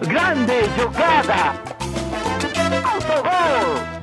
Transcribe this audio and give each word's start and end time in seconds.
Grande 0.00 0.64
jogada! 0.76 1.60
Autogol! 2.84 3.98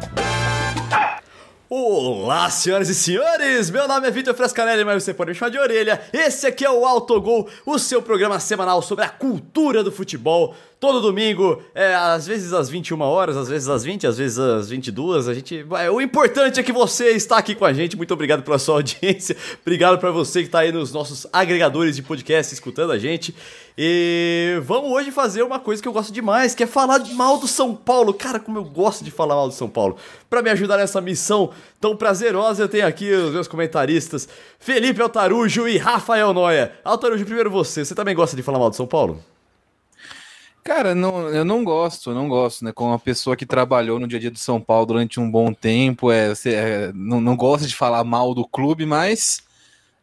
Olá, 1.69 2.49
senhoras 2.49 2.89
e 2.89 2.95
senhores! 2.95 3.69
Meu 3.69 3.87
nome 3.87 4.05
é 4.07 4.11
Vitor 4.11 4.35
Frescanelli, 4.35 4.83
mas 4.83 5.03
você 5.03 5.13
pode 5.13 5.29
me 5.29 5.35
chamar 5.35 5.51
de 5.51 5.57
orelha. 5.57 6.01
Esse 6.11 6.47
aqui 6.47 6.65
é 6.65 6.69
o 6.69 6.85
Autogol, 6.85 7.49
o 7.65 7.79
seu 7.79 8.01
programa 8.01 8.41
semanal 8.41 8.81
sobre 8.81 9.05
a 9.05 9.09
cultura 9.09 9.83
do 9.83 9.91
futebol. 9.91 10.53
Todo 10.79 10.99
domingo, 10.99 11.61
é, 11.73 11.95
às 11.95 12.27
vezes 12.27 12.51
às 12.51 12.69
21 12.69 12.99
horas, 13.01 13.37
às 13.37 13.47
vezes 13.47 13.69
às 13.69 13.83
20, 13.83 14.07
às 14.07 14.17
vezes 14.17 14.37
às 14.37 14.69
22. 14.69 15.27
A 15.29 15.33
gente, 15.33 15.65
é, 15.79 15.89
o 15.89 16.01
importante 16.01 16.59
é 16.59 16.63
que 16.63 16.71
você 16.71 17.11
está 17.11 17.37
aqui 17.37 17.55
com 17.55 17.63
a 17.63 17.71
gente. 17.71 17.95
Muito 17.95 18.13
obrigado 18.13 18.43
pela 18.43 18.59
sua 18.59 18.75
audiência. 18.79 19.37
Obrigado 19.61 19.97
para 19.99 20.11
você 20.11 20.41
que 20.41 20.47
está 20.47 20.59
aí 20.59 20.71
nos 20.73 20.91
nossos 20.91 21.25
agregadores 21.31 21.95
de 21.95 22.03
podcast 22.03 22.53
escutando 22.53 22.91
a 22.91 22.97
gente. 22.97 23.33
E 23.77 24.59
vamos 24.63 24.91
hoje 24.91 25.11
fazer 25.11 25.43
uma 25.43 25.59
coisa 25.59 25.81
que 25.81 25.87
eu 25.87 25.93
gosto 25.93 26.11
demais, 26.11 26.53
que 26.53 26.63
é 26.63 26.67
falar 26.67 26.99
mal 27.13 27.37
do 27.37 27.47
São 27.47 27.73
Paulo. 27.73 28.13
Cara, 28.13 28.39
como 28.39 28.57
eu 28.57 28.63
gosto 28.63 29.03
de 29.03 29.11
falar 29.11 29.35
mal 29.35 29.47
do 29.47 29.53
São 29.53 29.69
Paulo. 29.69 29.95
Para 30.29 30.41
me 30.41 30.49
ajudar 30.49 30.77
nessa 30.77 30.99
missão 30.99 31.51
tão 31.79 31.95
prazerosa, 31.95 32.63
eu 32.63 32.69
tenho 32.69 32.85
aqui 32.85 33.09
os 33.11 33.31
meus 33.31 33.47
comentaristas 33.47 34.27
Felipe 34.59 35.01
Altarujo 35.01 35.67
e 35.67 35.77
Rafael 35.77 36.33
Noia. 36.33 36.73
Altarujo, 36.83 37.23
primeiro 37.25 37.49
você. 37.49 37.85
Você 37.85 37.95
também 37.95 38.13
gosta 38.13 38.35
de 38.35 38.43
falar 38.43 38.59
mal 38.59 38.69
do 38.69 38.75
São 38.75 38.87
Paulo? 38.87 39.23
Cara, 40.65 40.95
não, 40.95 41.29
eu 41.29 41.45
não 41.45 41.63
gosto, 41.63 42.09
eu 42.09 42.15
não 42.15 42.27
gosto, 42.27 42.65
né? 42.65 42.71
Como 42.71 42.89
uma 42.89 42.97
pessoa 42.97 43.35
que 43.35 43.45
trabalhou 43.45 43.99
no 43.99 44.07
dia 44.07 44.17
a 44.17 44.19
dia 44.19 44.31
do 44.31 44.39
São 44.39 44.59
Paulo 44.59 44.87
durante 44.87 45.19
um 45.19 45.29
bom 45.29 45.53
tempo, 45.53 46.11
é, 46.11 46.33
é 46.47 46.91
não, 46.91 47.21
não 47.21 47.37
gosta 47.37 47.67
de 47.67 47.75
falar 47.75 48.03
mal 48.03 48.33
do 48.33 48.43
clube, 48.47 48.83
mas 48.83 49.43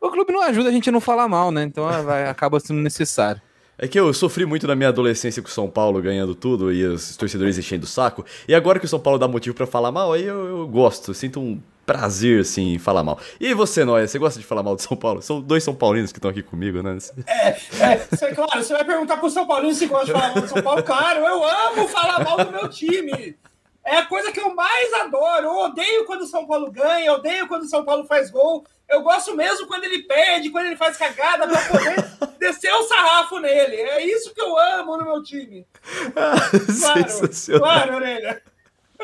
o 0.00 0.08
clube 0.08 0.32
não 0.32 0.40
ajuda 0.40 0.68
a 0.68 0.72
gente 0.72 0.88
a 0.88 0.92
não 0.92 1.00
falar 1.00 1.26
mal, 1.26 1.50
né? 1.50 1.64
Então 1.64 1.90
é, 1.90 2.00
vai, 2.00 2.28
acaba 2.28 2.60
sendo 2.60 2.80
necessário. 2.80 3.42
É 3.76 3.88
que 3.88 3.98
eu 3.98 4.14
sofri 4.14 4.46
muito 4.46 4.68
na 4.68 4.76
minha 4.76 4.90
adolescência 4.90 5.42
com 5.42 5.48
o 5.48 5.50
São 5.52 5.68
Paulo 5.68 6.00
ganhando 6.00 6.32
tudo 6.32 6.72
e 6.72 6.84
os 6.84 7.16
torcedores 7.16 7.58
enchendo 7.58 7.84
o 7.84 7.88
saco. 7.88 8.24
E 8.46 8.54
agora 8.54 8.78
que 8.78 8.86
o 8.86 8.88
São 8.88 9.00
Paulo 9.00 9.18
dá 9.18 9.26
motivo 9.26 9.56
para 9.56 9.66
falar 9.66 9.90
mal, 9.90 10.12
aí 10.12 10.22
eu, 10.22 10.46
eu 10.46 10.68
gosto, 10.68 11.10
eu 11.10 11.14
sinto 11.14 11.40
um 11.40 11.60
prazer, 11.84 12.40
assim, 12.40 12.74
em 12.74 12.78
falar 12.78 13.02
mal. 13.02 13.18
E 13.40 13.52
você, 13.54 13.84
Noia, 13.84 14.06
você 14.06 14.18
gosta 14.18 14.38
de 14.38 14.46
falar 14.46 14.62
mal 14.62 14.76
de 14.76 14.82
São 14.82 14.96
Paulo? 14.96 15.20
São 15.22 15.40
dois 15.40 15.64
São 15.64 15.74
Paulinos 15.74 16.12
que 16.12 16.18
estão 16.18 16.30
aqui 16.30 16.42
comigo, 16.42 16.82
né? 16.82 16.96
É, 17.26 17.48
é 17.48 18.34
claro, 18.34 18.62
você 18.62 18.72
vai 18.72 18.84
perguntar 18.84 19.16
pro 19.16 19.30
São 19.30 19.46
Paulino 19.46 19.74
se 19.74 19.86
gosta 19.86 20.06
de 20.06 20.12
falar 20.12 20.34
mal 20.34 20.42
de 20.42 20.48
São 20.48 20.62
Paulo. 20.62 20.82
Claro, 20.82 21.20
eu 21.20 21.44
amo 21.44 21.88
falar 21.88 22.24
mal 22.24 22.44
do 22.44 22.52
meu 22.52 22.68
time. 22.68 23.36
É 23.84 23.96
a 23.96 24.06
coisa 24.06 24.30
que 24.30 24.40
eu 24.40 24.54
mais 24.54 24.92
adoro. 24.94 25.46
Eu 25.46 25.56
odeio 25.58 26.04
quando 26.04 26.22
o 26.22 26.26
São 26.26 26.46
Paulo 26.46 26.70
ganha, 26.70 27.06
eu 27.06 27.14
odeio 27.14 27.48
quando 27.48 27.62
o 27.62 27.68
São 27.68 27.84
Paulo 27.84 28.04
faz 28.04 28.30
gol. 28.30 28.64
Eu 28.88 29.02
gosto 29.02 29.34
mesmo 29.34 29.66
quando 29.66 29.84
ele 29.84 30.02
perde, 30.02 30.50
quando 30.50 30.66
ele 30.66 30.76
faz 30.76 30.96
cagada, 30.96 31.48
pra 31.48 31.60
poder 31.62 31.96
descer 32.38 32.72
o 32.72 32.82
sarrafo 32.84 33.38
nele. 33.40 33.76
É 33.76 34.04
isso 34.04 34.34
que 34.34 34.40
eu 34.40 34.56
amo 34.56 34.96
no 34.96 35.04
meu 35.04 35.22
time. 35.22 35.66
Claro, 36.12 37.58
claro, 37.58 37.96
Orelha. 37.96 38.42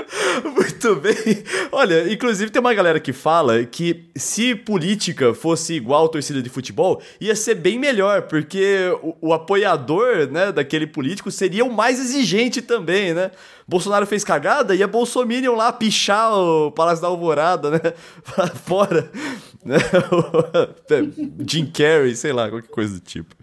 Muito 0.45 0.97
bem. 0.97 1.15
Olha, 1.73 2.13
inclusive 2.13 2.51
tem 2.51 2.61
uma 2.61 2.75
galera 2.75 3.01
que 3.01 3.13
fala 3.13 3.65
que 3.65 4.09
se 4.17 4.55
política 4.55 5.35
fosse 5.35 5.75
igual 5.75 6.07
a 6.07 6.09
torcida 6.09 6.43
de 6.43 6.49
futebol, 6.49 7.03
ia 7.21 7.35
ser 7.35 7.55
bem 7.55 7.79
melhor, 7.79 8.23
porque 8.23 8.91
o, 9.03 9.29
o 9.29 9.33
apoiador, 9.33 10.29
né, 10.31 10.53
daquele 10.53 10.87
político 10.87 11.31
seria 11.31 11.65
o 11.65 11.73
mais 11.73 11.99
exigente 11.99 12.63
também, 12.63 13.15
né? 13.15 13.31
Bolsonaro 13.67 14.07
fez 14.07 14.25
cagada 14.25 14.75
e 14.75 14.83
a 14.83 14.87
Bolsominion 14.87 15.55
lá 15.55 15.71
pichar 15.71 16.33
o 16.33 16.73
Palácio 16.73 17.03
da 17.03 17.09
Alvorada, 17.09 17.71
né? 17.71 17.81
Pra 18.25 18.47
fora. 18.47 19.11
Né? 19.65 19.77
Jim 21.47 21.67
Carrey, 21.67 22.17
sei 22.17 22.33
lá, 22.33 22.49
qualquer 22.49 22.71
coisa 22.71 22.95
do 22.95 23.01
tipo. 23.01 23.35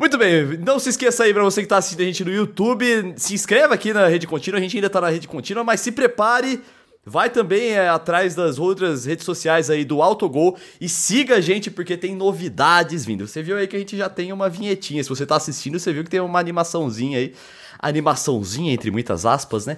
Muito 0.00 0.16
bem, 0.16 0.56
não 0.56 0.78
se 0.78 0.88
esqueça 0.88 1.24
aí 1.24 1.34
pra 1.34 1.42
você 1.42 1.60
que 1.60 1.68
tá 1.68 1.76
assistindo 1.76 2.00
a 2.00 2.04
gente 2.06 2.24
no 2.24 2.32
YouTube, 2.32 3.12
se 3.18 3.34
inscreva 3.34 3.74
aqui 3.74 3.92
na 3.92 4.08
Rede 4.08 4.26
Contínua, 4.26 4.58
a 4.58 4.62
gente 4.62 4.74
ainda 4.74 4.88
tá 4.88 4.98
na 4.98 5.10
Rede 5.10 5.28
Contínua, 5.28 5.62
mas 5.62 5.80
se 5.80 5.92
prepare, 5.92 6.62
vai 7.04 7.28
também 7.28 7.72
é, 7.72 7.86
atrás 7.86 8.34
das 8.34 8.58
outras 8.58 9.04
redes 9.04 9.26
sociais 9.26 9.68
aí 9.68 9.84
do 9.84 10.00
Autogol 10.00 10.56
e 10.80 10.88
siga 10.88 11.34
a 11.34 11.40
gente 11.42 11.70
porque 11.70 11.98
tem 11.98 12.16
novidades 12.16 13.04
vindo. 13.04 13.28
Você 13.28 13.42
viu 13.42 13.58
aí 13.58 13.66
que 13.66 13.76
a 13.76 13.78
gente 13.78 13.94
já 13.94 14.08
tem 14.08 14.32
uma 14.32 14.48
vinhetinha, 14.48 15.02
se 15.02 15.08
você 15.10 15.26
tá 15.26 15.36
assistindo, 15.36 15.78
você 15.78 15.92
viu 15.92 16.02
que 16.02 16.08
tem 16.08 16.20
uma 16.20 16.40
animaçãozinha 16.40 17.18
aí, 17.18 17.34
animaçãozinha 17.78 18.72
entre 18.72 18.90
muitas 18.90 19.26
aspas, 19.26 19.66
né? 19.66 19.76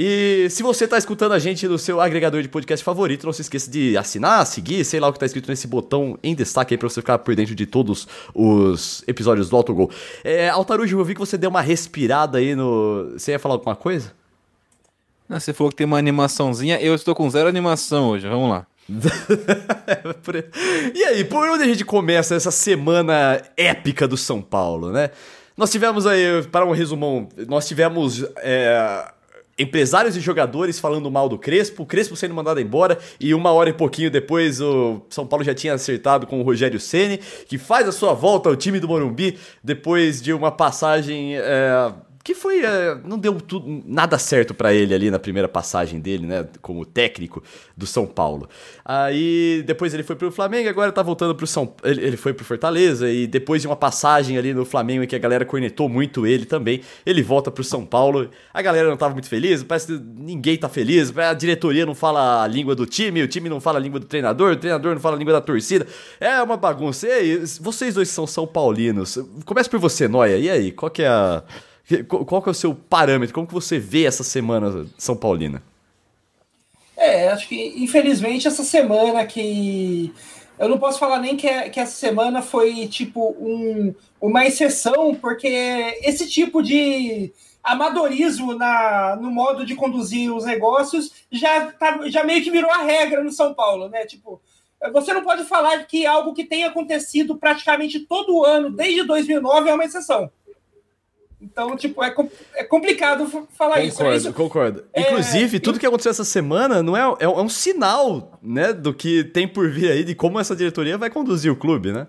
E 0.00 0.48
se 0.48 0.62
você 0.62 0.84
está 0.84 0.96
escutando 0.96 1.32
a 1.32 1.40
gente 1.40 1.66
no 1.66 1.76
seu 1.76 2.00
agregador 2.00 2.40
de 2.40 2.48
podcast 2.48 2.84
favorito, 2.84 3.26
não 3.26 3.32
se 3.32 3.42
esqueça 3.42 3.68
de 3.68 3.96
assinar, 3.96 4.46
seguir, 4.46 4.84
sei 4.84 5.00
lá 5.00 5.08
o 5.08 5.12
que 5.12 5.16
está 5.16 5.26
escrito 5.26 5.50
nesse 5.50 5.66
botão 5.66 6.16
em 6.22 6.36
destaque 6.36 6.72
aí 6.72 6.78
para 6.78 6.88
você 6.88 7.00
ficar 7.00 7.18
por 7.18 7.34
dentro 7.34 7.52
de 7.52 7.66
todos 7.66 8.06
os 8.32 9.02
episódios 9.08 9.50
do 9.50 9.56
Autogol. 9.56 9.90
É, 10.22 10.50
Altarujo, 10.50 10.96
eu 10.96 11.04
vi 11.04 11.14
que 11.14 11.20
você 11.20 11.36
deu 11.36 11.50
uma 11.50 11.60
respirada 11.60 12.38
aí 12.38 12.54
no. 12.54 13.10
Você 13.14 13.32
ia 13.32 13.40
falar 13.40 13.56
alguma 13.56 13.74
coisa? 13.74 14.12
Ah, 15.28 15.40
você 15.40 15.52
falou 15.52 15.68
que 15.68 15.76
tem 15.76 15.84
uma 15.84 15.98
animaçãozinha, 15.98 16.80
eu 16.80 16.94
estou 16.94 17.12
com 17.12 17.28
zero 17.28 17.48
animação 17.48 18.10
hoje, 18.10 18.28
vamos 18.28 18.50
lá. 18.50 18.66
e 20.94 21.04
aí, 21.06 21.24
por 21.24 21.48
onde 21.48 21.64
a 21.64 21.66
gente 21.66 21.84
começa 21.84 22.36
essa 22.36 22.52
semana 22.52 23.42
épica 23.56 24.06
do 24.06 24.16
São 24.16 24.40
Paulo, 24.40 24.92
né? 24.92 25.10
Nós 25.56 25.72
tivemos 25.72 26.06
aí, 26.06 26.44
para 26.52 26.64
um 26.64 26.70
resumão, 26.70 27.28
nós 27.48 27.66
tivemos. 27.66 28.24
É 28.36 29.17
empresários 29.58 30.16
e 30.16 30.20
jogadores 30.20 30.78
falando 30.78 31.10
mal 31.10 31.28
do 31.28 31.38
Crespo, 31.38 31.82
o 31.82 31.86
Crespo 31.86 32.16
sendo 32.16 32.34
mandado 32.34 32.60
embora 32.60 32.98
e 33.18 33.34
uma 33.34 33.50
hora 33.50 33.70
e 33.70 33.72
pouquinho 33.72 34.10
depois 34.10 34.60
o 34.60 35.02
São 35.10 35.26
Paulo 35.26 35.44
já 35.44 35.54
tinha 35.54 35.74
acertado 35.74 36.26
com 36.26 36.40
o 36.40 36.42
Rogério 36.42 36.78
Ceni, 36.78 37.18
que 37.18 37.58
faz 37.58 37.88
a 37.88 37.92
sua 37.92 38.14
volta 38.14 38.48
ao 38.48 38.56
time 38.56 38.78
do 38.78 38.86
Morumbi 38.86 39.38
depois 39.62 40.22
de 40.22 40.32
uma 40.32 40.52
passagem 40.52 41.36
é, 41.36 41.92
que 42.28 42.34
foi. 42.34 42.62
É, 42.62 42.94
não 43.06 43.18
deu 43.18 43.40
tudo, 43.40 43.82
nada 43.86 44.18
certo 44.18 44.52
para 44.52 44.74
ele 44.74 44.92
ali 44.92 45.10
na 45.10 45.18
primeira 45.18 45.48
passagem 45.48 45.98
dele, 45.98 46.26
né? 46.26 46.46
Como 46.60 46.84
técnico 46.84 47.42
do 47.74 47.86
São 47.86 48.06
Paulo. 48.06 48.46
Aí 48.84 49.64
depois 49.66 49.94
ele 49.94 50.02
foi 50.02 50.14
pro 50.14 50.30
Flamengo, 50.30 50.68
agora 50.68 50.92
tá 50.92 51.02
voltando 51.02 51.34
pro 51.34 51.46
São 51.46 51.72
ele, 51.82 52.04
ele 52.04 52.16
foi 52.18 52.34
pro 52.34 52.44
Fortaleza 52.44 53.10
e 53.10 53.26
depois 53.26 53.62
de 53.62 53.66
uma 53.66 53.76
passagem 53.76 54.36
ali 54.36 54.52
no 54.52 54.66
Flamengo 54.66 55.04
em 55.04 55.06
que 55.06 55.16
a 55.16 55.18
galera 55.18 55.46
cornetou 55.46 55.88
muito 55.88 56.26
ele 56.26 56.44
também, 56.44 56.82
ele 57.06 57.22
volta 57.22 57.50
pro 57.50 57.64
São 57.64 57.86
Paulo. 57.86 58.28
A 58.52 58.60
galera 58.60 58.90
não 58.90 58.98
tava 58.98 59.14
muito 59.14 59.28
feliz, 59.30 59.62
parece 59.62 59.86
que 59.86 59.98
ninguém 59.98 60.58
tá 60.58 60.68
feliz, 60.68 61.16
a 61.16 61.32
diretoria 61.32 61.86
não 61.86 61.94
fala 61.94 62.42
a 62.42 62.46
língua 62.46 62.74
do 62.74 62.84
time, 62.84 63.22
o 63.22 63.28
time 63.28 63.48
não 63.48 63.58
fala 63.58 63.78
a 63.78 63.80
língua 63.80 63.98
do 63.98 64.06
treinador, 64.06 64.52
o 64.52 64.56
treinador 64.56 64.92
não 64.92 65.00
fala 65.00 65.16
a 65.16 65.18
língua 65.18 65.32
da 65.32 65.40
torcida. 65.40 65.86
É 66.20 66.42
uma 66.42 66.58
bagunça. 66.58 67.08
E 67.08 67.10
aí, 67.10 67.44
vocês 67.58 67.94
dois 67.94 68.10
são 68.10 68.26
São 68.26 68.46
Paulinos. 68.46 69.18
Começa 69.46 69.70
por 69.70 69.78
você, 69.78 70.06
Noia. 70.06 70.36
E 70.36 70.50
aí, 70.50 70.72
qual 70.72 70.90
que 70.90 71.02
é 71.02 71.08
a 71.08 71.42
qual 72.06 72.42
que 72.42 72.48
é 72.48 72.52
o 72.52 72.54
seu 72.54 72.74
parâmetro? 72.74 73.34
Como 73.34 73.46
que 73.46 73.54
você 73.54 73.78
vê 73.78 74.04
essa 74.04 74.22
semana 74.22 74.86
São 74.98 75.16
Paulina? 75.16 75.62
É, 76.96 77.28
acho 77.28 77.48
que 77.48 77.74
infelizmente 77.82 78.48
essa 78.48 78.64
semana 78.64 79.24
que 79.24 80.12
eu 80.58 80.68
não 80.68 80.78
posso 80.78 80.98
falar 80.98 81.20
nem 81.20 81.36
que, 81.36 81.46
é, 81.46 81.68
que 81.68 81.78
essa 81.78 81.94
semana 81.94 82.42
foi 82.42 82.88
tipo 82.88 83.36
um, 83.38 83.94
uma 84.20 84.44
exceção, 84.44 85.14
porque 85.14 85.46
esse 86.02 86.28
tipo 86.28 86.62
de 86.62 87.32
amadorismo 87.62 88.54
na, 88.54 89.16
no 89.16 89.30
modo 89.30 89.64
de 89.64 89.74
conduzir 89.74 90.34
os 90.34 90.44
negócios 90.44 91.12
já, 91.30 91.70
tá, 91.72 92.00
já 92.08 92.24
meio 92.24 92.42
que 92.42 92.50
virou 92.50 92.70
a 92.70 92.82
regra 92.82 93.22
no 93.22 93.30
São 93.30 93.54
Paulo, 93.54 93.88
né? 93.88 94.04
Tipo, 94.04 94.40
você 94.92 95.12
não 95.12 95.22
pode 95.22 95.44
falar 95.44 95.84
que 95.84 96.06
algo 96.06 96.34
que 96.34 96.44
tem 96.44 96.64
acontecido 96.64 97.36
praticamente 97.36 98.00
todo 98.00 98.44
ano, 98.44 98.70
desde 98.70 99.04
2009, 99.04 99.70
é 99.70 99.74
uma 99.74 99.84
exceção. 99.84 100.30
Então, 101.40 101.76
tipo, 101.76 102.02
é, 102.02 102.12
é 102.56 102.64
complicado 102.64 103.26
falar 103.56 103.80
concordo, 103.80 103.86
isso. 104.16 104.32
Concordo, 104.32 104.32
concordo. 104.32 104.84
É, 104.92 105.02
Inclusive, 105.02 105.60
tudo 105.60 105.78
que 105.78 105.86
aconteceu 105.86 106.10
essa 106.10 106.24
semana 106.24 106.82
não 106.82 106.96
é, 106.96 107.02
é, 107.20 107.24
é, 107.24 107.28
um 107.28 107.48
sinal, 107.48 108.38
né, 108.42 108.72
do 108.72 108.92
que 108.92 109.22
tem 109.22 109.46
por 109.46 109.70
vir 109.70 109.90
aí, 109.90 110.02
de 110.02 110.14
como 110.16 110.40
essa 110.40 110.56
diretoria 110.56 110.98
vai 110.98 111.10
conduzir 111.10 111.52
o 111.52 111.56
clube, 111.56 111.92
né? 111.92 112.08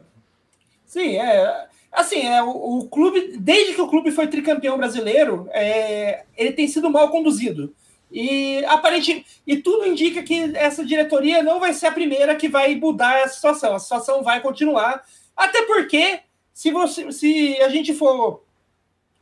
Sim, 0.86 1.18
é. 1.18 1.68
Assim, 1.92 2.22
é, 2.22 2.42
o, 2.42 2.80
o 2.80 2.88
clube, 2.88 3.38
desde 3.38 3.74
que 3.74 3.82
o 3.82 3.88
clube 3.88 4.12
foi 4.12 4.28
tricampeão 4.28 4.78
brasileiro, 4.78 5.48
é, 5.52 6.24
ele 6.36 6.52
tem 6.52 6.68
sido 6.68 6.90
mal 6.90 7.10
conduzido. 7.10 7.74
E 8.12 8.66
aparentemente, 8.66 9.28
e 9.46 9.58
tudo 9.58 9.86
indica 9.86 10.24
que 10.24 10.52
essa 10.56 10.84
diretoria 10.84 11.44
não 11.44 11.60
vai 11.60 11.74
ser 11.74 11.86
a 11.86 11.92
primeira 11.92 12.36
que 12.36 12.50
vai 12.50 12.74
mudar 12.76 13.20
essa 13.20 13.36
situação. 13.36 13.76
A 13.76 13.80
situação 13.80 14.24
vai 14.24 14.42
continuar, 14.42 15.04
até 15.38 15.62
porque 15.64 16.22
se 16.52 16.72
você, 16.72 17.12
se 17.12 17.62
a 17.62 17.70
gente 17.70 17.94
for 17.94 18.44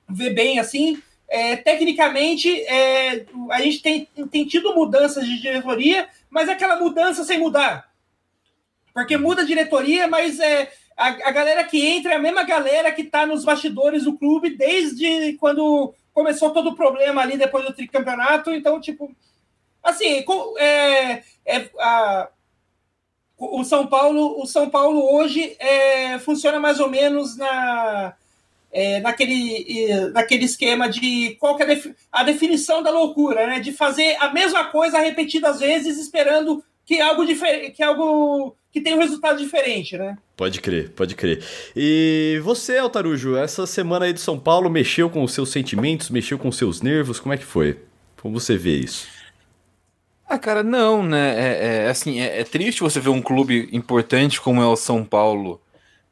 ver 0.08 0.32
bem 0.32 0.60
assim. 0.60 1.02
É, 1.30 1.58
tecnicamente, 1.58 2.50
é, 2.62 3.26
a 3.52 3.62
gente 3.62 3.82
tem, 3.82 4.08
tem 4.32 4.46
tido 4.46 4.74
mudanças 4.74 5.26
de 5.26 5.42
diretoria, 5.42 6.08
mas 6.30 6.48
é 6.48 6.54
aquela 6.54 6.80
mudança 6.80 7.24
sem 7.24 7.38
mudar. 7.38 7.92
Porque 8.94 9.18
muda 9.18 9.42
a 9.42 9.46
diretoria, 9.46 10.08
mas 10.08 10.40
é, 10.40 10.72
a, 10.96 11.08
a 11.08 11.32
galera 11.32 11.64
que 11.64 11.86
entra 11.86 12.14
é 12.14 12.16
a 12.16 12.20
mesma 12.20 12.44
galera 12.44 12.92
que 12.92 13.04
está 13.04 13.26
nos 13.26 13.44
bastidores 13.44 14.06
do 14.06 14.18
clube 14.18 14.58
desde 14.58 15.34
quando 15.34 15.94
começou 16.14 16.50
todo 16.50 16.70
o 16.70 16.76
problema 16.76 17.22
ali 17.22 17.38
depois 17.38 17.64
do 17.66 17.74
tricampeonato. 17.74 18.52
Então, 18.52 18.82
tipo, 18.82 19.16
assim, 19.84 20.26
é, 20.58 21.24
é, 21.46 21.70
a, 21.78 22.30
o 23.38 23.64
São 23.64 23.86
Paulo, 23.86 24.42
o 24.42 24.48
São 24.48 24.70
Paulo 24.70 25.14
hoje 25.14 25.56
é, 25.60 26.18
funciona 26.20 26.60
mais 26.60 26.80
ou 26.80 26.90
menos 26.90 27.38
na 27.38 28.16
é, 28.72 29.00
naquele, 29.00 30.10
naquele 30.14 30.46
esquema 30.46 30.90
de 30.90 31.36
qual 31.40 31.56
que 31.56 31.64
é 31.64 31.66
a, 31.66 31.70
defi 31.70 31.96
a 32.12 32.24
definição 32.24 32.84
da 32.84 32.92
loucura, 32.92 33.48
né? 33.48 33.60
De 33.60 33.72
fazer 33.72 34.16
a 34.20 34.32
mesma 34.34 34.66
coisa 34.66 35.00
repetidas 35.00 35.60
vezes, 35.60 35.98
esperando 35.98 36.64
que 36.86 37.02
algo 37.02 37.26
diferente, 37.26 37.72
que 37.72 37.84
algo 37.84 38.56
que 38.72 38.82
tenha 38.82 38.96
um 38.96 39.00
resultado 39.00 39.38
diferente, 39.40 39.98
né? 39.98 40.18
Pode 40.36 40.62
crer, 40.62 40.92
pode 40.92 41.16
crer. 41.16 41.44
E 41.76 42.40
você, 42.44 42.78
Altarujo, 42.78 43.36
essa 43.36 43.66
semana 43.66 44.06
aí 44.06 44.14
de 44.14 44.22
São 44.22 44.40
Paulo 44.40 44.70
mexeu 44.70 45.10
com 45.10 45.24
os 45.24 45.34
seus 45.34 45.50
sentimentos, 45.50 46.10
mexeu 46.10 46.38
com 46.38 46.48
os 46.48 46.58
seus 46.58 46.82
nervos, 46.82 47.20
como 47.20 47.34
é 47.34 47.38
que 47.38 47.46
foi? 47.46 47.80
Como 48.22 48.40
você 48.40 48.56
vê 48.56 48.78
isso? 48.78 49.08
Ah, 50.30 50.38
cara, 50.38 50.62
não, 50.62 51.02
né? 51.02 51.36
É, 51.38 51.86
é 51.86 51.90
assim, 51.90 52.20
é, 52.20 52.42
é, 52.42 52.44
triste 52.44 52.82
você 52.82 53.00
ver 53.00 53.10
um 53.10 53.22
clube 53.22 53.70
importante 53.72 54.42
como 54.42 54.62
é 54.62 54.66
o 54.66 54.76
São 54.76 55.04
Paulo 55.04 55.62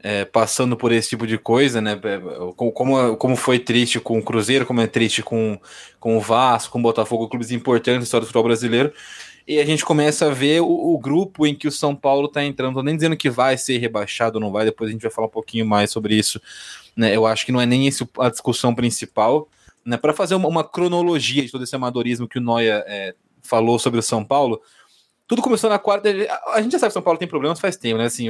é, 0.07 0.23
passando 0.23 0.77
por 0.77 0.91
esse 0.91 1.09
tipo 1.09 1.25
de 1.25 1.35
coisa, 1.35 1.81
né? 1.81 1.93
É, 2.03 2.21
como, 2.55 3.17
como 3.17 3.35
foi 3.35 3.57
triste 3.57 3.99
com 3.99 4.19
o 4.19 4.23
Cruzeiro, 4.23 4.63
como 4.63 4.79
é 4.79 4.85
triste 4.85 5.23
com, 5.23 5.59
com 5.99 6.15
o 6.15 6.21
Vasco, 6.21 6.73
com 6.73 6.77
o 6.77 6.81
Botafogo, 6.83 7.27
clubes 7.27 7.49
importantes 7.49 7.97
na 7.97 8.03
história 8.03 8.21
do 8.21 8.27
futebol 8.27 8.43
brasileiro. 8.43 8.93
E 9.47 9.59
a 9.59 9.65
gente 9.65 9.83
começa 9.83 10.27
a 10.27 10.29
ver 10.29 10.61
o, 10.61 10.67
o 10.67 10.99
grupo 10.99 11.47
em 11.47 11.55
que 11.55 11.67
o 11.67 11.71
São 11.71 11.95
Paulo 11.95 12.27
está 12.27 12.43
entrando. 12.43 12.75
Tô 12.75 12.83
nem 12.83 12.95
dizendo 12.95 13.17
que 13.17 13.31
vai 13.31 13.57
ser 13.57 13.79
rebaixado 13.79 14.35
ou 14.35 14.41
não 14.41 14.51
vai, 14.51 14.65
depois 14.65 14.91
a 14.91 14.93
gente 14.93 15.01
vai 15.01 15.09
falar 15.09 15.25
um 15.25 15.31
pouquinho 15.31 15.65
mais 15.65 15.89
sobre 15.89 16.13
isso. 16.13 16.39
Né? 16.95 17.15
Eu 17.15 17.25
acho 17.25 17.43
que 17.43 17.51
não 17.51 17.59
é 17.59 17.65
nem 17.65 17.87
esse 17.87 18.07
a 18.19 18.29
discussão 18.29 18.75
principal. 18.75 19.49
Né? 19.83 19.97
Para 19.97 20.13
fazer 20.13 20.35
uma, 20.35 20.47
uma, 20.47 20.63
cronologia 20.63 21.41
de 21.41 21.49
todo 21.49 21.63
esse 21.63 21.75
amadorismo 21.75 22.27
que 22.27 22.37
o 22.37 22.41
Noia 22.41 22.83
é, 22.85 23.15
falou 23.41 23.79
sobre 23.79 23.99
o 23.99 24.03
São 24.03 24.23
Paulo. 24.23 24.61
Tudo 25.27 25.41
começou 25.41 25.69
na 25.69 25.79
quarta. 25.79 26.09
A 26.53 26.61
gente 26.61 26.73
já 26.73 26.79
sabe 26.79 26.89
que 26.89 26.93
São 26.93 27.01
Paulo 27.01 27.17
tem 27.17 27.27
problemas 27.27 27.59
faz 27.59 27.75
tempo, 27.75 27.97
né? 27.97 28.05
Assim, 28.05 28.27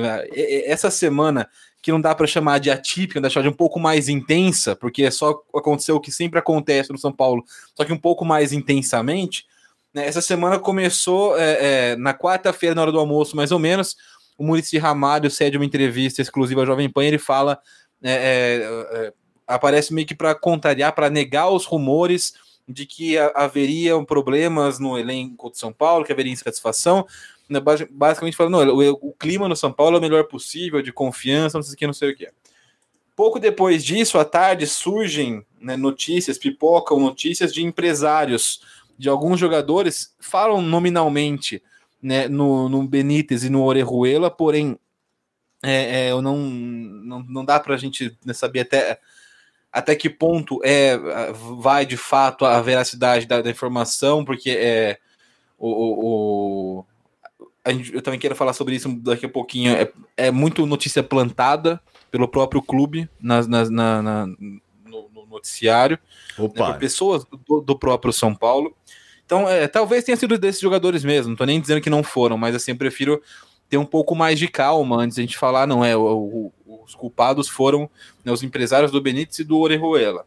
essa 0.65 0.89
semana 0.89 1.47
que 1.81 1.91
não 1.91 1.99
dá 1.99 2.15
para 2.15 2.25
chamar 2.25 2.59
de 2.59 2.71
atípica, 2.71 3.19
deixar 3.19 3.41
de 3.41 3.49
um 3.49 3.53
pouco 3.53 3.79
mais 3.79 4.07
intensa, 4.07 4.75
porque 4.75 5.03
é 5.03 5.11
só 5.11 5.43
aconteceu 5.53 5.97
o 5.97 5.99
que 5.99 6.11
sempre 6.11 6.39
acontece 6.39 6.91
no 6.91 6.97
São 6.97 7.11
Paulo, 7.11 7.43
só 7.75 7.83
que 7.83 7.91
um 7.91 7.97
pouco 7.97 8.23
mais 8.23 8.53
intensamente. 8.53 9.45
Né? 9.93 10.07
Essa 10.07 10.21
semana 10.21 10.57
começou 10.57 11.37
é, 11.37 11.91
é, 11.91 11.95
na 11.97 12.13
quarta-feira, 12.13 12.73
na 12.73 12.81
hora 12.81 12.91
do 12.91 12.99
almoço, 12.99 13.35
mais 13.35 13.51
ou 13.51 13.59
menos. 13.59 13.95
O 14.37 14.43
Murici 14.43 14.77
Ramalho 14.77 15.29
cede 15.29 15.57
uma 15.57 15.65
entrevista 15.65 16.21
exclusiva 16.21 16.63
à 16.63 16.65
Jovem 16.65 16.89
Pan. 16.89 17.03
Ele 17.03 17.17
fala, 17.17 17.59
é, 18.01 18.11
é, 18.11 19.07
é 19.07 19.13
aparece 19.47 19.93
meio 19.93 20.07
que 20.07 20.15
para 20.15 20.33
contrariar, 20.33 20.93
para 20.93 21.09
negar 21.09 21.49
os 21.49 21.65
rumores 21.65 22.33
de 22.67 22.85
que 22.85 23.17
haveria 23.17 24.01
problemas 24.03 24.79
no 24.79 24.97
elenco 24.97 25.51
de 25.51 25.57
São 25.57 25.71
Paulo, 25.71 26.03
que 26.03 26.11
haveria 26.11 26.33
insatisfação. 26.33 27.05
Né, 27.47 27.59
basicamente 27.91 28.35
falando, 28.35 28.73
o, 28.73 29.09
o, 29.09 29.13
clima 29.13 29.47
no 29.47 29.55
São 29.55 29.71
Paulo 29.71 29.95
é 29.95 29.99
o 29.99 30.01
melhor 30.01 30.23
possível, 30.23 30.81
de 30.81 30.91
confiança, 30.91 31.57
não 31.57 31.63
sei 31.63 31.73
o 31.75 31.77
que, 31.77 31.87
não 31.87 31.93
sei 31.93 32.11
o 32.11 32.15
que. 32.15 32.27
Pouco 33.15 33.39
depois 33.39 33.85
disso, 33.85 34.17
à 34.17 34.25
tarde, 34.25 34.65
surgem 34.65 35.45
né, 35.61 35.77
notícias, 35.77 36.39
pipocam 36.39 36.99
notícias 36.99 37.53
de 37.53 37.63
empresários, 37.63 38.61
de 38.97 39.07
alguns 39.07 39.39
jogadores, 39.39 40.13
falam 40.19 40.61
nominalmente 40.61 41.61
né, 42.01 42.27
no, 42.27 42.67
no 42.67 42.87
Benítez 42.87 43.43
e 43.43 43.49
no 43.49 43.63
Orejuela, 43.63 44.31
porém, 44.31 44.77
é, 45.63 46.07
é, 46.07 46.11
eu 46.11 46.21
não, 46.21 46.37
não, 46.37 47.23
não 47.23 47.45
dá 47.45 47.59
para 47.59 47.75
a 47.75 47.77
gente 47.77 48.17
né, 48.25 48.33
saber 48.33 48.61
até 48.61 48.99
até 49.75 49.93
que 49.93 50.09
ponto 50.09 50.61
é 50.63 50.97
vai 51.59 51.85
de 51.85 51.97
fato 51.97 52.45
a 52.45 52.61
veracidade 52.61 53.25
da, 53.25 53.41
da 53.41 53.49
informação, 53.49 54.23
porque 54.23 54.49
é 54.51 54.97
o, 55.59 55.67
o, 55.67 56.79
o 56.79 56.85
gente, 57.67 57.93
eu 57.93 58.01
também 58.01 58.17
quero 58.17 58.35
falar 58.37 58.53
sobre 58.53 58.73
isso 58.73 58.87
daqui 59.01 59.25
a 59.25 59.29
pouquinho. 59.29 59.73
É, 59.73 59.91
é 60.15 60.31
muito 60.31 60.65
notícia 60.65 61.03
plantada 61.03 61.81
pelo 62.09 62.25
próprio 62.25 62.61
clube 62.61 63.09
nas, 63.19 63.47
nas, 63.47 63.69
na, 63.69 64.01
na 64.01 64.25
no, 64.27 65.09
no, 65.13 65.25
noticiário, 65.29 65.99
né, 66.37 66.45
Opa. 66.45 66.67
Né, 66.67 66.71
por 66.71 66.79
pessoas 66.79 67.25
do, 67.25 67.59
do, 67.59 67.77
próprio 67.77 68.13
São 68.13 68.33
Paulo. 68.33 68.73
Então, 69.25 69.49
é, 69.49 69.67
talvez 69.67 70.05
tenha 70.05 70.15
sido 70.15 70.37
desses 70.37 70.61
jogadores 70.61 71.03
mesmo. 71.03 71.31
Não 71.31 71.35
tô 71.35 71.43
nem 71.43 71.59
dizendo 71.59 71.81
que 71.81 71.89
não 71.89 72.01
foram, 72.01 72.37
mas 72.37 72.55
assim, 72.55 72.71
eu 72.71 72.77
prefiro 72.77 73.21
ter 73.69 73.77
um 73.77 73.85
pouco 73.85 74.15
mais 74.15 74.37
de 74.37 74.47
calma 74.47 74.97
antes 74.97 75.15
de 75.15 75.21
a 75.21 75.25
gente 75.25 75.37
falar, 75.37 75.65
não 75.67 75.83
é, 75.83 75.95
o, 75.95 76.01
o, 76.01 76.53
os 76.85 76.93
culpados 76.95 77.49
foram 77.49 77.89
né, 78.23 78.31
os 78.31 78.43
empresários 78.43 78.91
do 78.91 79.01
Benítez 79.01 79.39
e 79.39 79.43
do 79.43 79.57
Orejuela. 79.57 80.25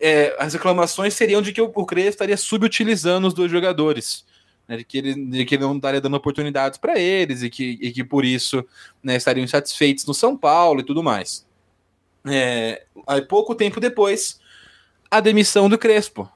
É, 0.00 0.34
as 0.38 0.52
reclamações 0.52 1.14
seriam 1.14 1.42
de 1.42 1.52
que 1.52 1.60
o, 1.60 1.72
o 1.74 1.86
estaria 1.98 2.36
subutilizando 2.36 3.26
os 3.26 3.34
dois 3.34 3.50
jogadores, 3.50 4.24
né, 4.66 4.78
de, 4.78 4.84
que 4.84 4.98
ele, 4.98 5.14
de 5.14 5.44
que 5.44 5.54
ele 5.54 5.64
não 5.64 5.76
estaria 5.76 6.00
dando 6.00 6.16
oportunidades 6.16 6.78
para 6.78 6.98
eles 6.98 7.42
e 7.42 7.50
que, 7.50 7.78
e 7.80 7.92
que 7.92 8.02
por 8.02 8.24
isso 8.24 8.64
né, 9.02 9.16
estariam 9.16 9.44
insatisfeitos 9.44 10.04
no 10.06 10.14
São 10.14 10.36
Paulo 10.36 10.80
e 10.80 10.84
tudo 10.84 11.02
mais. 11.02 11.46
É, 12.28 12.84
aí 13.06 13.22
pouco 13.22 13.54
tempo 13.54 13.78
depois, 13.78 14.40
a 15.10 15.20
demissão 15.20 15.68
do 15.68 15.78
Crespo. 15.78 16.28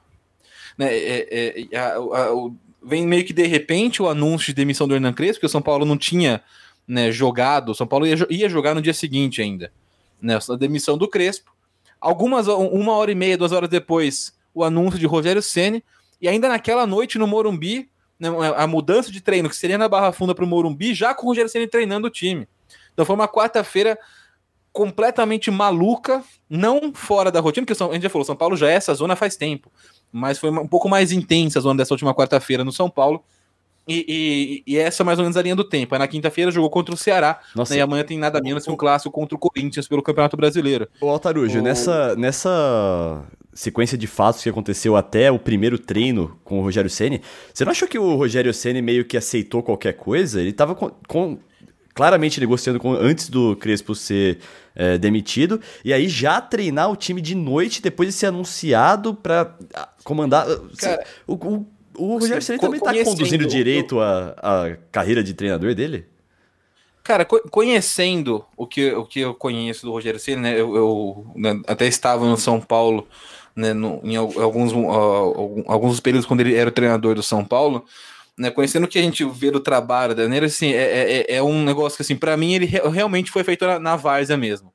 Né, 0.77 0.87
é, 0.93 1.67
é, 1.71 1.77
a, 1.77 1.95
a, 1.95 2.51
vem 2.81 3.05
meio 3.05 3.23
que 3.23 3.33
de 3.33 3.45
repente 3.45 4.01
o 4.01 4.09
anúncio 4.09 4.47
de 4.47 4.53
demissão 4.53 4.87
do 4.87 4.95
Hernan 4.95 5.13
Crespo, 5.13 5.35
porque 5.35 5.45
o 5.45 5.49
São 5.49 5.61
Paulo 5.61 5.85
não 5.85 5.97
tinha 5.97 6.41
né, 6.87 7.11
jogado, 7.11 7.69
o 7.69 7.75
São 7.75 7.85
Paulo 7.85 8.07
ia, 8.07 8.15
ia 8.29 8.49
jogar 8.49 8.73
no 8.73 8.81
dia 8.81 8.93
seguinte 8.93 9.41
ainda, 9.41 9.71
né, 10.21 10.37
a 10.49 10.55
demissão 10.55 10.97
do 10.97 11.07
Crespo. 11.07 11.51
Algumas, 11.99 12.47
uma 12.47 12.93
hora 12.93 13.11
e 13.11 13.15
meia, 13.15 13.37
duas 13.37 13.51
horas 13.51 13.69
depois, 13.69 14.33
o 14.53 14.63
anúncio 14.63 14.99
de 14.99 15.05
Rogério 15.05 15.41
Ceni 15.41 15.83
e 16.19 16.27
ainda 16.27 16.49
naquela 16.49 16.87
noite 16.87 17.19
no 17.19 17.27
Morumbi, 17.27 17.89
né, 18.19 18.29
a 18.55 18.65
mudança 18.65 19.11
de 19.11 19.21
treino, 19.21 19.49
que 19.49 19.55
seria 19.55 19.77
na 19.77 19.87
Barra 19.87 20.11
Funda 20.11 20.33
para 20.33 20.43
o 20.43 20.47
Morumbi, 20.47 20.95
já 20.95 21.13
com 21.13 21.25
o 21.25 21.29
Rogério 21.29 21.49
Ceni 21.49 21.67
treinando 21.67 22.07
o 22.07 22.09
time. 22.09 22.47
Então 22.93 23.05
foi 23.05 23.15
uma 23.15 23.27
quarta-feira 23.27 23.97
completamente 24.73 25.51
maluca, 25.51 26.23
não 26.49 26.93
fora 26.93 27.31
da 27.31 27.39
rotina, 27.39 27.65
porque 27.65 27.83
a 27.83 27.93
gente 27.93 28.03
já 28.03 28.09
falou, 28.09 28.25
São 28.25 28.35
Paulo 28.35 28.55
já 28.55 28.69
é 28.69 28.73
essa 28.73 28.93
zona 28.93 29.15
faz 29.15 29.35
tempo 29.35 29.71
mas 30.11 30.37
foi 30.37 30.49
um 30.49 30.67
pouco 30.67 30.89
mais 30.89 31.11
intensa 31.11 31.59
a 31.59 31.61
zona 31.61 31.77
dessa 31.77 31.93
última 31.93 32.13
quarta-feira 32.13 32.63
no 32.63 32.71
São 32.71 32.89
Paulo. 32.89 33.23
E, 33.87 34.63
e, 34.67 34.73
e, 34.73 34.77
essa 34.77 35.01
é 35.01 35.05
mais 35.05 35.17
ou 35.17 35.23
menos 35.23 35.35
a 35.35 35.41
linha 35.41 35.55
do 35.55 35.63
tempo. 35.63 35.93
Aí 35.95 35.99
na 35.99 36.07
quinta-feira 36.07 36.51
jogou 36.51 36.69
contra 36.69 36.93
o 36.93 36.97
Ceará. 36.97 37.39
Né, 37.55 37.77
e 37.77 37.81
amanhã 37.81 38.03
tem 38.03 38.17
nada 38.17 38.39
menos 38.41 38.63
que 38.63 38.71
um 38.71 38.75
clássico 38.75 39.11
contra 39.11 39.35
o 39.35 39.39
Corinthians 39.39 39.87
pelo 39.87 40.03
Campeonato 40.03 40.37
Brasileiro. 40.37 40.87
O 41.01 41.09
Altarujo, 41.09 41.59
o... 41.59 41.61
nessa, 41.61 42.15
nessa 42.15 43.23
sequência 43.53 43.97
de 43.97 44.07
fatos 44.07 44.43
que 44.43 44.49
aconteceu 44.49 44.95
até 44.95 45.31
o 45.31 45.39
primeiro 45.39 45.79
treino 45.79 46.37
com 46.43 46.59
o 46.59 46.61
Rogério 46.61 46.89
Ceni, 46.89 47.21
você 47.53 47.65
não 47.65 47.71
achou 47.71 47.87
que 47.87 47.97
o 47.97 48.15
Rogério 48.15 48.53
Ceni 48.53 48.81
meio 48.81 49.03
que 49.03 49.17
aceitou 49.17 49.63
qualquer 49.63 49.93
coisa? 49.93 50.39
Ele 50.39 50.53
tava 50.53 50.75
com, 50.75 50.91
com 51.07 51.39
claramente 51.93 52.39
negociando 52.39 52.79
com, 52.79 52.93
antes 52.93 53.29
do 53.29 53.55
Crespo 53.55 53.93
ser 53.95 54.39
é, 54.75 54.97
demitido, 54.97 55.59
e 55.83 55.93
aí 55.93 56.07
já 56.07 56.39
treinar 56.39 56.89
o 56.89 56.95
time 56.95 57.21
de 57.21 57.35
noite 57.35 57.81
depois 57.81 58.09
de 58.09 58.13
ser 58.13 58.27
anunciado 58.27 59.13
para 59.13 59.55
ah, 59.73 59.89
comandar. 60.03 60.47
Ah, 60.49 60.59
Cara, 60.77 61.05
o, 61.27 61.33
o, 61.33 61.67
o 61.97 62.17
Rogério 62.17 62.41
Ceni 62.41 62.59
também 62.59 62.79
está 62.79 62.93
conduzindo 63.03 63.45
direito 63.45 63.99
a, 63.99 64.35
a 64.41 64.77
carreira 64.91 65.23
de 65.23 65.33
treinador 65.33 65.75
dele? 65.75 66.05
Cara, 67.03 67.25
conhecendo 67.25 68.45
o 68.55 68.67
que, 68.67 68.91
o 68.93 69.05
que 69.05 69.21
eu 69.21 69.33
conheço 69.33 69.85
do 69.85 69.91
Rogério 69.91 70.19
Ceni, 70.19 70.41
né, 70.41 70.53
eu, 70.53 70.75
eu 70.75 71.25
né, 71.35 71.59
até 71.67 71.87
estava 71.87 72.25
no 72.25 72.37
São 72.37 72.61
Paulo, 72.61 73.07
né, 73.55 73.73
no, 73.73 73.99
em 74.03 74.15
alguns, 74.15 74.71
uh, 74.71 75.63
alguns 75.67 75.99
períodos 75.99 76.27
quando 76.27 76.41
ele 76.41 76.55
era 76.55 76.69
o 76.69 76.73
treinador 76.73 77.15
do 77.15 77.23
São 77.23 77.43
Paulo, 77.43 77.85
né, 78.37 78.49
conhecendo 78.49 78.85
o 78.85 78.87
que 78.87 78.99
a 78.99 79.01
gente 79.01 79.23
vê 79.25 79.51
do 79.51 79.59
trabalho 79.59 80.15
da 80.15 80.27
Neira, 80.27 80.45
assim, 80.45 80.71
é, 80.71 80.81
é, 80.81 81.21
é, 81.21 81.35
é 81.35 81.43
um 81.43 81.63
negócio 81.63 81.97
que, 81.97 82.01
assim, 82.01 82.15
para 82.15 82.35
mim, 82.37 82.53
ele 82.53 82.65
realmente 82.65 83.31
foi 83.31 83.43
feito 83.43 83.65
na, 83.65 83.79
na 83.79 83.95
várzea 83.95 84.37
mesmo. 84.37 84.73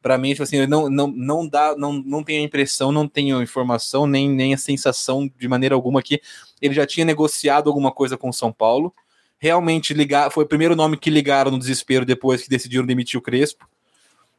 Para 0.00 0.16
mim, 0.16 0.30
tipo 0.30 0.44
assim, 0.44 0.64
não, 0.66 0.88
não, 0.88 1.08
não 1.08 1.48
dá, 1.48 1.74
não, 1.76 1.92
não 1.92 2.22
tenho 2.22 2.40
a 2.42 2.44
impressão, 2.44 2.92
não 2.92 3.08
tenho 3.08 3.42
informação, 3.42 4.06
nem, 4.06 4.28
nem 4.30 4.54
a 4.54 4.58
sensação 4.58 5.28
de 5.36 5.48
maneira 5.48 5.74
alguma 5.74 6.00
que 6.00 6.20
ele 6.62 6.72
já 6.72 6.86
tinha 6.86 7.04
negociado 7.04 7.68
alguma 7.68 7.90
coisa 7.90 8.16
com 8.16 8.28
o 8.28 8.32
São 8.32 8.52
Paulo. 8.52 8.94
Realmente 9.40 9.92
ligar, 9.94 10.30
foi 10.30 10.44
o 10.44 10.48
primeiro 10.48 10.76
nome 10.76 10.96
que 10.96 11.10
ligaram 11.10 11.50
no 11.50 11.58
desespero 11.58 12.04
depois 12.04 12.42
que 12.42 12.48
decidiram 12.48 12.86
demitir 12.86 13.18
o 13.18 13.22
Crespo. 13.22 13.68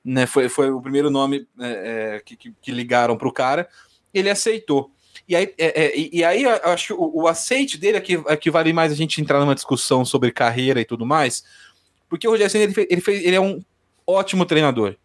Né, 0.03 0.25
foi, 0.25 0.47
foi 0.47 0.71
o 0.71 0.81
primeiro 0.81 1.09
nome 1.09 1.45
é, 1.59 2.15
é 2.15 2.21
que, 2.23 2.37
que 2.37 2.71
ligaram 2.71 3.17
para 3.17 3.27
o 3.27 3.33
cara. 3.33 3.67
Ele 4.13 4.29
aceitou. 4.29 4.91
E 5.27 5.35
aí, 5.35 5.53
é, 5.57 5.85
é, 5.85 5.97
e 5.97 6.23
aí 6.23 6.45
acho 6.45 6.87
que 6.87 6.93
o, 6.93 7.11
o, 7.23 7.27
aceite 7.27 7.77
dele 7.77 7.97
é 7.97 8.01
que, 8.01 8.21
é 8.27 8.35
que 8.35 8.49
vale 8.49 8.73
mais 8.73 8.91
a 8.91 8.95
gente 8.95 9.21
entrar 9.21 9.39
numa 9.39 9.55
discussão 9.55 10.03
sobre 10.03 10.31
carreira 10.31 10.81
e 10.81 10.85
tudo 10.85 11.05
mais, 11.05 11.43
porque 12.09 12.27
o 12.27 12.31
Rogério 12.31 12.51
Senna, 12.51 12.63
ele, 12.63 12.87
ele, 12.89 13.01
fez, 13.01 13.23
ele 13.23 13.35
é 13.35 13.41
um 13.41 13.61
ótimo 14.05 14.45
treinador. 14.45 14.95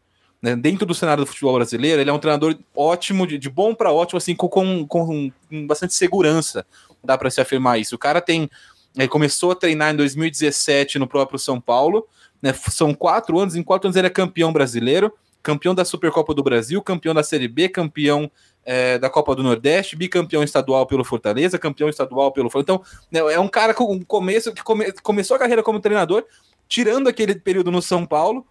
Né? 0.45 0.55
Dentro 0.57 0.85
do 0.85 0.95
cenário 0.95 1.25
do 1.25 1.27
futebol 1.27 1.55
brasileiro, 1.55 2.01
ele 2.01 2.11
é 2.11 2.13
um 2.13 2.19
treinador 2.19 2.55
ótimo, 2.77 3.27
de, 3.27 3.39
de 3.39 3.49
bom 3.49 3.75
para 3.75 3.93
ótimo, 3.93 4.19
assim, 4.19 4.35
com, 4.35 4.49
com, 4.49 4.87
com, 4.87 5.67
bastante 5.67 5.95
segurança. 5.95 6.67
Dá 7.03 7.17
para 7.17 7.31
se 7.31 7.41
afirmar 7.41 7.81
isso. 7.81 7.95
O 7.95 7.99
cara 7.99 8.21
tem. 8.21 8.51
Ele 8.97 9.09
começou 9.09 9.53
a 9.53 9.55
treinar 9.55 9.93
em 9.93 9.97
2017 9.97 10.99
no 10.99 11.07
próprio 11.07 11.39
São 11.39 11.61
Paulo. 11.61 12.07
Né? 12.43 12.53
São 12.71 12.93
quatro 12.93 13.39
anos, 13.39 13.57
em 13.57 13.63
quatro 13.63 13.89
anos 13.89 13.97
ele 13.97 14.07
é 14.07 14.11
campeão 14.11 14.53
brasileiro, 14.53 15.13
campeão 15.43 15.75
da 15.75 15.83
Supercopa 15.83 16.35
do 16.35 16.43
Brasil, 16.43 16.83
campeão 16.83 17.15
da 17.15 17.23
Série 17.23 17.49
B, 17.49 17.71
campeão 17.71 18.31
é, 18.65 18.99
da 18.99 19.11
Copa 19.11 19.35
do 19.35 19.43
Nordeste, 19.43 19.97
bicampeão 19.97 20.43
estadual 20.43 20.87
pelo 20.87 21.05
Fortaleza, 21.05 21.59
campeão 21.59 21.89
estadual 21.89 22.33
pelo 22.33 22.51
Então, 22.57 22.83
né, 23.11 23.21
é 23.21 23.39
um 23.39 23.49
cara 23.49 23.75
com 23.75 24.03
começo 24.05 24.53
que 24.53 24.63
come, 24.63 24.93
começou 25.03 25.37
a 25.37 25.39
carreira 25.39 25.63
como 25.63 25.81
treinador, 25.81 26.25
tirando 26.69 27.09
aquele 27.09 27.35
período 27.35 27.71
no 27.71 27.83
São 27.83 28.07
Paulo, 28.07 28.47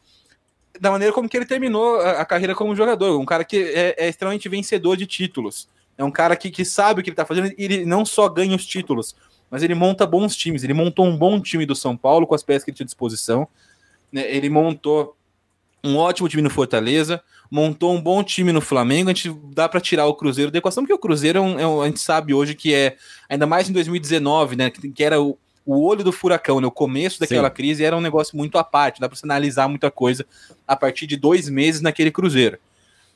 da 0.79 0.91
maneira 0.91 1.13
como 1.13 1.29
que 1.29 1.37
ele 1.37 1.45
terminou 1.45 1.99
a, 1.99 2.21
a 2.21 2.25
carreira 2.25 2.55
como 2.55 2.75
jogador. 2.75 3.19
Um 3.19 3.25
cara 3.25 3.43
que 3.43 3.57
é, 3.57 3.95
é, 3.97 4.09
extremamente 4.09 4.47
vencedor 4.49 4.95
de 4.97 5.05
títulos. 5.05 5.67
É 5.97 6.03
um 6.03 6.11
cara 6.11 6.35
que, 6.35 6.49
que 6.49 6.65
sabe 6.65 7.01
o 7.01 7.03
que 7.03 7.09
ele 7.09 7.15
tá 7.15 7.25
fazendo 7.25 7.47
e 7.47 7.63
ele 7.63 7.85
não 7.85 8.05
só 8.05 8.27
ganha 8.27 8.55
os 8.55 8.65
títulos, 8.65 9.15
mas 9.49 9.61
ele 9.61 9.75
monta 9.75 10.05
bons 10.05 10.35
times. 10.35 10.63
Ele 10.63 10.73
montou 10.73 11.05
um 11.05 11.15
bom 11.15 11.39
time 11.39 11.65
do 11.65 11.75
São 11.75 11.95
Paulo 11.95 12.25
com 12.25 12.33
as 12.33 12.41
peças 12.41 12.63
que 12.63 12.71
ele 12.71 12.77
tinha 12.77 12.85
à 12.85 12.87
disposição. 12.87 13.47
Né? 14.11 14.27
Ele 14.35 14.49
montou 14.49 15.15
um 15.83 15.97
ótimo 15.97 16.29
time 16.29 16.41
no 16.41 16.49
Fortaleza, 16.49 17.21
montou 17.53 17.93
um 17.93 18.01
bom 18.01 18.23
time 18.23 18.51
no 18.51 18.59
Flamengo. 18.59 19.11
A 19.11 19.13
gente 19.13 19.31
dá 19.53 19.69
para 19.69 19.79
tirar 19.79 20.07
o 20.07 20.15
Cruzeiro 20.15 20.49
da 20.49 20.57
equação, 20.57 20.81
porque 20.81 20.93
o 20.93 20.97
Cruzeiro 20.97 21.37
é 21.37 21.41
um, 21.41 21.59
é 21.59 21.67
um, 21.67 21.81
a 21.83 21.85
gente 21.85 21.99
sabe 21.99 22.33
hoje 22.33 22.55
que 22.55 22.73
é, 22.73 22.97
ainda 23.29 23.45
mais 23.45 23.69
em 23.69 23.73
2019, 23.73 24.55
né? 24.55 24.71
Que, 24.71 24.89
que 24.89 25.03
era 25.03 25.21
o, 25.21 25.37
o 25.63 25.85
olho 25.85 26.03
do 26.03 26.11
furacão, 26.11 26.59
né? 26.59 26.65
O 26.65 26.71
começo 26.71 27.19
daquela 27.19 27.49
Sim. 27.49 27.53
crise 27.53 27.83
era 27.83 27.95
um 27.95 28.01
negócio 28.01 28.35
muito 28.35 28.57
à 28.57 28.63
parte, 28.63 28.99
dá 28.99 29.07
para 29.07 29.15
você 29.15 29.23
analisar 29.27 29.67
muita 29.67 29.91
coisa 29.91 30.25
a 30.67 30.75
partir 30.75 31.05
de 31.05 31.15
dois 31.15 31.47
meses 31.47 31.79
naquele 31.79 32.09
Cruzeiro. 32.09 32.57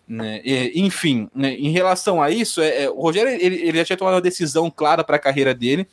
Né? 0.07 0.39
E, 0.45 0.81
enfim, 0.81 1.27
né? 1.33 1.55
em 1.55 1.71
relação 1.71 2.21
a 2.21 2.29
isso, 2.29 2.61
é, 2.61 2.83
é, 2.83 2.89
o 2.91 3.01
Rogério 3.01 3.31
ele, 3.31 3.55
ele 3.55 3.77
já 3.79 3.85
tinha 3.85 3.97
tomado 3.97 4.13
uma 4.13 4.21
decisão 4.21 4.69
clara 4.69 5.03
para 5.03 5.15
a 5.15 5.19
carreira 5.19 5.51
dele, 5.51 5.87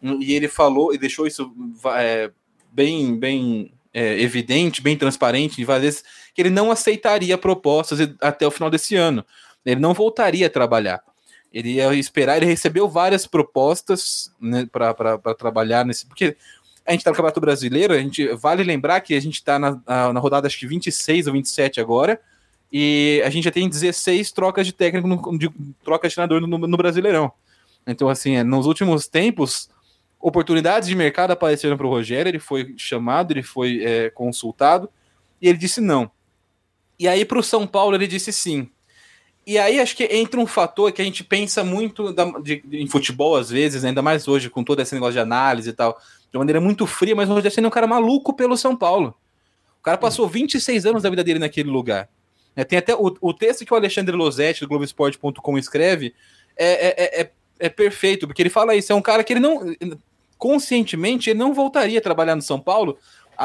e 0.00 0.32
ele 0.32 0.46
falou 0.46 0.94
e 0.94 0.98
deixou 0.98 1.26
isso 1.26 1.52
é, 1.96 2.30
bem, 2.72 3.18
bem 3.18 3.72
é, 3.92 4.20
evidente, 4.20 4.82
bem 4.82 4.96
transparente, 4.96 5.64
várias 5.64 5.84
vezes, 5.84 6.04
que 6.34 6.42
ele 6.42 6.50
não 6.50 6.70
aceitaria 6.70 7.36
propostas 7.36 7.98
até 8.20 8.46
o 8.46 8.50
final 8.50 8.70
desse 8.70 8.96
ano. 8.96 9.24
Ele 9.64 9.80
não 9.80 9.92
voltaria 9.92 10.46
a 10.46 10.50
trabalhar. 10.50 11.02
Ele 11.52 11.72
ia 11.74 11.92
esperar, 11.94 12.36
ele 12.36 12.46
recebeu 12.46 12.88
várias 12.88 13.26
propostas 13.26 14.32
né, 14.40 14.66
para 14.70 15.18
trabalhar 15.34 15.84
nesse. 15.84 16.06
Porque 16.06 16.36
a 16.86 16.92
gente 16.92 17.00
está 17.00 17.10
no 17.10 17.16
Campeonato 17.16 17.40
Brasileiro, 17.40 17.92
a 17.92 17.98
gente 17.98 18.26
vale 18.34 18.62
lembrar 18.62 19.00
que 19.00 19.14
a 19.14 19.20
gente 19.20 19.34
está 19.34 19.58
na, 19.58 19.80
na 19.86 20.20
rodada 20.20 20.46
acho 20.46 20.58
que 20.58 20.66
26 20.66 21.26
ou 21.26 21.32
27 21.32 21.80
agora, 21.80 22.20
e 22.72 23.20
a 23.24 23.30
gente 23.30 23.44
já 23.44 23.50
tem 23.50 23.68
16 23.68 24.30
trocas 24.30 24.66
de 24.66 24.72
técnico, 24.72 25.08
no, 25.08 25.38
de, 25.38 25.50
trocas 25.82 26.12
de 26.12 26.14
treinador 26.14 26.40
no, 26.40 26.58
no 26.58 26.76
Brasileirão. 26.76 27.32
Então, 27.86 28.08
assim, 28.08 28.36
é, 28.36 28.44
nos 28.44 28.66
últimos 28.66 29.08
tempos, 29.08 29.68
oportunidades 30.20 30.88
de 30.88 30.94
mercado 30.94 31.30
apareceram 31.30 31.76
para 31.76 31.86
o 31.86 31.90
Rogério, 31.90 32.28
ele 32.28 32.38
foi 32.38 32.74
chamado, 32.76 33.32
ele 33.32 33.42
foi 33.42 33.82
é, 33.82 34.10
consultado, 34.10 34.90
e 35.40 35.48
ele 35.48 35.58
disse 35.58 35.80
não. 35.80 36.10
E 36.98 37.08
aí, 37.08 37.24
para 37.24 37.38
o 37.38 37.42
São 37.42 37.66
Paulo, 37.66 37.96
ele 37.96 38.06
disse 38.06 38.32
sim. 38.32 38.68
E 39.46 39.58
aí 39.58 39.80
acho 39.80 39.96
que 39.96 40.04
entra 40.04 40.38
um 40.38 40.46
fator 40.46 40.92
que 40.92 41.00
a 41.00 41.04
gente 41.04 41.24
pensa 41.24 41.64
muito 41.64 42.12
da, 42.12 42.24
de, 42.40 42.62
em 42.70 42.86
futebol, 42.86 43.36
às 43.36 43.48
vezes, 43.48 43.84
ainda 43.84 44.02
mais 44.02 44.28
hoje, 44.28 44.50
com 44.50 44.62
todo 44.62 44.80
esse 44.80 44.94
negócio 44.94 45.14
de 45.14 45.18
análise 45.18 45.70
e 45.70 45.72
tal, 45.72 45.98
de 46.30 46.38
maneira 46.38 46.60
muito 46.60 46.86
fria, 46.86 47.16
mas 47.16 47.28
o 47.28 47.32
Rogério 47.32 47.64
é 47.64 47.66
um 47.66 47.70
cara 47.70 47.86
maluco 47.86 48.34
pelo 48.34 48.56
São 48.56 48.76
Paulo. 48.76 49.16
O 49.80 49.82
cara 49.82 49.96
passou 49.96 50.28
26 50.28 50.84
anos 50.84 51.02
da 51.02 51.10
vida 51.10 51.24
dele 51.24 51.38
naquele 51.38 51.70
lugar. 51.70 52.08
É, 52.54 52.64
tem 52.64 52.78
até 52.78 52.94
o, 52.94 53.16
o, 53.20 53.32
texto 53.32 53.64
que 53.64 53.72
o 53.72 53.76
Alexandre 53.76 54.14
Losetti, 54.14 54.60
do 54.60 54.68
Globoesporte.com, 54.68 55.58
escreve, 55.58 56.14
é, 56.56 56.88
é, 56.88 57.20
é, 57.22 57.30
é, 57.58 57.68
perfeito, 57.70 58.26
porque 58.26 58.42
ele 58.42 58.50
fala 58.50 58.74
isso. 58.74 58.92
É 58.92 58.94
um 58.94 59.00
cara 59.00 59.24
que 59.24 59.32
ele 59.32 59.40
não, 59.40 59.74
conscientemente, 60.40 61.30
ele 61.30 61.38
não 61.38 61.54
voltaria 61.54 62.00
a 62.00 62.02
trabalhar 62.02 62.34
no 62.34 62.42
São 62.42 62.58
Paulo 62.58 62.98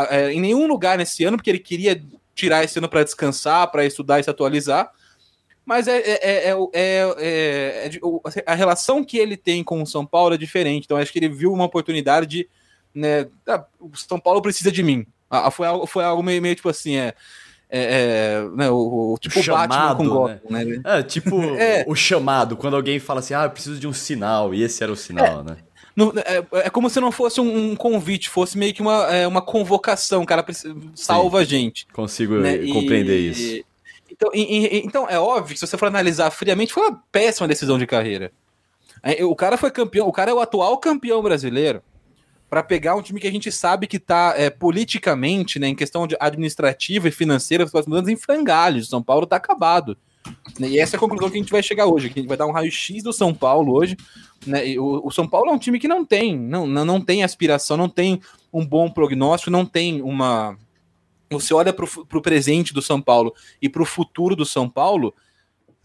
é, 0.09 0.31
em 0.31 0.41
nenhum 0.41 0.65
lugar 0.65 0.97
nesse 0.97 1.23
ano, 1.23 1.37
porque 1.37 1.51
ele 1.51 1.59
queria 1.59 2.01
tirar 2.33 2.63
esse 2.63 2.79
ano 2.79 2.89
para 2.89 3.03
descansar, 3.03 3.69
para 3.69 3.85
estudar 3.85 4.19
e 4.19 4.23
se 4.23 4.29
atualizar 4.31 4.91
mas 5.65 5.87
é, 5.87 5.97
é, 5.97 6.51
é, 6.73 7.15
é, 7.17 7.89
a 8.45 8.53
relação 8.53 9.03
que 9.03 9.17
ele 9.17 9.35
tem 9.35 9.63
com 9.63 9.81
o 9.81 9.87
São 9.87 10.05
Paulo 10.05 10.35
é 10.35 10.37
diferente. 10.37 10.85
Então 10.85 10.95
acho 10.95 11.11
que 11.11 11.17
ele 11.17 11.27
viu 11.27 11.51
uma 11.51 11.65
oportunidade 11.65 12.27
de. 12.27 12.49
Né, 12.93 13.27
ah, 13.47 13.65
o 13.79 13.91
São 13.97 14.19
Paulo 14.19 14.41
precisa 14.41 14.71
de 14.71 14.83
mim. 14.83 15.05
Ah, 15.29 15.49
foi, 15.49 15.65
algo, 15.65 15.87
foi 15.87 16.03
algo 16.03 16.21
meio, 16.21 16.41
meio 16.41 16.55
tipo 16.55 16.69
assim, 16.69 16.97
é. 16.97 17.15
É, 17.67 18.47
né, 18.55 18.69
o, 18.69 19.13
o, 19.13 19.17
tipo 19.19 19.41
chamado, 19.41 19.69
Batman 19.69 19.95
com 19.95 20.07
Gotham, 20.07 20.39
né? 20.51 20.63
né? 20.63 20.81
É, 20.85 21.03
tipo 21.03 21.41
é. 21.57 21.83
o 21.87 21.95
chamado, 21.95 22.55
quando 22.55 22.75
alguém 22.75 22.99
fala 22.99 23.19
assim, 23.19 23.33
ah, 23.33 23.45
eu 23.45 23.49
preciso 23.49 23.79
de 23.79 23.87
um 23.87 23.91
sinal, 23.91 24.53
e 24.53 24.61
esse 24.61 24.83
era 24.83 24.91
o 24.91 24.95
sinal, 24.95 25.43
né? 25.43 25.57
No, 25.95 26.13
é, 26.17 26.45
é, 26.65 26.69
como 26.69 26.89
se 26.89 26.99
não 26.99 27.11
fosse 27.11 27.39
um, 27.39 27.71
um, 27.71 27.75
convite, 27.75 28.29
fosse 28.29 28.57
meio 28.57 28.73
que 28.73 28.81
uma, 28.81 29.07
é, 29.13 29.25
uma 29.25 29.41
convocação, 29.41 30.25
cara, 30.25 30.45
salva 30.93 31.37
Sim, 31.37 31.43
a 31.43 31.45
gente. 31.45 31.87
Consigo 31.93 32.35
né? 32.35 32.67
compreender 32.67 33.17
e, 33.17 33.29
isso. 33.29 33.65
Então, 34.11 34.29
e, 34.33 34.41
e, 34.41 34.85
então, 34.85 35.09
é 35.09 35.17
óbvio 35.17 35.53
que 35.53 35.59
se 35.59 35.65
você 35.65 35.77
for 35.77 35.87
analisar 35.87 36.29
friamente, 36.31 36.73
foi 36.73 36.83
uma 36.83 37.01
péssima 37.11 37.47
decisão 37.47 37.77
de 37.77 37.87
carreira. 37.87 38.31
É, 39.01 39.23
o 39.23 39.35
cara 39.35 39.55
foi 39.55 39.71
campeão, 39.71 40.07
o 40.07 40.11
cara 40.11 40.31
é 40.31 40.33
o 40.33 40.39
atual 40.41 40.77
campeão 40.79 41.21
brasileiro. 41.21 41.81
Para 42.49 42.61
pegar 42.61 42.95
um 42.95 43.01
time 43.01 43.19
que 43.19 43.27
a 43.27 43.31
gente 43.31 43.51
sabe 43.51 43.87
que 43.87 43.97
está 43.97 44.33
é, 44.37 44.49
politicamente, 44.49 45.59
né, 45.59 45.67
em 45.67 45.75
questão 45.75 46.05
de 46.05 46.15
administrativa 46.19 47.07
e 47.07 47.11
financeira, 47.11 47.63
as 47.63 47.87
mudanças 47.87 48.09
em 48.09 48.17
frangalhos. 48.17 48.89
São 48.89 49.01
Paulo 49.01 49.23
está 49.23 49.37
acabado. 49.37 49.97
E 50.59 50.79
essa 50.79 50.95
é 50.95 50.97
a 50.97 50.99
conclusão 50.99 51.29
que 51.29 51.37
a 51.37 51.41
gente 51.41 51.51
vai 51.51 51.61
chegar 51.61 51.85
hoje. 51.85 52.09
Que 52.09 52.19
a 52.19 52.21
gente 52.21 52.29
vai 52.29 52.37
dar 52.37 52.45
um 52.47 52.51
raio-x 52.51 53.03
do 53.03 53.11
São 53.11 53.33
Paulo 53.33 53.73
hoje. 53.73 53.97
Né? 54.45 54.77
O, 54.77 55.07
o, 55.07 55.11
São 55.11 55.27
Paulo 55.27 55.49
é 55.49 55.53
um 55.53 55.59
time 55.59 55.79
que 55.79 55.87
não 55.87 56.05
tem, 56.05 56.37
não, 56.37 56.65
não, 56.67 57.01
tem 57.01 57.23
aspiração, 57.23 57.77
não 57.77 57.89
tem 57.89 58.21
um 58.53 58.65
bom 58.65 58.89
prognóstico, 58.89 59.51
não 59.51 59.65
tem 59.65 60.01
uma, 60.01 60.57
você 61.29 61.53
olha 61.53 61.73
para 61.73 61.85
o 61.85 62.21
presente 62.21 62.73
do 62.73 62.81
São 62.81 63.01
Paulo 63.01 63.33
e 63.61 63.67
para 63.67 63.81
o 63.81 63.85
futuro 63.85 64.35
do 64.35 64.45
São 64.45 64.69
Paulo, 64.69 65.13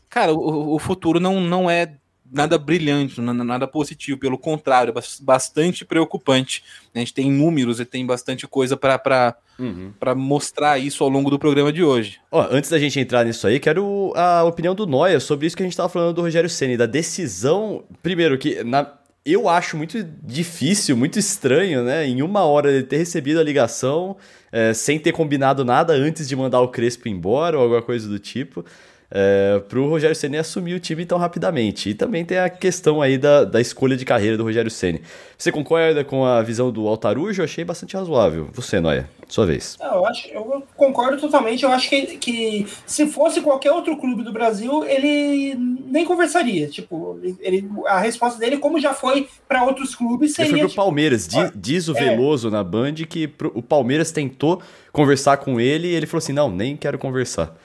cara, 0.08 0.32
o, 0.32 0.74
o, 0.74 0.78
futuro 0.78 1.18
não, 1.18 1.40
não 1.40 1.70
é 1.70 1.96
nada 2.30 2.58
brilhante, 2.58 3.20
nada 3.20 3.66
positivo, 3.66 4.18
pelo 4.18 4.38
contrário, 4.38 4.94
é 4.96 5.02
bastante 5.22 5.84
preocupante. 5.84 6.62
A 6.94 6.98
gente 6.98 7.14
tem 7.14 7.30
números 7.30 7.80
e 7.80 7.84
tem 7.84 8.06
bastante 8.06 8.46
coisa 8.46 8.76
para 8.76 9.36
uhum. 9.60 9.92
mostrar 10.16 10.78
isso 10.78 11.04
ao 11.04 11.10
longo 11.10 11.30
do 11.30 11.38
programa 11.38 11.72
de 11.72 11.82
hoje. 11.84 12.18
Ó, 12.30 12.46
antes 12.50 12.70
da 12.70 12.78
gente 12.78 12.98
entrar 12.98 13.24
nisso 13.24 13.46
aí, 13.46 13.60
quero 13.60 14.12
a 14.16 14.42
opinião 14.44 14.74
do 14.74 14.86
Noia 14.86 15.20
sobre 15.20 15.46
isso 15.46 15.56
que 15.56 15.62
a 15.62 15.66
gente 15.66 15.72
estava 15.72 15.88
falando 15.88 16.14
do 16.14 16.22
Rogério 16.22 16.48
Ceni, 16.48 16.76
da 16.76 16.86
decisão, 16.86 17.84
primeiro 18.02 18.38
que 18.38 18.64
na 18.64 18.98
eu 19.24 19.48
acho 19.48 19.76
muito 19.76 20.02
difícil, 20.22 20.96
muito 20.96 21.18
estranho, 21.18 21.84
né? 21.84 22.06
Em 22.06 22.22
uma 22.22 22.40
hora 22.44 22.70
ele 22.72 22.82
ter 22.82 22.96
recebido 22.96 23.38
a 23.38 23.42
ligação 23.42 24.16
é, 24.50 24.72
sem 24.72 24.98
ter 24.98 25.12
combinado 25.12 25.64
nada 25.64 25.92
antes 25.92 26.26
de 26.26 26.34
mandar 26.34 26.60
o 26.60 26.68
Crespo 26.68 27.08
embora 27.08 27.56
ou 27.56 27.62
alguma 27.62 27.82
coisa 27.82 28.08
do 28.08 28.18
tipo. 28.18 28.64
É, 29.12 29.60
para 29.68 29.80
o 29.80 29.88
Rogério 29.88 30.14
Ceni 30.14 30.38
assumir 30.38 30.74
o 30.74 30.80
time 30.80 31.04
tão 31.04 31.18
rapidamente. 31.18 31.90
E 31.90 31.94
também 31.94 32.24
tem 32.24 32.38
a 32.38 32.48
questão 32.48 33.02
aí 33.02 33.18
da, 33.18 33.44
da 33.44 33.60
escolha 33.60 33.96
de 33.96 34.04
carreira 34.04 34.36
do 34.36 34.44
Rogério 34.44 34.70
Ceni. 34.70 35.02
Você 35.36 35.50
concorda 35.50 36.04
com 36.04 36.24
a 36.24 36.40
visão 36.42 36.70
do 36.70 36.86
Altarujo? 36.86 37.40
Eu 37.40 37.44
achei 37.44 37.64
bastante 37.64 37.96
razoável. 37.96 38.48
Você, 38.52 38.78
Noia, 38.78 39.10
sua 39.26 39.46
vez. 39.46 39.76
Não, 39.80 39.94
eu, 39.94 40.06
acho, 40.06 40.28
eu 40.28 40.62
concordo 40.76 41.20
totalmente. 41.20 41.64
Eu 41.64 41.72
acho 41.72 41.88
que, 41.88 42.18
que 42.18 42.66
se 42.86 43.06
fosse 43.08 43.40
qualquer 43.40 43.72
outro 43.72 43.96
clube 43.96 44.22
do 44.22 44.32
Brasil, 44.32 44.84
ele 44.84 45.56
nem 45.56 46.04
conversaria. 46.04 46.68
Tipo, 46.68 47.18
ele, 47.40 47.68
a 47.86 47.98
resposta 47.98 48.38
dele, 48.38 48.58
como 48.58 48.78
já 48.78 48.94
foi 48.94 49.28
para 49.48 49.64
outros 49.64 49.94
clubes, 49.94 50.34
seria. 50.34 50.50
Ele 50.50 50.52
foi 50.52 50.60
pro 50.60 50.68
tipo, 50.68 50.82
Palmeiras. 50.82 51.26
Diz, 51.26 51.52
diz 51.56 51.88
o 51.88 51.96
é. 51.96 52.00
Veloso 52.00 52.48
na 52.48 52.62
Band 52.62 52.94
que 53.08 53.26
pro, 53.26 53.50
o 53.56 53.62
Palmeiras 53.62 54.12
tentou 54.12 54.62
conversar 54.92 55.38
com 55.38 55.58
ele 55.58 55.88
e 55.88 55.94
ele 55.94 56.06
falou 56.06 56.18
assim: 56.18 56.32
não, 56.32 56.48
nem 56.48 56.76
quero 56.76 56.96
conversar. 56.96 57.56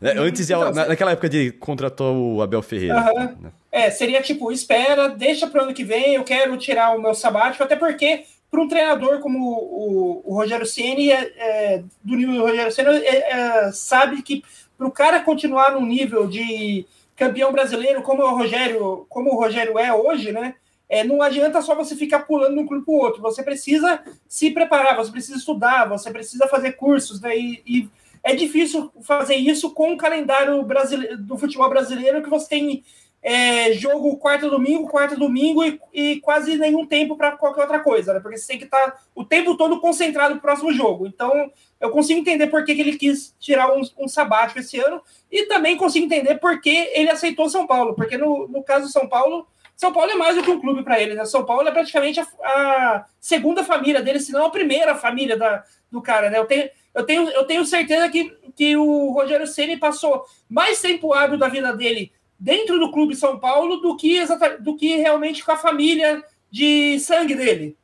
Né, 0.00 0.14
antes, 0.16 0.48
então, 0.48 0.72
na, 0.72 0.86
naquela 0.86 1.10
época 1.10 1.28
de 1.28 1.52
contratou 1.52 2.36
o 2.36 2.42
Abel 2.42 2.62
Ferreira. 2.62 3.04
Né? 3.38 3.52
É, 3.70 3.90
seria 3.90 4.22
tipo, 4.22 4.50
espera, 4.50 5.08
deixa 5.08 5.46
para 5.46 5.60
o 5.60 5.64
ano 5.64 5.74
que 5.74 5.84
vem, 5.84 6.14
eu 6.14 6.24
quero 6.24 6.56
tirar 6.56 6.96
o 6.96 7.00
meu 7.00 7.14
sabático, 7.14 7.62
até 7.62 7.76
porque 7.76 8.24
para 8.50 8.60
um 8.60 8.68
treinador 8.68 9.20
como 9.20 9.38
o, 9.38 10.22
o 10.24 10.34
Rogério 10.34 10.66
Ceni 10.66 11.12
é, 11.12 11.32
é, 11.36 11.82
do 12.02 12.16
nível 12.16 12.34
do 12.34 12.42
Rogério 12.42 12.72
Ceni 12.72 12.88
é, 12.88 13.32
é, 13.32 13.72
sabe 13.72 14.22
que 14.22 14.42
para 14.76 14.86
o 14.86 14.90
cara 14.90 15.20
continuar 15.20 15.72
no 15.72 15.86
nível 15.86 16.26
de 16.26 16.86
campeão 17.14 17.52
brasileiro 17.52 18.02
como 18.02 18.22
o 18.22 18.34
Rogério 18.34 19.06
como 19.08 19.30
o 19.30 19.36
Rogério 19.36 19.78
é 19.78 19.92
hoje, 19.92 20.32
né? 20.32 20.54
É, 20.88 21.04
não 21.04 21.22
adianta 21.22 21.62
só 21.62 21.76
você 21.76 21.94
ficar 21.94 22.20
pulando 22.20 22.54
de 22.54 22.60
um 22.60 22.66
clube 22.66 22.84
para 22.84 22.92
o 22.92 22.98
outro. 22.98 23.22
Você 23.22 23.44
precisa 23.44 24.02
se 24.26 24.50
preparar, 24.50 24.96
você 24.96 25.12
precisa 25.12 25.38
estudar, 25.38 25.88
você 25.88 26.10
precisa 26.10 26.48
fazer 26.48 26.72
cursos, 26.72 27.20
né? 27.20 27.38
E, 27.38 27.62
e 27.64 27.88
é 28.22 28.34
difícil 28.34 28.92
fazer 29.02 29.36
isso 29.36 29.72
com 29.72 29.92
o 29.92 29.96
calendário 29.96 30.62
brasileiro, 30.62 31.18
do 31.18 31.38
futebol 31.38 31.68
brasileiro, 31.68 32.22
que 32.22 32.30
você 32.30 32.48
tem 32.48 32.84
é, 33.22 33.72
jogo 33.72 34.16
quarta 34.16 34.48
domingo, 34.48 34.88
quarta 34.88 35.14
domingo 35.14 35.62
e, 35.62 35.78
e 35.92 36.20
quase 36.20 36.56
nenhum 36.56 36.86
tempo 36.86 37.16
para 37.16 37.32
qualquer 37.32 37.62
outra 37.62 37.80
coisa, 37.80 38.14
né? 38.14 38.20
Porque 38.20 38.38
você 38.38 38.48
tem 38.48 38.58
que 38.58 38.64
estar 38.64 38.92
tá 38.92 38.98
o 39.14 39.24
tempo 39.24 39.56
todo 39.56 39.80
concentrado 39.80 40.34
no 40.34 40.40
próximo 40.40 40.72
jogo. 40.72 41.06
Então, 41.06 41.50
eu 41.78 41.90
consigo 41.90 42.20
entender 42.20 42.46
por 42.46 42.64
que, 42.64 42.74
que 42.74 42.80
ele 42.80 42.96
quis 42.96 43.34
tirar 43.38 43.72
um, 43.74 43.82
um, 43.98 44.08
sabático 44.08 44.60
esse 44.60 44.78
ano 44.78 45.02
e 45.30 45.46
também 45.46 45.76
consigo 45.76 46.06
entender 46.06 46.36
por 46.36 46.60
que 46.60 46.90
ele 46.94 47.10
aceitou 47.10 47.48
São 47.48 47.66
Paulo, 47.66 47.94
porque 47.94 48.16
no, 48.16 48.48
no 48.48 48.62
caso 48.62 48.86
do 48.86 48.92
São 48.92 49.06
Paulo, 49.06 49.46
São 49.76 49.92
Paulo 49.92 50.10
é 50.10 50.14
mais 50.14 50.36
do 50.36 50.42
que 50.42 50.50
um 50.50 50.60
clube 50.60 50.82
para 50.82 51.00
ele, 51.00 51.14
né? 51.14 51.24
São 51.26 51.44
Paulo 51.44 51.68
é 51.68 51.72
praticamente 51.72 52.20
a, 52.20 52.26
a, 52.42 53.04
segunda 53.20 53.62
família 53.62 54.00
dele, 54.00 54.20
se 54.20 54.32
não 54.32 54.46
a 54.46 54.50
primeira 54.50 54.94
família 54.94 55.36
da, 55.36 55.62
do 55.90 56.00
cara, 56.00 56.30
né? 56.30 56.38
Eu 56.38 56.46
tenho, 56.46 56.70
eu 56.94 57.04
tenho, 57.04 57.28
eu 57.30 57.44
tenho 57.44 57.64
certeza 57.64 58.08
que, 58.08 58.36
que 58.56 58.76
o 58.76 59.10
Rogério 59.10 59.46
Ceni 59.46 59.76
passou 59.76 60.24
mais 60.48 60.80
tempo 60.80 61.12
hábil 61.12 61.38
da 61.38 61.48
vida 61.48 61.72
dele 61.72 62.12
dentro 62.38 62.78
do 62.78 62.90
clube 62.90 63.14
São 63.14 63.38
Paulo 63.38 63.76
do 63.76 63.96
que, 63.96 64.18
do 64.60 64.76
que 64.76 64.96
realmente 64.96 65.44
com 65.44 65.52
a 65.52 65.56
família 65.56 66.24
de 66.50 66.98
sangue 66.98 67.34
dele. 67.34 67.76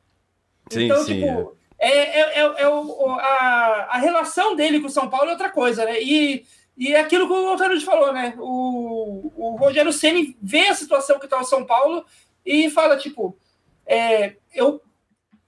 Sim, 0.69 0.85
então, 0.85 1.03
sim, 1.03 1.19
tipo, 1.19 1.55
é, 1.79 1.89
é, 1.89 2.39
é, 2.39 2.61
é 2.63 2.67
o, 2.67 3.11
a, 3.11 3.87
a 3.91 3.97
relação 3.97 4.55
dele 4.55 4.79
com 4.79 4.87
o 4.87 4.91
São 4.91 5.09
Paulo 5.09 5.29
é 5.29 5.31
outra 5.31 5.49
coisa, 5.49 5.85
né? 5.85 6.01
E, 6.01 6.43
e 6.75 6.93
é 6.93 6.99
aquilo 6.99 7.27
que 7.27 7.33
o 7.33 7.47
Altarude 7.47 7.85
falou, 7.85 8.11
né? 8.11 8.33
O, 8.39 9.31
o 9.35 9.55
Rogério 9.55 9.93
Ceni 9.93 10.35
vê 10.41 10.67
a 10.67 10.75
situação 10.75 11.19
que 11.19 11.25
está 11.25 11.39
o 11.39 11.45
São 11.45 11.65
Paulo 11.65 12.03
e 12.45 12.69
fala, 12.69 12.97
tipo, 12.97 13.37
é, 13.85 14.35
eu, 14.53 14.81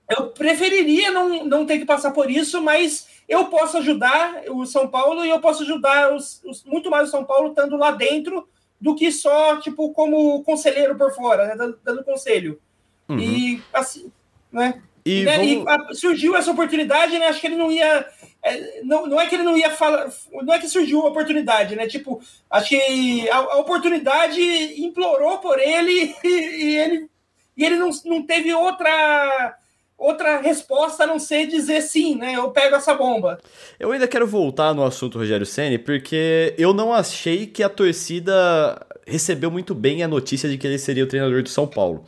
eu 0.10 0.30
preferiria 0.30 1.12
não, 1.12 1.44
não 1.44 1.66
ter 1.66 1.80
que 1.80 1.86
passar 1.86 2.12
por 2.12 2.30
isso, 2.30 2.62
mas 2.62 3.08
eu 3.30 3.46
posso 3.46 3.78
ajudar 3.78 4.42
o 4.50 4.66
São 4.66 4.88
Paulo 4.88 5.24
e 5.24 5.30
eu 5.30 5.40
posso 5.40 5.62
ajudar 5.62 6.12
os, 6.14 6.44
os, 6.44 6.64
muito 6.66 6.90
mais 6.90 7.08
o 7.08 7.12
São 7.12 7.24
Paulo 7.24 7.50
estando 7.50 7.78
lá 7.78 7.92
dentro 7.92 8.50
do 8.82 8.96
que 8.96 9.12
só, 9.12 9.58
tipo, 9.58 9.94
como 9.94 10.44
conselheiro 10.44 10.98
por 10.98 11.14
fora, 11.14 11.46
né? 11.46 11.56
dando, 11.56 11.80
dando 11.84 12.04
conselho. 12.04 12.60
Uhum. 13.08 13.20
E 13.20 13.64
assim, 13.72 14.12
né? 14.52 14.82
E, 15.06 15.24
né? 15.24 15.38
vamos... 15.38 15.52
e 15.52 15.64
a, 15.68 15.94
surgiu 15.94 16.36
essa 16.36 16.52
oportunidade, 16.52 17.20
né? 17.20 17.28
Acho 17.28 17.40
que 17.40 17.48
ele 17.48 17.56
não 17.56 17.72
ia. 17.72 18.06
É, 18.42 18.82
não, 18.84 19.06
não 19.06 19.22
é 19.22 19.28
que 19.28 19.36
ele 19.36 19.44
não 19.44 19.58
ia 19.58 19.70
falar. 19.70 20.10
Não 20.32 20.54
é 20.54 20.60
que 20.60 20.68
surgiu 20.68 21.02
a 21.02 21.10
oportunidade, 21.10 21.76
né? 21.76 21.88
Tipo, 21.88 22.22
acho 22.50 22.70
que 22.70 23.30
a, 23.30 23.38
a 23.38 23.58
oportunidade 23.58 24.42
implorou 24.82 25.38
por 25.38 25.60
ele 25.60 26.16
e, 26.24 26.28
e, 26.28 26.78
ele, 26.78 27.10
e 27.56 27.66
ele 27.66 27.76
não, 27.76 27.90
não 28.06 28.26
teve 28.26 28.54
outra 28.54 29.58
outra 30.00 30.40
resposta 30.40 31.04
a 31.04 31.08
não 31.08 31.20
ser 31.20 31.46
dizer 31.46 31.82
sim, 31.82 32.16
né? 32.16 32.36
Eu 32.36 32.50
pego 32.50 32.76
essa 32.76 32.96
bomba. 32.96 33.38
Eu 33.80 33.92
ainda 33.92 34.08
quero 34.08 34.26
voltar 34.26 34.74
no 34.74 34.84
assunto 34.84 35.20
Rogério 35.20 35.46
Ceni, 35.46 35.78
porque 35.78 36.56
eu 36.58 36.74
não 36.74 36.94
achei 36.94 37.46
que 37.46 37.62
a 37.62 37.70
torcida 37.70 38.80
recebeu 39.06 39.52
muito 39.52 39.76
bem 39.76 40.02
a 40.02 40.08
notícia 40.08 40.50
de 40.50 40.58
que 40.58 40.66
ele 40.66 40.78
seria 40.78 41.04
o 41.04 41.08
treinador 41.08 41.44
do 41.44 41.50
São 41.50 41.68
Paulo. 41.68 42.06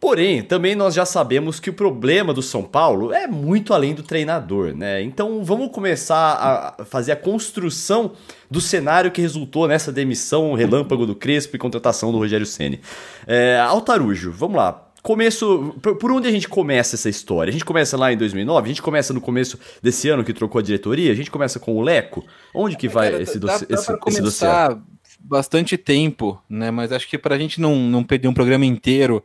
Porém, 0.00 0.42
também 0.42 0.76
nós 0.76 0.94
já 0.94 1.04
sabemos 1.04 1.58
que 1.58 1.70
o 1.70 1.72
problema 1.72 2.32
do 2.32 2.40
São 2.40 2.62
Paulo 2.62 3.12
é 3.12 3.26
muito 3.26 3.74
além 3.74 3.94
do 3.96 4.02
treinador, 4.04 4.72
né? 4.72 5.02
Então 5.02 5.42
vamos 5.42 5.72
começar 5.72 6.76
a 6.78 6.84
fazer 6.84 7.10
a 7.10 7.16
construção 7.16 8.12
do 8.48 8.60
cenário 8.60 9.10
que 9.10 9.20
resultou 9.20 9.66
nessa 9.66 9.90
demissão 9.90 10.54
relâmpago 10.54 11.04
do 11.04 11.16
Crespo 11.16 11.56
e 11.56 11.58
contratação 11.58 12.12
do 12.12 12.18
Rogério 12.18 12.46
Ceni. 12.46 12.80
É, 13.26 13.58
Altarujo, 13.58 14.30
vamos 14.30 14.56
lá. 14.56 14.87
Começo. 15.02 15.74
Por 15.80 16.10
onde 16.10 16.28
a 16.28 16.30
gente 16.30 16.48
começa 16.48 16.96
essa 16.96 17.08
história? 17.08 17.50
A 17.50 17.52
gente 17.52 17.64
começa 17.64 17.96
lá 17.96 18.12
em 18.12 18.16
2009? 18.16 18.64
A 18.64 18.68
gente 18.68 18.82
começa 18.82 19.12
no 19.12 19.20
começo 19.20 19.58
desse 19.82 20.08
ano 20.08 20.24
que 20.24 20.32
trocou 20.32 20.58
a 20.58 20.62
diretoria? 20.62 21.12
A 21.12 21.14
gente 21.14 21.30
começa 21.30 21.58
com 21.58 21.76
o 21.76 21.82
Leco? 21.82 22.24
Onde 22.52 22.76
que 22.76 22.88
vai 22.88 23.10
Cara, 23.10 23.22
esse, 23.22 23.38
dossiê? 23.38 23.66
Dá, 23.66 23.76
dá 23.76 23.80
esse, 23.80 24.20
esse 24.20 24.78
bastante 25.20 25.76
tempo, 25.76 26.40
né? 26.48 26.70
Mas 26.70 26.92
acho 26.92 27.08
que 27.08 27.18
para 27.18 27.34
a 27.34 27.38
gente 27.38 27.60
não, 27.60 27.76
não 27.76 28.04
perder 28.04 28.28
um 28.28 28.34
programa 28.34 28.64
inteiro 28.64 29.24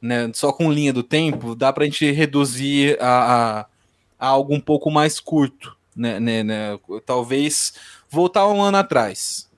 né, 0.00 0.30
só 0.32 0.52
com 0.52 0.72
linha 0.72 0.92
do 0.92 1.02
tempo, 1.02 1.54
dá 1.54 1.72
para 1.72 1.84
a 1.84 1.86
gente 1.86 2.10
reduzir 2.10 2.96
a, 3.00 3.08
a, 3.08 3.60
a, 4.18 4.26
algo 4.28 4.54
um 4.54 4.60
pouco 4.60 4.90
mais 4.90 5.20
curto, 5.20 5.76
né, 5.94 6.18
né, 6.18 6.42
né 6.42 6.78
talvez 7.04 7.74
voltar 8.08 8.48
um 8.48 8.62
ano 8.62 8.78
atrás. 8.78 9.48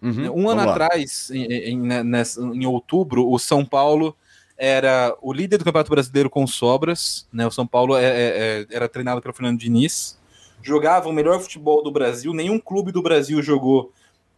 Uhum, 0.00 0.44
um 0.44 0.48
ano 0.48 0.62
atrás, 0.62 1.30
em, 1.30 1.44
em, 1.44 1.78
né, 1.78 2.02
nessa, 2.02 2.40
em 2.40 2.64
outubro, 2.64 3.30
o 3.30 3.38
São 3.38 3.64
Paulo 3.64 4.16
era 4.60 5.16
o 5.22 5.32
líder 5.32 5.56
do 5.56 5.64
Campeonato 5.64 5.90
Brasileiro 5.90 6.28
com 6.28 6.46
sobras, 6.46 7.26
né? 7.32 7.46
O 7.46 7.50
São 7.50 7.66
Paulo 7.66 7.96
é, 7.96 8.04
é, 8.04 8.10
é, 8.10 8.66
era 8.70 8.86
treinado 8.90 9.22
pelo 9.22 9.32
Fernando 9.32 9.58
Diniz, 9.58 10.18
jogava 10.62 11.08
o 11.08 11.12
melhor 11.14 11.40
futebol 11.40 11.82
do 11.82 11.90
Brasil, 11.90 12.34
nenhum 12.34 12.58
clube 12.58 12.92
do 12.92 13.00
Brasil 13.00 13.42
jogou 13.42 13.90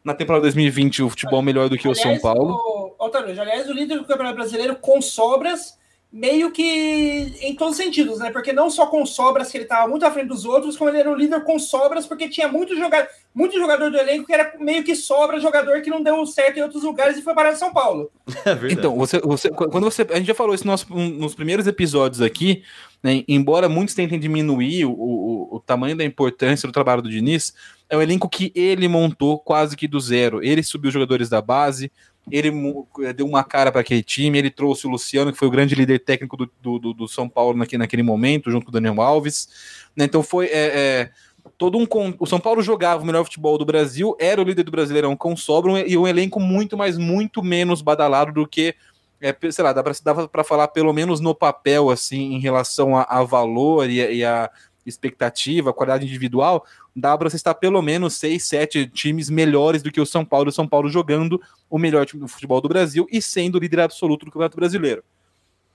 na 0.05 0.14
temporada 0.14 0.43
2020 0.43 1.02
o 1.02 1.11
futebol 1.11 1.43
melhor 1.43 1.69
do 1.69 1.76
que 1.76 1.88
aliás, 1.88 1.99
o 1.99 2.02
São 2.02 2.21
Paulo. 2.21 2.55
O, 2.99 3.05
aliás, 3.17 3.69
o 3.69 3.73
líder 3.73 3.99
do 3.99 4.05
Campeonato 4.05 4.37
Brasileiro 4.37 4.76
com 4.76 5.02
sobras, 5.02 5.76
meio 6.12 6.50
que 6.50 7.35
em 7.40 7.54
todos 7.54 7.78
os 7.78 7.83
sentidos, 7.83 8.19
né? 8.19 8.31
Porque 8.31 8.52
não 8.52 8.69
só 8.69 8.87
com 8.87 9.07
sobras, 9.07 9.50
que 9.50 9.57
ele 9.57 9.64
estava 9.64 9.88
muito 9.88 10.04
à 10.04 10.11
frente 10.11 10.28
dos 10.28 10.45
outros, 10.45 10.76
como 10.76 10.90
ele 10.90 10.99
era 10.99 11.11
o 11.11 11.14
líder 11.14 11.42
com 11.42 11.59
sobras, 11.59 12.07
porque 12.07 12.28
tinha 12.28 12.47
muito 12.47 12.76
jogador, 12.76 13.09
muito 13.35 13.59
jogador 13.59 13.90
do 13.90 13.97
elenco 13.97 14.26
que 14.26 14.35
era 14.35 14.52
meio 14.61 14.85
que 14.85 14.95
sobra 14.95 15.40
jogador 15.40 15.81
que 15.81 15.88
não 15.88 16.02
deu 16.02 16.26
certo 16.26 16.59
em 16.59 16.62
outros 16.62 16.83
lugares 16.83 17.16
e 17.16 17.23
foi 17.23 17.35
parar 17.35 17.52
em 17.52 17.57
São 17.57 17.73
Paulo. 17.73 18.11
É 18.45 18.73
então, 18.73 18.97
você, 18.97 19.21
você, 19.21 19.50
quando 19.50 19.85
você. 19.85 20.02
A 20.11 20.16
gente 20.16 20.26
já 20.26 20.35
falou 20.35 20.54
isso 20.54 20.66
nos, 20.66 20.85
nos 20.88 21.35
primeiros 21.35 21.66
episódios 21.66 22.21
aqui, 22.21 22.63
né? 23.02 23.25
Embora 23.26 23.69
muitos 23.69 23.95
tentem 23.95 24.19
diminuir 24.19 24.84
o, 24.84 24.93
o, 24.93 25.56
o 25.56 25.60
tamanho 25.60 25.97
da 25.97 26.04
importância 26.04 26.67
do 26.67 26.73
trabalho 26.73 27.02
do 27.02 27.08
Diniz 27.10 27.54
é 27.89 27.97
um 27.97 28.02
elenco 28.02 28.28
que 28.28 28.52
ele 28.54 28.89
montou 28.89 29.39
quase 29.39 29.76
que 29.76 29.87
do 29.87 30.00
zero. 30.00 30.43
Ele 30.43 30.63
subiu 30.63 30.89
os 30.89 30.95
jogadores 30.95 31.28
da 31.28 31.41
base, 31.41 31.93
ele 32.30 32.52
eh, 33.00 33.13
deu 33.13 33.26
uma 33.26 33.43
cara 33.43 33.73
para 33.73 33.80
aquele 33.80 34.02
time, 34.02 34.39
ele 34.39 34.50
trouxe 34.50 34.87
o 34.87 34.91
Luciano, 34.91 35.32
que 35.32 35.39
foi 35.39 35.49
o 35.49 35.50
grande 35.50 35.75
líder 35.75 35.99
técnico 36.00 36.37
do, 36.37 36.78
do, 36.78 36.93
do 36.93 37.08
São 37.08 37.28
Paulo 37.28 37.56
naquele, 37.56 37.80
naquele 37.80 38.02
momento, 38.02 38.50
junto 38.50 38.65
com 38.65 38.71
o 38.71 38.73
Daniel 38.73 39.00
Alves. 39.00 39.49
Né? 39.97 40.04
Então 40.04 40.23
foi 40.23 40.47
é, 40.47 40.50
é, 40.52 41.11
todo 41.58 41.76
um. 41.78 41.87
O 42.19 42.26
São 42.26 42.39
Paulo 42.39 42.63
jogava 42.63 43.02
o 43.02 43.06
melhor 43.06 43.25
futebol 43.25 43.58
do 43.58 43.65
Brasil, 43.65 44.17
era 44.21 44.41
o 44.41 44.45
líder 44.45 44.63
do 44.63 44.71
Brasileirão 44.71 45.17
com 45.17 45.37
sobra 45.37 45.80
e 45.87 45.97
um 45.97 46.06
elenco 46.06 46.39
muito, 46.39 46.76
mas 46.76 46.97
muito 46.97 47.43
menos 47.43 47.82
badalado 47.82 48.32
do 48.32 48.47
que. 48.47 48.75
É, 49.21 49.37
sei 49.52 49.63
lá, 49.63 49.73
dava 49.73 50.26
para 50.26 50.43
falar 50.43 50.67
pelo 50.69 50.93
menos 50.93 51.21
no 51.21 51.32
papel, 51.32 51.91
assim, 51.91 52.35
em 52.35 52.41
relação 52.41 52.97
a, 52.97 53.02
a 53.02 53.23
valor 53.23 53.89
e, 53.89 54.17
e 54.17 54.25
a 54.25 54.50
expectativa, 54.84 55.73
qualidade 55.73 56.04
individual, 56.04 56.64
dá 56.95 57.16
para 57.16 57.30
você 57.30 57.36
estar 57.36 57.54
pelo 57.54 57.80
menos 57.80 58.14
seis, 58.14 58.45
sete 58.45 58.86
times 58.86 59.30
melhores 59.30 59.82
do 59.82 59.90
que 59.90 60.00
o 60.00 60.06
São 60.06 60.25
Paulo, 60.25 60.49
o 60.49 60.52
São 60.52 60.66
Paulo 60.66 60.88
jogando 60.88 61.40
o 61.71 61.78
melhor 61.78 62.04
time 62.06 62.21
do 62.21 62.28
futebol 62.28 62.60
do 62.60 62.68
Brasil 62.68 63.06
e 63.10 63.23
sendo 63.23 63.58
líder 63.58 63.80
absoluto 63.80 64.26
do 64.26 64.32
Campeonato 64.32 64.56
Brasileiro. 64.56 65.02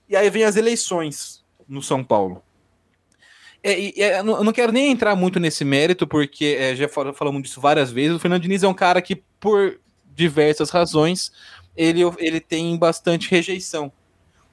E 0.09 0.15
aí 0.15 0.29
vem 0.29 0.43
as 0.43 0.55
eleições 0.55 1.43
no 1.67 1.81
São 1.81 2.03
Paulo. 2.03 2.41
É, 3.63 4.01
é, 4.01 4.19
eu 4.19 4.43
não 4.43 4.53
quero 4.53 4.71
nem 4.71 4.91
entrar 4.91 5.15
muito 5.15 5.39
nesse 5.39 5.65
mérito, 5.65 6.07
porque 6.07 6.57
é, 6.59 6.75
já 6.75 6.87
falamos 6.87 7.41
disso 7.41 7.59
várias 7.59 7.91
vezes. 7.91 8.15
O 8.15 8.19
Fernando 8.19 8.41
Diniz 8.41 8.63
é 8.63 8.67
um 8.67 8.73
cara 8.73 9.01
que, 9.01 9.21
por 9.39 9.79
diversas 10.15 10.69
razões, 10.69 11.31
ele, 11.75 12.01
ele 12.17 12.39
tem 12.39 12.77
bastante 12.77 13.29
rejeição 13.29 13.91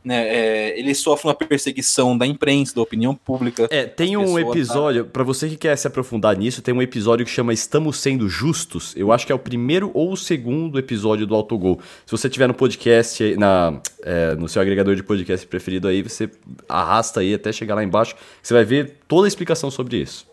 né, 0.05 0.29
é, 0.29 0.79
ele 0.79 0.95
sofre 0.95 1.29
uma 1.29 1.35
perseguição 1.35 2.17
da 2.17 2.27
imprensa, 2.27 2.75
da 2.75 2.83
opinião 2.83 3.15
pública. 3.15 3.67
É, 3.71 3.87
tem 3.87 4.17
um 4.17 4.39
episódio, 4.39 5.05
tá... 5.05 5.11
para 5.11 5.25
você 5.25 5.49
que 5.49 5.57
quer 5.57 5.77
se 5.77 5.87
aprofundar 5.87 6.37
nisso, 6.37 6.61
tem 6.61 6.75
um 6.75 6.83
episódio 6.83 7.25
que 7.25 7.33
chama 7.33 7.55
Estamos 7.55 7.99
Sendo 7.99 8.29
Justos. 8.29 8.93
Eu 8.97 9.11
acho 9.11 9.25
que 9.25 9.33
é 9.33 9.35
o 9.35 9.39
primeiro 9.39 9.91
ou 9.95 10.13
o 10.13 10.17
segundo 10.17 10.79
episódio 10.79 11.27
do 11.27 11.35
Autogol. 11.35 11.81
Se 12.05 12.13
você 12.13 12.29
tiver 12.29 12.47
no 12.47 12.55
podcast, 12.55 13.35
na, 13.37 13.81
é, 14.03 14.35
no 14.35 14.49
seu 14.49 14.61
agregador 14.61 14.95
de 14.95 15.03
podcast 15.03 15.47
preferido 15.47 15.89
aí, 15.89 16.03
você 16.03 16.31
arrasta 16.69 17.21
aí 17.21 17.33
até 17.33 17.51
chegar 17.51 17.75
lá 17.75 17.83
embaixo, 17.83 18.15
você 18.43 18.53
vai 18.53 18.65
ver 18.65 18.99
toda 19.09 19.27
a 19.27 19.29
explicação 19.29 19.71
sobre 19.71 19.97
isso. 19.97 20.27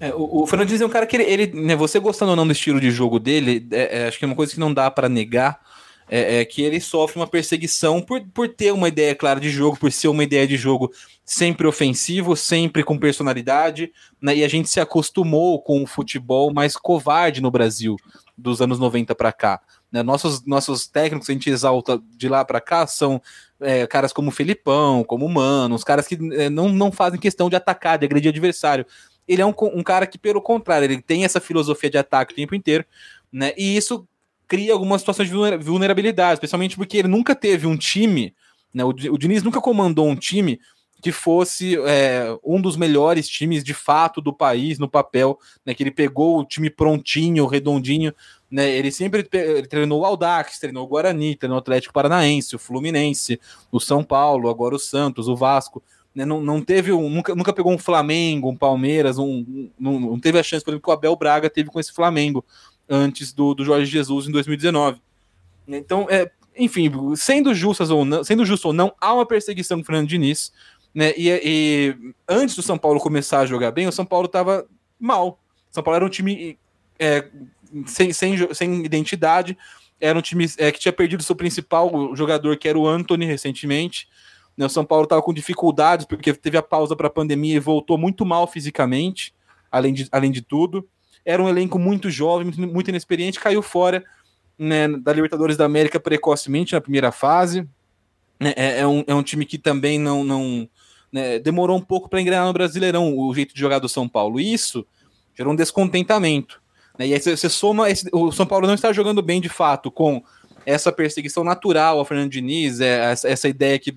É, 0.00 0.14
o, 0.14 0.42
o 0.42 0.46
Fernando 0.46 0.68
Diniz 0.68 0.80
é 0.80 0.86
um 0.86 0.90
cara 0.90 1.06
que 1.06 1.16
ele, 1.16 1.24
ele 1.24 1.46
né, 1.60 1.74
você 1.74 1.98
gostando 1.98 2.30
ou 2.30 2.36
não 2.36 2.46
do 2.46 2.52
estilo 2.52 2.80
de 2.80 2.90
jogo 2.90 3.18
dele, 3.18 3.66
é, 3.72 4.02
é, 4.02 4.08
acho 4.08 4.18
que 4.18 4.24
é 4.24 4.28
uma 4.28 4.36
coisa 4.36 4.52
que 4.52 4.60
não 4.60 4.72
dá 4.72 4.90
para 4.90 5.08
negar 5.08 5.60
é, 6.08 6.40
é, 6.40 6.44
que 6.44 6.62
ele 6.62 6.80
sofre 6.80 7.18
uma 7.18 7.26
perseguição 7.26 8.00
por, 8.00 8.20
por 8.28 8.48
ter 8.48 8.72
uma 8.72 8.88
ideia 8.88 9.14
clara 9.14 9.38
de 9.38 9.50
jogo, 9.50 9.78
por 9.78 9.92
ser 9.92 10.08
uma 10.08 10.24
ideia 10.24 10.46
de 10.46 10.56
jogo 10.56 10.90
sempre 11.24 11.66
ofensivo, 11.66 12.34
sempre 12.34 12.82
com 12.82 12.98
personalidade, 12.98 13.92
né? 14.20 14.36
E 14.36 14.44
a 14.44 14.48
gente 14.48 14.68
se 14.68 14.80
acostumou 14.80 15.60
com 15.60 15.82
o 15.82 15.86
futebol 15.86 16.52
mais 16.52 16.76
covarde 16.76 17.42
no 17.42 17.50
Brasil 17.50 17.96
dos 18.36 18.62
anos 18.62 18.78
90 18.78 19.14
para 19.14 19.32
cá. 19.32 19.60
Né? 19.90 20.02
Nossos, 20.02 20.44
nossos 20.46 20.86
técnicos, 20.86 21.28
a 21.28 21.32
gente 21.32 21.50
exalta 21.50 22.00
de 22.16 22.28
lá 22.28 22.44
para 22.44 22.60
cá, 22.60 22.86
são 22.86 23.20
é, 23.60 23.86
caras 23.86 24.12
como 24.12 24.30
Felipão, 24.30 25.04
como 25.04 25.28
Mano, 25.28 25.74
os 25.74 25.84
caras 25.84 26.06
que 26.06 26.18
é, 26.32 26.48
não, 26.48 26.68
não 26.68 26.92
fazem 26.92 27.18
questão 27.18 27.50
de 27.50 27.56
atacar, 27.56 27.98
de 27.98 28.06
agredir 28.06 28.30
adversário. 28.30 28.86
Ele 29.26 29.42
é 29.42 29.46
um, 29.46 29.54
um 29.74 29.82
cara 29.82 30.06
que, 30.06 30.16
pelo 30.16 30.40
contrário, 30.40 30.86
ele 30.86 31.02
tem 31.02 31.24
essa 31.24 31.40
filosofia 31.40 31.90
de 31.90 31.98
ataque 31.98 32.32
o 32.32 32.36
tempo 32.36 32.54
inteiro, 32.54 32.84
né? 33.30 33.52
E 33.58 33.76
isso 33.76 34.08
cria 34.48 34.72
algumas 34.72 35.02
situações 35.02 35.28
de 35.28 35.34
vulnerabilidade, 35.58 36.34
especialmente 36.34 36.74
porque 36.74 36.96
ele 36.96 37.08
nunca 37.08 37.36
teve 37.36 37.66
um 37.66 37.76
time, 37.76 38.34
né? 38.72 38.82
O, 38.82 38.92
Diniz 38.92 39.42
nunca 39.42 39.60
comandou 39.60 40.08
um 40.08 40.16
time 40.16 40.58
que 41.00 41.12
fosse 41.12 41.78
é, 41.86 42.36
um 42.42 42.60
dos 42.60 42.76
melhores 42.76 43.28
times 43.28 43.62
de 43.62 43.72
fato 43.72 44.20
do 44.20 44.32
país 44.32 44.78
no 44.78 44.88
papel, 44.88 45.38
né? 45.64 45.74
Que 45.74 45.82
ele 45.82 45.90
pegou 45.90 46.40
o 46.40 46.44
time 46.44 46.70
prontinho, 46.70 47.46
redondinho, 47.46 48.12
né? 48.50 48.68
Ele 48.70 48.90
sempre 48.90 49.28
ele 49.30 49.66
treinou 49.66 50.00
o 50.00 50.04
Aldax, 50.04 50.58
treinou 50.58 50.84
o 50.84 50.88
Guarani, 50.88 51.36
treinou 51.36 51.56
o 51.56 51.60
Atlético 51.60 51.92
Paranaense, 51.92 52.56
o 52.56 52.58
Fluminense, 52.58 53.38
o 53.70 53.78
São 53.78 54.02
Paulo, 54.02 54.48
agora 54.48 54.74
o 54.74 54.78
Santos, 54.78 55.28
o 55.28 55.36
Vasco. 55.36 55.82
Né, 56.14 56.24
não, 56.24 56.40
não 56.40 56.60
teve 56.62 56.90
um, 56.90 57.08
nunca, 57.08 57.34
nunca 57.34 57.52
pegou 57.52 57.70
um 57.70 57.78
Flamengo, 57.78 58.48
um 58.48 58.56
Palmeiras, 58.56 59.18
um, 59.18 59.24
um, 59.24 59.70
não, 59.78 60.00
não 60.00 60.18
teve 60.18 60.38
a 60.38 60.42
chance, 60.42 60.64
por 60.64 60.72
exemplo, 60.72 60.82
que 60.82 60.90
o 60.90 60.92
Abel 60.92 61.14
Braga 61.14 61.50
teve 61.50 61.68
com 61.68 61.78
esse 61.78 61.92
Flamengo 61.92 62.44
antes 62.88 63.32
do, 63.32 63.54
do 63.54 63.64
Jorge 63.64 63.90
Jesus 63.90 64.26
em 64.26 64.32
2019. 64.32 65.00
Então, 65.66 66.06
é, 66.08 66.30
enfim, 66.56 66.90
sendo 67.16 67.54
justas 67.54 67.90
ou 67.90 68.04
não, 68.04 68.24
sendo 68.24 68.44
justo 68.44 68.68
ou 68.68 68.74
não, 68.74 68.92
há 69.00 69.14
uma 69.14 69.26
perseguição 69.26 69.78
com 69.78 69.82
o 69.82 69.86
Fernando 69.86 70.08
Diniz, 70.08 70.52
né? 70.94 71.12
E, 71.16 71.28
e, 71.28 72.14
antes 72.26 72.56
do 72.56 72.62
São 72.62 72.78
Paulo 72.78 72.98
começar 72.98 73.40
a 73.40 73.46
jogar 73.46 73.70
bem, 73.70 73.86
o 73.86 73.92
São 73.92 74.04
Paulo 74.04 74.26
estava 74.26 74.66
mal. 74.98 75.38
São 75.70 75.82
Paulo 75.82 75.96
era 75.96 76.04
um 76.04 76.08
time 76.08 76.58
é, 76.98 77.28
sem, 77.86 78.12
sem, 78.12 78.54
sem 78.54 78.84
identidade, 78.84 79.56
era 80.00 80.18
um 80.18 80.22
time 80.22 80.46
é, 80.58 80.72
que 80.72 80.78
tinha 80.78 80.92
perdido 80.92 81.22
seu 81.22 81.36
principal 81.36 82.14
jogador, 82.16 82.56
que 82.56 82.68
era 82.68 82.78
o 82.78 82.88
Anthony, 82.88 83.26
recentemente. 83.26 84.08
Né, 84.56 84.66
o 84.66 84.68
São 84.68 84.84
Paulo 84.84 85.04
estava 85.04 85.22
com 85.22 85.32
dificuldades 85.32 86.06
porque 86.06 86.32
teve 86.32 86.56
a 86.56 86.62
pausa 86.62 86.96
para 86.96 87.06
a 87.06 87.10
pandemia 87.10 87.56
e 87.56 87.60
voltou 87.60 87.98
muito 87.98 88.24
mal 88.24 88.46
fisicamente, 88.46 89.34
além 89.70 89.92
de, 89.92 90.08
além 90.10 90.30
de 90.30 90.42
tudo. 90.42 90.88
Era 91.28 91.42
um 91.42 91.48
elenco 91.48 91.78
muito 91.78 92.08
jovem, 92.08 92.50
muito, 92.56 92.88
inexperiente, 92.88 93.38
caiu 93.38 93.60
fora 93.60 94.02
né, 94.58 94.88
da 94.88 95.12
Libertadores 95.12 95.58
da 95.58 95.66
América 95.66 96.00
precocemente 96.00 96.72
na 96.72 96.80
primeira 96.80 97.12
fase. 97.12 97.68
Né, 98.40 98.54
é, 98.56 98.80
é, 98.80 98.86
um, 98.86 99.04
é 99.06 99.14
um 99.14 99.22
time 99.22 99.44
que 99.44 99.58
também 99.58 99.98
não, 99.98 100.24
não 100.24 100.66
né, 101.12 101.38
demorou 101.38 101.76
um 101.76 101.82
pouco 101.82 102.08
para 102.08 102.18
engrenar 102.18 102.46
no 102.46 102.52
Brasileirão 102.54 103.14
o 103.14 103.34
jeito 103.34 103.52
de 103.54 103.60
jogar 103.60 103.78
do 103.78 103.90
São 103.90 104.08
Paulo. 104.08 104.40
E 104.40 104.54
isso 104.54 104.86
gerou 105.36 105.52
um 105.52 105.56
descontentamento. 105.56 106.62
Né, 106.98 107.08
e 107.08 107.12
aí 107.12 107.20
você 107.20 107.46
soma. 107.50 107.90
Esse, 107.90 108.08
o 108.10 108.32
São 108.32 108.46
Paulo 108.46 108.66
não 108.66 108.74
está 108.74 108.90
jogando 108.90 109.20
bem 109.20 109.38
de 109.38 109.50
fato 109.50 109.90
com 109.90 110.22
essa 110.64 110.90
perseguição 110.90 111.44
natural 111.44 111.98
ao 111.98 112.06
Fernando 112.06 112.30
Diniz, 112.30 112.80
é, 112.80 113.12
essa, 113.12 113.28
essa 113.28 113.48
ideia 113.50 113.78
que 113.78 113.94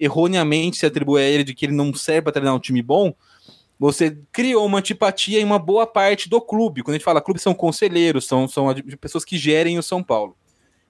erroneamente 0.00 0.78
se 0.78 0.86
atribui 0.86 1.22
a 1.22 1.24
ele 1.24 1.44
de 1.44 1.54
que 1.54 1.64
ele 1.64 1.74
não 1.74 1.94
serve 1.94 2.22
para 2.22 2.32
treinar 2.32 2.56
um 2.56 2.58
time 2.58 2.82
bom. 2.82 3.14
Você 3.82 4.16
criou 4.30 4.64
uma 4.64 4.78
antipatia 4.78 5.40
em 5.40 5.44
uma 5.44 5.58
boa 5.58 5.84
parte 5.84 6.28
do 6.28 6.40
clube. 6.40 6.84
Quando 6.84 6.94
a 6.94 6.98
gente 6.98 7.04
fala 7.04 7.20
clube, 7.20 7.40
são 7.40 7.52
conselheiros, 7.52 8.26
são, 8.26 8.46
são 8.46 8.72
pessoas 9.00 9.24
que 9.24 9.36
gerem 9.36 9.76
o 9.76 9.82
São 9.82 10.04
Paulo. 10.04 10.36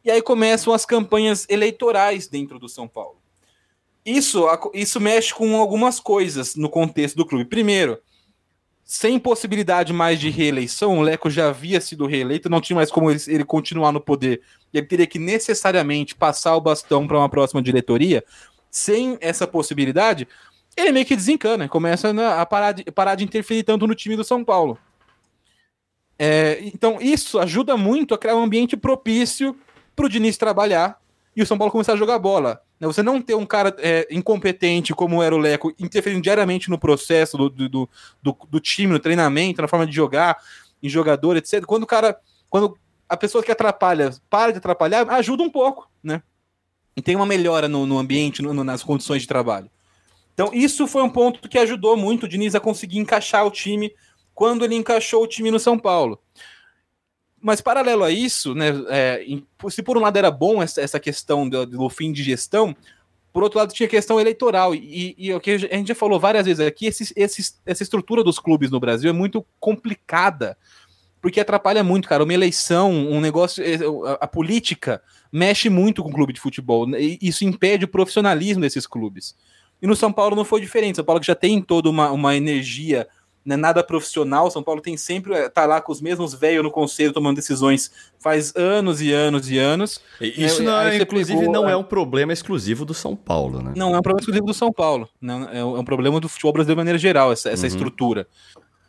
E 0.04 0.10
aí 0.10 0.20
começam 0.20 0.74
as 0.74 0.84
campanhas 0.84 1.46
eleitorais 1.48 2.28
dentro 2.28 2.58
do 2.58 2.68
São 2.68 2.86
Paulo. 2.86 3.16
Isso, 4.04 4.44
isso 4.74 5.00
mexe 5.00 5.32
com 5.32 5.56
algumas 5.56 5.98
coisas 5.98 6.54
no 6.54 6.68
contexto 6.68 7.16
do 7.16 7.24
clube. 7.24 7.46
Primeiro, 7.46 7.98
sem 8.84 9.18
possibilidade 9.18 9.90
mais 9.90 10.20
de 10.20 10.28
reeleição, 10.28 10.98
o 10.98 11.02
Leco 11.02 11.30
já 11.30 11.48
havia 11.48 11.80
sido 11.80 12.04
reeleito, 12.04 12.50
não 12.50 12.60
tinha 12.60 12.76
mais 12.76 12.90
como 12.90 13.10
ele, 13.10 13.22
ele 13.26 13.44
continuar 13.46 13.90
no 13.92 14.02
poder. 14.02 14.42
Ele 14.70 14.84
teria 14.84 15.06
que 15.06 15.18
necessariamente 15.18 16.14
passar 16.14 16.54
o 16.56 16.60
bastão 16.60 17.06
para 17.06 17.16
uma 17.16 17.30
próxima 17.30 17.62
diretoria. 17.62 18.22
Sem 18.70 19.16
essa 19.22 19.46
possibilidade, 19.46 20.28
ele 20.76 20.92
meio 20.92 21.06
que 21.06 21.16
desencana, 21.16 21.68
começa 21.68 22.10
a 22.40 22.46
parar 22.46 22.72
de, 22.72 22.84
parar 22.84 23.14
de 23.14 23.24
interferir 23.24 23.62
tanto 23.62 23.86
no 23.86 23.94
time 23.94 24.16
do 24.16 24.24
São 24.24 24.44
Paulo. 24.44 24.78
É, 26.18 26.60
então, 26.62 26.98
isso 27.00 27.38
ajuda 27.38 27.76
muito 27.76 28.14
a 28.14 28.18
criar 28.18 28.36
um 28.36 28.44
ambiente 28.44 28.76
propício 28.76 29.56
para 29.94 30.06
o 30.06 30.08
Diniz 30.08 30.36
trabalhar 30.36 31.00
e 31.34 31.42
o 31.42 31.46
São 31.46 31.58
Paulo 31.58 31.72
começar 31.72 31.94
a 31.94 31.96
jogar 31.96 32.18
bola. 32.18 32.62
Né, 32.78 32.86
você 32.86 33.02
não 33.02 33.20
ter 33.20 33.34
um 33.34 33.46
cara 33.46 33.74
é, 33.78 34.06
incompetente 34.10 34.94
como 34.94 35.22
era 35.22 35.34
o 35.34 35.38
Leco, 35.38 35.72
interferindo 35.78 36.22
diariamente 36.22 36.70
no 36.70 36.78
processo 36.78 37.36
do, 37.36 37.48
do, 37.48 37.68
do, 37.68 38.36
do, 38.48 38.60
time, 38.60 38.92
no 38.92 38.98
treinamento, 38.98 39.62
na 39.62 39.68
forma 39.68 39.86
de 39.86 39.92
jogar, 39.92 40.36
em 40.82 40.88
jogador, 40.88 41.36
etc. 41.36 41.64
Quando 41.64 41.84
o 41.84 41.86
cara. 41.86 42.18
Quando 42.50 42.76
a 43.08 43.16
pessoa 43.16 43.44
que 43.44 43.52
atrapalha 43.52 44.10
para 44.28 44.52
de 44.52 44.58
atrapalhar, 44.58 45.08
ajuda 45.10 45.42
um 45.42 45.50
pouco, 45.50 45.90
né? 46.02 46.22
E 46.96 47.02
tem 47.02 47.14
uma 47.14 47.26
melhora 47.26 47.68
no, 47.68 47.86
no 47.86 47.98
ambiente, 47.98 48.42
no, 48.42 48.64
nas 48.64 48.82
condições 48.82 49.22
de 49.22 49.28
trabalho. 49.28 49.70
Então, 50.34 50.50
isso 50.52 50.86
foi 50.86 51.02
um 51.02 51.10
ponto 51.10 51.48
que 51.48 51.58
ajudou 51.58 51.96
muito 51.96 52.24
o 52.24 52.28
Diniz 52.28 52.54
a 52.54 52.60
conseguir 52.60 52.98
encaixar 52.98 53.46
o 53.46 53.50
time 53.50 53.92
quando 54.34 54.64
ele 54.64 54.74
encaixou 54.74 55.22
o 55.22 55.26
time 55.26 55.50
no 55.50 55.58
São 55.58 55.78
Paulo. 55.78 56.18
Mas 57.40 57.60
paralelo 57.60 58.04
a 58.04 58.10
isso, 58.10 58.54
né, 58.54 58.68
é, 58.88 59.26
se 59.68 59.82
por 59.82 59.98
um 59.98 60.00
lado 60.00 60.16
era 60.16 60.30
bom 60.30 60.62
essa, 60.62 60.80
essa 60.80 61.00
questão 61.00 61.48
do, 61.48 61.66
do, 61.66 61.88
fim 61.88 62.12
de 62.12 62.22
gestão, 62.22 62.74
por 63.32 63.42
outro 63.42 63.58
lado 63.58 63.74
tinha 63.74 63.88
questão 63.88 64.20
eleitoral. 64.20 64.74
E, 64.74 65.14
e 65.18 65.34
o 65.34 65.40
que 65.40 65.50
a 65.50 65.58
gente 65.58 65.88
já 65.88 65.94
falou 65.94 66.20
várias 66.20 66.46
vezes 66.46 66.64
aqui, 66.64 66.86
esse, 66.86 67.12
esse, 67.16 67.54
essa 67.66 67.82
estrutura 67.82 68.22
dos 68.22 68.38
clubes 68.38 68.70
no 68.70 68.78
Brasil 68.78 69.10
é 69.10 69.12
muito 69.12 69.44
complicada, 69.58 70.56
porque 71.20 71.40
atrapalha 71.40 71.82
muito, 71.82 72.08
cara. 72.08 72.22
Uma 72.22 72.34
eleição, 72.34 72.92
um 72.92 73.20
negócio, 73.20 73.62
é, 73.64 73.78
a, 74.20 74.26
política 74.28 75.02
mexe 75.32 75.68
muito 75.68 76.02
com 76.02 76.10
o 76.10 76.12
clube 76.12 76.32
de 76.32 76.40
futebol. 76.40 76.86
Né, 76.86 76.98
isso 77.20 77.44
impede 77.44 77.86
o 77.86 77.88
profissionalismo 77.88 78.60
desses 78.60 78.86
clubes. 78.86 79.34
E 79.82 79.86
no 79.86 79.96
São 79.96 80.12
Paulo 80.12 80.36
não 80.36 80.44
foi 80.44 80.60
diferente. 80.60 80.96
São 80.96 81.04
Paulo 81.04 81.20
que 81.20 81.26
já 81.26 81.34
tem 81.34 81.60
toda 81.60 81.90
uma, 81.90 82.10
uma 82.12 82.36
energia 82.36 83.08
não 83.44 83.54
é 83.54 83.56
nada 83.56 83.82
profissional. 83.82 84.50
São 84.50 84.62
Paulo 84.62 84.80
tem 84.80 84.96
sempre 84.96 85.34
é, 85.34 85.48
tá 85.48 85.66
lá 85.66 85.80
com 85.80 85.92
os 85.92 86.00
mesmos 86.00 86.32
velhos 86.32 86.62
no 86.62 86.70
conselho 86.70 87.12
tomando 87.12 87.36
decisões 87.36 87.90
faz 88.18 88.54
anos 88.54 89.00
e 89.00 89.12
anos 89.12 89.50
e 89.50 89.58
anos. 89.58 90.00
Isso, 90.20 90.62
é, 90.62 90.64
não, 90.64 90.80
é, 90.80 90.96
inclusive, 90.96 91.38
pegou, 91.38 91.52
não 91.52 91.68
é 91.68 91.76
um 91.76 91.82
problema 91.82 92.32
exclusivo 92.32 92.84
do 92.84 92.94
São 92.94 93.16
Paulo, 93.16 93.60
né? 93.60 93.72
Não 93.76 93.94
é 93.94 93.98
um 93.98 94.02
problema 94.02 94.20
exclusivo 94.20 94.46
do 94.46 94.54
São 94.54 94.72
Paulo. 94.72 95.08
Não, 95.20 95.48
é 95.48 95.64
um 95.64 95.84
problema 95.84 96.20
do 96.20 96.28
futebol 96.28 96.52
brasileiro 96.52 96.76
de 96.76 96.80
maneira 96.80 96.98
geral, 96.98 97.32
essa, 97.32 97.50
essa 97.50 97.62
uhum. 97.62 97.68
estrutura. 97.68 98.26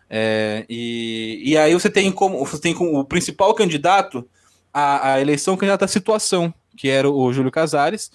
É, 0.10 0.66
e, 0.70 1.42
e 1.44 1.58
aí 1.58 1.74
você 1.74 1.90
tem 1.90 2.12
como 2.12 2.46
você 2.46 2.60
tem 2.60 2.74
como 2.74 3.00
o 3.00 3.06
principal 3.06 3.54
candidato 3.56 4.28
à, 4.72 5.14
à 5.14 5.22
eleição 5.22 5.58
candidato 5.58 5.84
à 5.84 5.88
situação, 5.88 6.54
que 6.78 6.88
era 6.88 7.10
o 7.10 7.34
Júlio 7.34 7.50
Casares 7.50 8.12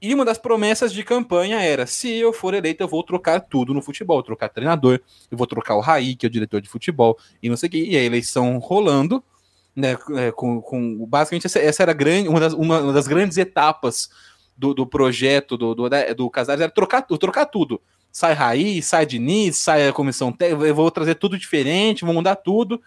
e 0.00 0.14
uma 0.14 0.24
das 0.24 0.38
promessas 0.38 0.92
de 0.92 1.02
campanha 1.02 1.60
era: 1.60 1.86
se 1.86 2.08
eu 2.14 2.32
for 2.32 2.54
eleito, 2.54 2.82
eu 2.82 2.88
vou 2.88 3.02
trocar 3.02 3.40
tudo 3.40 3.74
no 3.74 3.82
futebol, 3.82 4.22
trocar 4.22 4.48
treinador, 4.48 5.00
eu 5.30 5.36
vou 5.36 5.46
trocar 5.46 5.74
o 5.74 5.80
Raí, 5.80 6.14
que 6.14 6.24
é 6.24 6.28
o 6.28 6.30
diretor 6.30 6.60
de 6.60 6.68
futebol, 6.68 7.18
e 7.42 7.48
não 7.48 7.56
sei 7.56 7.68
o 7.68 7.70
que. 7.70 7.84
E 7.84 7.96
a 7.96 8.02
eleição 8.02 8.58
rolando, 8.58 9.22
né? 9.74 9.96
É, 10.16 10.30
com, 10.30 10.60
com 10.60 11.04
basicamente 11.06 11.46
essa, 11.46 11.58
essa 11.58 11.82
era 11.82 11.92
grande, 11.92 12.28
uma, 12.28 12.38
das, 12.38 12.52
uma 12.52 12.92
das 12.92 13.08
grandes 13.08 13.36
etapas 13.38 14.08
do, 14.56 14.72
do 14.72 14.86
projeto 14.86 15.56
do, 15.56 15.74
do, 15.74 15.88
do 16.16 16.30
Casares 16.30 16.60
era 16.60 16.70
trocar, 16.70 17.02
trocar 17.02 17.46
tudo. 17.46 17.80
Sai 18.12 18.34
Raí, 18.34 18.80
sai 18.82 19.04
Diniz, 19.04 19.56
sai 19.56 19.88
a 19.88 19.92
comissão 19.92 20.32
técnica, 20.32 20.64
eu 20.64 20.74
vou 20.74 20.90
trazer 20.90 21.16
tudo 21.16 21.36
diferente, 21.36 22.04
vou 22.04 22.14
mudar 22.14 22.36
tudo. 22.36 22.80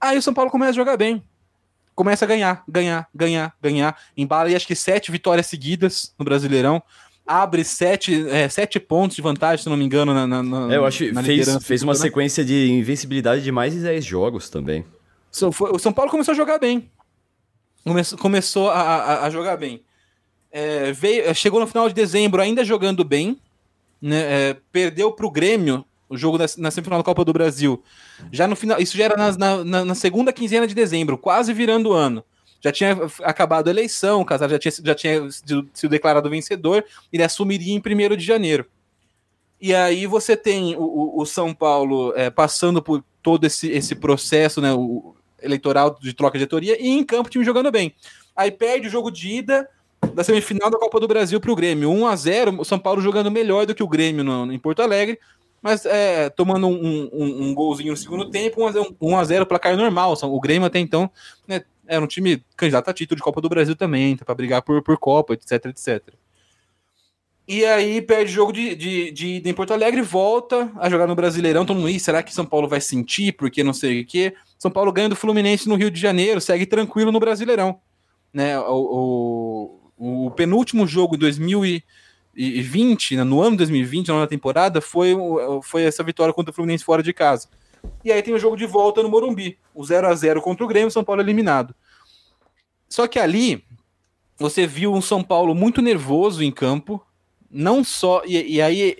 Aí 0.00 0.16
o 0.16 0.22
São 0.22 0.34
Paulo 0.34 0.50
começa 0.50 0.70
a 0.70 0.74
jogar 0.74 0.96
bem 0.96 1.22
começa 1.98 2.24
a 2.24 2.28
ganhar, 2.28 2.62
ganhar, 2.68 3.08
ganhar, 3.12 3.52
ganhar. 3.60 4.00
Embala 4.16 4.48
e 4.48 4.54
acho 4.54 4.68
que 4.68 4.76
sete 4.76 5.10
vitórias 5.10 5.48
seguidas 5.48 6.14
no 6.16 6.24
Brasileirão. 6.24 6.80
Abre 7.26 7.64
sete, 7.64 8.24
é, 8.28 8.48
sete 8.48 8.78
pontos 8.78 9.16
de 9.16 9.20
vantagem, 9.20 9.64
se 9.64 9.68
não 9.68 9.76
me 9.76 9.84
engano, 9.84 10.14
na, 10.14 10.24
na, 10.24 10.72
é, 10.72 10.76
eu 10.76 10.86
acho 10.86 10.98
que 10.98 11.22
fez, 11.22 11.64
fez 11.64 11.82
uma 11.82 11.96
sequência 11.96 12.44
de 12.44 12.70
invencibilidade 12.70 13.42
de 13.42 13.50
mais 13.50 13.74
de 13.74 13.80
10 13.80 14.04
jogos 14.04 14.48
também. 14.48 14.84
So, 15.32 15.50
foi, 15.50 15.72
o 15.72 15.78
São 15.78 15.92
Paulo 15.92 16.08
começou 16.08 16.30
a 16.30 16.36
jogar 16.36 16.58
bem. 16.58 16.88
Começou, 17.84 18.16
começou 18.16 18.70
a, 18.70 18.80
a, 18.80 19.26
a 19.26 19.30
jogar 19.30 19.56
bem. 19.56 19.82
É, 20.52 20.92
veio, 20.92 21.34
chegou 21.34 21.58
no 21.58 21.66
final 21.66 21.88
de 21.88 21.94
dezembro 21.94 22.40
ainda 22.40 22.64
jogando 22.64 23.02
bem. 23.02 23.40
Né, 24.00 24.20
é, 24.20 24.56
perdeu 24.70 25.10
para 25.10 25.26
o 25.26 25.30
Grêmio 25.30 25.84
o 26.08 26.16
jogo 26.16 26.38
na 26.56 26.70
semifinal 26.70 26.98
da 26.98 27.04
Copa 27.04 27.24
do 27.24 27.32
Brasil. 27.32 27.82
Já 28.32 28.46
no 28.46 28.56
final, 28.56 28.80
isso 28.80 28.96
já 28.96 29.04
era 29.04 29.16
na, 29.16 29.64
na, 29.64 29.84
na 29.84 29.94
segunda 29.94 30.32
quinzena 30.32 30.66
de 30.66 30.74
dezembro, 30.74 31.18
quase 31.18 31.52
virando 31.52 31.90
o 31.90 31.92
ano. 31.92 32.24
Já 32.60 32.72
tinha 32.72 32.96
acabado 33.22 33.68
a 33.68 33.70
eleição, 33.70 34.20
o 34.20 34.24
Casar 34.24 34.48
já 34.48 34.58
tinha, 34.58 34.72
já 34.82 34.94
tinha 34.94 35.30
sido, 35.30 35.68
sido 35.72 35.90
declarado 35.90 36.28
vencedor, 36.28 36.84
ele 37.12 37.22
assumiria 37.22 37.72
em 37.72 37.78
1 37.78 38.16
de 38.16 38.24
janeiro. 38.24 38.66
E 39.60 39.74
aí 39.74 40.06
você 40.06 40.36
tem 40.36 40.74
o, 40.76 41.20
o 41.20 41.26
São 41.26 41.54
Paulo 41.54 42.12
é, 42.16 42.30
passando 42.30 42.82
por 42.82 43.04
todo 43.22 43.44
esse, 43.44 43.70
esse 43.70 43.94
processo 43.94 44.60
né, 44.60 44.72
o, 44.72 45.14
eleitoral 45.42 45.96
de 46.00 46.12
troca 46.12 46.38
de 46.38 46.40
diretoria 46.40 46.76
e 46.80 46.88
em 46.88 47.04
campo 47.04 47.28
o 47.28 47.30
time 47.30 47.44
jogando 47.44 47.70
bem. 47.70 47.94
Aí 48.34 48.50
perde 48.50 48.86
o 48.88 48.90
jogo 48.90 49.10
de 49.10 49.28
ida 49.28 49.68
da 50.14 50.22
semifinal 50.22 50.70
da 50.70 50.78
Copa 50.78 51.00
do 51.00 51.08
Brasil 51.08 51.40
para 51.40 51.50
o 51.50 51.56
Grêmio. 51.56 51.90
1 51.90 52.06
a 52.06 52.16
0 52.16 52.60
o 52.60 52.64
São 52.64 52.78
Paulo 52.78 53.00
jogando 53.00 53.30
melhor 53.30 53.66
do 53.66 53.74
que 53.74 53.82
o 53.82 53.88
Grêmio 53.88 54.22
no, 54.24 54.52
em 54.52 54.58
Porto 54.58 54.80
Alegre, 54.80 55.18
mas 55.62 55.84
é, 55.84 56.30
tomando 56.30 56.68
um, 56.68 57.10
um, 57.12 57.42
um, 57.42 57.54
golzinho 57.54 57.90
no 57.90 57.96
segundo 57.96 58.30
tempo, 58.30 58.60
1x0 58.60 59.44
placar 59.46 59.76
normal. 59.76 60.14
O 60.22 60.40
Grêmio 60.40 60.66
até 60.66 60.78
então 60.78 61.10
né, 61.46 61.62
era 61.86 62.02
um 62.02 62.06
time 62.06 62.42
candidato 62.56 62.88
a 62.88 62.94
título 62.94 63.16
de 63.16 63.22
Copa 63.22 63.40
do 63.40 63.48
Brasil 63.48 63.74
também, 63.74 64.16
tá, 64.16 64.24
para 64.24 64.34
brigar 64.34 64.62
por, 64.62 64.82
por 64.82 64.98
Copa, 64.98 65.34
etc, 65.34 65.66
etc. 65.66 66.14
E 67.46 67.64
aí 67.64 68.02
perde 68.02 68.30
jogo 68.30 68.52
de, 68.52 68.74
de, 68.74 69.10
de, 69.10 69.40
de, 69.40 69.48
em 69.48 69.54
Porto 69.54 69.72
Alegre, 69.72 70.02
volta 70.02 70.70
a 70.76 70.90
jogar 70.90 71.06
no 71.06 71.14
Brasileirão. 71.14 71.64
Todo 71.64 71.80
mundo, 71.80 71.98
será 71.98 72.22
que 72.22 72.32
São 72.32 72.44
Paulo 72.44 72.68
vai 72.68 72.78
sentir? 72.78 73.32
Porque 73.32 73.64
não 73.64 73.72
sei 73.72 74.02
o 74.02 74.06
quê. 74.06 74.34
São 74.58 74.70
Paulo 74.70 74.92
ganha 74.92 75.08
do 75.08 75.16
Fluminense 75.16 75.66
no 75.66 75.74
Rio 75.74 75.90
de 75.90 75.98
Janeiro, 75.98 76.42
segue 76.42 76.66
tranquilo 76.66 77.10
no 77.10 77.18
Brasileirão. 77.18 77.80
Né, 78.34 78.58
o, 78.60 79.80
o, 79.96 80.26
o 80.26 80.30
penúltimo 80.32 80.86
jogo 80.86 81.14
em 81.14 81.18
2000 81.18 81.64
e 81.64 81.84
2020, 82.38 83.16
né, 83.16 83.24
no 83.24 83.42
ano 83.42 83.52
de 83.52 83.58
2020, 83.58 84.08
na 84.08 84.14
nova 84.14 84.26
temporada, 84.28 84.80
foi, 84.80 85.14
foi 85.62 85.82
essa 85.82 86.04
vitória 86.04 86.32
contra 86.32 86.52
o 86.52 86.54
Fluminense 86.54 86.84
fora 86.84 87.02
de 87.02 87.12
casa. 87.12 87.48
E 88.04 88.12
aí 88.12 88.22
tem 88.22 88.32
o 88.32 88.38
jogo 88.38 88.56
de 88.56 88.64
volta 88.64 89.02
no 89.02 89.08
Morumbi, 89.08 89.58
o 89.74 89.84
0 89.84 90.06
a 90.06 90.14
0 90.14 90.40
contra 90.40 90.64
o 90.64 90.68
Grêmio, 90.68 90.90
São 90.90 91.04
Paulo 91.04 91.20
eliminado. 91.20 91.74
Só 92.88 93.06
que 93.06 93.18
ali 93.18 93.64
você 94.38 94.66
viu 94.66 94.94
um 94.94 95.02
São 95.02 95.22
Paulo 95.22 95.54
muito 95.54 95.82
nervoso 95.82 96.42
em 96.42 96.52
campo, 96.52 97.04
não 97.50 97.82
só 97.82 98.22
e, 98.24 98.54
e 98.54 98.62
aí 98.62 98.98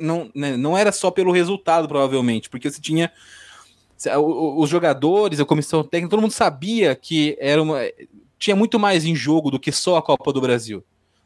não, 0.00 0.30
né, 0.34 0.56
não 0.56 0.76
era 0.76 0.90
só 0.90 1.10
pelo 1.10 1.32
resultado 1.32 1.86
provavelmente, 1.86 2.50
porque 2.50 2.70
você 2.70 2.80
tinha 2.80 3.12
os 4.18 4.68
jogadores, 4.68 5.40
a 5.40 5.44
comissão 5.44 5.82
técnica, 5.82 6.10
todo 6.10 6.20
mundo 6.20 6.32
sabia 6.32 6.94
que 6.94 7.36
era 7.40 7.62
uma 7.62 7.80
tinha 8.38 8.56
muito 8.56 8.78
mais 8.78 9.04
em 9.04 9.14
jogo 9.14 9.50
do 9.50 9.60
que 9.60 9.72
só 9.72 9.96
a 9.96 10.02
Copa 10.02 10.32
do 10.32 10.40
Brasil. 10.40 10.84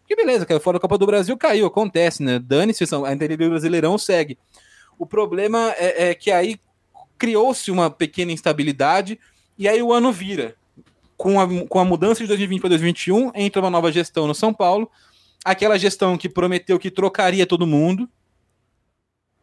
Que 0.08 0.16
beleza, 0.16 0.44
caiu 0.44 0.58
fora 0.58 0.78
da 0.78 0.80
Copa 0.80 0.98
do 0.98 1.06
Brasil, 1.06 1.36
caiu, 1.36 1.66
acontece, 1.66 2.22
né? 2.22 2.40
Dane-se, 2.40 2.82
a 2.82 3.14
do 3.14 3.50
Brasileirão 3.50 3.96
segue. 3.96 4.38
O 4.98 5.06
problema 5.06 5.72
é, 5.76 6.08
é 6.08 6.14
que 6.14 6.30
aí 6.30 6.58
criou-se 7.16 7.70
uma 7.70 7.90
pequena 7.90 8.32
instabilidade 8.32 9.20
e 9.56 9.68
aí 9.68 9.82
o 9.82 9.92
ano 9.92 10.10
vira. 10.10 10.56
Com 11.16 11.40
a, 11.40 11.46
com 11.68 11.78
a 11.80 11.84
mudança 11.84 12.20
de 12.20 12.28
2020 12.28 12.60
para 12.60 12.70
2021, 12.70 13.32
entra 13.34 13.60
uma 13.60 13.70
nova 13.70 13.92
gestão 13.92 14.26
no 14.26 14.34
São 14.34 14.54
Paulo 14.54 14.90
aquela 15.44 15.78
gestão 15.78 16.16
que 16.16 16.28
prometeu 16.28 16.78
que 16.78 16.90
trocaria 16.90 17.46
todo 17.46 17.66
mundo, 17.66 18.08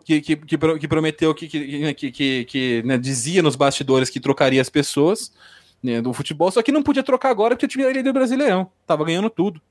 que, 0.04 0.22
que, 0.22 0.36
que, 0.36 0.58
que 0.58 0.88
prometeu 0.88 1.34
que, 1.34 1.48
que, 1.48 2.12
que, 2.12 2.46
que 2.46 2.84
né, 2.86 2.98
dizia 2.98 3.42
nos 3.42 3.56
bastidores 3.56 4.10
que 4.10 4.20
trocaria 4.20 4.62
as 4.62 4.70
pessoas 4.70 5.34
né, 5.82 6.02
do 6.02 6.14
futebol, 6.14 6.52
só 6.52 6.62
que 6.62 6.72
não 6.72 6.84
podia 6.84 7.04
trocar 7.04 7.30
agora 7.30 7.56
porque 7.56 7.66
o 7.66 7.70
time 7.70 7.84
era 7.84 7.94
líder 7.94 8.14
brasileirão, 8.14 8.70
tava 8.86 9.04
ganhando 9.04 9.30
tudo. 9.30 9.62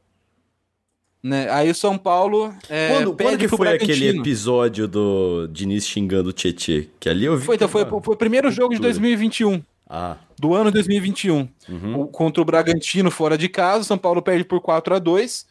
Né? 1.25 1.51
Aí 1.51 1.71
o 1.71 1.75
São 1.75 1.97
Paulo. 1.97 2.55
É, 2.69 2.89
quando, 2.89 3.17
quando 3.17 3.39
que 3.39 3.49
foi 3.49 3.69
aquele 3.69 4.09
episódio 4.09 4.87
do 4.87 5.49
Diniz 5.51 5.87
xingando 5.87 6.29
o 6.29 6.33
Tietê? 6.35 6.91
Que 7.01 7.09
ali 7.09 7.25
eu 7.25 7.39
vi. 7.39 7.47
Foi, 7.47 7.57
então, 7.57 7.67
foi, 7.67 7.87
foi 7.87 8.15
o 8.15 8.17
primeiro 8.17 8.51
jogo 8.51 8.75
de 8.75 8.81
2021. 8.81 9.63
Ah. 9.89 10.19
Do 10.39 10.55
ano 10.55 10.71
2021. 10.71 11.49
Uhum. 11.69 12.07
Contra 12.09 12.43
o 12.43 12.45
Bragantino 12.45 13.11
fora 13.11 13.39
de 13.39 13.49
casa, 13.49 13.81
o 13.81 13.85
São 13.85 13.97
Paulo 13.97 14.21
perde 14.21 14.45
por 14.45 14.61
4 14.61 14.97
a 14.97 14.99
2 14.99 15.47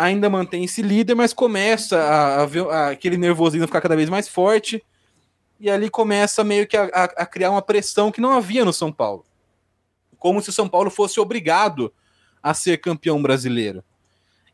ainda 0.00 0.30
mantém-se 0.30 0.80
líder, 0.80 1.14
mas 1.14 1.34
começa 1.34 1.98
a, 1.98 2.42
a, 2.42 2.44
a, 2.44 2.88
aquele 2.90 3.18
nervosismo 3.18 3.66
ficar 3.66 3.82
cada 3.82 3.96
vez 3.96 4.08
mais 4.08 4.26
forte. 4.26 4.82
E 5.58 5.68
ali 5.68 5.90
começa 5.90 6.42
meio 6.42 6.66
que 6.66 6.74
a, 6.74 6.84
a, 6.84 7.26
criar 7.26 7.50
uma 7.50 7.60
pressão 7.60 8.10
que 8.10 8.20
não 8.20 8.32
havia 8.32 8.64
no 8.64 8.72
São 8.72 8.90
Paulo. 8.90 9.26
Como 10.18 10.40
se 10.40 10.48
o 10.48 10.52
São 10.52 10.66
Paulo 10.66 10.90
fosse 10.90 11.20
obrigado 11.20 11.92
a 12.42 12.54
ser 12.54 12.78
campeão 12.78 13.20
brasileiro. 13.20 13.84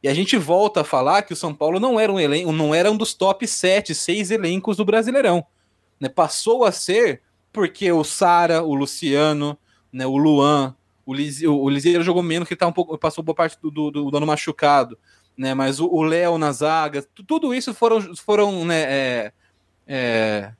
E 0.02 0.08
a 0.08 0.14
gente 0.14 0.36
volta 0.36 0.82
a 0.82 0.84
falar 0.84 1.22
que 1.22 1.32
o 1.32 1.36
São 1.36 1.54
Paulo 1.54 1.80
não 1.80 1.98
era 1.98 2.12
um 2.12 2.20
elenco, 2.20 2.52
não 2.52 2.74
era 2.74 2.90
um 2.90 2.96
dos 2.96 3.14
top 3.14 3.46
7, 3.46 3.94
6 3.94 4.30
elencos 4.30 4.76
do 4.76 4.84
Brasileirão. 4.84 5.44
Né? 5.98 6.08
Passou 6.08 6.64
a 6.64 6.72
ser 6.72 7.22
porque 7.52 7.90
o 7.90 8.04
Sara, 8.04 8.62
o 8.62 8.74
Luciano, 8.74 9.58
né, 9.92 10.06
o 10.06 10.16
Luan, 10.16 10.74
o, 11.06 11.14
Liseiro 11.14 12.02
jogou 12.02 12.22
menos, 12.22 12.48
que 12.48 12.54
tá 12.54 12.66
um 12.66 12.72
pouco, 12.72 12.98
passou 12.98 13.24
boa 13.24 13.34
parte 13.34 13.56
do, 13.62 13.70
do, 13.70 13.90
do 13.90 14.16
ano 14.16 14.26
machucado 14.26 14.98
né? 15.36 15.54
Mas 15.54 15.78
o 15.78 16.02
Léo 16.02 16.38
na 16.38 16.50
zaga, 16.52 17.02
tudo 17.26 17.54
isso 17.54 17.74
foram, 17.74 18.16
foram 18.16 18.64
né, 18.64 18.82
é, 18.82 19.32
é, 19.86 20.52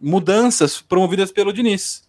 mudanças 0.00 0.80
promovidas 0.80 1.30
pelo 1.30 1.52
Diniz. 1.52 2.03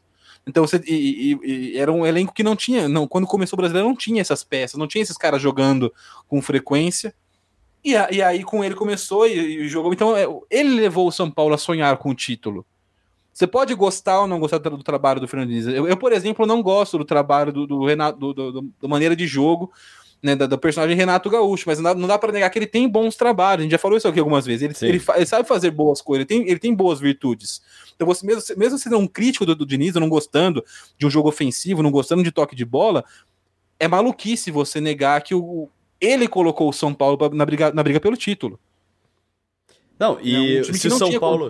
Então 0.48 0.66
você 0.66 0.82
e, 0.86 1.34
e, 1.44 1.74
e, 1.74 1.78
era 1.78 1.92
um 1.92 2.06
elenco 2.06 2.34
que 2.34 2.44
não 2.44 2.56
tinha, 2.56 2.88
não, 2.88 3.08
quando 3.08 3.26
começou 3.26 3.58
o 3.58 3.62
brasileiro 3.62 3.88
não 3.88 3.96
tinha 3.96 4.22
essas 4.22 4.44
peças, 4.44 4.78
não 4.78 4.88
tinha 4.88 5.02
esses 5.02 5.18
caras 5.18 5.42
jogando 5.42 5.94
com 6.28 6.42
frequência. 6.42 7.14
E, 7.84 7.96
a, 7.96 8.10
e 8.12 8.22
aí 8.22 8.44
com 8.44 8.64
ele 8.64 8.76
começou 8.76 9.28
e, 9.28 9.68
jogou. 9.68 9.94
Então 9.94 10.16
é, 10.16 10.26
ele 10.50 10.70
levou 10.70 11.08
o 11.08 11.12
São 11.12 11.30
Paulo 11.30 11.54
a 11.54 11.58
sonhar 11.58 11.98
com 11.98 12.10
o 12.10 12.16
título. 12.16 12.66
Você 13.32 13.46
pode 13.46 13.74
gostar 13.76 14.22
ou 14.22 14.28
não 14.28 14.40
gostar 14.40 14.60
do, 14.60 14.78
do 14.78 14.84
trabalho 14.84 15.20
do 15.20 15.28
Fernando 15.28 15.50
Diniz. 15.50 15.68
Eu, 15.68 15.88
eu, 15.88 15.98
por 15.98 16.14
exemplo, 16.14 16.46
não 16.46 16.64
gosto 16.64 16.98
do 16.98 17.04
trabalho 17.04 17.52
do, 17.52 17.68
do 17.68 17.86
Renato, 17.86 18.18
do, 18.18 18.34
do, 18.34 18.62
do, 18.62 18.90
maneira 18.90 19.16
de 19.16 19.28
jogo 19.28 19.72
né, 20.22 20.36
do, 20.36 20.48
do, 20.48 20.58
personagem 20.58 20.96
Renato 20.96 21.30
Gaúcho, 21.30 21.66
mas 21.68 21.78
não 21.78 21.84
dá, 21.84 21.96
não 21.96 22.08
dá 22.08 22.18
para 22.18 22.32
negar 22.32 22.50
que 22.50 22.60
ele 22.60 22.68
tem 22.68 22.88
bons 22.90 23.16
trabalhos. 23.16 23.62
A 23.62 23.64
gente 23.64 23.72
já 23.72 23.78
falou 23.78 23.98
isso 23.98 24.08
aqui 24.08 24.20
algumas 24.20 24.46
vezes. 24.46 24.64
Ele, 24.64 24.96
ele, 24.96 25.04
ele, 25.16 25.26
sabe 25.26 25.48
fazer 25.48 25.72
boas 25.72 26.02
coisas, 26.02 26.26
ele 26.30 26.40
tem, 26.40 26.50
ele 26.50 26.60
tem 26.60 26.74
boas 26.74 27.00
virtudes. 27.00 27.62
Então, 27.96 28.08
você, 28.08 28.26
mesmo, 28.26 28.44
mesmo 28.58 28.78
sendo 28.78 28.98
um 28.98 29.08
crítico 29.08 29.46
do, 29.46 29.56
do 29.56 29.66
Diniz, 29.66 29.94
não 29.96 30.10
gostando 30.10 30.64
de 30.98 31.06
um 31.06 31.10
jogo 31.10 31.30
ofensivo, 31.30 31.84
não 31.84 31.92
gostando 31.92 32.24
de 32.24 32.32
toque 32.32 32.56
de 32.56 32.66
bola, 32.66 33.04
é 33.80 33.88
maluquice 33.88 34.52
você 34.52 34.82
negar 34.82 35.22
que 35.22 35.36
o, 35.36 35.70
ele 36.00 36.28
colocou 36.28 36.70
o 36.70 36.74
São 36.74 36.94
Paulo 36.94 37.18
na 37.34 37.46
briga, 37.46 37.72
na 37.72 37.84
briga 37.84 38.00
pelo 38.00 38.18
título. 38.18 38.60
Não, 39.98 40.18
e 40.22 40.60
um 40.60 40.64
se 40.74 40.88
o 40.90 40.92
São 40.92 41.20
Paulo 41.20 41.50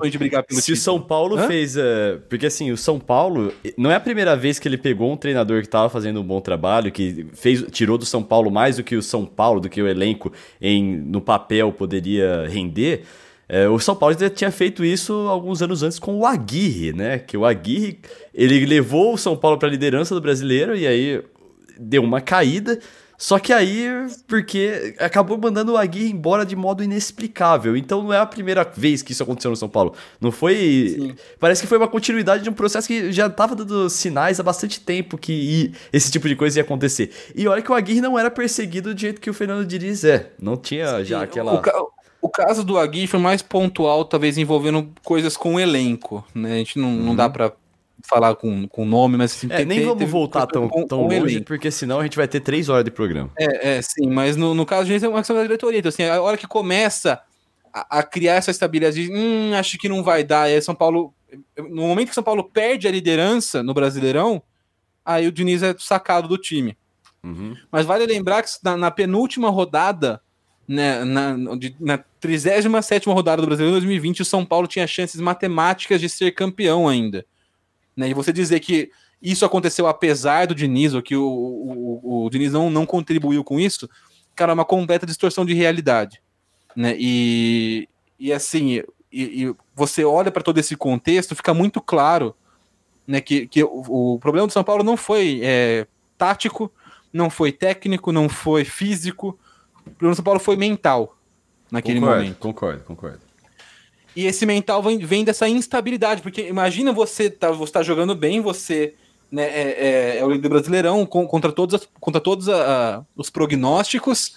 se 0.50 0.76
São 0.76 1.02
Paulo 1.02 1.36
Hã? 1.36 1.48
fez, 1.48 1.76
uh, 1.76 2.22
porque 2.30 2.46
assim, 2.46 2.72
o 2.72 2.78
São 2.78 3.00
Paulo 3.00 3.52
não 3.76 3.90
é 3.90 3.96
a 3.96 4.00
primeira 4.00 4.36
vez 4.36 4.60
que 4.60 4.68
ele 4.68 4.78
pegou 4.78 5.12
um 5.12 5.18
treinador 5.18 5.62
que 5.62 5.68
estava 5.68 5.90
fazendo 5.90 6.22
um 6.22 6.24
bom 6.24 6.40
trabalho, 6.40 6.92
que 6.92 7.26
fez 7.34 7.66
tirou 7.72 7.98
do 7.98 8.06
São 8.06 8.22
Paulo 8.22 8.52
mais 8.52 8.78
do 8.78 8.84
que 8.84 8.96
o 8.96 9.02
São 9.02 9.26
Paulo, 9.26 9.60
do 9.60 9.68
que 9.68 9.82
o 9.82 9.88
elenco 9.88 10.32
em 10.62 10.96
no 10.96 11.22
papel 11.22 11.72
poderia 11.72 12.48
render. 12.48 13.04
É, 13.50 13.68
o 13.68 13.80
São 13.80 13.96
Paulo 13.96 14.16
já 14.20 14.30
tinha 14.30 14.52
feito 14.52 14.84
isso 14.84 15.14
alguns 15.28 15.62
anos 15.62 15.82
antes 15.82 15.98
com 15.98 16.18
o 16.18 16.26
Aguirre, 16.26 16.94
né? 16.94 17.18
Que 17.20 17.38
o 17.38 17.46
Aguirre 17.46 18.00
ele 18.34 18.64
levou 18.66 19.14
o 19.14 19.18
São 19.18 19.36
Paulo 19.36 19.58
para 19.58 19.68
a 19.68 19.72
liderança 19.72 20.14
do 20.14 20.22
brasileiro 20.22 20.76
e 20.76 20.86
aí 20.86 21.24
deu 21.80 22.04
uma 22.04 22.22
caída. 22.22 22.80
Só 23.18 23.40
que 23.40 23.54
aí, 23.54 23.88
porque 24.28 24.96
acabou 25.00 25.38
mandando 25.38 25.74
o 25.74 25.78
Aguirre 25.78 26.12
embora 26.12 26.46
de 26.46 26.56
modo 26.56 26.84
inexplicável. 26.84 27.76
Então 27.78 28.04
não 28.04 28.14
é 28.14 28.20
a 28.20 28.26
primeira 28.26 28.64
vez 28.64 29.02
que 29.02 29.12
isso 29.12 29.24
aconteceu 29.24 29.52
no 29.52 29.58
São 29.58 29.70
Paulo. 29.70 29.94
Não 30.20 30.32
foi. 30.32 30.96
Sim. 30.98 31.16
Parece 31.40 31.62
que 31.62 31.68
foi 31.68 31.78
uma 31.78 31.88
continuidade 31.88 32.44
de 32.44 32.50
um 32.50 32.54
processo 32.54 32.88
que 32.88 33.12
já 33.12 33.28
estava 33.28 33.56
dando 33.56 33.90
sinais 33.90 34.40
há 34.40 34.44
bastante 34.44 34.80
tempo 34.80 35.18
que 35.18 35.74
esse 35.92 36.12
tipo 36.12 36.28
de 36.28 36.36
coisa 36.36 36.60
ia 36.60 36.64
acontecer. 36.64 37.12
E 37.36 37.48
olha 37.48 37.62
que 37.62 37.72
o 37.72 37.76
Aguirre 37.76 38.02
não 38.02 38.18
era 38.18 38.30
perseguido 38.30 38.94
do 38.94 39.00
jeito 39.00 39.22
que 39.22 39.30
o 39.30 39.34
Fernando 39.34 39.66
Diniz 39.66 40.04
é. 40.04 40.32
Não 40.40 40.58
tinha 40.58 41.00
Sim, 41.00 41.06
já 41.06 41.24
aquela. 41.24 41.54
O, 41.54 41.62
ca... 41.62 41.74
o, 42.22 42.30
caso 42.30 42.64
do 42.64 42.78
Aguirre 42.78 43.08
foi 43.08 43.20
mais 43.20 43.42
pontual, 43.42 44.06
talvez 44.06 44.38
envolvendo 44.38 44.90
coisas 45.04 45.38
com 45.38 45.56
o 45.56 45.60
elenco. 45.60 46.26
Né? 46.34 46.54
A 46.54 46.58
gente 46.58 46.80
não, 46.80 46.90
uhum. 46.90 47.04
não 47.04 47.16
dá 47.16 47.30
para 47.30 47.54
falar 48.08 48.36
com, 48.36 48.68
com 48.68 48.86
nome, 48.86 49.18
mas 49.18 49.34
assim, 49.34 49.48
é, 49.50 49.66
nem 49.66 49.84
vamos 49.86 50.10
voltar 50.10 50.46
tão, 50.48 50.70
com, 50.70 50.88
tão 50.88 51.08
com 51.08 51.20
longe, 51.20 51.42
porque 51.42 51.72
senão 51.72 52.00
a 52.00 52.04
gente 52.04 52.16
vai 52.16 52.28
ter 52.28 52.40
três 52.40 52.70
horas 52.70 52.84
de 52.84 52.92
programa. 52.92 53.32
É, 53.38 53.78
é 53.78 53.82
sim, 53.82 54.08
mas 54.10 54.36
no, 54.36 54.54
no 54.54 54.66
caso 54.66 54.86
de 54.86 55.06
é 55.06 55.10
uma 55.10 55.20
questão 55.20 55.36
da 55.36 55.42
diretoria. 55.42 55.80
Então, 55.80 55.90
assim, 55.90 56.04
a 56.04 56.22
hora 56.22 56.38
que 56.38 56.48
começa 56.48 57.22
a, 57.74 58.00
a 58.00 58.04
criar 58.04 58.36
essa 58.36 58.52
estabilidade, 58.52 59.10
hum, 59.12 59.54
acho 59.56 59.78
que 59.78 59.90
não 59.90 60.04
vai 60.04 60.24
dar. 60.24 60.44
Aí 60.44 60.62
São 60.62 60.76
Paulo, 60.76 61.14
no 61.58 61.88
momento 61.88 62.10
que 62.10 62.16
São 62.16 62.24
Paulo 62.24 62.44
perde 62.44 62.88
a 62.88 62.92
liderança 62.92 63.64
no 63.64 63.74
Brasileirão, 63.74 64.42
aí 65.04 65.28
o 65.28 65.32
Diniz 65.32 65.62
é 65.64 65.76
sacado 65.78 66.28
do 66.28 66.38
time. 66.38 66.78
Uhum. 67.24 67.56
Mas 67.72 67.86
vale 67.86 68.06
lembrar 68.06 68.44
que 68.44 68.50
na, 68.64 68.78
na 68.78 68.92
penúltima 68.92 69.50
rodada, 69.50 70.22
né, 70.68 71.04
na, 71.04 71.36
na 71.80 71.98
37 72.20 73.10
rodada 73.10 73.42
do 73.42 73.48
Brasileiro 73.48 73.78
2020, 73.78 74.22
o 74.22 74.26
São 74.26 74.46
Paulo 74.46 74.68
tinha 74.68 74.86
chances 74.88 75.20
matemáticas 75.20 76.00
de 76.00 76.08
ser 76.08 76.32
campeão 76.32 76.88
ainda. 76.88 77.26
Né? 77.96 78.10
E 78.10 78.14
você 78.14 78.34
dizer 78.34 78.60
que 78.60 78.92
isso 79.22 79.46
aconteceu 79.46 79.88
apesar 79.88 80.48
do 80.48 80.56
Diniz, 80.56 80.94
ou 80.94 81.02
que 81.02 81.16
o, 81.16 81.26
o, 81.26 82.26
o 82.26 82.30
Diniz 82.30 82.52
não, 82.52 82.70
não 82.70 82.86
contribuiu 82.86 83.44
com 83.44 83.60
isso, 83.60 83.90
cara, 84.36 84.52
é 84.52 84.54
uma 84.54 84.66
completa 84.66 85.06
distorção 85.06 85.46
de 85.46 85.54
realidade. 85.54 86.22
Né? 86.76 86.96
E, 87.00 87.88
e 88.20 88.34
assim, 88.34 88.84
e, 89.12 89.44
e 89.44 89.56
você 89.74 90.04
olha 90.04 90.32
para 90.32 90.44
todo 90.44 90.58
esse 90.58 90.76
contexto, 90.76 91.36
fica 91.36 91.54
muito 91.54 91.80
claro 91.80 92.36
né, 93.08 93.22
que, 93.22 93.48
que 93.48 93.64
o, 93.64 94.16
o 94.16 94.20
problema 94.20 94.48
do 94.48 94.54
São 94.54 94.64
Paulo 94.64 94.84
não 94.84 94.98
foi 94.98 95.40
é, 95.42 95.88
tático, 96.18 96.72
não 97.14 97.30
foi 97.30 97.52
técnico, 97.52 98.12
não 98.12 98.28
foi 98.28 98.66
físico, 98.66 99.40
o 99.86 99.90
problema 99.92 100.14
do 100.14 100.16
São 100.16 100.26
Paulo 100.26 100.40
foi 100.40 100.58
mental 100.58 101.18
naquele 101.72 102.00
concordo, 102.00 102.22
momento. 102.22 102.38
Concordo, 102.40 102.84
concordo. 102.84 103.25
E 104.16 104.26
esse 104.26 104.46
mental 104.46 104.82
vem, 104.82 104.98
vem 105.00 105.24
dessa 105.24 105.48
instabilidade, 105.48 106.22
porque 106.22 106.48
imagina 106.48 106.94
você 106.94 107.30
tá, 107.30 107.52
você 107.52 107.74
tá 107.74 107.84
jogando 107.84 108.16
bem, 108.16 108.42
você 108.42 108.94
né, 109.32 109.44
é, 109.44 109.62
é, 109.62 110.18
é 110.20 110.26
o 110.26 110.32
líder 110.32 110.50
brasileirão 110.50 111.06
com, 111.06 111.28
contra 111.28 111.52
todos, 111.52 111.76
as, 111.76 111.90
contra 112.00 112.22
todos 112.22 112.48
a, 112.48 112.98
a, 112.98 113.04
os 113.16 113.30
prognósticos, 113.30 114.34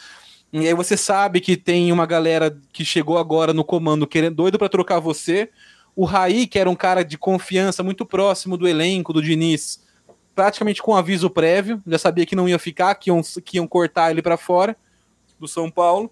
e 0.53 0.67
aí 0.67 0.75
você 0.75 0.97
sabe 0.97 1.41
que 1.41 1.57
tem 1.57 1.93
uma 1.93 2.07
galera 2.07 2.59
que 2.73 2.85
chegou 2.85 3.19
agora 3.19 3.53
no 3.53 3.62
comando 3.62 4.07
querendo 4.07 4.37
doido 4.37 4.59
para 4.59 4.69
trocar 4.69 4.99
você. 4.99 5.51
O 5.95 6.05
Raí, 6.05 6.47
que 6.47 6.59
era 6.59 6.71
um 6.71 6.75
cara 6.75 7.05
de 7.05 7.19
confiança 7.19 7.83
muito 7.83 8.07
próximo 8.07 8.57
do 8.57 8.67
elenco, 8.67 9.12
do 9.12 9.21
Diniz, 9.21 9.85
praticamente 10.35 10.81
com 10.83 10.97
aviso 10.97 11.29
prévio, 11.29 11.83
já 11.87 11.99
sabia 11.99 12.25
que 12.25 12.37
não 12.37 12.49
ia 12.49 12.59
ficar, 12.59 12.95
que 12.95 13.11
iam, 13.11 13.21
que 13.45 13.59
iam 13.59 13.67
cortar 13.67 14.11
ele 14.11 14.23
para 14.23 14.38
fora 14.38 14.75
do 15.38 15.47
São 15.47 15.71
Paulo. 15.71 16.11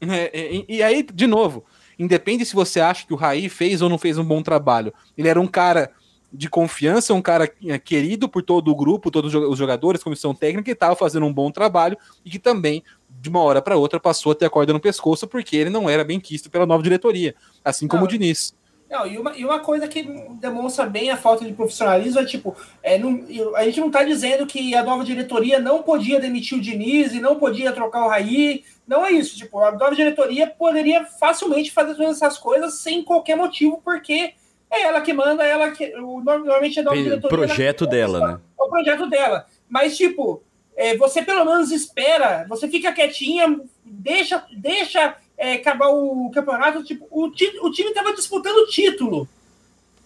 É, 0.00 0.40
é, 0.40 0.54
e, 0.54 0.64
e 0.68 0.82
aí, 0.82 1.02
de 1.02 1.26
novo, 1.26 1.64
independe 2.00 2.46
se 2.46 2.54
você 2.54 2.80
acha 2.80 3.06
que 3.06 3.12
o 3.12 3.16
Raí 3.16 3.48
fez 3.50 3.82
ou 3.82 3.88
não 3.90 3.98
fez 3.98 4.16
um 4.16 4.24
bom 4.24 4.42
trabalho. 4.42 4.92
Ele 5.18 5.28
era 5.28 5.38
um 5.38 5.46
cara 5.46 5.90
de 6.32 6.48
confiança, 6.48 7.12
um 7.12 7.20
cara 7.20 7.50
é, 7.66 7.78
querido 7.78 8.28
por 8.28 8.42
todo 8.42 8.70
o 8.70 8.74
grupo, 8.74 9.10
todos 9.10 9.34
os 9.34 9.58
jogadores, 9.58 10.02
comissão 10.02 10.34
técnica, 10.34 10.64
que 10.64 10.70
estava 10.70 10.96
fazendo 10.96 11.26
um 11.26 11.32
bom 11.32 11.50
trabalho 11.50 11.98
e 12.24 12.30
que 12.30 12.38
também, 12.38 12.82
de 13.10 13.28
uma 13.28 13.42
hora 13.42 13.60
para 13.60 13.76
outra, 13.76 14.00
passou 14.00 14.32
a 14.32 14.34
ter 14.34 14.46
a 14.46 14.50
corda 14.50 14.72
no 14.72 14.80
pescoço 14.80 15.26
porque 15.26 15.56
ele 15.56 15.68
não 15.68 15.90
era 15.90 16.02
bem 16.02 16.18
quisto 16.18 16.48
pela 16.48 16.64
nova 16.64 16.82
diretoria, 16.82 17.34
assim 17.62 17.86
como 17.86 18.02
não, 18.02 18.06
o 18.06 18.10
Diniz. 18.10 18.54
Não, 18.88 19.06
e, 19.06 19.18
uma, 19.18 19.36
e 19.36 19.44
uma 19.44 19.58
coisa 19.58 19.86
que 19.86 20.02
demonstra 20.40 20.86
bem 20.86 21.10
a 21.10 21.16
falta 21.16 21.44
de 21.44 21.52
profissionalismo 21.52 22.20
é 22.20 22.24
tipo, 22.24 22.56
é, 22.82 22.98
não, 22.98 23.24
a 23.56 23.64
gente 23.64 23.80
não 23.80 23.88
está 23.88 24.04
dizendo 24.04 24.46
que 24.46 24.74
a 24.74 24.82
nova 24.82 25.04
diretoria 25.04 25.58
não 25.58 25.82
podia 25.82 26.20
demitir 26.20 26.56
o 26.56 26.60
Diniz 26.60 27.12
e 27.12 27.20
não 27.20 27.36
podia 27.36 27.72
trocar 27.72 28.04
o 28.04 28.08
Raí, 28.08 28.64
não 28.90 29.06
é 29.06 29.12
isso. 29.12 29.36
Tipo, 29.36 29.60
a 29.60 29.70
nova 29.70 29.94
diretoria 29.94 30.48
poderia 30.48 31.04
facilmente 31.04 31.70
fazer 31.70 31.94
todas 31.94 32.16
essas 32.16 32.36
coisas 32.36 32.74
sem 32.80 33.04
qualquer 33.04 33.36
motivo, 33.36 33.80
porque 33.84 34.34
é 34.68 34.82
ela 34.82 35.00
que 35.00 35.12
manda, 35.12 35.44
ela 35.44 35.70
que. 35.70 35.90
Normalmente 35.90 36.80
é 36.80 36.82
a 36.82 36.84
nova 36.84 36.96
diretoria. 36.96 37.28
projeto 37.28 37.86
dela, 37.86 38.18
né? 38.18 38.40
É 38.58 38.62
o 38.62 38.68
projeto 38.68 39.08
dela. 39.08 39.46
Mas, 39.68 39.96
tipo, 39.96 40.42
é, 40.74 40.96
você 40.96 41.22
pelo 41.22 41.44
menos 41.44 41.70
espera, 41.70 42.44
você 42.48 42.66
fica 42.66 42.92
quietinha, 42.92 43.60
deixa, 43.84 44.44
deixa 44.56 45.16
é, 45.38 45.52
acabar 45.52 45.90
o 45.90 46.28
campeonato. 46.34 46.82
Tipo, 46.82 47.06
o, 47.12 47.26
o 47.26 47.70
time 47.70 47.90
estava 47.90 48.12
disputando 48.12 48.56
o 48.56 48.66
título. 48.66 49.28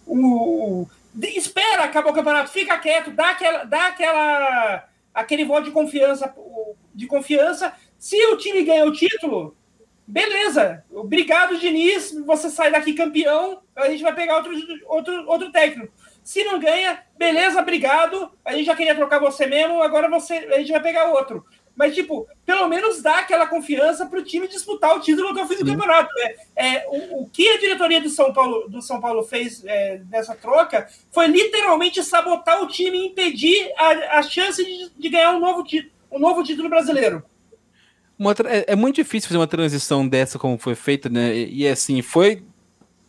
O, 0.05 0.87
espera 1.19 1.85
acabar 1.85 2.11
o 2.11 2.13
campeonato, 2.13 2.51
fica 2.51 2.77
quieto, 2.77 3.09
dá 3.09 3.31
aquela, 3.31 3.63
dá 3.63 3.87
aquela 3.87 4.87
aquele 5.11 5.45
voto 5.45 5.63
de 5.63 5.71
confiança, 5.71 6.35
de 6.93 7.07
confiança 7.07 7.73
Se 8.05 8.23
o 8.27 8.37
time 8.37 8.63
ganha 8.63 8.85
o 8.85 8.91
título, 8.91 9.57
beleza. 10.05 10.85
Obrigado, 10.93 11.57
Diniz. 11.57 12.13
Você 12.23 12.51
sai 12.51 12.71
daqui 12.71 12.93
campeão, 12.93 13.63
a 13.75 13.89
gente 13.89 14.03
vai 14.03 14.13
pegar 14.13 14.35
outro, 14.35 14.53
outro, 14.85 15.27
outro 15.27 15.51
técnico. 15.51 15.91
Se 16.23 16.43
não 16.43 16.59
ganha, 16.59 17.03
beleza, 17.17 17.59
obrigado. 17.59 18.31
A 18.45 18.53
gente 18.53 18.67
já 18.67 18.75
queria 18.75 18.93
trocar 18.93 19.17
você 19.17 19.47
mesmo, 19.47 19.81
agora 19.81 20.07
você, 20.07 20.35
a 20.35 20.59
gente 20.59 20.71
vai 20.71 20.83
pegar 20.83 21.05
outro. 21.13 21.43
Mas, 21.75 21.95
tipo, 21.95 22.27
pelo 22.45 22.67
menos 22.67 23.01
dá 23.01 23.21
aquela 23.21 23.47
confiança 23.47 24.05
para 24.05 24.19
o 24.19 24.23
time 24.23 24.47
disputar 24.47 24.95
o 24.95 24.99
título 24.99 25.29
até 25.29 25.41
o 25.41 25.47
fim 25.47 25.55
do 25.55 25.65
campeonato. 25.65 26.11
É, 26.19 26.75
é 26.75 26.87
o, 26.87 27.23
o, 27.23 27.29
que 27.29 27.49
a 27.49 27.57
diretoria 27.57 28.01
do 28.01 28.09
São 28.09 28.31
Paulo, 28.31 28.69
do 28.69 28.83
São 28.83 29.01
Paulo 29.01 29.23
fez 29.23 29.65
é, 29.65 29.99
nessa 30.11 30.35
troca 30.35 30.87
foi 31.11 31.25
literalmente 31.25 32.03
sabotar 32.03 32.61
o 32.61 32.67
time 32.67 32.99
e 32.99 33.07
impedir 33.07 33.73
a, 33.75 34.19
a 34.19 34.21
chance 34.21 34.63
de, 34.63 34.91
de 34.95 35.09
ganhar 35.09 35.31
um 35.31 35.39
novo, 35.39 35.63
um 36.11 36.19
novo 36.19 36.43
título 36.43 36.69
brasileiro. 36.69 37.25
Uma, 38.17 38.33
é, 38.45 38.73
é, 38.73 38.75
muito 38.75 38.95
difícil 38.95 39.27
fazer 39.27 39.39
uma 39.39 39.47
transição 39.47 40.07
dessa 40.07 40.39
como 40.39 40.57
foi 40.57 40.75
feita, 40.75 41.09
né? 41.09 41.35
E, 41.35 41.63
e 41.63 41.67
assim, 41.67 42.01
foi 42.01 42.43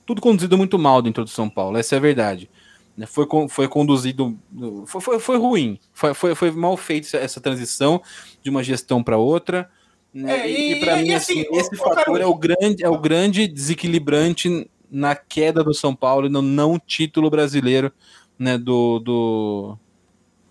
tudo 0.04 0.20
conduzido 0.20 0.56
muito 0.56 0.78
mal 0.78 1.02
dentro 1.02 1.24
do 1.24 1.30
São 1.30 1.48
Paulo, 1.48 1.76
essa 1.76 1.94
é 1.94 1.98
a 1.98 2.00
verdade. 2.00 2.48
Né? 2.96 3.06
Foi, 3.06 3.26
foi 3.48 3.68
conduzido. 3.68 4.38
Foi, 4.86 5.00
foi, 5.00 5.18
foi 5.18 5.36
ruim. 5.36 5.78
Foi, 5.92 6.14
foi, 6.14 6.34
foi 6.34 6.50
mal 6.50 6.76
feita 6.76 7.16
essa 7.18 7.40
transição 7.40 8.00
de 8.42 8.48
uma 8.48 8.62
gestão 8.62 9.02
para 9.02 9.18
outra. 9.18 9.70
Né? 10.14 10.40
É, 10.40 10.50
e, 10.50 10.72
e 10.72 10.80
para 10.80 10.96
mim, 10.96 11.12
assim, 11.12 11.42
assim 11.42 11.56
esse 11.56 11.76
fator 11.76 12.20
é 12.20 12.26
o, 12.26 12.34
grande, 12.34 12.82
é 12.82 12.88
o 12.88 12.98
grande 12.98 13.46
desequilibrante 13.46 14.68
na 14.90 15.14
queda 15.14 15.62
do 15.62 15.74
São 15.74 15.94
Paulo 15.94 16.26
e 16.26 16.30
no 16.30 16.40
não 16.40 16.78
título 16.78 17.28
brasileiro 17.28 17.92
né, 18.38 18.56
do, 18.56 18.98
do, 19.00 19.78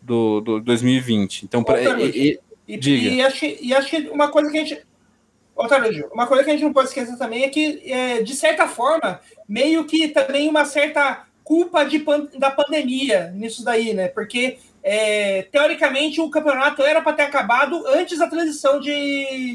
do, 0.01 0.41
do 0.41 0.61
2020. 0.61 1.43
Então, 1.45 1.63
pra, 1.63 1.81
e, 1.99 2.39
e, 2.67 2.77
diga. 2.77 3.09
E 3.09 3.21
acho, 3.21 3.45
e 3.45 3.73
acho 3.73 3.89
que 3.89 4.09
uma 4.09 4.29
coisa 4.29 4.51
que 4.51 4.57
a 4.57 4.63
gente. 4.63 4.85
Otávio, 5.55 6.09
uma 6.11 6.27
coisa 6.27 6.43
que 6.43 6.49
a 6.49 6.53
gente 6.53 6.65
não 6.65 6.73
pode 6.73 6.89
esquecer 6.89 7.17
também 7.17 7.45
é 7.45 7.49
que, 7.49 7.81
é, 7.85 8.21
de 8.21 8.35
certa 8.35 8.67
forma, 8.67 9.21
meio 9.47 9.85
que 9.85 10.09
também 10.09 10.49
uma 10.49 10.65
certa 10.65 11.25
culpa 11.45 11.85
de, 11.85 12.03
da 12.37 12.51
pandemia 12.51 13.31
nisso 13.33 13.63
daí, 13.63 13.93
né? 13.93 14.09
Porque, 14.09 14.57
é, 14.83 15.43
teoricamente, 15.43 16.19
o 16.19 16.29
campeonato 16.29 16.81
era 16.81 17.01
para 17.01 17.13
ter 17.13 17.23
acabado 17.23 17.87
antes 17.87 18.17
da 18.19 18.27
transição 18.27 18.81
de, 18.81 18.91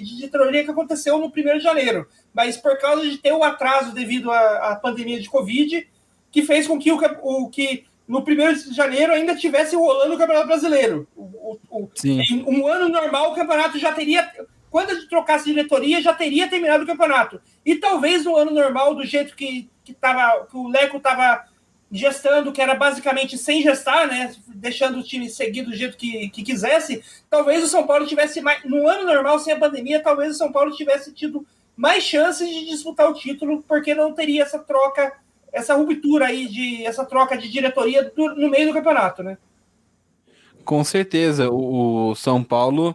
de 0.01 0.17
diretoria 0.17 0.65
que 0.65 0.71
aconteceu 0.71 1.19
no 1.19 1.27
1 1.27 1.31
de 1.59 1.61
janeiro. 1.61 2.09
Mas 2.33 2.57
por 2.57 2.79
causa 2.79 3.03
de 3.03 3.19
ter 3.19 3.33
o 3.33 3.45
atraso 3.45 3.93
devido 3.93 4.31
à, 4.31 4.71
à 4.71 4.77
pandemia 4.77 5.21
de 5.21 5.29
Covid, 5.29 5.87
que 6.33 6.43
fez 6.43 6.67
com 6.67 6.79
que 6.79 6.91
o, 6.93 6.99
o 7.23 7.51
que 7.51 7.85
no 8.11 8.19
1 8.19 8.25
de 8.71 8.75
janeiro 8.75 9.13
ainda 9.13 9.37
tivesse 9.37 9.77
rolando 9.77 10.15
o 10.15 10.19
Campeonato 10.19 10.49
Brasileiro. 10.49 11.07
O, 11.17 11.57
o, 11.71 11.89
em 12.05 12.43
um 12.45 12.67
ano 12.67 12.89
normal, 12.89 13.31
o 13.31 13.35
campeonato 13.37 13.79
já 13.79 13.93
teria. 13.93 14.29
Quando 14.69 15.09
trocasse 15.09 15.45
diretoria, 15.45 16.03
já 16.03 16.13
teria 16.13 16.49
terminado 16.49 16.83
o 16.83 16.87
campeonato. 16.87 17.41
E 17.65 17.77
talvez 17.77 18.25
no 18.25 18.37
ano 18.37 18.51
normal, 18.51 18.97
do 18.97 19.05
jeito 19.05 19.37
que, 19.37 19.71
que, 19.85 19.95
tava, 19.95 20.45
que 20.47 20.57
o 20.57 20.67
Leco 20.67 20.97
estava 20.97 21.45
gestando, 21.91 22.51
que 22.51 22.61
era 22.61 22.75
basicamente 22.75 23.39
sem 23.39 23.63
gestar, 23.63 24.09
né? 24.09 24.35
Deixando 24.49 24.99
o 24.99 25.05
time 25.05 25.31
seguir 25.31 25.63
do 25.63 25.75
jeito 25.75 25.97
que, 25.97 26.31
que 26.31 26.43
quisesse, 26.43 27.05
talvez 27.29 27.63
o 27.63 27.69
São 27.69 27.87
Paulo 27.87 28.07
tivesse 28.07 28.41
mais. 28.41 28.65
No 28.65 28.89
ano 28.89 29.07
normal, 29.07 29.39
sem 29.39 29.53
a 29.53 29.59
pandemia, 29.59 30.03
talvez 30.03 30.35
o 30.35 30.39
São 30.39 30.51
Paulo 30.51 30.75
tivesse 30.75 31.13
tido 31.13 31.47
mais 31.77 32.03
chances 32.03 32.49
de 32.49 32.67
disputar 32.67 33.09
o 33.09 33.15
título, 33.15 33.63
porque 33.69 33.95
não 33.95 34.13
teria 34.13 34.43
essa 34.43 34.59
troca 34.59 35.13
essa 35.53 35.75
ruptura 35.75 36.27
aí 36.27 36.47
de 36.49 36.85
essa 36.85 37.05
troca 37.05 37.37
de 37.37 37.49
diretoria 37.49 38.05
do, 38.05 38.35
no 38.35 38.51
meio 38.51 38.69
do 38.69 38.75
campeonato, 38.75 39.23
né? 39.23 39.39
Com 40.65 40.85
certeza, 40.85 41.51
o, 41.51 42.11
o 42.11 42.15
São 42.15 42.43
Paulo 42.43 42.95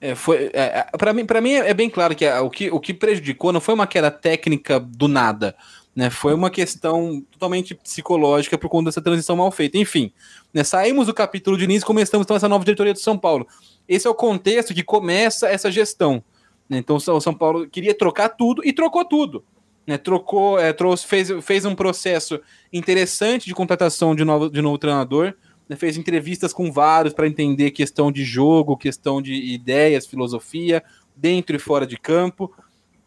é, 0.00 0.14
foi 0.14 0.50
é, 0.52 0.86
é 0.92 0.98
para 0.98 1.12
mim 1.12 1.24
para 1.24 1.40
mim 1.40 1.52
é 1.52 1.72
bem 1.72 1.88
claro 1.88 2.14
que 2.14 2.24
é, 2.24 2.38
o 2.40 2.50
que 2.50 2.70
o 2.70 2.78
que 2.78 2.92
prejudicou 2.92 3.52
não 3.52 3.60
foi 3.60 3.74
uma 3.74 3.86
queda 3.86 4.10
técnica 4.10 4.78
do 4.78 5.08
nada, 5.08 5.56
né? 5.94 6.10
Foi 6.10 6.34
uma 6.34 6.50
questão 6.50 7.22
totalmente 7.30 7.74
psicológica 7.74 8.58
por 8.58 8.68
conta 8.68 8.86
dessa 8.86 9.00
transição 9.00 9.36
mal 9.36 9.50
feita. 9.50 9.78
Enfim, 9.78 10.12
né, 10.52 10.62
saímos 10.62 11.06
do 11.06 11.14
capítulo 11.14 11.56
de 11.56 11.64
início 11.64 11.84
e 11.84 11.86
começamos 11.86 12.26
então 12.26 12.36
essa 12.36 12.48
nova 12.48 12.64
diretoria 12.64 12.92
do 12.92 13.00
São 13.00 13.16
Paulo. 13.16 13.46
Esse 13.88 14.06
é 14.06 14.10
o 14.10 14.14
contexto 14.14 14.74
que 14.74 14.82
começa 14.82 15.48
essa 15.48 15.70
gestão. 15.70 16.22
Né? 16.68 16.78
Então 16.78 16.96
o 16.96 17.20
São 17.20 17.32
Paulo 17.32 17.66
queria 17.68 17.94
trocar 17.94 18.30
tudo 18.30 18.62
e 18.64 18.72
trocou 18.72 19.04
tudo 19.04 19.42
né, 19.86 19.96
trocou, 19.96 20.58
é, 20.58 20.72
trouxe, 20.72 21.06
fez, 21.06 21.30
fez 21.42 21.64
um 21.64 21.74
processo 21.74 22.40
interessante 22.72 23.46
de 23.46 23.54
contratação 23.54 24.14
de 24.14 24.24
novo, 24.24 24.50
de 24.50 24.60
novo 24.60 24.76
treinador, 24.78 25.34
né, 25.68 25.76
fez 25.76 25.96
entrevistas 25.96 26.52
com 26.52 26.72
vários 26.72 27.14
para 27.14 27.26
entender 27.26 27.70
questão 27.70 28.10
de 28.10 28.24
jogo, 28.24 28.76
questão 28.76 29.22
de 29.22 29.32
ideias, 29.32 30.06
filosofia, 30.06 30.82
dentro 31.14 31.54
e 31.54 31.58
fora 31.58 31.86
de 31.86 31.96
campo. 31.96 32.52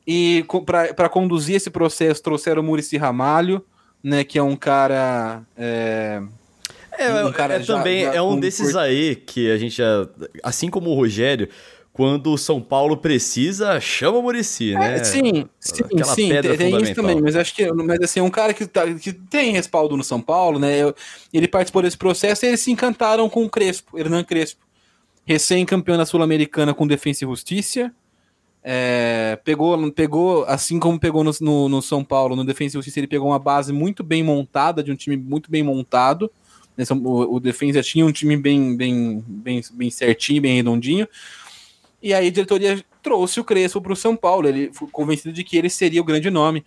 E 0.08 0.46
para 0.66 1.10
conduzir 1.10 1.56
esse 1.56 1.70
processo 1.70 2.24
trouxeram 2.24 2.62
o 2.62 2.66
Murici 2.66 2.98
Ramalho, 2.98 3.64
né, 4.02 4.24
que 4.24 4.40
é 4.40 4.44
um 4.44 4.56
cara. 4.56 5.44
É, 5.56 6.22
é, 6.98 7.26
um 7.26 7.32
cara 7.32 7.56
é, 7.56 7.62
já, 7.62 7.78
também 7.78 8.04
já 8.04 8.16
é 8.16 8.22
um 8.22 8.40
desses 8.40 8.76
aí 8.76 9.16
que 9.16 9.52
a 9.52 9.58
gente, 9.58 9.78
já, 9.78 10.08
assim 10.42 10.70
como 10.70 10.90
o 10.90 10.96
Rogério, 10.96 11.48
quando 12.00 12.32
o 12.32 12.38
São 12.38 12.62
Paulo 12.62 12.96
precisa, 12.96 13.78
chama 13.82 14.20
o 14.20 14.22
Murici, 14.22 14.74
é, 14.74 14.80
né? 14.80 14.96
É, 15.00 15.04
sim, 15.04 15.46
sim, 15.60 15.84
Aquela 15.84 16.16
sim, 16.16 16.30
pedra 16.30 16.56
tem 16.56 16.82
isso 16.82 16.96
também, 16.96 17.22
mas 17.22 17.36
acho 17.36 17.54
que 17.54 17.70
mas 17.74 18.00
assim, 18.00 18.22
um 18.22 18.30
cara 18.30 18.54
que, 18.54 18.66
tá, 18.66 18.86
que 18.94 19.12
tem 19.12 19.52
respaldo 19.52 19.98
no 19.98 20.04
São 20.06 20.22
Paulo, 20.22 20.60
né? 20.60 20.76
Ele 21.34 21.46
participou 21.46 21.82
desse 21.82 21.98
processo 21.98 22.46
e 22.46 22.48
eles 22.48 22.62
se 22.62 22.72
encantaram 22.72 23.28
com 23.28 23.44
o 23.44 23.50
Crespo, 23.50 24.00
Hernan 24.00 24.24
Crespo, 24.24 24.66
recém-campeão 25.26 25.98
da 25.98 26.06
Sul-Americana 26.06 26.74
com 26.74 26.88
Defensa 26.88 27.26
e 27.26 27.28
Justiça. 27.28 27.94
É, 28.64 29.38
pegou, 29.44 29.92
pegou, 29.92 30.46
assim 30.46 30.80
como 30.80 30.98
pegou 30.98 31.22
no, 31.22 31.32
no, 31.42 31.68
no, 31.68 31.82
São 31.82 32.02
Paulo, 32.02 32.34
no 32.34 32.46
Defensa 32.46 32.78
e 32.78 32.80
Justiça, 32.80 33.02
ele 33.02 33.08
pegou 33.08 33.28
uma 33.28 33.40
base 33.40 33.74
muito 33.74 34.06
bem 34.06 34.24
montada, 34.24 34.82
de 34.82 34.90
um 34.90 34.96
time 34.96 35.18
muito 35.18 35.52
bem 35.52 35.64
montado. 35.64 36.32
Né? 36.78 36.86
O, 37.04 37.36
o 37.36 37.40
Defensa 37.42 37.84
tinha 37.84 38.06
um 38.06 38.12
time 38.14 38.38
bem, 38.38 38.78
bem, 38.78 39.22
bem, 39.28 39.62
bem 39.74 39.92
certinho, 39.92 40.42
bem 40.42 40.56
redondinho. 40.56 41.06
E 42.02 42.14
aí 42.14 42.28
a 42.28 42.32
diretoria 42.32 42.84
trouxe 43.02 43.40
o 43.40 43.44
Crespo 43.44 43.82
para 43.82 43.94
o 43.94 43.96
São 43.96 44.16
Paulo. 44.16 44.48
Ele 44.48 44.72
foi 44.74 44.88
convencido 44.90 45.34
de 45.34 45.44
que 45.44 45.58
ele 45.58 45.70
seria 45.70 46.02
o 46.02 46.06
grande 46.06 46.30
nome. 46.30 46.66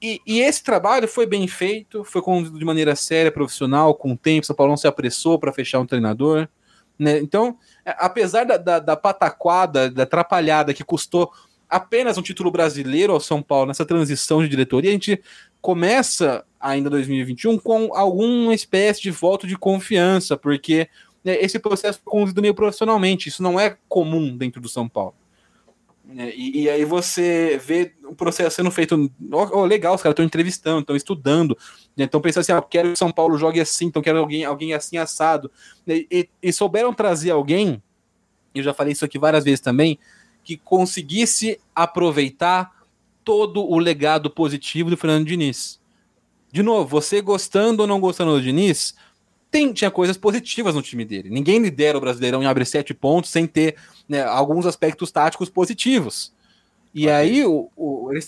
E, 0.00 0.20
e, 0.26 0.40
esse 0.40 0.62
trabalho 0.62 1.08
foi 1.08 1.24
bem 1.24 1.46
feito, 1.46 2.04
foi 2.04 2.20
conduzido 2.20 2.58
de 2.58 2.64
maneira 2.64 2.94
séria, 2.94 3.32
profissional, 3.32 3.94
com 3.94 4.12
o 4.12 4.16
tempo. 4.16 4.44
São 4.44 4.54
Paulo 4.54 4.72
não 4.72 4.76
se 4.76 4.86
apressou 4.86 5.38
para 5.38 5.52
fechar 5.52 5.80
um 5.80 5.86
treinador. 5.86 6.46
Né? 6.98 7.18
Então, 7.18 7.56
é, 7.84 7.94
apesar 7.98 8.44
da, 8.44 8.56
da, 8.56 8.78
da 8.78 8.96
pataquada, 8.96 9.90
da 9.90 10.02
atrapalhada 10.02 10.74
que 10.74 10.84
custou 10.84 11.32
apenas 11.68 12.18
um 12.18 12.22
título 12.22 12.50
brasileiro 12.50 13.12
ao 13.12 13.20
São 13.20 13.42
Paulo 13.42 13.66
nessa 13.66 13.86
transição 13.86 14.42
de 14.42 14.48
diretoria, 14.48 14.90
a 14.90 14.92
gente 14.92 15.22
começa 15.60 16.44
ainda 16.60 16.90
2021 16.90 17.58
com 17.58 17.94
alguma 17.94 18.54
espécie 18.54 19.00
de 19.00 19.10
voto 19.10 19.46
de 19.46 19.56
confiança, 19.56 20.36
porque 20.36 20.88
esse 21.24 21.58
processo 21.58 22.00
conduzido 22.04 22.42
meio 22.42 22.54
profissionalmente. 22.54 23.28
Isso 23.28 23.42
não 23.42 23.58
é 23.58 23.76
comum 23.88 24.36
dentro 24.36 24.60
do 24.60 24.68
São 24.68 24.88
Paulo. 24.88 25.14
Né, 26.04 26.32
e, 26.36 26.62
e, 26.62 26.70
aí 26.70 26.84
você 26.84 27.58
vê 27.64 27.94
o 28.04 28.14
processo 28.14 28.56
sendo 28.56 28.70
feito. 28.70 29.10
Oh, 29.32 29.64
legal, 29.64 29.94
os 29.94 30.02
caras 30.02 30.12
estão 30.12 30.24
entrevistando, 30.24 30.80
estão 30.80 30.94
estudando, 30.94 31.56
né, 31.96 32.04
estão 32.04 32.20
pensando 32.20 32.42
assim: 32.42 32.52
ah, 32.52 32.60
quero 32.60 32.92
que 32.92 32.98
São 32.98 33.10
Paulo 33.10 33.38
jogue 33.38 33.58
assim, 33.58 33.86
então 33.86 34.02
quero 34.02 34.18
alguém, 34.18 34.44
alguém 34.44 34.74
assim 34.74 34.98
assado. 34.98 35.50
Né, 35.86 36.04
e, 36.10 36.28
e 36.42 36.52
souberam 36.52 36.92
trazer 36.92 37.30
alguém, 37.30 37.82
eu 38.54 38.62
já 38.62 38.74
falei 38.74 38.92
isso 38.92 39.04
aqui 39.04 39.18
várias 39.18 39.44
vezes 39.44 39.60
também, 39.60 39.98
que 40.42 40.58
conseguisse 40.58 41.58
aproveitar 41.74 42.84
todo 43.24 43.64
o 43.64 43.78
legado 43.78 44.28
positivo 44.28 44.90
do 44.90 44.98
Fernando 44.98 45.26
Diniz. 45.26 45.80
De 46.52 46.62
novo, 46.62 46.86
você 46.86 47.22
gostando 47.22 47.82
ou 47.82 47.88
não 47.88 47.98
gostando 47.98 48.32
do 48.32 48.42
Diniz, 48.42 48.94
tem, 49.54 49.72
tinha 49.72 49.90
coisas 49.90 50.16
positivas 50.16 50.74
no 50.74 50.82
time 50.82 51.04
dele. 51.04 51.30
Ninguém 51.30 51.60
lidera 51.60 51.96
o 51.96 52.00
Brasileirão 52.00 52.42
e 52.42 52.46
abre 52.46 52.64
sete 52.64 52.92
pontos 52.92 53.30
sem 53.30 53.46
ter 53.46 53.76
né, 54.08 54.24
alguns 54.24 54.66
aspectos 54.66 55.12
táticos 55.12 55.48
positivos. 55.48 56.32
E 56.92 57.08
aí 57.08 57.44
o, 57.44 57.70
o, 57.76 58.10
eles 58.10 58.26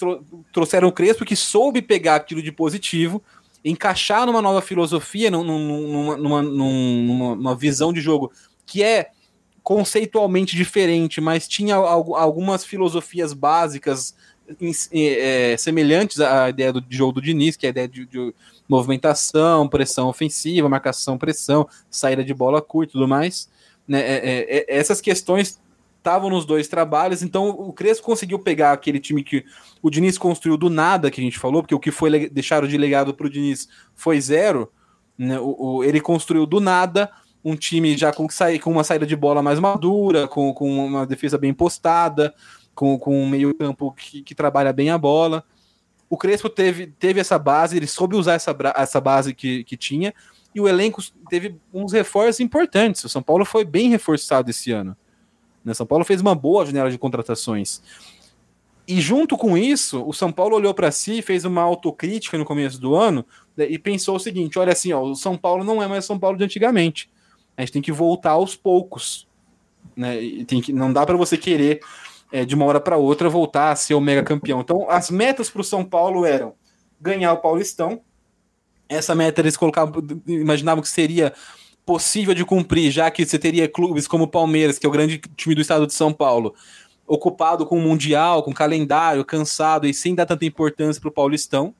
trouxeram 0.52 0.86
o 0.86 0.92
Crespo 0.92 1.24
que 1.24 1.34
soube 1.34 1.82
pegar 1.82 2.14
aquilo 2.14 2.40
de 2.40 2.52
positivo, 2.52 3.20
encaixar 3.64 4.24
numa 4.24 4.40
nova 4.40 4.62
filosofia, 4.62 5.28
num, 5.28 5.42
numa, 5.42 6.16
numa, 6.16 6.42
numa, 6.42 7.34
numa 7.34 7.56
visão 7.56 7.92
de 7.92 8.00
jogo 8.00 8.30
que 8.64 8.84
é 8.84 9.10
conceitualmente 9.64 10.54
diferente, 10.54 11.20
mas 11.20 11.48
tinha 11.48 11.74
algumas 11.74 12.64
filosofias 12.64 13.32
básicas 13.32 14.14
é, 14.92 15.56
semelhantes 15.56 16.20
à 16.20 16.48
ideia 16.48 16.72
do 16.72 16.84
jogo 16.88 17.12
do 17.12 17.22
Diniz, 17.22 17.56
que 17.56 17.66
é 17.66 17.68
a 17.68 17.70
ideia 17.70 17.88
de, 17.88 18.06
de 18.06 18.34
movimentação, 18.68 19.68
pressão 19.68 20.08
ofensiva, 20.08 20.68
marcação, 20.68 21.18
pressão, 21.18 21.68
saída 21.90 22.24
de 22.24 22.34
bola 22.34 22.60
curta 22.62 22.90
e 22.90 22.94
tudo 22.94 23.08
mais. 23.08 23.48
Né? 23.86 24.00
É, 24.00 24.14
é, 24.14 24.58
é, 24.58 24.78
essas 24.78 25.00
questões 25.00 25.60
estavam 25.98 26.30
nos 26.30 26.44
dois 26.44 26.68
trabalhos, 26.68 27.22
então 27.22 27.48
o 27.48 27.72
Crespo 27.72 28.06
conseguiu 28.06 28.38
pegar 28.38 28.72
aquele 28.72 29.00
time 29.00 29.24
que 29.24 29.44
o 29.82 29.90
Diniz 29.90 30.16
construiu 30.16 30.56
do 30.56 30.70
nada, 30.70 31.10
que 31.10 31.20
a 31.20 31.24
gente 31.24 31.38
falou, 31.38 31.62
porque 31.62 31.74
o 31.74 31.80
que 31.80 31.90
foi 31.90 32.28
deixado 32.28 32.68
de 32.68 32.78
legado 32.78 33.12
para 33.12 33.26
o 33.26 33.30
Diniz 33.30 33.68
foi 33.94 34.20
zero. 34.20 34.70
Né? 35.18 35.38
O, 35.40 35.56
o, 35.58 35.84
ele 35.84 36.00
construiu 36.00 36.46
do 36.46 36.60
nada 36.60 37.10
um 37.44 37.56
time 37.56 37.96
já 37.96 38.12
com, 38.12 38.26
com 38.62 38.70
uma 38.70 38.84
saída 38.84 39.06
de 39.06 39.14
bola 39.14 39.42
mais 39.42 39.58
madura, 39.58 40.26
com, 40.26 40.52
com 40.52 40.86
uma 40.86 41.06
defesa 41.06 41.38
bem 41.38 41.54
postada, 41.54 42.34
com, 42.76 42.96
com 42.98 43.20
um 43.20 43.28
meio-campo 43.28 43.90
que, 43.92 44.22
que, 44.22 44.34
trabalha 44.34 44.72
bem 44.72 44.90
a 44.90 44.98
bola. 44.98 45.42
O 46.08 46.16
Crespo 46.16 46.48
teve, 46.48 46.86
teve 46.86 47.18
essa 47.18 47.38
base, 47.38 47.76
ele 47.76 47.86
soube 47.86 48.14
usar 48.14 48.34
essa, 48.34 48.54
essa 48.76 49.00
base 49.00 49.34
que, 49.34 49.64
que 49.64 49.76
tinha, 49.76 50.14
e 50.54 50.60
o 50.60 50.68
elenco 50.68 51.02
teve 51.28 51.56
uns 51.72 51.92
reforços 51.92 52.38
importantes. 52.38 53.02
O 53.02 53.08
São 53.08 53.22
Paulo 53.22 53.44
foi 53.44 53.64
bem 53.64 53.88
reforçado 53.88 54.50
esse 54.50 54.70
ano. 54.70 54.96
Né? 55.64 55.74
São 55.74 55.86
Paulo 55.86 56.04
fez 56.04 56.20
uma 56.20 56.34
boa 56.34 56.64
janela 56.64 56.90
de 56.90 56.98
contratações. 56.98 57.82
E 58.86 59.00
junto 59.00 59.36
com 59.36 59.58
isso, 59.58 60.04
o 60.06 60.12
São 60.12 60.30
Paulo 60.30 60.54
olhou 60.54 60.72
para 60.72 60.92
si, 60.92 61.20
fez 61.20 61.44
uma 61.44 61.62
autocrítica 61.62 62.38
no 62.38 62.44
começo 62.44 62.80
do 62.80 62.94
ano 62.94 63.26
né, 63.56 63.66
e 63.68 63.78
pensou 63.78 64.14
o 64.14 64.20
seguinte: 64.20 64.58
olha 64.58 64.72
assim, 64.72 64.92
ó, 64.92 65.02
o 65.02 65.16
São 65.16 65.36
Paulo 65.36 65.64
não 65.64 65.82
é 65.82 65.88
mais 65.88 66.04
São 66.04 66.18
Paulo 66.18 66.38
de 66.38 66.44
antigamente. 66.44 67.10
A 67.56 67.62
gente 67.62 67.72
tem 67.72 67.82
que 67.82 67.90
voltar 67.90 68.32
aos 68.32 68.54
poucos. 68.54 69.26
Né? 69.96 70.22
E 70.22 70.44
tem 70.44 70.60
que, 70.60 70.72
não 70.72 70.92
dá 70.92 71.04
para 71.04 71.16
você 71.16 71.36
querer 71.36 71.80
é, 72.32 72.44
de 72.44 72.54
uma 72.54 72.64
hora 72.64 72.80
para 72.80 72.96
outra 72.96 73.28
voltar 73.28 73.70
a 73.70 73.76
ser 73.76 73.94
o 73.94 74.00
mega 74.00 74.22
campeão. 74.22 74.60
Então, 74.60 74.88
as 74.90 75.10
metas 75.10 75.50
para 75.50 75.60
o 75.60 75.64
São 75.64 75.84
Paulo 75.84 76.24
eram 76.24 76.54
ganhar 77.00 77.32
o 77.32 77.38
Paulistão. 77.38 78.00
Essa 78.88 79.14
meta 79.14 79.40
eles 79.40 79.56
colocavam, 79.56 80.02
imaginavam 80.26 80.82
que 80.82 80.88
seria 80.88 81.32
possível 81.84 82.34
de 82.34 82.44
cumprir, 82.44 82.90
já 82.90 83.10
que 83.10 83.24
você 83.24 83.38
teria 83.38 83.68
clubes 83.68 84.08
como 84.08 84.24
o 84.24 84.28
Palmeiras, 84.28 84.78
que 84.78 84.86
é 84.86 84.88
o 84.88 84.92
grande 84.92 85.18
time 85.36 85.54
do 85.54 85.60
estado 85.60 85.86
de 85.86 85.94
São 85.94 86.12
Paulo, 86.12 86.54
ocupado 87.06 87.64
com 87.64 87.78
o 87.78 87.80
Mundial, 87.80 88.42
com 88.42 88.52
calendário, 88.52 89.24
cansado 89.24 89.86
e 89.86 89.94
sem 89.94 90.14
dar 90.14 90.26
tanta 90.26 90.44
importância 90.44 91.00
para 91.00 91.08
o 91.08 91.12
Paulistão. 91.12 91.72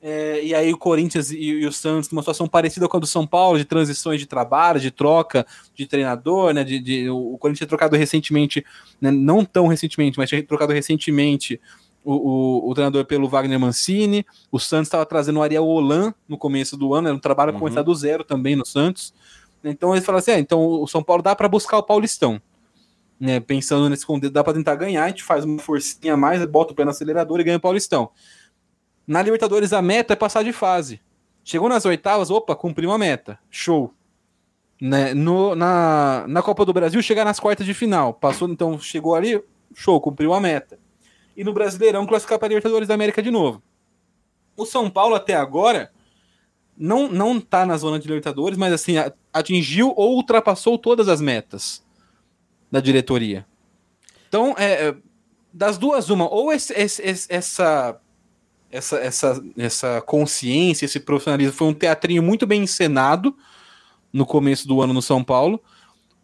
É, 0.00 0.44
e 0.44 0.54
aí 0.54 0.72
o 0.72 0.78
Corinthians 0.78 1.32
e, 1.32 1.38
e, 1.38 1.66
o 1.66 1.72
Santos 1.72 2.10
numa 2.10 2.22
situação 2.22 2.46
parecida 2.46 2.88
com 2.88 2.96
a 2.96 3.00
do 3.00 3.06
São 3.06 3.26
Paulo, 3.26 3.58
de 3.58 3.64
transições 3.64 4.20
de 4.20 4.26
trabalho, 4.26 4.78
de 4.78 4.92
troca 4.92 5.44
de 5.74 5.86
treinador, 5.86 6.54
né? 6.54 6.62
De, 6.62 6.78
de 6.78 7.10
o 7.10 7.36
Corinthians 7.38 7.58
tinha 7.58 7.68
trocado 7.68 7.96
recentemente, 7.96 8.64
né, 9.00 9.10
não 9.10 9.44
tão 9.44 9.66
recentemente, 9.66 10.16
mas 10.16 10.28
tinha 10.28 10.42
trocado 10.42 10.72
recentemente 10.72 11.60
o, 12.04 12.14
o, 12.14 12.70
o 12.70 12.74
treinador 12.74 13.04
pelo 13.06 13.28
Wagner 13.28 13.58
Mancini. 13.58 14.24
O 14.52 14.60
Santos 14.60 14.86
estava 14.86 15.04
trazendo 15.04 15.40
o 15.40 15.42
Ariel 15.42 15.66
Holan 15.66 16.14
no 16.28 16.38
começo 16.38 16.76
do 16.76 16.94
ano, 16.94 17.08
era 17.08 17.16
um 17.16 17.20
trabalho 17.20 17.52
uhum. 17.52 17.58
começar 17.58 17.82
do 17.82 17.94
zero 17.94 18.22
também 18.22 18.54
no 18.54 18.64
Santos. 18.64 19.12
Então 19.64 19.92
eles 19.92 20.06
falaram 20.06 20.20
assim: 20.20 20.30
é, 20.30 20.38
então 20.38 20.60
o 20.60 20.86
São 20.86 21.02
Paulo 21.02 21.22
dá 21.24 21.34
para 21.34 21.48
buscar 21.48 21.76
o 21.76 21.82
Paulistão 21.82 22.40
né, 23.20 23.40
pensando 23.40 23.88
nesse 23.88 24.06
contexto, 24.06 24.32
dá 24.32 24.44
para 24.44 24.54
tentar 24.54 24.76
ganhar, 24.76 25.04
a 25.04 25.08
gente 25.08 25.24
faz 25.24 25.44
uma 25.44 25.58
forcinha 25.58 26.14
a 26.14 26.16
mais, 26.16 26.44
bota 26.46 26.72
o 26.72 26.76
pé 26.76 26.84
no 26.84 26.90
acelerador 26.90 27.40
e 27.40 27.44
ganha 27.44 27.56
o 27.56 27.60
Paulistão. 27.60 28.10
Na 29.08 29.22
Libertadores, 29.22 29.72
a 29.72 29.80
meta 29.80 30.12
é 30.12 30.16
passar 30.16 30.44
de 30.44 30.52
fase. 30.52 31.00
Chegou 31.42 31.66
nas 31.66 31.86
oitavas, 31.86 32.30
opa, 32.30 32.54
cumpriu 32.54 32.90
uma 32.90 32.98
meta. 32.98 33.38
Show. 33.48 33.94
Né, 34.78 35.14
no, 35.14 35.54
na, 35.54 36.26
na 36.28 36.42
Copa 36.42 36.62
do 36.62 36.74
Brasil, 36.74 37.02
chegar 37.02 37.24
nas 37.24 37.40
quartas 37.40 37.64
de 37.64 37.72
final. 37.72 38.12
Passou, 38.12 38.46
então, 38.46 38.78
chegou 38.78 39.14
ali, 39.14 39.42
show, 39.74 39.98
cumpriu 39.98 40.34
a 40.34 40.40
meta. 40.40 40.78
E 41.34 41.42
no 41.42 41.54
Brasileirão, 41.54 42.06
classificar 42.06 42.38
para 42.38 42.48
a 42.48 42.50
Libertadores 42.50 42.86
da 42.86 42.92
América 42.92 43.22
de 43.22 43.30
novo. 43.30 43.62
O 44.54 44.66
São 44.66 44.90
Paulo, 44.90 45.14
até 45.14 45.34
agora, 45.34 45.90
não, 46.76 47.08
não 47.08 47.40
tá 47.40 47.64
na 47.64 47.78
zona 47.78 47.98
de 47.98 48.06
Libertadores, 48.06 48.58
mas 48.58 48.74
assim, 48.74 48.96
atingiu 49.32 49.94
ou 49.96 50.16
ultrapassou 50.16 50.76
todas 50.76 51.08
as 51.08 51.20
metas 51.20 51.82
da 52.70 52.78
diretoria. 52.78 53.46
Então, 54.28 54.54
é, 54.58 54.88
é, 54.88 54.96
das 55.50 55.78
duas, 55.78 56.10
uma, 56.10 56.28
ou 56.28 56.52
esse, 56.52 56.74
esse, 56.74 57.26
essa, 57.30 57.98
essa, 58.70 58.96
essa, 58.98 59.44
essa 59.56 60.00
consciência, 60.02 60.84
esse 60.84 61.00
profissionalismo 61.00 61.52
foi 61.52 61.68
um 61.68 61.74
teatrinho 61.74 62.22
muito 62.22 62.46
bem 62.46 62.62
encenado 62.62 63.34
no 64.12 64.26
começo 64.26 64.66
do 64.66 64.80
ano 64.80 64.92
no 64.92 65.02
São 65.02 65.22
Paulo, 65.22 65.62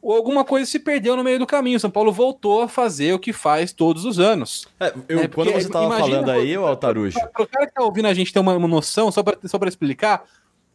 ou 0.01 0.15
alguma 0.15 0.45
coisa 0.45 0.71
se 0.71 0.79
perdeu 0.79 1.17
no 1.17 1.25
meio 1.25 1.39
do 1.39 1.47
caminho. 1.47 1.81
São 1.81 1.91
Paulo 1.91 2.13
voltou 2.13 2.63
a 2.63 2.69
fazer 2.69 3.15
o 3.15 3.19
que 3.19 3.33
faz 3.33 3.73
todos 3.73 4.05
os 4.05 4.19
anos. 4.19 4.67
É, 4.79 4.93
eu, 5.09 5.21
é, 5.21 5.29
quando 5.29 5.51
você 5.51 5.67
estava 5.67 5.99
falando 5.99 6.31
aí, 6.31 6.57
o 6.59 6.67
Altarujo. 6.67 7.19
Para 7.33 7.43
o 7.43 7.47
cara 7.47 7.67
que 7.67 7.73
tá 7.73 7.83
ouvindo 7.83 8.09
a 8.09 8.15
gente 8.15 8.33
ter 8.33 8.39
uma, 8.39 8.55
uma 8.55 8.69
noção, 8.69 9.11
só 9.11 9.23
para 9.23 9.39
só 9.45 9.59
explicar, 9.67 10.25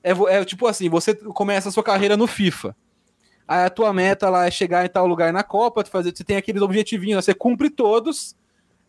é, 0.03 0.11
é 0.11 0.43
tipo 0.43 0.65
assim: 0.65 0.89
você 0.89 1.13
começa 1.13 1.69
a 1.69 1.71
sua 1.71 1.83
carreira 1.83 2.17
no 2.17 2.25
FIFA. 2.25 2.75
Aí 3.47 3.65
a 3.65 3.69
tua 3.69 3.93
meta 3.93 4.29
lá 4.29 4.47
é 4.47 4.51
chegar 4.51 4.85
em 4.85 4.89
tal 4.89 5.07
lugar 5.07 5.33
na 5.33 5.43
Copa, 5.43 5.83
tu 5.83 5.89
fazer, 5.89 6.15
você 6.15 6.23
tem 6.23 6.37
aqueles 6.37 6.61
objetivinhos, 6.61 7.25
você 7.25 7.33
cumpre 7.33 7.69
todos, 7.69 8.35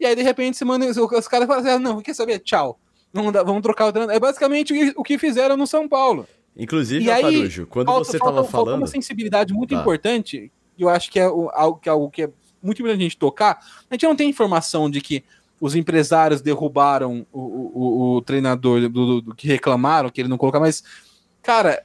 e 0.00 0.06
aí 0.06 0.16
de 0.16 0.22
repente 0.22 0.56
você 0.56 0.64
manda, 0.64 0.86
os 0.86 1.28
caras 1.28 1.46
falam 1.46 1.62
assim, 1.62 1.68
ah, 1.68 1.78
não, 1.78 2.00
quer 2.00 2.14
saber? 2.14 2.38
Tchau. 2.40 2.80
Vamos, 3.12 3.32
vamos 3.32 3.62
trocar 3.62 3.86
o 3.86 3.92
treinador. 3.92 4.16
É 4.16 4.18
basicamente 4.18 4.72
o 4.96 5.02
que 5.02 5.18
fizeram 5.18 5.56
no 5.56 5.66
São 5.66 5.88
Paulo. 5.88 6.26
Inclusive, 6.56 7.04
e 7.04 7.10
aí, 7.10 7.48
quando 7.66 7.86
falta, 7.86 8.04
você 8.04 8.16
estava 8.16 8.44
falando. 8.44 8.78
uma 8.78 8.86
sensibilidade 8.86 9.52
muito 9.52 9.74
tá. 9.74 9.80
importante, 9.80 10.50
eu 10.78 10.88
acho 10.88 11.10
que 11.10 11.20
é 11.20 11.24
algo 11.24 11.78
que, 11.78 11.88
é 11.88 11.92
algo 11.92 12.10
que 12.10 12.22
é 12.22 12.30
muito 12.62 12.80
importante 12.80 13.00
a 13.00 13.02
gente 13.02 13.18
tocar. 13.18 13.58
A 13.90 13.94
gente 13.94 14.04
não 14.04 14.16
tem 14.16 14.28
informação 14.28 14.90
de 14.90 15.00
que 15.00 15.24
os 15.60 15.74
empresários 15.74 16.40
derrubaram 16.40 17.26
o, 17.32 17.40
o, 17.40 18.16
o, 18.16 18.22
treinador 18.22 18.80
do, 18.80 18.88
do, 18.88 19.20
do, 19.20 19.34
que 19.34 19.46
reclamaram, 19.46 20.08
que 20.08 20.20
ele 20.20 20.28
não 20.28 20.38
colocar, 20.38 20.58
mas, 20.58 20.82
cara, 21.42 21.84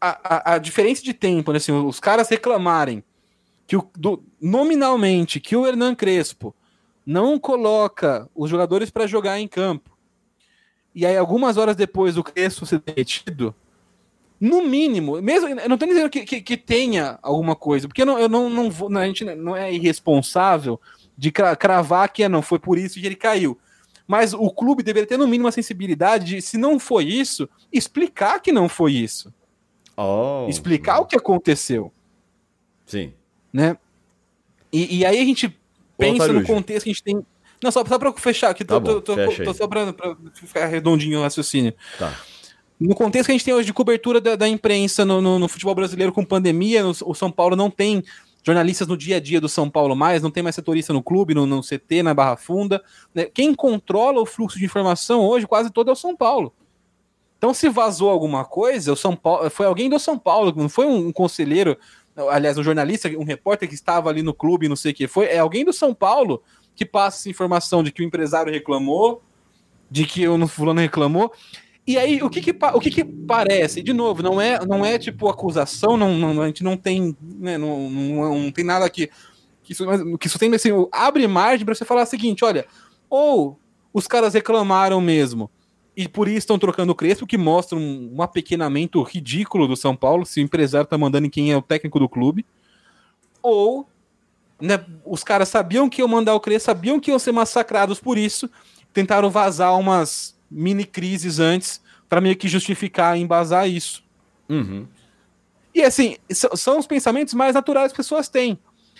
a, 0.00 0.54
a, 0.54 0.58
diferença 0.58 1.02
de 1.02 1.12
tempo, 1.12 1.52
né, 1.52 1.58
assim, 1.58 1.72
os 1.72 1.98
caras 1.98 2.28
reclamarem 2.28 3.02
que 3.66 3.76
o, 3.76 3.88
do, 3.96 4.22
nominalmente 4.40 5.40
que 5.40 5.56
o 5.56 5.66
Hernan 5.66 5.94
Crespo 5.94 6.54
não 7.04 7.38
coloca 7.38 8.28
os 8.34 8.48
jogadores 8.48 8.90
para 8.90 9.06
jogar 9.06 9.38
em 9.38 9.48
campo, 9.48 9.90
e 10.94 11.06
aí 11.06 11.16
algumas 11.16 11.56
horas 11.56 11.74
depois 11.74 12.16
o 12.16 12.22
Crespo 12.22 12.66
ser 12.66 12.80
demitido, 12.80 13.54
no 14.42 14.60
mínimo, 14.60 15.22
mesmo, 15.22 15.48
eu 15.48 15.68
não 15.68 15.76
estou 15.76 15.88
dizendo 15.88 16.10
que, 16.10 16.24
que, 16.24 16.40
que, 16.40 16.56
tenha 16.56 17.16
alguma 17.22 17.54
coisa, 17.54 17.86
porque 17.86 18.02
eu 18.02 18.06
não, 18.06 18.18
eu 18.18 18.28
não, 18.28 18.50
não 18.50 18.68
vou, 18.68 18.92
a 18.98 19.06
gente 19.06 19.24
não 19.24 19.56
é 19.56 19.72
irresponsável 19.72 20.80
de 21.16 21.30
cravar 21.30 22.12
que 22.12 22.24
é, 22.24 22.28
não 22.28 22.42
foi 22.42 22.58
por 22.58 22.76
isso 22.76 22.98
que 22.98 23.06
ele 23.06 23.14
caiu. 23.14 23.56
Mas 24.04 24.34
o 24.34 24.50
clube 24.50 24.82
deveria 24.82 25.06
ter 25.06 25.16
no 25.16 25.28
mínimo 25.28 25.46
a 25.46 25.52
sensibilidade 25.52 26.24
de, 26.24 26.42
se 26.42 26.58
não 26.58 26.80
foi 26.80 27.04
isso, 27.04 27.48
explicar 27.72 28.40
que 28.40 28.50
não 28.50 28.68
foi 28.68 28.94
isso. 28.94 29.32
Oh, 29.96 30.46
explicar 30.48 30.98
o 30.98 31.06
que 31.06 31.16
aconteceu. 31.16 31.92
Sim. 32.84 33.12
Né? 33.52 33.76
E, 34.72 34.98
e 34.98 35.06
aí 35.06 35.20
a 35.20 35.24
gente 35.24 35.56
pensa 35.96 36.32
no 36.32 36.44
contexto 36.44 36.84
que 36.84 36.90
a 36.90 36.92
gente 36.92 37.02
tem. 37.02 37.24
Não, 37.62 37.70
só, 37.70 37.84
só 37.84 37.98
para 37.98 38.12
fechar 38.14 38.50
aqui, 38.50 38.64
tô, 38.64 38.80
tá 38.80 38.86
tô, 38.86 39.00
tô, 39.00 39.14
tô 39.16 39.54
só 39.54 39.68
para 39.68 39.94
ficar 40.34 40.66
redondinho 40.66 41.20
o 41.20 41.22
raciocínio. 41.22 41.72
Tá. 41.98 42.12
No 42.80 42.94
contexto 42.96 43.26
que 43.26 43.32
a 43.32 43.34
gente 43.34 43.44
tem 43.44 43.54
hoje 43.54 43.66
de 43.66 43.72
cobertura 43.72 44.20
da, 44.20 44.34
da 44.34 44.48
imprensa 44.48 45.04
no, 45.04 45.20
no, 45.20 45.38
no, 45.38 45.48
futebol 45.48 45.74
brasileiro 45.74 46.12
com 46.12 46.24
pandemia, 46.24 46.82
no, 46.82 46.90
o 47.04 47.14
São 47.14 47.30
Paulo 47.30 47.54
não 47.54 47.70
tem 47.70 48.02
jornalistas 48.44 48.88
no 48.88 48.96
dia 48.96 49.16
a 49.16 49.20
dia 49.20 49.40
do 49.40 49.48
São 49.48 49.70
Paulo 49.70 49.94
mais, 49.94 50.20
não 50.20 50.30
tem 50.30 50.42
mais 50.42 50.56
setorista 50.56 50.92
no 50.92 51.00
clube, 51.00 51.34
no, 51.34 51.46
no 51.46 51.60
CT, 51.62 52.02
na 52.02 52.12
Barra 52.12 52.36
Funda. 52.36 52.82
Né? 53.14 53.26
Quem 53.26 53.54
controla 53.54 54.20
o 54.20 54.26
fluxo 54.26 54.58
de 54.58 54.64
informação 54.64 55.20
hoje 55.20 55.46
quase 55.46 55.70
todo 55.70 55.90
é 55.90 55.92
o 55.92 55.96
São 55.96 56.16
Paulo. 56.16 56.52
Então, 57.38 57.54
se 57.54 57.68
vazou 57.68 58.10
alguma 58.10 58.44
coisa, 58.44 58.92
o 58.92 58.96
São 58.96 59.16
Paulo 59.16 59.50
foi 59.50 59.66
alguém 59.66 59.88
do 59.88 59.98
São 59.98 60.18
Paulo, 60.18 60.52
não 60.56 60.68
foi 60.68 60.86
um, 60.86 61.08
um 61.08 61.12
conselheiro, 61.12 61.76
aliás, 62.16 62.58
um 62.58 62.62
jornalista, 62.62 63.08
um 63.18 63.24
repórter 63.24 63.68
que 63.68 63.74
estava 63.74 64.10
ali 64.10 64.22
no 64.22 64.34
clube, 64.34 64.68
não 64.68 64.76
sei 64.76 64.92
o 64.92 64.94
que, 64.94 65.06
foi 65.06 65.26
é 65.26 65.38
alguém 65.38 65.64
do 65.64 65.72
São 65.72 65.94
Paulo 65.94 66.42
que 66.74 66.84
passa 66.84 67.18
essa 67.18 67.30
informação 67.30 67.82
de 67.82 67.92
que 67.92 68.02
o 68.02 68.04
empresário 68.04 68.52
reclamou, 68.52 69.22
de 69.90 70.06
que 70.06 70.26
o 70.26 70.48
fulano 70.48 70.80
reclamou. 70.80 71.32
E 71.86 71.98
aí, 71.98 72.22
o 72.22 72.30
que 72.30 72.40
que, 72.40 72.56
o 72.74 72.80
que 72.80 72.90
que 72.90 73.04
parece? 73.04 73.82
De 73.82 73.92
novo, 73.92 74.22
não 74.22 74.40
é, 74.40 74.64
não 74.64 74.84
é 74.84 74.98
tipo 74.98 75.28
acusação, 75.28 75.96
não, 75.96 76.16
não 76.16 76.42
a 76.42 76.46
gente 76.46 76.62
não 76.62 76.76
tem, 76.76 77.16
né, 77.20 77.58
não, 77.58 77.90
não, 77.90 78.38
não, 78.38 78.52
tem 78.52 78.64
nada 78.64 78.88
que 78.88 79.10
que 79.62 79.72
isso, 79.72 79.84
que 80.18 80.26
isso 80.26 80.38
tem 80.38 80.52
assim, 80.54 80.70
abre 80.90 81.26
margem 81.26 81.64
para 81.64 81.74
você 81.74 81.84
falar 81.84 82.02
o 82.02 82.06
seguinte, 82.06 82.44
olha, 82.44 82.66
ou 83.08 83.58
os 83.92 84.06
caras 84.06 84.34
reclamaram 84.34 85.00
mesmo, 85.00 85.50
e 85.96 86.08
por 86.08 86.26
isso 86.26 86.38
estão 86.38 86.58
trocando 86.58 86.92
o 86.92 86.94
Crespo, 86.94 87.26
que 87.26 87.36
mostra 87.36 87.76
um, 87.76 88.14
um 88.14 88.22
apequenamento 88.22 89.02
ridículo 89.02 89.68
do 89.68 89.76
São 89.76 89.94
Paulo, 89.94 90.24
se 90.24 90.40
o 90.40 90.42
empresário 90.42 90.86
tá 90.86 90.96
mandando 90.96 91.26
em 91.26 91.30
quem 91.30 91.52
é 91.52 91.56
o 91.56 91.62
técnico 91.62 91.98
do 91.98 92.08
clube. 92.08 92.46
Ou 93.42 93.86
né, 94.60 94.84
os 95.04 95.22
caras 95.22 95.48
sabiam 95.48 95.90
que 95.90 96.00
iam 96.00 96.08
mandar 96.08 96.34
o 96.34 96.40
Crespo, 96.40 96.66
sabiam 96.66 97.00
que 97.00 97.10
iam 97.10 97.18
ser 97.18 97.32
massacrados 97.32 98.00
por 98.00 98.16
isso, 98.16 98.48
tentaram 98.92 99.30
vazar 99.30 99.78
umas 99.78 100.36
mini 100.50 100.84
crises 100.84 101.38
antes 101.38 101.80
para 102.08 102.20
meio 102.20 102.36
que 102.36 102.48
justificar 102.48 103.18
e 103.18 103.22
embasar 103.22 103.68
isso. 103.68 104.02
Uhum. 104.48 104.86
E 105.74 105.82
assim, 105.82 106.16
são 106.30 106.78
os 106.78 106.86
pensamentos 106.86 107.34
mais 107.34 107.54
naturais 107.54 107.92
que 107.92 108.00
as 108.00 108.06
pessoas 108.06 108.28
têm. 108.28 108.58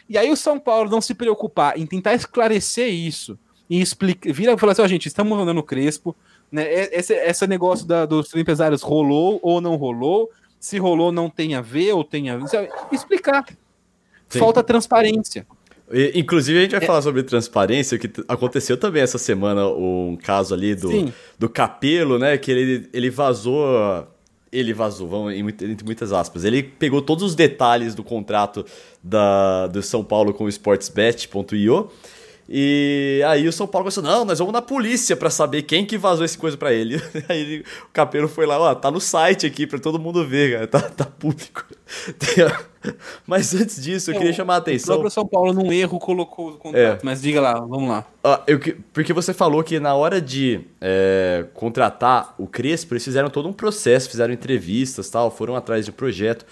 E 0.09 0.19
aí 0.19 0.31
o 0.31 0.37
São 0.37 0.59
Paulo 0.59 0.91
não 0.91 1.01
se 1.01 1.15
preocupar 1.15 1.79
em 1.79 1.87
tentar 1.87 2.15
esclarecer 2.15 2.93
isso 2.93 3.39
e 3.69 3.81
explicar, 3.81 4.33
vira 4.33 4.53
e 4.53 4.59
fala 4.59 4.73
assim, 4.73 4.83
ó, 4.83 4.85
oh, 4.85 4.89
gente, 4.89 5.07
estamos 5.07 5.37
mandando 5.37 5.61
o 5.61 5.63
Crespo, 5.63 6.17
né? 6.53 6.71
Esse, 6.93 7.15
esse 7.15 7.47
negócio 7.47 7.87
da, 7.87 8.05
dos 8.05 8.33
empresários 8.35 8.83
rolou 8.83 9.41
ou 9.43 9.61
não 9.61 9.75
rolou, 9.77 10.31
se 10.61 10.79
rolou 10.79 11.11
não 11.11 11.31
tem 11.31 11.55
a 11.55 11.63
ver 11.63 11.95
ou 11.95 12.05
tem 12.05 12.29
a 12.29 12.37
ver, 12.37 12.69
explicar. 12.93 13.45
Sim. 14.29 14.39
Falta 14.39 14.63
transparência. 14.63 15.47
E, 15.91 16.13
inclusive, 16.15 16.59
a 16.59 16.63
gente 16.63 16.73
vai 16.73 16.83
é. 16.83 16.87
falar 16.87 17.03
sobre 17.03 17.23
transparência, 17.23 17.99
que 17.99 18.11
aconteceu 18.29 18.77
também 18.77 19.03
essa 19.03 19.19
semana 19.19 19.67
um 19.67 20.17
caso 20.23 20.55
ali 20.55 20.75
do, 20.75 21.13
do 21.39 21.49
Capelo, 21.49 22.19
né? 22.19 22.37
Que 22.37 22.51
ele, 22.51 22.89
ele 22.93 23.11
vazou. 23.11 24.07
Ele 24.51 24.75
vazou, 24.75 25.09
vamos, 25.09 25.33
entre 25.35 25.83
muitas 25.83 26.13
aspas. 26.13 26.45
Ele 26.45 26.63
pegou 26.63 27.01
todos 27.01 27.25
os 27.25 27.35
detalhes 27.35 27.95
do 27.95 28.05
contrato 28.05 28.67
da, 29.03 29.67
do 29.67 29.83
São 29.83 30.05
Paulo 30.05 30.35
com 30.35 30.45
o 30.45 30.49
SportsBet.io 30.49 31.91
E 32.55 33.23
aí 33.27 33.49
o 33.49 33.53
São 33.53 33.67
Paulo 33.67 33.85
começou, 33.85 34.03
não, 34.03 34.27
nós 34.27 34.39
vamos 34.39 34.53
na 34.53 34.61
polícia 34.61 35.17
para 35.17 35.31
saber 35.31 35.63
quem 35.63 35.87
que 35.87 35.97
vazou 35.97 36.23
esse 36.23 36.37
coisa 36.37 36.55
para 36.55 36.71
ele. 36.71 37.01
Aí 37.27 37.61
o 37.61 37.89
Capelo 37.95 38.29
foi 38.29 38.45
lá, 38.45 38.59
ó, 38.59 38.75
tá 38.75 38.91
no 38.91 39.01
site 39.01 39.47
aqui 39.47 39.67
para 39.67 39.79
todo 39.79 39.99
mundo 39.99 40.23
ver, 40.27 40.53
cara, 40.53 40.67
tá, 40.67 40.81
tá 40.83 41.07
público. 41.07 41.65
Mas 43.27 43.55
antes 43.55 43.83
disso, 43.83 44.11
eu 44.11 44.17
queria 44.17 44.33
é, 44.33 44.35
chamar 44.35 44.57
a 44.57 44.59
atenção. 44.59 44.97
O 44.97 44.99
próprio 44.99 45.11
São 45.11 45.27
Paulo, 45.27 45.55
num 45.55 45.73
erro, 45.73 45.99
colocou 45.99 46.51
o 46.51 46.59
contrato, 46.59 47.01
é. 47.03 47.05
mas 47.05 47.23
diga 47.23 47.41
lá, 47.41 47.55
vamos 47.55 47.89
lá. 47.89 48.05
Ah, 48.23 48.43
eu, 48.47 48.59
porque 48.93 49.13
você 49.13 49.33
falou 49.33 49.63
que 49.63 49.79
na 49.79 49.95
hora 49.95 50.21
de 50.21 50.61
é, 50.81 51.47
contratar 51.55 52.35
o 52.37 52.47
Crespo, 52.47 52.93
eles 52.93 53.05
fizeram 53.05 53.31
todo 53.31 53.49
um 53.49 53.53
processo, 53.53 54.11
fizeram 54.11 54.35
entrevistas 54.35 55.09
tal, 55.09 55.31
foram 55.31 55.55
atrás 55.55 55.85
de 55.85 55.91
um 55.91 55.95
projeto 55.95 56.45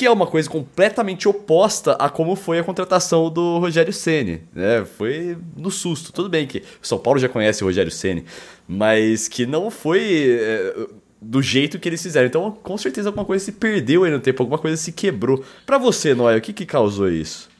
que 0.00 0.06
é 0.06 0.10
uma 0.10 0.26
coisa 0.26 0.48
completamente 0.48 1.28
oposta 1.28 1.92
a 1.92 2.08
como 2.08 2.34
foi 2.34 2.58
a 2.58 2.64
contratação 2.64 3.28
do 3.28 3.58
Rogério 3.58 3.92
Ceni, 3.92 4.42
né? 4.50 4.82
Foi 4.82 5.36
no 5.54 5.70
susto. 5.70 6.10
Tudo 6.10 6.26
bem 6.26 6.46
que 6.46 6.60
o 6.82 6.86
São 6.86 6.98
Paulo 6.98 7.20
já 7.20 7.28
conhece 7.28 7.62
o 7.62 7.66
Rogério 7.66 7.92
Ceni, 7.92 8.24
mas 8.66 9.28
que 9.28 9.44
não 9.44 9.70
foi 9.70 10.38
é, 10.40 10.86
do 11.20 11.42
jeito 11.42 11.78
que 11.78 11.86
eles 11.86 12.02
fizeram. 12.02 12.28
Então, 12.28 12.50
com 12.50 12.78
certeza 12.78 13.10
alguma 13.10 13.26
coisa 13.26 13.44
se 13.44 13.52
perdeu 13.52 14.04
aí 14.04 14.10
no 14.10 14.18
tempo, 14.18 14.42
alguma 14.42 14.56
coisa 14.56 14.74
se 14.78 14.90
quebrou. 14.90 15.44
Para 15.66 15.76
você, 15.76 16.14
Noé, 16.14 16.38
o 16.38 16.40
que 16.40 16.54
que 16.54 16.64
causou 16.64 17.10
isso? 17.10 17.50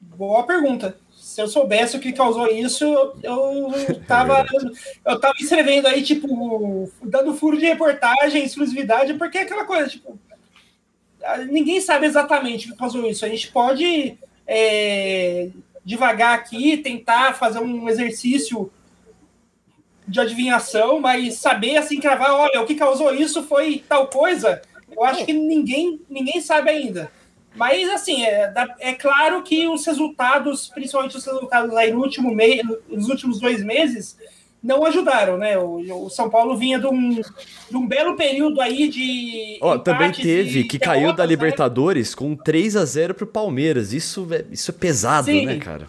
Boa 0.00 0.44
pergunta. 0.44 0.96
Se 1.10 1.42
eu 1.42 1.48
soubesse 1.48 1.96
o 1.96 2.00
que 2.00 2.12
causou 2.12 2.46
isso, 2.46 2.84
eu, 3.20 4.00
tava, 4.06 4.46
eu 5.04 5.18
tava 5.18 5.34
escrevendo 5.40 5.88
aí, 5.88 6.04
tipo, 6.04 6.88
dando 7.02 7.34
furo 7.34 7.58
de 7.58 7.66
reportagem, 7.66 8.44
exclusividade, 8.44 9.14
porque 9.14 9.38
é 9.38 9.42
aquela 9.42 9.64
coisa, 9.64 9.88
tipo, 9.88 10.16
ninguém 11.48 11.80
sabe 11.80 12.06
exatamente 12.06 12.68
o 12.68 12.72
que 12.72 12.78
causou 12.78 13.06
isso. 13.06 13.24
A 13.24 13.28
gente 13.28 13.50
pode 13.50 14.16
é, 14.46 15.48
devagar 15.84 16.34
aqui, 16.38 16.76
tentar 16.78 17.34
fazer 17.34 17.58
um 17.58 17.88
exercício 17.88 18.70
de 20.06 20.20
adivinhação, 20.20 21.00
mas 21.00 21.34
saber 21.34 21.76
assim 21.76 21.98
cravar, 21.98 22.32
olha, 22.32 22.60
o 22.60 22.66
que 22.66 22.74
causou 22.74 23.14
isso 23.14 23.42
foi 23.42 23.82
tal 23.88 24.08
coisa. 24.08 24.60
Eu 24.90 25.02
acho 25.02 25.24
que 25.24 25.32
ninguém 25.32 26.00
ninguém 26.08 26.40
sabe 26.40 26.70
ainda. 26.70 27.10
Mas 27.54 27.88
assim, 27.88 28.24
é, 28.24 28.52
é 28.80 28.92
claro 28.94 29.42
que 29.42 29.68
os 29.68 29.86
resultados, 29.86 30.68
principalmente 30.68 31.16
os 31.16 31.24
resultados 31.24 31.74
aí 31.76 31.92
no 31.92 32.00
último 32.00 32.34
mês, 32.34 32.62
nos 32.88 33.08
últimos 33.08 33.40
dois 33.40 33.62
meses, 33.62 34.18
não 34.64 34.82
ajudaram, 34.86 35.36
né? 35.36 35.58
O, 35.58 36.06
o, 36.06 36.08
São 36.08 36.30
Paulo 36.30 36.56
vinha 36.56 36.78
de 36.78 36.86
um, 36.86 37.10
de 37.10 37.76
um 37.76 37.86
belo 37.86 38.16
período 38.16 38.62
aí 38.62 38.88
de. 38.88 39.58
Ó, 39.60 39.76
também 39.76 40.10
teve 40.10 40.64
que 40.64 40.78
caiu 40.78 41.12
da 41.12 41.24
né? 41.24 41.28
Libertadores 41.28 42.12
né? 42.12 42.16
com 42.16 42.34
3 42.34 42.76
a 42.76 42.84
0 42.86 43.12
pro 43.12 43.26
Palmeiras. 43.26 43.92
Isso, 43.92 44.26
é, 44.32 44.42
isso 44.50 44.70
é 44.70 44.74
pesado, 44.74 45.26
Sim. 45.26 45.44
né, 45.44 45.58
cara? 45.58 45.86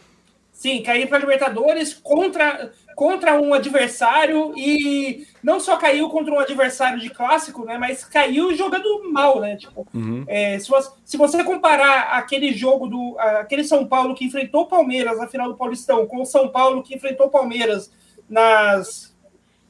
Sim, 0.52 0.82
caiu 0.82 1.08
para 1.08 1.20
Libertadores 1.20 1.94
contra, 1.94 2.72
contra 2.96 3.40
um 3.40 3.54
adversário 3.54 4.54
e 4.58 5.26
não 5.42 5.60
só 5.60 5.78
caiu 5.78 6.10
contra 6.10 6.34
um 6.34 6.40
adversário 6.40 7.00
de 7.00 7.10
clássico, 7.10 7.64
né? 7.64 7.78
Mas 7.78 8.04
caiu 8.04 8.54
jogando 8.54 9.10
mal, 9.10 9.40
né? 9.40 9.56
Tipo, 9.56 9.88
uhum. 9.94 10.26
é, 10.28 10.60
se, 10.60 10.68
você, 10.68 10.92
se 11.06 11.16
você 11.16 11.44
comparar 11.46 12.18
aquele 12.18 12.52
jogo 12.52 12.88
do 12.88 13.18
aquele 13.20 13.64
São 13.64 13.88
Paulo 13.88 14.16
que 14.16 14.26
enfrentou 14.26 14.64
o 14.64 14.68
Palmeiras 14.68 15.18
na 15.18 15.28
final 15.28 15.48
do 15.48 15.56
Paulistão 15.56 16.06
com 16.06 16.22
o 16.22 16.26
São 16.26 16.50
Paulo 16.50 16.84
que 16.84 16.94
enfrentou 16.94 17.28
o 17.28 17.32
Palmeiras 17.32 17.90
nas, 18.30 19.16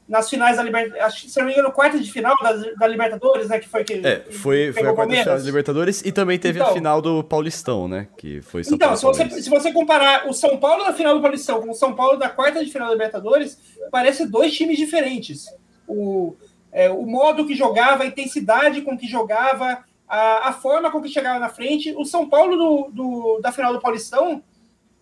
nas 0.07 0.29
finais 0.29 0.57
da 0.57 0.63
Libertadores, 0.63 1.31
se 1.31 1.39
não 1.39 1.47
me 1.47 1.53
engano, 1.53 1.71
quarta 1.71 1.99
de 1.99 2.11
final 2.11 2.35
da, 2.41 2.53
da 2.53 2.87
Libertadores, 2.87 3.49
né? 3.49 3.59
Que 3.59 3.67
foi 3.67 3.83
que. 3.83 3.93
É, 4.05 4.21
foi, 4.31 4.71
foi 4.71 4.87
a 4.87 4.93
quarta 4.93 5.13
de 5.13 5.21
final 5.21 5.37
da 5.37 5.43
Libertadores 5.43 6.01
e 6.05 6.11
também 6.11 6.37
teve 6.37 6.59
então, 6.59 6.71
a 6.71 6.73
final 6.73 7.01
do 7.01 7.23
Paulistão, 7.23 7.87
né? 7.87 8.07
Que 8.17 8.41
foi 8.41 8.63
São 8.63 8.75
Então, 8.75 8.95
se 8.95 9.03
você, 9.03 9.29
se 9.41 9.49
você 9.49 9.71
comparar 9.73 10.27
o 10.27 10.33
São 10.33 10.57
Paulo 10.57 10.83
da 10.83 10.93
final 10.93 11.15
do 11.15 11.21
Paulistão 11.21 11.61
com 11.61 11.71
o 11.71 11.75
São 11.75 11.95
Paulo 11.95 12.17
da 12.17 12.29
quarta 12.29 12.63
de 12.63 12.71
final 12.71 12.87
da 12.87 12.93
Libertadores, 12.93 13.57
parece 13.91 14.27
dois 14.27 14.53
times 14.53 14.77
diferentes. 14.77 15.47
O, 15.87 16.35
é, 16.71 16.89
o 16.89 17.05
modo 17.05 17.45
que 17.45 17.55
jogava, 17.55 18.03
a 18.03 18.07
intensidade 18.07 18.81
com 18.81 18.97
que 18.97 19.07
jogava, 19.07 19.83
a, 20.07 20.49
a 20.49 20.53
forma 20.53 20.91
com 20.91 21.01
que 21.01 21.09
chegava 21.09 21.39
na 21.39 21.49
frente. 21.49 21.95
O 21.97 22.05
São 22.05 22.29
Paulo 22.29 22.55
do, 22.55 22.91
do 22.91 23.39
da 23.41 23.51
final 23.51 23.73
do 23.73 23.81
Paulistão. 23.81 24.43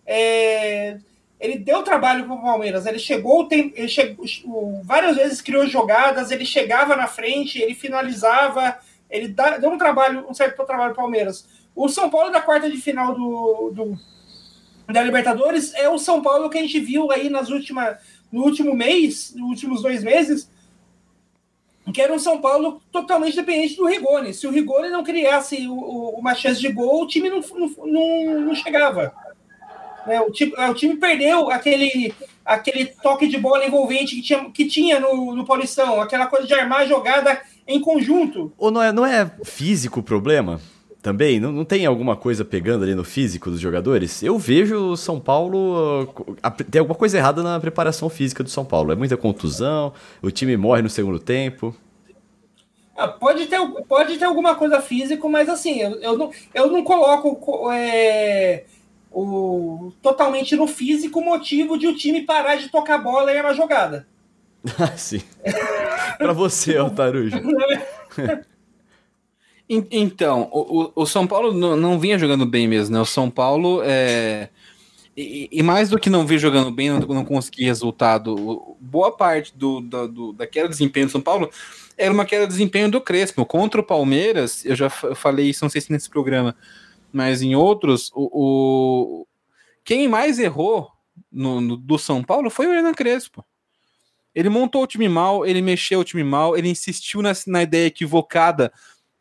É, 0.06 0.98
ele 1.40 1.58
deu 1.58 1.82
trabalho 1.82 2.24
para 2.24 2.34
o 2.34 2.42
Palmeiras. 2.42 2.86
Ele 2.86 2.98
chegou, 2.98 3.46
ele 3.50 3.88
chegou, 3.88 4.80
várias 4.84 5.16
vezes 5.16 5.42
criou 5.42 5.66
jogadas, 5.66 6.30
ele 6.30 6.44
chegava 6.44 6.96
na 6.96 7.06
frente, 7.06 7.60
ele 7.60 7.74
finalizava, 7.74 8.78
ele 9.10 9.28
deu 9.60 9.70
um 9.70 9.78
trabalho, 9.78 10.26
um 10.28 10.34
certo 10.34 10.64
trabalho 10.64 10.94
para 10.94 11.02
o 11.02 11.04
Palmeiras. 11.04 11.46
O 11.74 11.88
São 11.88 12.08
Paulo 12.08 12.30
da 12.30 12.40
quarta 12.40 12.70
de 12.70 12.76
final 12.78 13.14
do, 13.14 13.70
do, 13.74 13.98
da 14.92 15.02
Libertadores 15.02 15.74
é 15.74 15.88
o 15.88 15.98
São 15.98 16.22
Paulo 16.22 16.48
que 16.48 16.58
a 16.58 16.62
gente 16.62 16.80
viu 16.80 17.10
aí 17.10 17.28
nas 17.28 17.50
últimas, 17.50 17.98
no 18.30 18.42
último 18.44 18.74
mês, 18.74 19.34
nos 19.34 19.48
últimos 19.50 19.82
dois 19.82 20.02
meses, 20.02 20.48
que 21.92 22.00
era 22.00 22.12
um 22.12 22.18
São 22.18 22.40
Paulo 22.40 22.80
totalmente 22.90 23.36
dependente 23.36 23.76
do 23.76 23.86
Rigoni. 23.86 24.32
Se 24.32 24.46
o 24.46 24.50
Rigoni 24.50 24.88
não 24.88 25.04
criasse 25.04 25.66
o, 25.68 25.74
o, 25.74 26.10
uma 26.18 26.34
chance 26.34 26.60
de 26.60 26.72
gol, 26.72 27.02
o 27.02 27.06
time 27.06 27.28
não, 27.28 27.40
não, 27.40 27.86
não, 27.86 28.40
não 28.40 28.54
chegava. 28.54 29.14
Né? 30.06 30.20
O, 30.20 30.30
time, 30.30 30.52
o 30.52 30.74
time 30.74 30.96
perdeu 30.96 31.50
aquele, 31.50 32.14
aquele 32.44 32.86
toque 32.86 33.26
de 33.26 33.38
bola 33.38 33.64
envolvente 33.64 34.16
que 34.16 34.22
tinha, 34.22 34.50
que 34.50 34.64
tinha 34.66 35.00
no, 35.00 35.34
no 35.34 35.44
Paulistão, 35.44 36.00
aquela 36.00 36.26
coisa 36.26 36.46
de 36.46 36.54
armar 36.54 36.80
a 36.80 36.86
jogada 36.86 37.40
em 37.66 37.80
conjunto. 37.80 38.52
Ou 38.58 38.70
não 38.70 38.82
é, 38.82 38.92
não 38.92 39.06
é 39.06 39.30
físico 39.44 40.00
o 40.00 40.02
problema? 40.02 40.60
Também? 41.02 41.38
Não, 41.38 41.52
não 41.52 41.66
tem 41.66 41.84
alguma 41.84 42.16
coisa 42.16 42.46
pegando 42.46 42.82
ali 42.82 42.94
no 42.94 43.04
físico 43.04 43.50
dos 43.50 43.60
jogadores? 43.60 44.22
Eu 44.22 44.38
vejo 44.38 44.92
o 44.92 44.96
São 44.96 45.20
Paulo. 45.20 46.08
Tem 46.70 46.78
alguma 46.78 46.94
coisa 46.94 47.18
errada 47.18 47.42
na 47.42 47.60
preparação 47.60 48.08
física 48.08 48.42
do 48.42 48.48
São 48.48 48.64
Paulo. 48.64 48.90
É 48.90 48.96
muita 48.96 49.14
contusão, 49.14 49.92
o 50.22 50.30
time 50.30 50.56
morre 50.56 50.80
no 50.80 50.88
segundo 50.88 51.18
tempo. 51.18 51.76
Ah, 52.96 53.08
pode, 53.08 53.46
ter, 53.46 53.58
pode 53.88 54.16
ter 54.16 54.24
alguma 54.24 54.54
coisa 54.54 54.80
física, 54.80 55.28
mas 55.28 55.48
assim, 55.48 55.80
eu, 55.80 56.00
eu, 56.00 56.16
não, 56.16 56.30
eu 56.54 56.70
não 56.70 56.84
coloco 56.84 57.70
é, 57.72 58.64
o, 59.14 59.92
totalmente 60.02 60.56
no 60.56 60.66
físico 60.66 61.20
motivo 61.20 61.78
de 61.78 61.86
o 61.86 61.94
time 61.94 62.22
parar 62.22 62.56
de 62.56 62.68
tocar 62.68 62.98
bola 62.98 63.32
em 63.32 63.40
uma 63.40 63.54
jogada. 63.54 64.06
Ah, 64.78 64.96
sim. 64.96 65.20
Para 66.16 66.32
você, 66.32 66.78
Altarujo. 66.78 67.36
então, 69.68 70.48
o, 70.50 70.90
o 70.94 71.04
São 71.04 71.26
Paulo 71.26 71.52
não, 71.52 71.76
não, 71.76 71.98
vinha 71.98 72.18
jogando 72.18 72.46
bem 72.46 72.66
mesmo, 72.66 72.94
né? 72.94 73.00
O 73.00 73.04
São 73.04 73.28
Paulo 73.28 73.82
é. 73.84 74.48
E, 75.14 75.50
e 75.52 75.62
mais 75.62 75.90
do 75.90 75.98
que 75.98 76.08
não 76.08 76.26
vir 76.26 76.38
jogando 76.38 76.70
bem, 76.70 76.88
não, 76.88 76.98
não 76.98 77.26
conseguir 77.26 77.64
resultado, 77.64 78.74
boa 78.80 79.12
parte 79.12 79.52
do, 79.54 79.82
do, 79.82 80.08
do, 80.08 80.32
da 80.32 80.46
queda 80.46 80.66
de 80.66 80.72
desempenho 80.72 81.06
do 81.06 81.12
São 81.12 81.20
Paulo 81.20 81.50
era 81.96 82.12
uma 82.12 82.24
queda 82.24 82.46
de 82.46 82.52
desempenho 82.52 82.90
do 82.90 83.00
Crespo. 83.00 83.44
Contra 83.46 83.80
o 83.80 83.84
Palmeiras, 83.84 84.64
eu 84.64 84.74
já 84.74 84.90
falei 84.90 85.50
isso, 85.50 85.64
não 85.64 85.70
sei 85.70 85.80
se 85.80 85.92
nesse 85.92 86.10
programa, 86.10 86.56
mas 87.14 87.42
em 87.42 87.54
outros, 87.54 88.10
o, 88.12 88.28
o 89.22 89.26
quem 89.84 90.08
mais 90.08 90.40
errou 90.40 90.90
no, 91.30 91.60
no, 91.60 91.76
do 91.76 91.96
São 91.96 92.24
Paulo 92.24 92.50
foi 92.50 92.66
o 92.66 92.74
Hernan 92.74 92.92
Crespo. 92.92 93.44
Ele 94.34 94.48
montou 94.48 94.82
o 94.82 94.86
time 94.86 95.08
mal, 95.08 95.46
ele 95.46 95.62
mexeu 95.62 96.00
o 96.00 96.04
time 96.04 96.24
mal, 96.24 96.56
ele 96.56 96.68
insistiu 96.68 97.22
na, 97.22 97.32
na 97.46 97.62
ideia 97.62 97.86
equivocada 97.86 98.72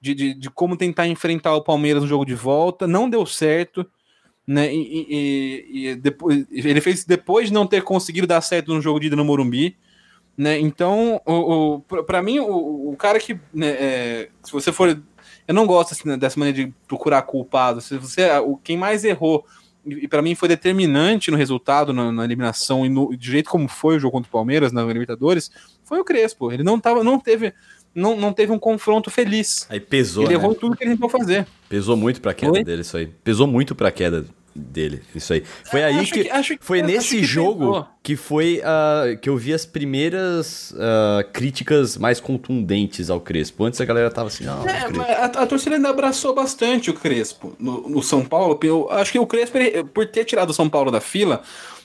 de, 0.01 0.15
de, 0.15 0.33
de, 0.33 0.49
como 0.49 0.75
tentar 0.75 1.07
enfrentar 1.07 1.55
o 1.55 1.63
Palmeiras 1.63 2.01
no 2.01 2.09
jogo 2.09 2.25
de 2.25 2.33
volta, 2.33 2.87
não 2.87 3.07
deu 3.07 3.27
certo. 3.27 3.85
Né? 4.45 4.73
E, 4.73 5.07
e, 5.07 5.87
e 5.89 5.95
depois, 5.95 6.47
ele 6.51 6.81
fez 6.81 7.05
depois 7.05 7.49
de 7.49 7.53
não 7.53 7.67
ter 7.67 7.83
conseguido 7.83 8.25
dar 8.25 8.41
certo 8.41 8.73
no 8.73 8.81
jogo 8.81 8.99
de 8.99 9.05
ida 9.05 9.15
no 9.15 9.23
Morumbi. 9.23 9.77
Né? 10.35 10.59
Então, 10.59 11.21
o, 11.27 11.75
o 11.75 11.81
para 11.81 12.23
mim, 12.23 12.39
o, 12.39 12.89
o, 12.89 12.95
cara 12.97 13.19
que, 13.19 13.39
né, 13.53 13.67
é, 13.69 14.29
se 14.41 14.51
você 14.51 14.71
for 14.71 14.99
eu 15.47 15.53
não 15.53 15.65
gosto 15.65 15.91
assim, 15.91 16.17
dessa 16.17 16.39
maneira 16.39 16.65
de 16.65 16.73
procurar 16.87 17.21
culpado. 17.23 17.81
Se 17.81 17.97
você, 17.97 18.29
o 18.39 18.57
quem 18.57 18.77
mais 18.77 19.03
errou 19.03 19.45
e 19.85 20.07
para 20.07 20.21
mim 20.21 20.33
foi 20.33 20.47
determinante 20.47 21.29
no 21.29 21.37
resultado, 21.37 21.91
na, 21.91 22.11
na 22.11 22.23
eliminação 22.23 22.85
e 22.85 22.89
no 22.89 23.15
de 23.15 23.31
jeito 23.31 23.49
como 23.49 23.67
foi 23.67 23.97
o 23.97 23.99
jogo 23.99 24.13
contra 24.13 24.29
o 24.29 24.31
Palmeiras 24.31 24.71
na 24.71 24.83
Libertadores, 24.83 25.51
foi 25.83 25.99
o 25.99 26.05
Crespo. 26.05 26.51
Ele 26.51 26.63
não 26.63 26.79
tava, 26.79 27.03
não 27.03 27.19
teve, 27.19 27.53
não, 27.93 28.15
não 28.15 28.31
teve 28.31 28.51
um 28.51 28.59
confronto 28.59 29.11
feliz. 29.11 29.67
Aí 29.69 29.79
pesou. 29.79 30.23
Ele 30.23 30.37
né? 30.37 30.39
errou 30.39 30.55
tudo 30.55 30.75
que 30.75 30.83
ele 30.83 30.91
tentou 30.91 31.09
fazer. 31.09 31.45
Pesou 31.67 31.97
muito 31.97 32.21
para 32.21 32.33
queda 32.33 32.53
Oi? 32.53 32.63
dele 32.63 32.81
isso 32.81 32.95
aí. 32.95 33.07
Pesou 33.07 33.45
muito 33.45 33.75
para 33.75 33.91
queda 33.91 34.25
dele, 34.55 35.01
isso 35.15 35.33
aí. 35.33 35.43
Foi 35.65 35.83
aí 35.83 36.05
que, 36.05 36.23
que, 36.23 36.57
foi 36.61 36.81
nesse 36.81 37.17
que 37.17 37.23
jogo 37.23 37.65
pensou. 37.65 37.87
que 38.03 38.15
foi 38.15 38.61
uh, 38.61 39.17
que 39.17 39.29
eu 39.29 39.35
vi 39.35 39.53
as 39.53 39.65
primeiras 39.65 40.71
uh, 40.71 41.27
críticas 41.31 41.97
mais 41.97 42.19
contundentes 42.19 43.09
ao 43.09 43.19
Crespo. 43.19 43.65
Antes 43.65 43.81
a 43.81 43.85
galera 43.85 44.11
tava 44.11 44.27
assim, 44.27 44.43
não. 44.43 44.67
É, 44.67 45.15
a, 45.15 45.25
a, 45.25 45.47
torcida 45.47 45.75
ainda 45.75 45.89
abraçou 45.89 46.35
bastante 46.35 46.89
o 46.89 46.93
Crespo 46.93 47.55
no, 47.59 47.89
no 47.89 48.03
São 48.03 48.23
Paulo. 48.23 48.59
Eu 48.63 48.89
acho 48.91 49.11
que 49.11 49.19
o 49.19 49.25
Crespo, 49.25 49.57
ele, 49.57 49.83
por 49.85 50.05
ter 50.05 50.25
tirado 50.25 50.51
o 50.51 50.53
São 50.53 50.69
Paulo 50.69 50.91
da 50.91 51.01
fila, 51.01 51.41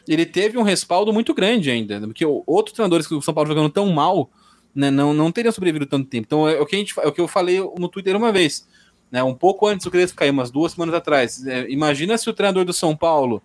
ele 0.07 0.27
teve 0.27 0.59
um 0.59 0.63
respaldo 0.63 1.13
muito 1.13 1.33
grande 1.33 1.71
ainda, 1.71 2.01
porque 2.01 2.25
outros 2.25 2.75
treinadores 2.75 3.07
que 3.07 3.15
o 3.15 3.23
São 3.23 3.33
Paulo 3.33 3.49
jogando 3.49 3.71
tão 3.71 3.87
mal, 3.91 4.31
né, 4.75 4.91
não, 4.91 5.15
não 5.15 5.33
teriam 5.33 5.53
sobrevivido 5.53 5.87
tanto 5.87 6.09
tempo. 6.09 6.27
Então 6.27 6.49
é 6.49 6.61
o 6.61 6.67
que 6.67 6.77
a 6.77 6.79
gente, 6.79 6.95
é 7.01 7.07
o 7.07 7.13
que 7.13 7.21
eu 7.21 7.29
falei 7.29 7.61
no 7.79 7.89
Twitter 7.89 8.15
uma 8.15 8.31
vez 8.31 8.67
né, 9.11 9.23
um 9.23 9.35
pouco 9.35 9.67
antes 9.67 9.85
do 9.85 9.91
Crespo 9.91 10.19
cair, 10.19 10.31
umas 10.31 10.51
duas 10.51 10.73
semanas 10.73 10.95
atrás. 10.95 11.47
É, 11.47 11.69
imagina 11.71 12.17
se 12.19 12.29
o 12.29 12.35
treinador 12.35 12.65
do 12.65 12.73
São 12.73 12.97
Paulo 12.97 13.43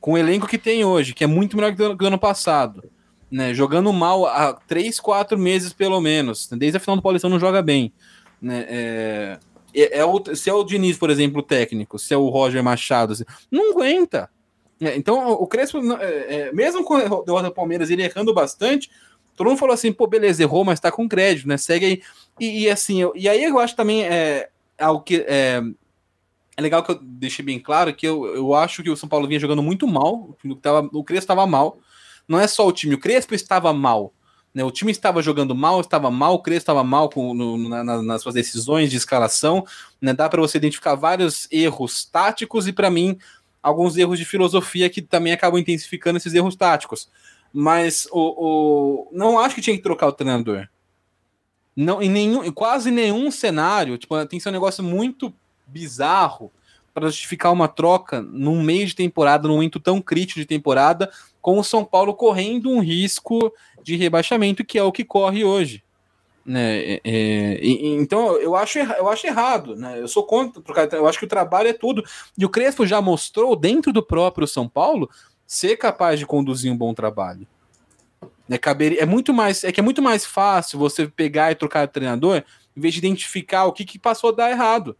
com 0.00 0.12
o 0.12 0.18
elenco 0.18 0.46
que 0.46 0.58
tem 0.58 0.84
hoje, 0.84 1.14
que 1.14 1.24
é 1.24 1.26
muito 1.26 1.56
melhor 1.56 1.74
que 1.74 1.82
o 1.82 1.94
do 1.94 2.06
ano 2.06 2.18
passado, 2.18 2.84
né? 3.30 3.52
Jogando 3.52 3.92
mal 3.92 4.26
há 4.26 4.52
três, 4.52 5.00
quatro 5.00 5.38
meses 5.38 5.72
pelo 5.72 6.00
menos, 6.00 6.48
desde 6.52 6.76
a 6.76 6.80
final 6.80 6.96
do 6.96 7.02
Paulistão 7.02 7.30
não 7.30 7.38
joga 7.40 7.60
bem, 7.62 7.92
né? 8.40 8.64
É, 8.68 9.38
é, 9.74 9.98
é 9.98 10.04
o, 10.04 10.22
se 10.34 10.48
é 10.48 10.52
o 10.52 10.64
Diniz, 10.64 10.96
por 10.96 11.10
exemplo, 11.10 11.40
o 11.40 11.42
técnico, 11.42 11.98
se 11.98 12.14
é 12.14 12.16
o 12.16 12.28
Roger 12.28 12.62
Machado, 12.62 13.14
não 13.50 13.72
aguenta. 13.72 14.30
É, 14.80 14.96
então 14.96 15.32
o 15.32 15.46
Crespo, 15.46 15.78
é, 16.00 16.48
é, 16.48 16.52
mesmo 16.52 16.84
com 16.84 16.94
a 16.94 17.00
derrota 17.00 17.48
do 17.48 17.54
Palmeiras, 17.54 17.90
ele 17.90 18.02
errando 18.02 18.32
bastante, 18.32 18.88
todo 19.36 19.48
mundo 19.48 19.58
falou 19.58 19.74
assim, 19.74 19.92
pô, 19.92 20.06
beleza, 20.06 20.42
errou, 20.42 20.64
mas 20.64 20.80
tá 20.80 20.90
com 20.90 21.08
crédito, 21.08 21.48
né? 21.48 21.56
Segue 21.56 21.86
aí. 21.86 22.02
E, 22.38 22.62
e 22.62 22.70
assim, 22.70 23.00
eu, 23.00 23.12
e 23.14 23.28
aí 23.28 23.42
eu 23.42 23.58
acho 23.58 23.74
também 23.74 24.04
é, 24.04 24.48
algo 24.84 25.02
que 25.02 25.24
é, 25.28 25.62
é 26.56 26.60
legal 26.60 26.82
que 26.82 26.90
eu 26.90 26.98
deixei 27.00 27.44
bem 27.44 27.60
claro 27.60 27.94
que 27.94 28.06
eu, 28.06 28.26
eu 28.34 28.54
acho 28.54 28.82
que 28.82 28.90
o 28.90 28.96
São 28.96 29.08
Paulo 29.08 29.28
vinha 29.28 29.40
jogando 29.40 29.62
muito 29.62 29.86
mal, 29.86 30.36
o, 30.44 30.54
tava, 30.56 30.88
o 30.92 31.04
Crespo 31.04 31.24
estava 31.24 31.46
mal. 31.46 31.78
Não 32.26 32.38
é 32.38 32.46
só 32.46 32.66
o 32.66 32.72
time, 32.72 32.94
o 32.94 32.98
Crespo 32.98 33.34
estava 33.34 33.72
mal. 33.72 34.12
Né? 34.52 34.64
O 34.64 34.70
time 34.70 34.90
estava 34.90 35.22
jogando 35.22 35.54
mal, 35.54 35.80
estava 35.80 36.10
mal, 36.10 36.34
o 36.34 36.42
Crespo 36.42 36.62
estava 36.62 36.82
mal 36.82 37.08
com, 37.08 37.32
no, 37.32 37.68
na, 37.68 38.02
nas 38.02 38.22
suas 38.22 38.34
decisões 38.34 38.90
de 38.90 38.96
escalação. 38.96 39.64
Né? 40.00 40.12
Dá 40.12 40.28
para 40.28 40.40
você 40.40 40.58
identificar 40.58 40.94
vários 40.94 41.46
erros 41.50 42.04
táticos 42.04 42.66
e, 42.66 42.72
para 42.72 42.90
mim, 42.90 43.16
alguns 43.62 43.96
erros 43.96 44.18
de 44.18 44.24
filosofia 44.24 44.90
que 44.90 45.00
também 45.00 45.32
acabam 45.32 45.60
intensificando 45.60 46.16
esses 46.16 46.34
erros 46.34 46.56
táticos. 46.56 47.08
Mas 47.52 48.06
o, 48.10 48.18
o, 48.20 49.08
não 49.12 49.38
acho 49.38 49.54
que 49.54 49.60
tinha 49.60 49.76
que 49.76 49.82
trocar 49.82 50.08
o 50.08 50.12
treinador. 50.12 50.68
Não, 51.80 52.02
em 52.02 52.10
nenhum, 52.10 52.50
quase 52.50 52.90
nenhum 52.90 53.30
cenário, 53.30 53.96
tipo, 53.96 54.16
tem 54.26 54.40
que 54.40 54.42
ser 54.42 54.48
um 54.48 54.52
negócio 54.52 54.82
muito 54.82 55.32
bizarro 55.64 56.50
para 56.92 57.06
justificar 57.06 57.52
uma 57.52 57.68
troca 57.68 58.20
num 58.20 58.60
meio 58.60 58.84
de 58.84 58.96
temporada, 58.96 59.46
num 59.46 59.54
momento 59.54 59.78
tão 59.78 60.02
crítico 60.02 60.40
de 60.40 60.44
temporada, 60.44 61.08
com 61.40 61.56
o 61.56 61.62
São 61.62 61.84
Paulo 61.84 62.14
correndo 62.14 62.68
um 62.68 62.80
risco 62.80 63.54
de 63.80 63.94
rebaixamento, 63.94 64.64
que 64.64 64.76
é 64.76 64.82
o 64.82 64.90
que 64.90 65.04
corre 65.04 65.44
hoje. 65.44 65.84
Né? 66.44 66.94
É, 66.94 67.00
é, 67.04 67.60
então 67.62 68.36
eu 68.38 68.56
acho, 68.56 68.80
eu 68.80 69.08
acho 69.08 69.28
errado, 69.28 69.76
né? 69.76 70.00
Eu 70.00 70.08
sou 70.08 70.24
contra, 70.24 70.60
eu 70.96 71.06
acho 71.06 71.20
que 71.20 71.26
o 71.26 71.28
trabalho 71.28 71.68
é 71.68 71.72
tudo. 71.72 72.02
E 72.36 72.44
o 72.44 72.48
Crespo 72.48 72.84
já 72.88 73.00
mostrou 73.00 73.54
dentro 73.54 73.92
do 73.92 74.02
próprio 74.02 74.48
São 74.48 74.68
Paulo 74.68 75.08
ser 75.46 75.76
capaz 75.76 76.18
de 76.18 76.26
conduzir 76.26 76.72
um 76.72 76.76
bom 76.76 76.92
trabalho. 76.92 77.46
Né, 78.48 78.56
caber, 78.56 78.96
é 78.98 79.04
muito 79.04 79.34
mais, 79.34 79.62
é 79.62 79.70
que 79.70 79.78
é 79.78 79.82
muito 79.82 80.00
mais 80.00 80.24
fácil 80.24 80.78
você 80.78 81.06
pegar 81.06 81.52
e 81.52 81.54
trocar 81.54 81.86
de 81.86 81.92
treinador 81.92 82.42
em 82.74 82.80
vez 82.80 82.94
de 82.94 82.98
identificar 82.98 83.66
o 83.66 83.72
que, 83.72 83.84
que 83.84 83.98
passou 83.98 84.30
a 84.30 84.32
dar 84.32 84.50
errado. 84.50 84.96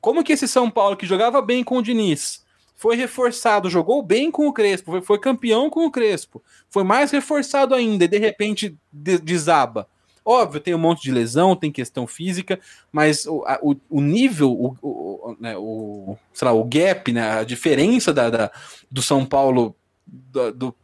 Como 0.00 0.24
que 0.24 0.32
esse 0.32 0.48
São 0.48 0.70
Paulo 0.70 0.96
que 0.96 1.06
jogava 1.06 1.42
bem 1.42 1.62
com 1.64 1.78
o 1.78 1.82
Diniz 1.82 2.44
foi 2.74 2.96
reforçado, 2.96 3.70
jogou 3.70 4.02
bem 4.02 4.30
com 4.30 4.46
o 4.48 4.52
Crespo, 4.52 4.92
foi, 4.92 5.00
foi 5.02 5.18
campeão 5.18 5.70
com 5.70 5.86
o 5.86 5.90
Crespo, 5.90 6.42
foi 6.68 6.84
mais 6.84 7.10
reforçado 7.10 7.74
ainda 7.74 8.04
e 8.04 8.08
de 8.08 8.18
repente 8.18 8.76
de, 8.92 9.18
desaba. 9.18 9.88
Óbvio, 10.24 10.60
tem 10.60 10.74
um 10.74 10.78
monte 10.78 11.02
de 11.02 11.12
lesão, 11.12 11.54
tem 11.54 11.70
questão 11.70 12.06
física, 12.06 12.58
mas 12.90 13.26
o, 13.26 13.44
a, 13.46 13.58
o, 13.62 13.76
o, 13.90 14.00
nível, 14.00 14.52
o, 14.52 14.76
o, 14.80 15.36
né, 15.38 15.54
o, 15.56 16.16
sei 16.32 16.48
lá, 16.48 16.54
o 16.54 16.64
gap, 16.64 17.12
né, 17.12 17.40
a 17.40 17.44
diferença 17.44 18.12
da, 18.12 18.30
da 18.30 18.50
do 18.90 19.02
São 19.02 19.26
Paulo 19.26 19.76
do, 20.06 20.52
do 20.52 20.74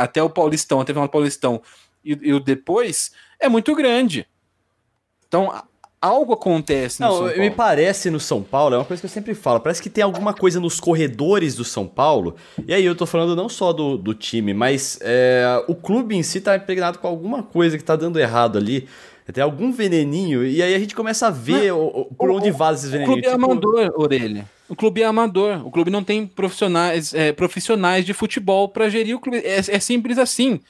até 0.00 0.22
o 0.22 0.30
Paulistão, 0.30 0.80
até 0.80 0.92
o 0.92 0.94
final 0.94 1.08
do 1.08 1.12
Paulistão 1.12 1.62
e, 2.04 2.18
e 2.22 2.34
o 2.34 2.40
depois 2.40 3.12
é 3.40 3.48
muito 3.48 3.74
grande. 3.74 4.26
Então, 5.26 5.52
algo 6.00 6.32
acontece 6.32 7.00
no 7.00 7.06
Não, 7.06 7.14
São 7.14 7.26
Paulo. 7.26 7.40
Me 7.40 7.50
parece 7.50 8.10
no 8.10 8.20
São 8.20 8.42
Paulo, 8.42 8.74
é 8.74 8.78
uma 8.78 8.84
coisa 8.84 9.00
que 9.00 9.06
eu 9.06 9.10
sempre 9.10 9.34
falo, 9.34 9.60
parece 9.60 9.80
que 9.80 9.88
tem 9.88 10.02
alguma 10.02 10.34
coisa 10.34 10.58
nos 10.58 10.80
corredores 10.80 11.54
do 11.54 11.64
São 11.64 11.86
Paulo, 11.86 12.34
e 12.66 12.74
aí 12.74 12.84
eu 12.84 12.96
tô 12.96 13.06
falando 13.06 13.36
não 13.36 13.48
só 13.48 13.72
do, 13.72 13.96
do 13.96 14.12
time, 14.12 14.52
mas 14.52 14.98
é, 15.00 15.64
o 15.68 15.74
clube 15.74 16.16
em 16.16 16.22
si 16.22 16.40
tá 16.40 16.56
impregnado 16.56 16.98
com 16.98 17.06
alguma 17.06 17.42
coisa 17.42 17.78
que 17.78 17.84
tá 17.84 17.94
dando 17.94 18.18
errado 18.18 18.58
ali. 18.58 18.88
Tem 19.32 19.42
algum 19.42 19.70
veneninho, 19.70 20.44
e 20.44 20.62
aí 20.62 20.74
a 20.74 20.78
gente 20.78 20.94
começa 20.94 21.28
a 21.28 21.30
ver 21.30 21.72
o, 21.72 21.86
o, 21.86 22.04
por 22.14 22.30
onde 22.30 22.50
vaza 22.50 22.80
esses 22.80 22.90
veneninhos. 22.90 23.18
O 23.18 23.22
clube 23.22 23.26
é 23.26 23.30
tipo... 23.30 23.42
é 23.42 23.52
amador, 23.52 23.92
Orelha. 23.96 24.50
O 24.68 24.76
clube 24.76 25.02
é 25.02 25.04
amador. 25.04 25.66
O 25.66 25.70
clube 25.70 25.90
não 25.90 26.02
tem 26.02 26.26
profissionais, 26.26 27.12
é, 27.14 27.32
profissionais 27.32 28.04
de 28.04 28.14
futebol 28.14 28.68
para 28.68 28.88
gerir 28.88 29.16
o 29.16 29.20
clube. 29.20 29.38
É, 29.38 29.58
é 29.58 29.80
simples 29.80 30.18
assim 30.18 30.60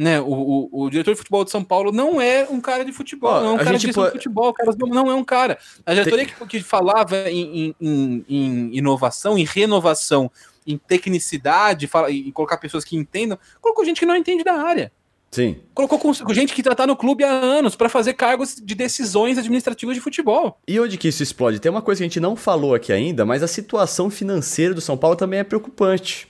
né? 0.00 0.18
O, 0.18 0.32
o, 0.32 0.84
o, 0.84 0.90
diretor 0.90 1.10
de 1.12 1.18
futebol 1.18 1.44
de 1.44 1.50
São 1.50 1.62
Paulo 1.62 1.92
não 1.92 2.18
é 2.18 2.48
um 2.48 2.58
cara 2.58 2.86
de 2.86 2.90
futebol, 2.90 3.38
não 3.42 3.50
é 3.50 3.52
um 3.52 3.58
cara 3.58 3.76
de 3.76 3.92
pô... 3.92 4.10
futebol, 4.10 4.54
cara 4.54 4.72
não 4.78 5.10
é 5.10 5.14
um 5.14 5.22
cara. 5.22 5.58
A 5.84 5.92
diretoria 5.92 6.24
Tem... 6.24 6.34
que, 6.46 6.58
que, 6.58 6.62
falava 6.62 7.30
em, 7.30 7.74
em, 7.78 8.24
em, 8.26 8.70
inovação, 8.78 9.36
em 9.36 9.44
renovação, 9.44 10.30
em 10.66 10.78
tecnicidade, 10.78 11.86
fala, 11.86 12.10
em 12.10 12.30
colocar 12.30 12.56
pessoas 12.56 12.82
que 12.82 12.96
entendam, 12.96 13.38
colocou 13.60 13.84
gente 13.84 14.00
que 14.00 14.06
não 14.06 14.16
entende 14.16 14.42
da 14.42 14.54
área. 14.54 14.90
Sim. 15.30 15.56
Colocou 15.74 15.98
com, 15.98 16.12
com 16.12 16.34
gente 16.34 16.52
que 16.52 16.60
está 16.60 16.86
no 16.86 16.96
clube 16.96 17.22
há 17.22 17.30
anos 17.30 17.76
para 17.76 17.88
fazer 17.88 18.14
cargos 18.14 18.56
de 18.56 18.74
decisões 18.74 19.38
administrativas 19.38 19.94
de 19.94 20.00
futebol. 20.00 20.58
E 20.66 20.80
onde 20.80 20.98
que 20.98 21.08
isso 21.08 21.22
explode? 21.22 21.60
Tem 21.60 21.70
uma 21.70 21.82
coisa 21.82 22.00
que 22.00 22.04
a 22.04 22.08
gente 22.08 22.18
não 22.18 22.34
falou 22.34 22.74
aqui 22.74 22.92
ainda, 22.92 23.24
mas 23.24 23.42
a 23.42 23.46
situação 23.46 24.10
financeira 24.10 24.74
do 24.74 24.80
São 24.80 24.96
Paulo 24.96 25.14
também 25.14 25.38
é 25.38 25.44
preocupante. 25.44 26.26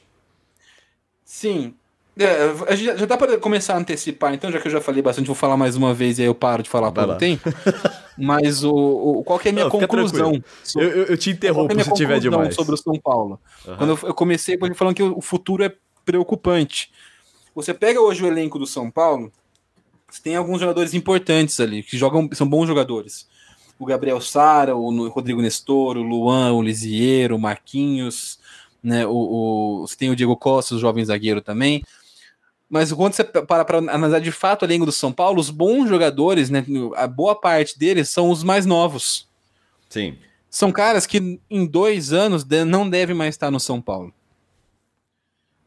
Sim, 1.25 1.75
é, 2.19 2.55
a 2.69 2.75
gente 2.75 2.99
já 2.99 3.07
dá 3.07 3.17
para 3.17 3.39
começar 3.39 3.75
a 3.75 3.79
antecipar, 3.79 4.35
então, 4.35 4.53
já 4.53 4.61
que 4.61 4.69
eu 4.69 4.73
já 4.73 4.81
falei 4.81 5.01
bastante, 5.01 5.27
vou 5.27 5.35
falar 5.35 5.57
mais 5.57 5.77
uma 5.77 5.95
vez 5.95 6.19
e 6.19 6.23
aí 6.23 6.29
eu 6.29 6.35
paro 6.35 6.63
de 6.63 6.69
falar 6.69 6.93
por 6.93 7.09
um 7.09 7.17
tempo. 7.17 7.49
Mas 8.19 8.63
o, 8.63 8.75
o, 8.75 9.25
qual 9.25 9.39
que 9.39 9.49
é 9.49 9.51
a 9.51 9.55
minha 9.55 9.65
Não, 9.65 9.71
conclusão? 9.71 10.43
Sobre, 10.63 10.89
eu, 10.89 11.05
eu, 11.05 11.17
te 11.17 11.31
interrompo 11.31 11.79
é 11.79 11.83
se 11.83 11.95
tiver 11.95 12.21
demais. 12.21 12.55
Sobre 12.55 12.75
o 12.75 12.77
São 12.77 12.95
Paulo. 13.01 13.41
Uhum. 13.67 13.77
Quando 13.77 13.91
eu, 13.91 14.09
eu 14.09 14.15
comecei 14.15 14.59
falando 14.75 14.95
que 14.95 15.03
o 15.03 15.23
futuro 15.23 15.65
é 15.65 15.73
preocupante. 16.05 16.91
Você 17.63 17.75
pega 17.75 18.01
hoje 18.01 18.23
o 18.23 18.27
elenco 18.27 18.59
do 18.59 18.67
São 18.67 18.91
Paulo, 18.91 19.33
você 20.11 20.21
tem 20.23 20.37
alguns 20.37 20.61
jogadores 20.61 20.95
importantes 20.95 21.61
ali, 21.61 21.83
que 21.83 21.97
jogam, 21.97 22.29
são 22.33 22.49
bons 22.49 22.67
jogadores. 22.67 23.29
O 23.79 23.87
Gabriel 23.87 24.21
Sara, 24.21 24.77
o 24.77 25.09
Rodrigo 25.09 25.41
Nestor, 25.41 25.97
o 25.97 26.03
Luan, 26.03 26.53
o 26.53 26.63
Lisieiro, 26.63 27.37
o 27.37 27.39
Marquinhos, 27.39 28.39
né? 28.83 29.07
O, 29.07 29.13
o, 29.13 29.87
você 29.87 29.97
tem 29.97 30.11
o 30.11 30.17
Diego 30.17 30.37
Costa, 30.37 30.75
o 30.75 30.79
jovem 30.79 31.05
zagueiro 31.05 31.41
também. 31.41 31.83
Mas 32.69 32.93
quando 32.93 33.15
você 33.15 33.25
para 33.25 33.65
para 33.65 33.79
analisar 33.79 34.21
de 34.21 34.31
fato 34.31 34.65
a 34.65 34.69
língua 34.69 34.87
do 34.87 34.93
São 34.93 35.13
Paulo, 35.13 35.41
os 35.41 35.51
bons 35.51 35.89
jogadores, 35.89 36.51
né, 36.51 36.65
a 36.95 37.07
boa 37.07 37.35
parte 37.35 37.79
deles 37.79 38.09
são 38.09 38.31
os 38.31 38.45
mais 38.45 38.65
novos. 38.65 39.27
Sim. 39.89 40.17
São 40.49 40.71
caras 40.71 41.07
que 41.07 41.41
em 41.51 41.67
dois 41.67 42.13
anos 42.13 42.47
não 42.67 42.89
devem 42.89 43.15
mais 43.15 43.35
estar 43.35 43.51
no 43.51 43.59
São 43.59 43.81
Paulo. 43.81 44.13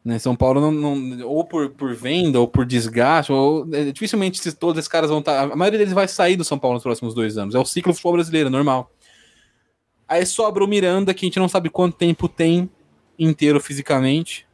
Né, 0.04 0.18
São 0.18 0.36
Paulo 0.36 0.60
não, 0.60 0.70
não, 0.70 1.26
ou 1.26 1.44
por, 1.44 1.70
por 1.70 1.94
venda 1.94 2.38
ou 2.38 2.46
por 2.46 2.66
desgaste, 2.66 3.32
ou 3.32 3.66
é, 3.72 3.90
dificilmente 3.90 4.38
se 4.38 4.52
todos 4.52 4.78
esses 4.78 4.88
caras 4.88 5.08
vão 5.08 5.20
estar. 5.20 5.50
A 5.50 5.56
maioria 5.56 5.78
deles 5.78 5.94
vai 5.94 6.06
sair 6.06 6.36
do 6.36 6.44
São 6.44 6.58
Paulo 6.58 6.74
nos 6.74 6.82
próximos 6.82 7.14
dois 7.14 7.38
anos. 7.38 7.54
É 7.54 7.58
o 7.58 7.64
ciclo 7.64 7.90
do 7.90 7.94
futebol 7.94 8.12
brasileiro, 8.12 8.50
normal. 8.50 8.90
Aí 10.06 10.26
sobra 10.26 10.62
o 10.62 10.68
Miranda, 10.68 11.14
que 11.14 11.24
a 11.24 11.28
gente 11.28 11.38
não 11.38 11.48
sabe 11.48 11.70
quanto 11.70 11.96
tempo 11.96 12.28
tem 12.28 12.68
inteiro 13.18 13.58
fisicamente. 13.60 14.46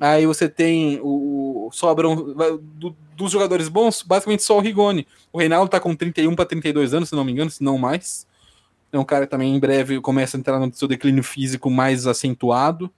Aí 0.00 0.24
você 0.26 0.48
tem 0.48 0.98
o. 1.02 1.68
Sobram. 1.72 2.34
Do, 2.60 2.96
dos 3.14 3.32
jogadores 3.32 3.68
bons, 3.68 4.02
basicamente 4.02 4.44
só 4.44 4.56
o 4.56 4.60
Rigoni. 4.60 5.06
O 5.32 5.38
Reinaldo 5.38 5.68
tá 5.68 5.80
com 5.80 5.94
31 5.94 6.36
para 6.36 6.46
32 6.46 6.94
anos, 6.94 7.08
se 7.08 7.16
não 7.16 7.24
me 7.24 7.32
engano, 7.32 7.50
se 7.50 7.64
não 7.64 7.76
mais. 7.76 8.26
É 8.92 8.98
um 8.98 9.04
cara 9.04 9.26
que 9.26 9.30
também 9.30 9.54
em 9.54 9.58
breve 9.58 10.00
começa 10.00 10.36
a 10.36 10.40
entrar 10.40 10.58
no 10.60 10.72
seu 10.72 10.86
declínio 10.86 11.24
físico 11.24 11.68
mais 11.68 12.06
acentuado. 12.06 12.90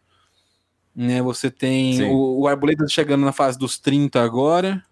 Né, 1.00 1.22
você 1.22 1.50
tem 1.50 2.02
o, 2.02 2.40
o 2.40 2.48
Arboleda 2.48 2.86
chegando 2.88 3.24
na 3.24 3.32
fase 3.32 3.58
dos 3.58 3.78
30 3.78 4.20
agora. 4.20 4.84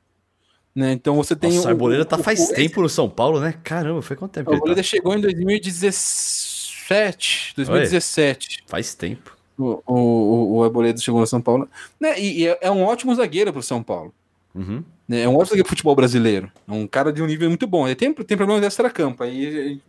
Né, 0.74 0.92
então 0.92 1.14
você 1.16 1.36
tem. 1.36 1.52
Nossa, 1.52 1.68
o 1.68 1.70
Arboleda 1.70 2.04
tá 2.04 2.16
faz 2.16 2.50
o, 2.50 2.54
tempo 2.54 2.80
no 2.80 2.88
São 2.88 3.11
Paulo, 3.11 3.40
né? 3.40 3.52
Caramba, 3.62 4.00
foi 4.00 4.16
quanto 4.16 4.32
tempo? 4.32 4.50
O 4.50 4.54
Arboleda 4.54 4.80
tá? 4.80 4.84
chegou 4.84 5.14
em 5.14 5.20
2017. 5.20 7.52
2017. 7.56 8.61
Oi, 8.61 8.64
faz 8.66 8.94
tempo 8.94 9.36
o, 9.59 9.82
o, 9.86 10.56
o 10.56 10.64
Arboleda 10.64 11.00
chegou 11.00 11.20
no 11.20 11.26
São 11.26 11.40
Paulo. 11.40 11.68
Né? 12.00 12.18
E, 12.18 12.42
e 12.42 12.48
é, 12.48 12.59
é, 12.62 12.70
um 12.70 12.84
ótimo 12.84 13.14
zagueiro 13.14 13.52
para 13.52 13.61
o 13.61 13.62
São 13.62 13.82
Paulo. 13.82 14.14
Uhum. 14.54 14.82
Né? 15.06 15.22
É 15.22 15.28
um 15.28 15.34
ótimo 15.34 15.46
zagueiro 15.46 15.64
de 15.64 15.70
futebol 15.70 15.96
brasileiro. 15.96 16.50
É 16.66 16.72
um 16.72 16.86
cara 16.86 17.12
de 17.12 17.22
um 17.22 17.26
nível 17.26 17.48
muito 17.48 17.66
bom. 17.66 17.86
Ele 17.86 17.96
tem, 17.96 18.12
tem 18.12 18.36
problema 18.36 18.61
de 18.61 18.66
extra-campo. 18.66 19.24
Aí 19.24 19.80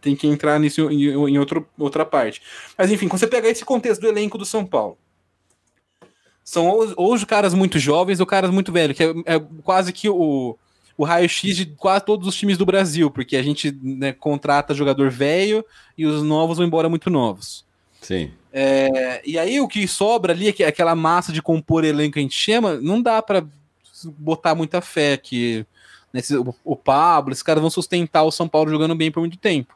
tem 0.00 0.14
que 0.14 0.26
entrar 0.26 0.60
nisso 0.60 0.90
em, 0.90 1.04
em 1.04 1.38
outro, 1.38 1.66
outra 1.78 2.04
parte. 2.04 2.42
Mas 2.76 2.90
enfim, 2.90 3.08
quando 3.08 3.20
você 3.20 3.26
pegar 3.26 3.48
esse 3.48 3.64
contexto 3.64 4.02
do 4.02 4.08
elenco 4.08 4.38
do 4.38 4.44
São 4.44 4.64
Paulo, 4.64 4.98
são 6.44 6.68
ou, 6.68 6.92
ou 6.96 7.14
os 7.14 7.24
caras 7.24 7.54
muito 7.54 7.78
jovens 7.78 8.20
ou 8.20 8.26
caras 8.26 8.50
muito 8.50 8.70
velhos, 8.70 8.96
que 8.96 9.02
é, 9.02 9.14
é 9.24 9.40
quase 9.62 9.92
que 9.92 10.08
o, 10.08 10.56
o 10.96 11.04
raio-x 11.04 11.56
de 11.56 11.66
quase 11.66 12.04
todos 12.04 12.28
os 12.28 12.36
times 12.36 12.58
do 12.58 12.66
Brasil, 12.66 13.10
porque 13.10 13.36
a 13.36 13.42
gente 13.42 13.76
né, 13.82 14.12
contrata 14.12 14.74
jogador 14.74 15.10
velho 15.10 15.64
e 15.96 16.04
os 16.04 16.22
novos 16.22 16.58
vão 16.58 16.66
embora 16.66 16.88
muito 16.88 17.08
novos. 17.08 17.64
Sim. 18.02 18.30
É, 18.52 19.22
e 19.24 19.38
aí 19.38 19.58
o 19.60 19.66
que 19.66 19.88
sobra 19.88 20.34
ali, 20.34 20.54
é 20.62 20.66
aquela 20.66 20.94
massa 20.94 21.32
de 21.32 21.42
compor 21.42 21.84
elenco 21.84 22.12
que 22.12 22.18
a 22.18 22.22
gente 22.22 22.36
chama, 22.36 22.74
não 22.74 23.00
dá 23.00 23.22
para 23.22 23.44
botar 24.18 24.54
muita 24.54 24.82
fé 24.82 25.16
que 25.16 25.66
nesse, 26.12 26.36
o, 26.36 26.54
o 26.62 26.76
Pablo, 26.76 27.32
esses 27.32 27.42
caras 27.42 27.62
vão 27.62 27.70
sustentar 27.70 28.22
o 28.22 28.30
São 28.30 28.46
Paulo 28.46 28.70
jogando 28.70 28.94
bem 28.94 29.10
por 29.10 29.20
muito 29.20 29.38
tempo. 29.38 29.74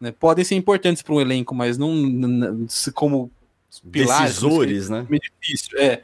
Né? 0.00 0.12
Podem 0.12 0.44
ser 0.44 0.56
importantes 0.56 1.02
para 1.02 1.14
um 1.14 1.20
elenco, 1.20 1.54
mas 1.54 1.78
não, 1.78 1.94
não 1.94 2.66
como 2.92 3.30
pilares. 3.80 4.34
Decisores, 4.34 4.88
né? 4.88 5.06
É 5.10 5.18
difícil, 5.18 5.78
é. 5.78 6.02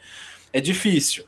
É 0.52 0.60
difícil. 0.60 1.24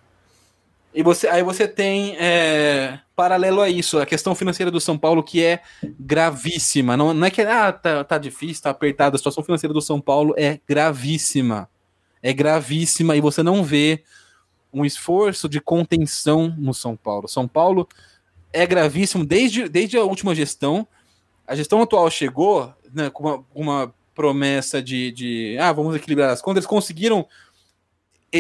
E 0.95 1.03
você, 1.03 1.27
aí 1.27 1.43
você 1.43 1.67
tem, 1.67 2.17
é, 2.19 2.99
paralelo 3.17 3.63
a 3.63 3.69
isso, 3.69 3.99
a 3.99 4.05
questão 4.05 4.35
financeira 4.35 4.71
do 4.71 4.81
São 4.81 4.99
Paulo, 4.99 5.23
que 5.23 5.43
é 5.43 5.63
gravíssima. 5.99 6.97
Não, 6.97 7.15
não 7.15 7.27
é 7.27 7.31
que 7.31 7.41
ah, 7.41 7.73
tá, 7.73 8.05
tá 8.05 8.19
difícil, 8.19 8.63
tá 8.63 8.71
apertada. 8.71 9.17
A 9.17 9.19
situação 9.19 9.43
financeira 9.43 9.73
do 9.73 9.81
São 9.81 10.01
Paulo 10.01 10.35
é 10.37 10.61
gravíssima. 10.69 11.69
É 12.23 12.33
gravíssima 12.33 13.17
e 13.17 13.21
você 13.21 13.43
não 13.43 13.65
vê 13.65 14.05
um 14.73 14.85
esforço 14.85 15.49
de 15.49 15.61
contenção 15.61 16.55
no 16.59 16.75
São 16.75 16.95
Paulo. 16.95 17.27
São 17.27 17.49
Paulo 17.49 17.89
é 18.53 18.67
gravíssimo 18.67 19.25
desde, 19.25 19.69
desde 19.69 19.97
a 19.97 20.05
última 20.05 20.35
gestão. 20.35 20.87
A 21.47 21.57
gestão 21.57 21.81
atual 21.81 22.11
chegou 22.11 22.73
né, 22.93 23.09
com 23.09 23.25
uma, 23.25 23.45
uma 23.55 23.95
promessa 24.15 24.83
de, 24.83 25.11
de 25.13 25.57
ah, 25.59 25.73
vamos 25.73 25.97
equilibrar 25.97 26.31
as 26.31 26.41
contas. 26.41 26.65
Eles 26.65 26.67
conseguiram 26.67 27.27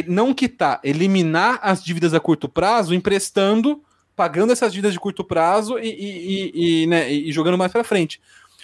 não 0.06 0.32
quitar, 0.32 0.80
eliminar 0.82 1.58
as 1.62 1.84
dívidas 1.84 2.14
a 2.14 2.20
curto 2.20 2.48
prazo, 2.48 2.94
emprestando, 2.94 3.82
pagando 4.16 4.52
essas 4.52 4.72
dívidas 4.72 4.92
de 4.92 5.00
curto 5.00 5.22
prazo 5.22 5.78
e, 5.78 5.88
e, 5.88 6.82
e, 6.82 6.86
né, 6.86 7.12
e 7.12 7.30
jogando 7.30 7.58
mais 7.58 7.70
para 7.70 7.84
frente. 7.84 8.20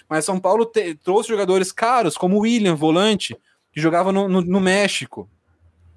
Mas 0.09 0.25
São 0.25 0.41
Paulo 0.41 0.65
te, 0.65 0.95
trouxe 0.95 1.29
jogadores 1.29 1.71
caros, 1.71 2.17
como 2.17 2.37
o 2.37 2.41
William, 2.41 2.75
volante, 2.75 3.37
que 3.73 3.81
jogava 3.81 4.11
no, 4.11 4.27
no, 4.27 4.41
no, 4.41 4.61
México. 4.61 5.29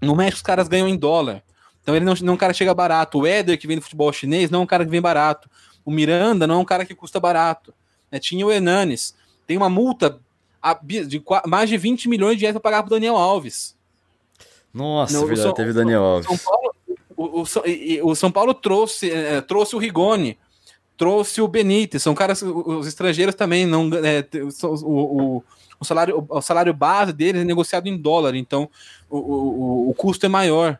No 0.01 0.15
México 0.15 0.37
os 0.37 0.41
caras 0.41 0.67
ganham 0.67 0.87
em 0.87 0.97
dólar. 0.97 1.41
Então 1.81 1.95
ele 1.95 2.03
não, 2.03 2.13
não 2.21 2.33
é 2.33 2.35
um 2.35 2.37
cara 2.37 2.51
que 2.51 2.59
chega 2.59 2.73
barato. 2.73 3.19
O 3.19 3.25
Éder, 3.25 3.57
que 3.57 3.67
vem 3.67 3.77
do 3.77 3.81
futebol 3.81 4.11
chinês, 4.11 4.49
não 4.49 4.59
é 4.59 4.63
um 4.63 4.67
cara 4.67 4.83
que 4.83 4.91
vem 4.91 5.01
barato. 5.01 5.49
O 5.85 5.91
Miranda 5.91 6.45
não 6.45 6.55
é 6.55 6.57
um 6.57 6.65
cara 6.65 6.85
que 6.85 6.93
custa 6.93 7.19
barato. 7.19 7.73
Né? 8.11 8.19
Tinha 8.19 8.45
o 8.45 8.51
Hernanes. 8.51 9.15
Tem 9.47 9.55
uma 9.55 9.69
multa 9.69 10.19
de 10.83 11.23
mais 11.45 11.69
de 11.69 11.77
20 11.77 12.07
milhões 12.07 12.37
de 12.37 12.41
reais 12.41 12.53
para 12.53 12.61
pagar 12.61 12.83
para 12.83 12.91
Daniel 12.91 13.17
Alves. 13.17 13.75
Nossa, 14.73 15.13
não, 15.13 15.25
verdade, 15.25 15.41
São, 15.41 15.53
teve 15.53 15.73
Daniel 15.73 16.03
Alves. 16.03 16.27
São 16.27 16.37
Paulo, 16.37 16.75
o, 17.17 17.41
o, 17.41 18.11
o, 18.11 18.15
São 18.15 18.31
Paulo 18.31 18.53
trouxe, 18.53 19.11
é, 19.11 19.41
trouxe 19.41 19.75
o 19.75 19.79
Rigoni, 19.79 20.37
trouxe 20.97 21.41
o 21.41 21.47
Benítez, 21.47 22.03
são 22.03 22.13
caras, 22.13 22.41
os 22.41 22.87
estrangeiros 22.87 23.35
também 23.35 23.65
não. 23.65 23.89
É, 23.95 24.25
o, 24.63 24.85
o, 24.85 25.43
o, 25.79 25.85
salário, 25.85 26.25
o 26.29 26.41
salário 26.41 26.73
base 26.73 27.11
deles 27.11 27.41
é 27.41 27.45
negociado 27.45 27.87
em 27.87 27.97
dólar, 27.97 28.35
então 28.35 28.69
o, 29.09 29.17
o, 29.17 29.89
o 29.89 29.93
custo 29.93 30.25
é 30.25 30.29
maior. 30.29 30.79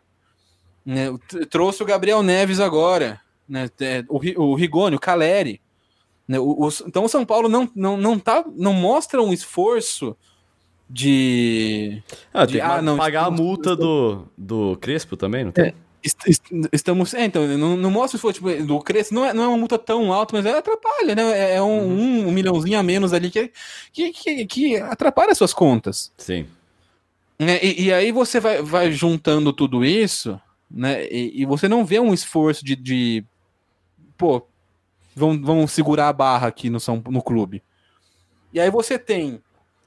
Né? 0.86 1.08
Trouxe 1.50 1.84
o 1.84 1.86
Gabriel 1.86 2.24
Neves 2.24 2.60
agora, 2.60 3.20
né? 3.48 3.70
É, 3.80 4.04
o, 4.08 4.20
o 4.44 4.56
Rigoni, 4.56 4.96
o 4.96 5.00
Caleri. 5.00 5.60
Né? 6.32 6.40
O, 6.40 6.66
o, 6.66 6.70
então 6.88 7.04
o 7.04 7.10
São 7.10 7.26
Paulo 7.26 7.50
não, 7.50 7.70
não, 7.76 7.98
não, 7.98 8.18
tá, 8.18 8.46
não 8.56 8.72
mostra 8.72 9.22
um 9.22 9.34
esforço 9.34 10.16
de. 10.90 12.02
Ah, 12.34 12.46
de, 12.46 12.62
ah, 12.62 12.82
não, 12.82 12.96
pagar 12.96 13.24
estamos, 13.24 13.40
a 13.40 13.44
multa 13.44 13.76
do, 13.76 14.24
do 14.38 14.78
Crespo 14.78 15.18
também, 15.18 15.44
não 15.44 15.52
tem? 15.52 15.66
É, 15.66 15.74
estamos. 16.72 17.14
É, 17.14 17.26
então, 17.26 17.46
não, 17.58 17.76
não 17.76 17.92
mostra 17.92 18.18
se 18.18 18.22
for 18.22 18.32
tipo, 18.32 18.50
do 18.64 18.80
Crespo, 18.80 19.14
não 19.14 19.26
é, 19.26 19.34
não 19.34 19.44
é 19.44 19.48
uma 19.50 19.58
multa 19.58 19.78
tão 19.78 20.14
alta, 20.14 20.34
mas 20.34 20.46
ela 20.46 20.60
atrapalha, 20.60 21.16
né? 21.16 21.38
É, 21.38 21.56
é 21.56 21.62
um, 21.62 21.80
uhum. 21.82 22.00
um, 22.00 22.28
um, 22.30 22.32
milhãozinho 22.32 22.80
a 22.80 22.84
menos 22.84 23.12
ali 23.12 23.30
que, 23.30 23.52
que, 23.92 24.14
que, 24.14 24.46
que 24.46 24.78
atrapalha 24.78 25.34
as 25.34 25.38
suas 25.38 25.54
contas. 25.54 26.14
Sim. 26.18 26.46
É, 27.40 27.66
e, 27.66 27.88
e, 27.88 27.94
aí 27.94 28.14
você 28.14 28.40
vai, 28.40 28.62
vai 28.62 28.90
juntando 28.90 29.52
tudo 29.52 29.84
isso, 29.84 30.40
né? 30.70 31.06
E, 31.08 31.42
e 31.42 31.46
você 31.46 31.68
não 31.68 31.84
vê 31.84 32.00
um 32.00 32.14
esforço 32.14 32.64
de. 32.64 32.78
de 32.78 33.26
pô, 34.18 34.48
vamos, 35.16 35.46
vamos 35.46 35.72
segurar 35.72 36.10
a 36.10 36.14
barra 36.14 36.48
aqui 36.48 36.70
no, 36.70 36.80
São, 36.80 37.02
no 37.10 37.22
clube. 37.22 37.64
E 38.54 38.60
aí 38.60 38.70
você 38.70 39.00
tem 39.00 39.42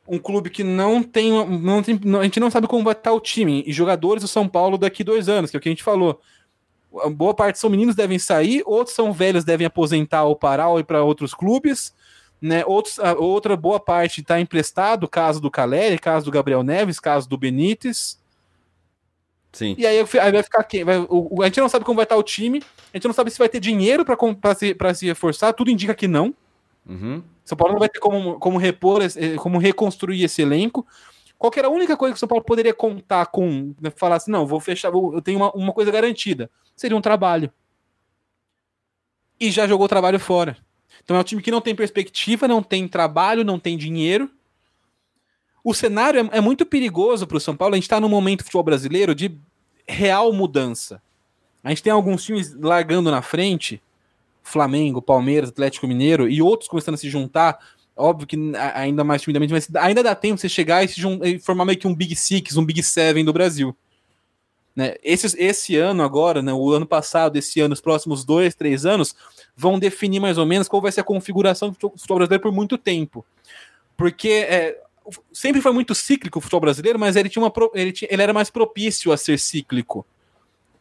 um 0.07 0.19
clube 0.19 0.51
que 0.51 0.63
não 0.63 1.03
tem, 1.03 1.31
não 1.47 1.83
tem. 1.83 1.99
A 2.19 2.25
gente 2.25 2.41
não 2.41 2.51
sabe 2.51 2.67
como 2.67 2.85
vai 2.85 2.93
estar 2.93 3.13
o 3.13 3.21
time. 3.21 3.63
E 3.67 3.73
jogadores 3.73 4.23
do 4.23 4.29
São 4.29 4.49
Paulo 4.49 4.77
daqui 4.77 5.03
dois 5.03 5.29
anos, 5.29 5.51
que 5.51 5.57
é 5.57 5.59
o 5.59 5.61
que 5.61 5.69
a 5.69 5.73
gente 5.73 5.83
falou. 5.83 6.21
Boa 7.13 7.35
parte 7.35 7.59
são 7.59 7.69
meninos 7.69 7.97
devem 7.97 8.19
sair, 8.19 8.63
outros 8.65 8.95
são 8.95 9.13
velhos, 9.13 9.45
devem 9.45 9.67
aposentar 9.67 10.25
ou 10.25 10.37
parar 10.37 10.69
ou 10.69 10.79
ir 10.79 10.85
para 10.85 11.03
outros 11.03 11.35
clubes. 11.35 11.95
Né, 12.41 12.63
outros, 12.67 12.99
outra 13.17 13.57
boa 13.57 13.81
parte 13.81 14.21
está 14.21 14.39
emprestado, 14.39 15.09
caso 15.09 15.41
do 15.41 15.51
Caleri, 15.51 15.99
caso 15.99 16.27
do 16.27 16.31
Gabriel 16.31 16.63
Neves, 16.63 17.01
caso 17.01 17.29
do 17.29 17.39
Benítez. 17.39 18.21
Sim. 19.55 19.75
E 19.79 19.87
aí, 19.87 19.99
aí 19.99 20.33
vai 20.33 20.43
ficar 20.43 20.65
quem? 20.65 20.85
Vai, 20.85 20.99
o, 21.09 21.43
a 21.43 21.47
gente 21.47 21.61
não 21.61 21.69
sabe 21.69 21.85
como 21.85 21.97
vai 21.97 22.03
estar 22.03 22.17
o 22.17 22.23
time, 22.23 22.61
a 22.93 22.97
gente 22.97 23.07
não 23.07 23.15
sabe 23.15 23.31
se 23.31 23.39
vai 23.39 23.49
ter 23.49 23.61
dinheiro 23.61 24.05
para 24.05 24.55
se, 24.55 24.77
se 24.95 25.07
reforçar, 25.07 25.53
tudo 25.53 25.71
indica 25.71 25.95
que 25.95 26.09
não. 26.09 26.35
Uhum. 26.87 27.23
São 27.45 27.57
Paulo 27.57 27.75
não 27.75 27.79
vai 27.79 27.89
ter 27.89 28.01
como, 28.01 28.39
como 28.39 28.59
repor, 28.59 29.03
eh, 29.03 29.37
como 29.37 29.59
reconstruir 29.59 30.25
esse 30.25 30.43
elenco. 30.43 30.87
Qual 31.39 31.53
era 31.57 31.69
a 31.69 31.71
única 31.71 31.97
coisa 31.97 32.13
que 32.13 32.17
o 32.17 32.21
São 32.21 32.29
Paulo 32.29 32.45
poderia 32.45 32.75
contar 32.75 33.27
com, 33.27 33.75
né, 33.81 33.91
falar 33.95 34.17
assim, 34.17 34.31
não, 34.31 34.47
vou 34.47 34.59
fechar, 34.61 34.91
vou, 34.91 35.15
eu 35.15 35.23
tenho 35.23 35.39
uma, 35.39 35.53
uma 35.53 35.73
coisa 35.73 35.91
garantida. 35.91 36.51
Seria 36.75 36.97
um 36.97 37.01
trabalho. 37.01 37.53
E 39.39 39.51
já 39.51 39.67
jogou 39.67 39.87
o 39.87 39.89
trabalho 39.89 40.19
fora. 40.19 40.57
Então 41.03 41.17
é 41.17 41.21
um 41.21 41.25
time 41.25 41.43
que 41.43 41.51
não 41.51 41.61
tem 41.61 41.75
perspectiva, 41.75 42.49
não 42.49 42.63
tem 42.63 42.89
trabalho, 42.89 43.45
não 43.45 43.59
tem 43.59 43.77
dinheiro. 43.77 44.31
O 45.65 45.73
cenário 45.73 46.21
é, 46.21 46.37
é 46.37 46.41
muito 46.43 46.67
perigoso 46.67 47.27
para 47.27 47.39
o 47.39 47.41
São 47.41 47.57
Paulo. 47.57 47.75
A 47.75 47.77
gente 47.77 47.85
está 47.85 47.99
num 47.99 48.09
momento 48.09 48.41
do 48.41 48.45
futebol 48.45 48.63
brasileiro 48.63 49.15
de 49.15 49.35
real 49.89 50.31
mudança. 50.31 51.01
A 51.63 51.71
gente 51.71 51.83
tem 51.83 51.91
alguns 51.91 52.23
times 52.23 52.55
largando 52.55 53.11
na 53.11 53.23
frente 53.23 53.83
Flamengo, 54.43 55.01
Palmeiras, 55.01 55.49
Atlético 55.49 55.89
Mineiro 55.89 56.29
e 56.29 56.43
outros 56.43 56.69
começando 56.69 56.97
a 56.97 56.99
se 56.99 57.09
juntar. 57.09 57.59
Óbvio 57.97 58.27
que 58.27 58.37
ainda 58.75 59.03
mais 59.03 59.23
timidamente, 59.23 59.53
mas 59.53 59.69
ainda 59.77 60.03
dá 60.03 60.15
tempo 60.15 60.39
você 60.39 60.49
chegar 60.49 60.85
e, 60.85 60.91
e 61.23 61.39
formar 61.39 61.65
meio 61.65 61.79
que 61.79 61.87
um 61.87 61.95
Big 61.95 62.15
Six, 62.15 62.59
um 62.59 62.65
Big 62.65 62.83
Seven 62.83 63.25
do 63.25 63.33
Brasil. 63.33 63.75
Né? 64.77 64.97
Esse, 65.03 65.41
esse 65.41 65.77
ano 65.77 66.03
agora, 66.03 66.43
né, 66.43 66.53
o 66.53 66.73
ano 66.73 66.85
passado, 66.85 67.37
esse 67.37 67.61
ano, 67.61 67.73
os 67.73 67.81
próximos 67.81 68.25
dois, 68.25 68.55
três 68.55 68.85
anos, 68.85 69.15
vão 69.57 69.79
definir 69.79 70.21
mais 70.21 70.37
ou 70.37 70.45
menos 70.45 70.69
qual 70.69 70.83
vai 70.83 70.93
ser 70.93 71.01
a 71.01 71.05
configuração 71.05 71.71
do 71.71 71.75
futebol 71.75 72.19
brasileiro 72.19 72.43
por 72.43 72.53
muito 72.53 72.77
tempo. 72.77 73.25
Porque 73.97 74.29
é, 74.29 74.84
sempre 75.33 75.61
foi 75.61 75.73
muito 75.73 75.95
cíclico 75.95 76.39
o 76.39 76.43
futebol 76.43 76.61
brasileiro, 76.61 76.99
mas 76.99 77.17
ele, 77.17 77.29
tinha 77.29 77.43
uma, 77.43 77.53
ele, 77.75 77.93
tinha, 77.93 78.09
ele 78.11 78.23
era 78.23 78.33
mais 78.33 78.51
propício 78.51 79.13
a 79.13 79.17
ser 79.17 79.39
cíclico 79.39 80.07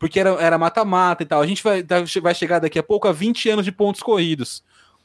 porque 0.03 0.19
era 0.19 0.57
mata-mata 0.57 1.23
e 1.23 1.25
tal. 1.25 1.41
A 1.41 1.47
gente 1.47 1.63
vai, 1.63 1.81
vai 2.21 2.35
chegar 2.35 2.59
daqui 2.59 2.77
a 2.77 2.83
pouco 2.83 3.07
a 3.07 3.13
20 3.13 3.49
anos 3.49 3.63
de 3.63 3.71
pontos 3.71 4.01
corridos. 4.01 4.61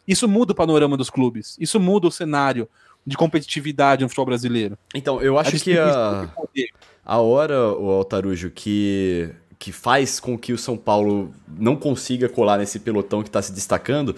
Isso 0.09 0.27
muda 0.27 0.51
o 0.51 0.57
panorama 0.57 0.97
dos 0.97 1.09
clubes. 1.09 1.57
Isso 1.61 1.79
muda 1.79 2.09
o 2.09 2.11
cenário 2.11 2.69
de 3.07 3.17
competitividade 3.17 4.03
no 4.03 4.09
futebol 4.09 4.27
brasileiro. 4.27 4.77
Então, 4.93 5.23
eu 5.23 5.39
acho 5.39 5.55
a 5.55 5.59
que 5.61 5.79
a, 5.79 6.29
a 7.05 7.19
hora, 7.19 7.73
o 7.75 7.91
Altarujo, 7.91 8.51
que, 8.51 9.31
que 9.59 9.73
faz 9.73 10.21
com 10.21 10.39
que 10.39 10.53
o 10.53 10.59
São 10.59 10.77
Paulo 10.77 11.35
não 11.59 11.75
consiga 11.75 12.29
colar 12.29 12.59
nesse 12.59 12.79
pelotão 12.79 13.23
que 13.23 13.29
está 13.29 13.43
se 13.43 13.53
destacando 13.53 14.15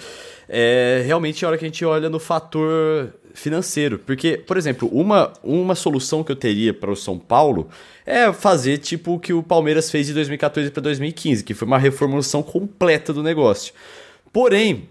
é 0.48 1.02
realmente 1.06 1.44
a 1.44 1.48
hora 1.48 1.56
que 1.56 1.64
a 1.64 1.68
gente 1.68 1.84
olha 1.84 2.10
no 2.10 2.18
fator 2.18 3.14
financeiro. 3.32 3.98
Porque, 4.00 4.36
por 4.36 4.56
exemplo, 4.56 4.88
uma, 4.92 5.32
uma 5.42 5.74
solução 5.74 6.22
que 6.22 6.32
eu 6.32 6.36
teria 6.36 6.74
para 6.74 6.90
o 6.90 6.96
São 6.96 7.18
Paulo 7.18 7.68
é 8.04 8.30
fazer 8.32 8.78
tipo 8.78 9.14
o 9.14 9.18
que 9.18 9.32
o 9.32 9.42
Palmeiras 9.42 9.90
fez 9.90 10.08
de 10.08 10.14
2014 10.14 10.70
para 10.70 10.82
2015, 10.82 11.44
que 11.44 11.54
foi 11.54 11.66
uma 11.66 11.78
reformulação 11.78 12.42
completa 12.42 13.12
do 13.12 13.22
negócio. 13.22 13.72
Porém, 14.32 14.88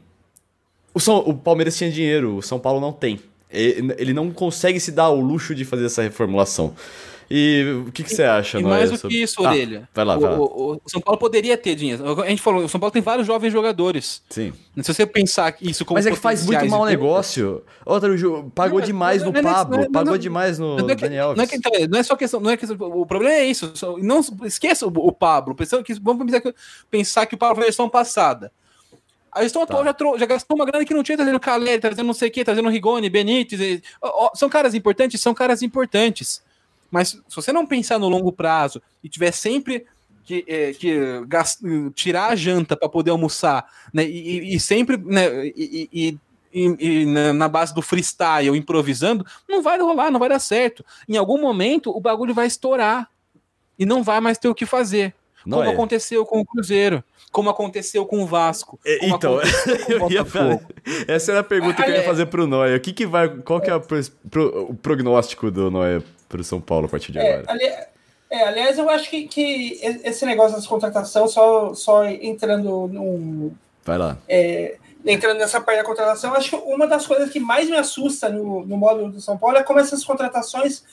o, 0.94 1.00
São, 1.00 1.18
o 1.18 1.34
Palmeiras 1.34 1.78
tinha 1.78 1.92
dinheiro, 1.92 2.38
o 2.38 2.42
São 2.42 2.60
Paulo 2.60 2.80
não 2.80 2.92
tem. 2.92 3.20
Ele 3.52 4.14
não 4.14 4.32
consegue 4.32 4.80
se 4.80 4.92
dar 4.92 5.10
o 5.10 5.20
luxo 5.20 5.54
de 5.54 5.66
fazer 5.66 5.86
essa 5.86 6.02
reformulação. 6.02 6.74
E 7.32 7.84
o 7.88 7.92
que, 7.92 8.04
que 8.04 8.10
você 8.10 8.24
acha, 8.24 8.60
e 8.60 8.64
mais 8.64 8.90
do 8.90 8.98
sobre... 8.98 9.16
que 9.16 9.24
isso, 9.24 9.40
Orelha. 9.44 9.84
Ah, 9.84 9.90
vai 9.94 10.06
lá, 10.06 10.18
vai 10.18 10.32
lá. 10.32 10.40
O, 10.40 10.82
o, 10.84 10.90
São 10.90 11.00
Paulo 11.00 11.20
poderia 11.20 11.56
ter 11.56 11.76
dinheiro. 11.76 12.22
A 12.22 12.28
gente 12.28 12.42
falou, 12.42 12.64
o 12.64 12.70
São 12.70 12.80
Paulo 12.80 12.92
tem 12.92 13.04
vários 13.04 13.28
jovens 13.28 13.52
jogadores. 13.52 14.24
Sim. 14.28 14.52
Se 14.82 14.92
você 14.94 15.06
pensar 15.06 15.56
isso 15.62 15.86
como 15.86 16.00
Mas 16.00 16.08
é 16.08 16.12
que 16.12 16.18
faz 16.18 16.44
muito 16.44 16.66
mau 16.68 16.86
negócio. 16.86 17.64
Outro 17.86 18.52
pagou 18.56 18.80
não, 18.80 18.86
demais 18.86 19.22
não, 19.22 19.32
no 19.32 19.42
não, 19.42 19.54
Pablo, 19.54 19.92
pagou 19.92 20.18
demais 20.18 20.58
no 20.58 20.78
não 20.78 20.90
é 20.90 20.96
que, 20.96 21.02
Daniel. 21.04 21.36
Não 21.36 21.44
é, 21.44 21.48
que, 21.48 21.88
não 21.88 22.00
é 22.00 22.04
só 22.04 22.16
questão, 22.16 22.40
não 22.40 22.50
é 22.50 22.58
questão, 22.58 22.76
o 22.80 23.06
problema 23.06 23.36
é 23.36 23.46
isso. 23.46 23.72
Não 24.02 24.22
esqueça 24.46 24.88
o, 24.88 24.90
o 24.90 25.12
Pablo. 25.12 25.54
Pensando 25.54 25.84
que, 25.84 25.94
vamos 25.94 26.26
pensar 26.26 26.42
que, 26.42 26.56
pensar 26.90 27.26
que 27.28 27.36
o 27.36 27.38
Pablo 27.38 27.58
foi 27.58 27.66
a 27.66 27.68
gestão 27.68 27.88
passada. 27.88 28.52
A 29.32 29.44
gestão 29.44 29.66
tá. 29.68 29.80
atual 29.80 30.16
já, 30.16 30.20
já, 30.20 30.26
gastou 30.26 30.58
uma 30.58 30.66
grana 30.66 30.84
que 30.84 30.96
não 30.96 31.04
tinha, 31.04 31.16
trazendo 31.16 31.40
Caleri, 31.40 31.80
trazendo 31.80 32.08
não 32.08 32.14
sei 32.14 32.30
o 32.30 32.32
que, 32.32 32.44
trazendo 32.44 32.70
Rigoni, 32.70 33.08
Benítez. 33.08 33.62
E, 33.62 33.84
ó, 34.02 34.32
são 34.34 34.50
caras 34.50 34.74
importantes? 34.74 35.22
São 35.22 35.36
caras 35.36 35.62
importantes. 35.62 36.42
Mas 36.92 37.10
se 37.10 37.36
você 37.36 37.52
não 37.52 37.66
pensar 37.66 38.00
no 38.00 38.10
longo 38.10 38.32
prazo 38.32 38.82
e 39.04 39.10
tiver 39.10 39.32
sempre 39.32 39.86
que, 40.24 40.46
é, 40.48 40.74
que 40.74 41.26
gast... 41.28 41.60
tirar 41.96 42.28
a 42.28 42.36
janta 42.36 42.78
para 42.78 42.88
poder 42.88 43.12
almoçar, 43.12 43.66
né? 43.94 44.06
E, 44.06 44.56
e 44.56 44.60
sempre, 44.60 44.98
né? 44.98 45.48
E, 45.48 45.90
e, 45.92 46.20
e, 46.54 47.06
na 47.34 47.48
base 47.48 47.74
do 47.74 47.82
freestyle, 47.82 48.56
improvisando, 48.56 49.26
não 49.48 49.62
vai 49.62 49.80
rolar, 49.80 50.12
não 50.12 50.20
vai 50.20 50.30
dar 50.30 50.40
certo. 50.40 50.84
Em 51.08 51.18
algum 51.18 51.40
momento 51.40 51.90
o 51.96 52.00
bagulho 52.00 52.34
vai 52.34 52.48
estourar 52.48 53.10
e 53.78 53.86
não 53.86 54.04
vai 54.04 54.20
mais 54.20 54.38
ter 54.38 54.48
o 54.48 54.56
que 54.56 54.66
fazer. 54.66 55.14
Não 55.46 55.60
como 55.60 55.70
é. 55.70 55.74
aconteceu 55.74 56.26
com 56.26 56.42
o 56.42 56.46
Cruzeiro, 56.46 57.04
como 57.32 57.50
aconteceu 57.50 58.06
com 58.06 58.22
o 58.22 58.26
Vasco. 58.26 58.80
É, 58.86 59.08
então, 59.08 59.40
eu 59.88 60.12
ia 60.12 60.26
falar, 60.26 60.60
essa 61.08 61.32
era 61.32 61.42
a 61.42 61.44
pergunta 61.44 61.82
que 61.82 61.90
eu 61.90 61.96
ia 61.96 62.04
fazer 62.04 62.26
pro 62.26 62.46
Noia. 62.46 62.76
O 62.76 62.80
que, 62.80 62.92
que 62.92 63.06
vai. 63.06 63.30
Qual 63.30 63.62
que 63.62 63.70
é 63.70 63.76
o 63.76 64.74
prognóstico 64.76 65.50
do 65.50 65.72
Noia 65.72 66.04
para 66.30 66.40
o 66.42 66.44
São 66.44 66.62
Paulo 66.62 66.86
a 66.86 66.90
partir 66.90 67.12
de 67.12 67.18
É, 67.20 67.34
agora. 67.40 67.52
ali- 67.52 67.74
é, 68.30 68.44
aliás, 68.44 68.78
eu 68.78 68.88
acho 68.90 69.10
que, 69.10 69.28
que 69.28 69.80
esse 69.82 70.24
negócio 70.26 70.56
das 70.56 70.68
contratação, 70.68 71.28
só, 71.28 71.74
só 71.74 72.06
entrando 72.06 72.88
num, 72.88 73.52
Vai 73.84 73.98
lá. 73.98 74.18
é, 74.30 74.78
entrando 75.04 75.40
nessa 75.40 75.60
parte 75.60 75.80
da 75.80 75.84
contratação, 75.84 76.34
acho 76.36 76.52
que 76.52 76.56
uma 76.56 76.86
das 76.86 77.08
coisas 77.08 77.32
que 77.32 77.40
mais 77.40 77.68
me 77.68 77.76
assusta 77.76 78.30
no, 78.30 78.64
no 78.66 78.78
modo 78.78 79.10
do 79.12 79.20
São 79.20 79.38
Paulo 79.38 79.58
é 79.58 79.64
como 79.64 79.80
essas 79.80 80.04
contratações 80.06 80.84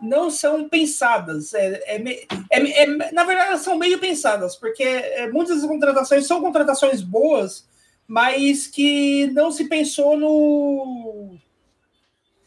não 0.00 0.30
são 0.30 0.68
pensadas. 0.68 1.52
É, 1.52 1.82
é 1.86 2.26
é- 2.50 2.82
é- 2.82 3.12
na 3.12 3.24
verdade, 3.24 3.48
elas 3.50 3.60
são 3.60 3.76
meio 3.76 3.98
pensadas, 3.98 4.56
porque 4.56 4.82
é, 4.82 5.28
muitas 5.30 5.60
das 5.60 5.68
contratações 5.68 6.26
são 6.26 6.40
contratações 6.40 7.02
boas, 7.02 7.66
mas 8.08 8.66
que 8.66 9.26
não 9.34 9.50
se 9.50 9.68
pensou 9.68 10.16
no. 10.16 11.36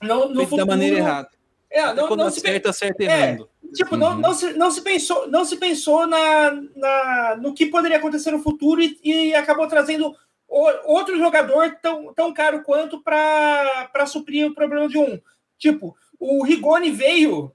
No, 0.02 0.30
no 0.30 0.58
da 0.58 0.66
maneira 0.66 0.98
errada. 0.98 1.30
É, 1.72 1.82
Até 1.82 2.02
não, 2.02 2.16
não 2.16 2.30
se 2.32 2.42
pe- 2.42 2.50
acerta, 2.50 2.70
acerta 2.70 3.04
É. 3.04 3.06
errando. 3.06 3.50
Tipo, 3.76 3.96
não, 3.96 4.14
Uhum. 4.14 4.18
não, 4.20 4.34
se, 4.34 4.54
não 4.54 4.72
se 4.72 4.82
pensou, 4.82 5.28
não 5.28 5.46
se 5.46 5.56
pensou 5.58 6.08
na, 6.08 6.52
na, 6.76 7.36
no 7.40 7.54
que 7.54 7.68
poderia 7.68 7.98
acontecer 7.98 8.32
no 8.32 8.42
futuro 8.42 8.82
e, 8.82 8.98
e 9.04 9.36
acabou 9.36 9.68
trazendo 9.68 10.16
o- 10.48 10.92
outro 10.92 11.16
jogador 11.18 11.78
tão, 11.82 12.12
tão 12.14 12.34
caro 12.34 12.64
quanto 12.64 13.00
para 13.04 14.06
suprir 14.08 14.48
o 14.48 14.56
problema 14.56 14.88
de 14.90 14.98
um. 14.98 15.20
Tipo, 15.60 15.96
o 16.20 16.44
Rigoni 16.44 16.90
veio 16.90 17.52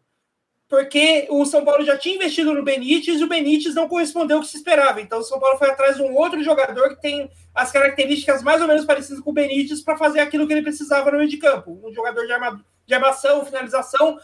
porque 0.69 1.27
o 1.31 1.45
São 1.45 1.65
Paulo 1.65 1.85
já 1.85 1.97
tinha 1.99 2.15
investido 2.17 2.55
no 2.55 2.63
Benítez 2.65 3.21
e 3.21 3.25
o 3.25 3.29
Benítez 3.29 3.75
não 3.75 3.89
correspondeu 3.89 4.37
ao 4.39 4.43
que 4.43 4.49
se 4.49 4.57
esperava. 4.57 5.01
Então 5.01 5.19
o 5.19 5.23
São 5.25 5.39
Paulo 5.39 5.59
foi 5.59 5.71
atrás 5.71 5.97
de 5.97 6.03
um 6.03 6.17
outro 6.17 6.43
jogador 6.43 6.91
que 6.91 7.03
tem 7.03 7.29
as 7.55 7.71
características 7.73 8.43
mais 8.43 8.61
ou 8.61 8.67
menos 8.69 8.85
parecidas 8.85 9.21
com 9.21 9.31
o 9.31 9.35
Benítez 9.35 9.81
para 9.83 9.97
fazer 9.99 10.21
aquilo 10.21 10.47
que 10.47 10.53
ele 10.53 10.63
precisava 10.63 11.11
no 11.11 11.19
meio 11.19 11.29
de 11.31 11.37
campo. 11.37 11.81
Um 11.85 11.93
jogador 11.93 12.25
de, 12.27 12.33
arma, 12.33 12.65
de 12.87 12.95
armação, 12.95 13.45
finalização. 13.45 14.19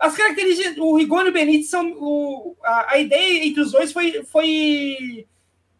As 0.00 0.16
características, 0.16 0.76
o 0.78 0.96
Rigoni 0.96 1.26
e 1.26 1.30
o 1.30 1.32
Benítez 1.32 1.70
são. 1.70 1.92
O, 1.96 2.56
a, 2.62 2.94
a 2.94 2.98
ideia 2.98 3.44
entre 3.44 3.60
os 3.60 3.72
dois 3.72 3.92
foi, 3.92 4.24
foi, 4.24 5.26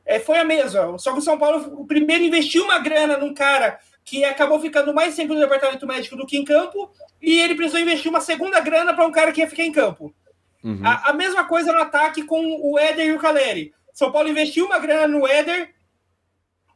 é, 0.05 0.19
foi 0.19 0.39
a 0.39 0.45
mesma. 0.45 0.99
Só 0.99 1.13
que 1.13 1.19
o 1.19 1.23
São 1.23 1.39
Paulo, 1.39 1.81
o 1.81 1.87
primeiro, 1.87 2.25
investiu 2.25 2.65
uma 2.65 2.79
grana 2.79 3.17
num 3.17 3.35
cara 3.35 3.79
que 4.05 4.25
acabou 4.25 4.61
ficando 4.61 4.93
mais 4.93 5.17
tempo 5.17 5.33
no 5.33 5.41
departamento 5.41 5.87
médico 5.87 6.17
do 6.17 6.27
que 6.27 6.37
em 6.37 6.45
campo, 6.45 6.93
e 7.23 7.41
ele 7.41 7.55
precisou 7.55 7.81
investir 7.81 8.11
uma 8.11 8.21
segunda 8.21 8.61
grana 8.61 8.93
para 8.93 9.07
um 9.07 9.11
cara 9.11 9.33
que 9.33 9.41
ia 9.41 9.49
ficar 9.49 9.65
em 9.65 9.73
campo. 9.73 10.15
Uhum. 10.63 10.81
A, 10.85 11.11
a 11.11 11.13
mesma 11.13 11.45
coisa 11.45 11.73
no 11.73 11.79
ataque 11.79 12.23
com 12.23 12.43
o 12.63 12.79
Éder 12.79 13.07
e 13.07 13.13
o 13.13 13.19
Caleri. 13.19 13.73
São 13.93 14.13
Paulo 14.13 14.29
investiu 14.29 14.67
uma 14.67 14.79
grana 14.79 15.07
no 15.07 15.27
Éder 15.27 15.75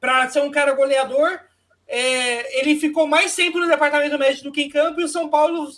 para 0.01 0.29
ser 0.31 0.41
um 0.41 0.51
cara 0.51 0.73
goleador. 0.73 1.41
É, 1.89 2.61
ele 2.61 2.79
ficou 2.79 3.07
mais 3.07 3.35
tempo 3.35 3.59
no 3.59 3.67
departamento 3.67 4.19
médico 4.19 4.45
do 4.45 4.53
que 4.53 4.63
em 4.63 4.69
campo, 4.69 5.01
e 5.01 5.05
o 5.05 5.09
São 5.09 5.29
Paulo. 5.31 5.69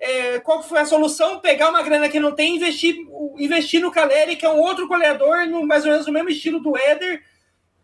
é, 0.00 0.40
qual 0.40 0.62
foi 0.62 0.78
a 0.80 0.86
solução? 0.86 1.40
Pegar 1.40 1.68
uma 1.70 1.82
grana 1.82 2.08
que 2.08 2.18
não 2.18 2.32
tem 2.32 2.54
e 2.54 2.56
investir, 2.56 2.96
investir 3.38 3.80
no 3.80 3.90
Caleri, 3.90 4.36
que 4.36 4.46
é 4.46 4.50
um 4.50 4.58
outro 4.60 4.88
goleador, 4.88 5.46
no, 5.46 5.66
mais 5.66 5.84
ou 5.84 5.90
menos 5.90 6.06
no 6.06 6.12
mesmo 6.12 6.30
estilo 6.30 6.60
do 6.60 6.76
Éder, 6.76 7.22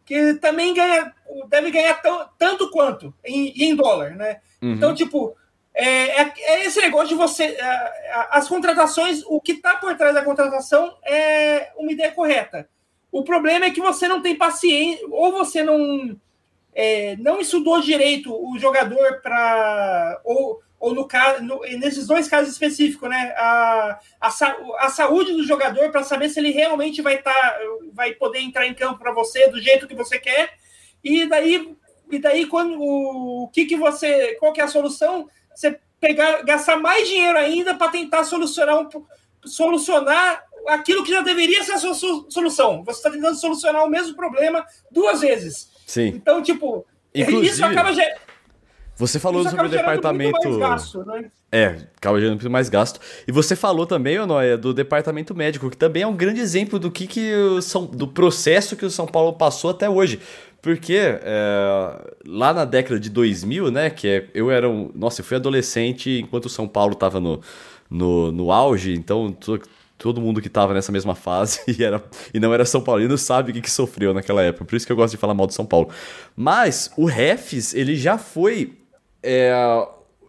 que 0.04 0.34
também 0.34 0.74
ganha, 0.74 1.12
deve 1.48 1.70
ganhar 1.70 1.94
tão, 2.02 2.28
tanto 2.38 2.70
quanto 2.70 3.14
em, 3.24 3.52
em 3.64 3.74
dólar, 3.76 4.16
né? 4.16 4.40
Uhum. 4.60 4.72
Então, 4.72 4.94
tipo, 4.94 5.36
é, 5.74 6.22
é- 6.22 6.32
é 6.38 6.64
esse 6.66 6.80
negócio 6.80 7.08
de 7.08 7.14
você. 7.14 7.56
As 8.30 8.48
contratações, 8.48 9.22
o 9.26 9.40
que 9.40 9.52
está 9.52 9.76
por 9.76 9.96
trás 9.96 10.14
da 10.14 10.24
contratação 10.24 10.96
é 11.04 11.70
uma 11.76 11.92
ideia 11.92 12.12
correta. 12.12 12.68
O 13.10 13.22
problema 13.22 13.66
é 13.66 13.70
que 13.70 13.80
você 13.80 14.08
não 14.08 14.20
tem 14.22 14.36
paciência, 14.36 15.06
ou 15.10 15.32
você 15.32 15.62
não, 15.62 16.18
é, 16.74 17.16
não 17.16 17.40
estudou 17.40 17.80
direito 17.80 18.32
o 18.32 18.58
jogador 18.58 19.20
para. 19.22 20.20
Ou, 20.24 20.60
ou 20.80 20.94
no 20.94 21.06
caso, 21.06 21.42
no- 21.44 21.60
nesses 21.78 22.06
dois 22.06 22.26
casos 22.28 22.52
específicos, 22.52 23.08
né? 23.08 23.34
A, 23.36 24.00
a, 24.20 24.28
a 24.80 24.88
saúde 24.88 25.32
do 25.32 25.44
jogador 25.44 25.90
para 25.90 26.02
saber 26.02 26.28
se 26.28 26.40
ele 26.40 26.50
realmente 26.50 27.00
vai, 27.00 27.18
tá, 27.18 27.58
vai 27.92 28.14
poder 28.14 28.40
entrar 28.40 28.66
em 28.66 28.74
campo 28.74 28.98
para 28.98 29.12
você 29.12 29.48
do 29.48 29.60
jeito 29.60 29.86
que 29.86 29.94
você 29.94 30.18
quer. 30.18 30.54
E 31.04 31.26
daí, 31.26 31.76
e 32.10 32.18
daí 32.18 32.46
quando 32.46 32.80
o, 32.80 33.48
que, 33.52 33.64
que 33.64 33.76
você. 33.76 34.34
Qual 34.40 34.52
que 34.52 34.60
é 34.60 34.64
a 34.64 34.68
solução? 34.68 35.28
Você 35.54 35.78
pegar, 36.00 36.42
gastar 36.42 36.76
mais 36.78 37.06
dinheiro 37.08 37.38
ainda 37.38 37.74
para 37.74 37.90
tentar 37.92 38.24
solucionar, 38.24 38.80
um, 38.80 38.88
solucionar 39.44 40.44
aquilo 40.68 41.04
que 41.04 41.10
já 41.10 41.20
deveria 41.20 41.62
ser 41.62 41.72
a 41.72 41.78
sua 41.78 41.94
so- 41.94 42.26
solução. 42.28 42.82
Você 42.84 42.98
está 42.98 43.10
tentando 43.10 43.36
solucionar 43.36 43.84
o 43.84 43.88
mesmo 43.90 44.14
problema 44.16 44.64
duas 44.90 45.20
vezes. 45.20 45.70
Sim. 45.86 46.08
Então, 46.08 46.42
tipo, 46.42 46.84
Inclusive, 47.14 47.46
isso 47.46 47.64
acaba, 47.64 47.92
ge- 47.92 48.14
você 48.96 49.18
falou 49.18 49.42
sobre 49.42 49.66
o 49.66 49.68
gerando 49.68 49.84
muito 49.86 49.96
departamento. 50.00 50.48
mais 50.48 50.56
gasto, 50.58 51.04
né? 51.04 51.24
É, 51.50 51.66
acaba 51.96 52.18
gerando 52.18 52.34
muito 52.36 52.50
mais 52.50 52.68
gasto. 52.68 53.00
E 53.26 53.32
você 53.32 53.54
falou 53.56 53.86
também, 53.86 54.18
ô 54.18 54.26
Noia, 54.26 54.56
do 54.56 54.72
departamento 54.72 55.34
médico, 55.34 55.68
que 55.68 55.76
também 55.76 56.02
é 56.02 56.06
um 56.06 56.14
grande 56.16 56.40
exemplo 56.40 56.78
do 56.78 56.90
que, 56.90 57.06
que 57.06 57.34
o 57.34 57.60
São, 57.60 57.84
do 57.84 58.06
processo 58.08 58.76
que 58.76 58.84
o 58.84 58.90
São 58.90 59.06
Paulo 59.06 59.32
passou 59.34 59.70
até 59.70 59.88
hoje. 59.90 60.20
Porque 60.62 60.94
é, 60.96 62.12
lá 62.26 62.54
na 62.54 62.64
década 62.64 63.00
de 63.00 63.10
2000, 63.10 63.70
né, 63.70 63.90
que 63.90 64.06
é, 64.06 64.26
eu 64.32 64.50
era 64.50 64.68
um... 64.70 64.90
Nossa, 64.94 65.20
eu 65.20 65.24
fui 65.24 65.36
adolescente 65.36 66.20
enquanto 66.22 66.46
o 66.46 66.48
São 66.48 66.68
Paulo 66.68 66.94
tava 66.94 67.18
no, 67.18 67.40
no, 67.90 68.30
no 68.30 68.52
auge, 68.52 68.94
então 68.94 69.36
todo 70.02 70.20
mundo 70.20 70.40
que 70.42 70.48
tava 70.48 70.74
nessa 70.74 70.90
mesma 70.92 71.14
fase 71.14 71.60
e, 71.68 71.82
era, 71.84 72.02
e 72.34 72.40
não 72.40 72.52
era 72.52 72.64
São 72.64 72.80
Paulino 72.80 73.16
sabe 73.16 73.50
o 73.50 73.54
que, 73.54 73.60
que 73.62 73.70
sofreu 73.70 74.12
naquela 74.12 74.42
época. 74.42 74.64
Por 74.64 74.74
isso 74.76 74.84
que 74.84 74.92
eu 74.92 74.96
gosto 74.96 75.12
de 75.12 75.16
falar 75.18 75.32
mal 75.34 75.46
do 75.46 75.52
São 75.54 75.64
Paulo. 75.64 75.88
Mas 76.36 76.90
o 76.96 77.04
Refs, 77.04 77.72
ele 77.74 77.96
já 77.96 78.18
foi... 78.18 78.72
é, 79.22 79.52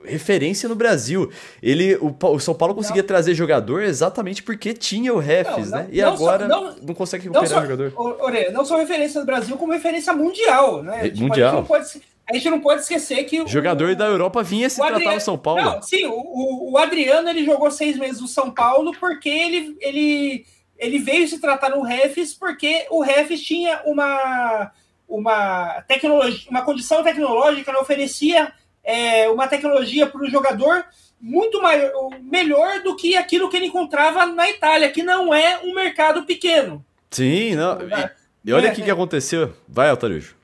referência 0.06 0.68
no 0.68 0.76
Brasil. 0.76 1.32
Ele, 1.62 1.96
o, 1.96 2.14
o 2.22 2.40
São 2.40 2.54
Paulo 2.54 2.76
conseguia 2.76 3.02
trazer 3.04 3.34
jogador 3.34 3.82
exatamente 3.84 4.44
porque 4.44 4.74
tinha 4.74 5.14
o 5.14 5.18
Refs, 5.18 5.70
Não, 5.72 5.78
né? 5.78 5.84
não- 5.88 5.94
E 5.94 6.02
não 6.02 6.18
só- 6.18 6.24
agora 6.30 6.48
não- 6.48 6.76
não, 6.82 6.94
consegue 6.94 7.30
Não 7.30 7.42
recuperar 7.42 7.62
só, 7.62 7.66
o 7.66 7.72
jogador. 7.78 8.22
Orelha, 8.22 8.52
não 8.52 8.66
só 8.66 8.78
referência 8.78 9.22
do 9.22 9.26
Brasil, 9.26 9.56
como 9.58 9.72
referência 9.72 10.12
mundial, 10.14 10.84
né? 10.84 11.08
É, 11.08 11.10
Tipo, 11.10 11.22
mundial. 11.22 11.48
A 11.48 11.52
gente, 11.52 11.60
não 11.62 11.66
pode, 11.66 12.02
a 12.30 12.34
gente 12.34 12.50
não 12.50 12.60
pode 12.62 12.82
esquecer 12.82 13.24
que. 13.26 13.42
o- 13.42 13.48
Jogador 13.48 13.96
da 13.96 14.06
Europa 14.06 14.42
vinha 14.44 14.70
se 14.70 14.76
o 14.80 14.84
tratar 14.84 14.96
Adriano- 14.96 15.16
no 15.16 15.22
São 15.22 15.38
Paulo. 15.38 15.62
Não, 15.62 15.82
sim, 15.82 16.06
o, 16.06 16.14
o- 16.14 16.72
o 16.74 16.78
Adriano 16.78 17.30
ele 17.30 17.44
jogou 17.46 17.70
seis 17.72 17.98
meses 17.98 18.22
no 18.22 18.28
São 18.28 18.50
Paulo 18.52 18.94
porque 19.00 19.30
ele, 19.30 19.78
ele, 19.82 20.46
ele 20.78 21.00
veio 21.00 21.28
se 21.28 21.40
tratar 21.40 21.70
no 21.70 21.82
Refs 21.82 22.34
porque 22.34 22.86
o 22.90 23.02
Refs 23.02 23.42
tinha 23.42 23.82
uma, 23.86 24.72
uma 25.08 25.82
tecnologia, 25.88 26.50
uma 26.50 26.62
condição 26.64 27.04
tecnológica, 27.04 27.72
né, 27.72 27.78
oferecia 27.80 28.52
é, 28.84 29.30
uma 29.30 29.48
tecnologia 29.48 30.08
para 30.08 30.22
o 30.22 30.30
jogador 30.30 30.84
muito 31.22 31.62
maior, 31.62 31.92
melhor 32.22 32.82
do 32.84 32.96
que 32.98 33.16
aquilo 33.16 33.50
que 33.50 33.56
ele 33.56 33.68
encontrava 33.68 34.26
na 34.26 34.50
Itália, 34.50 34.90
que 34.92 35.02
não 35.04 35.34
é 35.34 35.60
um 35.64 35.74
mercado 35.74 36.24
pequeno. 36.26 36.84
Sim, 37.10 37.56
não. 37.56 37.78
E, 37.82 38.10
e 38.50 38.52
olha 38.54 38.72
o 38.72 38.76
que, 38.76 38.82
que 38.82 38.92
aconteceu. 38.92 39.54
Vai, 39.68 39.90
Altarujo. 39.90 40.36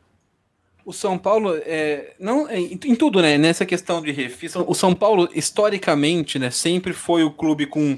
O 0.89 0.93
São 0.93 1.19
Paulo, 1.19 1.53
é, 1.55 2.15
não, 2.19 2.49
é, 2.49 2.59
em, 2.59 2.79
em 2.83 2.95
tudo, 2.95 3.21
né? 3.21 3.37
Nessa 3.37 3.63
questão 3.63 4.01
de 4.01 4.11
refis, 4.11 4.55
o 4.55 4.73
São 4.73 4.95
Paulo, 4.95 5.29
historicamente, 5.35 6.39
né, 6.39 6.49
sempre 6.49 6.93
foi 6.93 7.23
o 7.23 7.29
clube 7.29 7.67
com. 7.67 7.95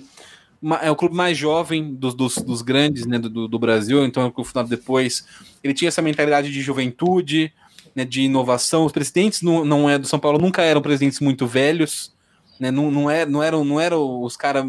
ma- 0.62 0.82
É 0.84 0.92
o 0.92 0.96
clube 0.96 1.16
mais 1.16 1.38
jovem 1.38 1.94
dos, 1.94 2.14
dos, 2.14 2.36
dos 2.36 2.62
grandes 2.62 3.06
né, 3.06 3.18
do, 3.18 3.48
do 3.48 3.58
Brasil, 3.58 4.04
então 4.04 4.30
o 4.36 4.44
final 4.44 4.66
depois 4.66 5.26
ele 5.64 5.74
tinha 5.74 5.88
essa 5.88 6.02
mentalidade 6.02 6.52
de 6.52 6.62
juventude, 6.62 7.54
né, 7.96 8.04
de 8.04 8.24
inovação. 8.24 8.84
Os 8.86 8.92
presidentes 8.92 9.42
não, 9.42 9.64
não 9.64 9.90
é 9.90 9.98
do 9.98 10.06
São 10.06 10.20
Paulo 10.20 10.38
nunca 10.38 10.62
eram 10.62 10.82
presidentes 10.82 11.22
muito 11.22 11.48
velhos, 11.48 12.14
né, 12.60 12.72
não, 12.72 12.92
não, 12.92 13.10
é, 13.10 13.26
não, 13.26 13.42
eram, 13.42 13.64
não 13.64 13.80
eram 13.80 14.22
os 14.22 14.36
caras. 14.36 14.66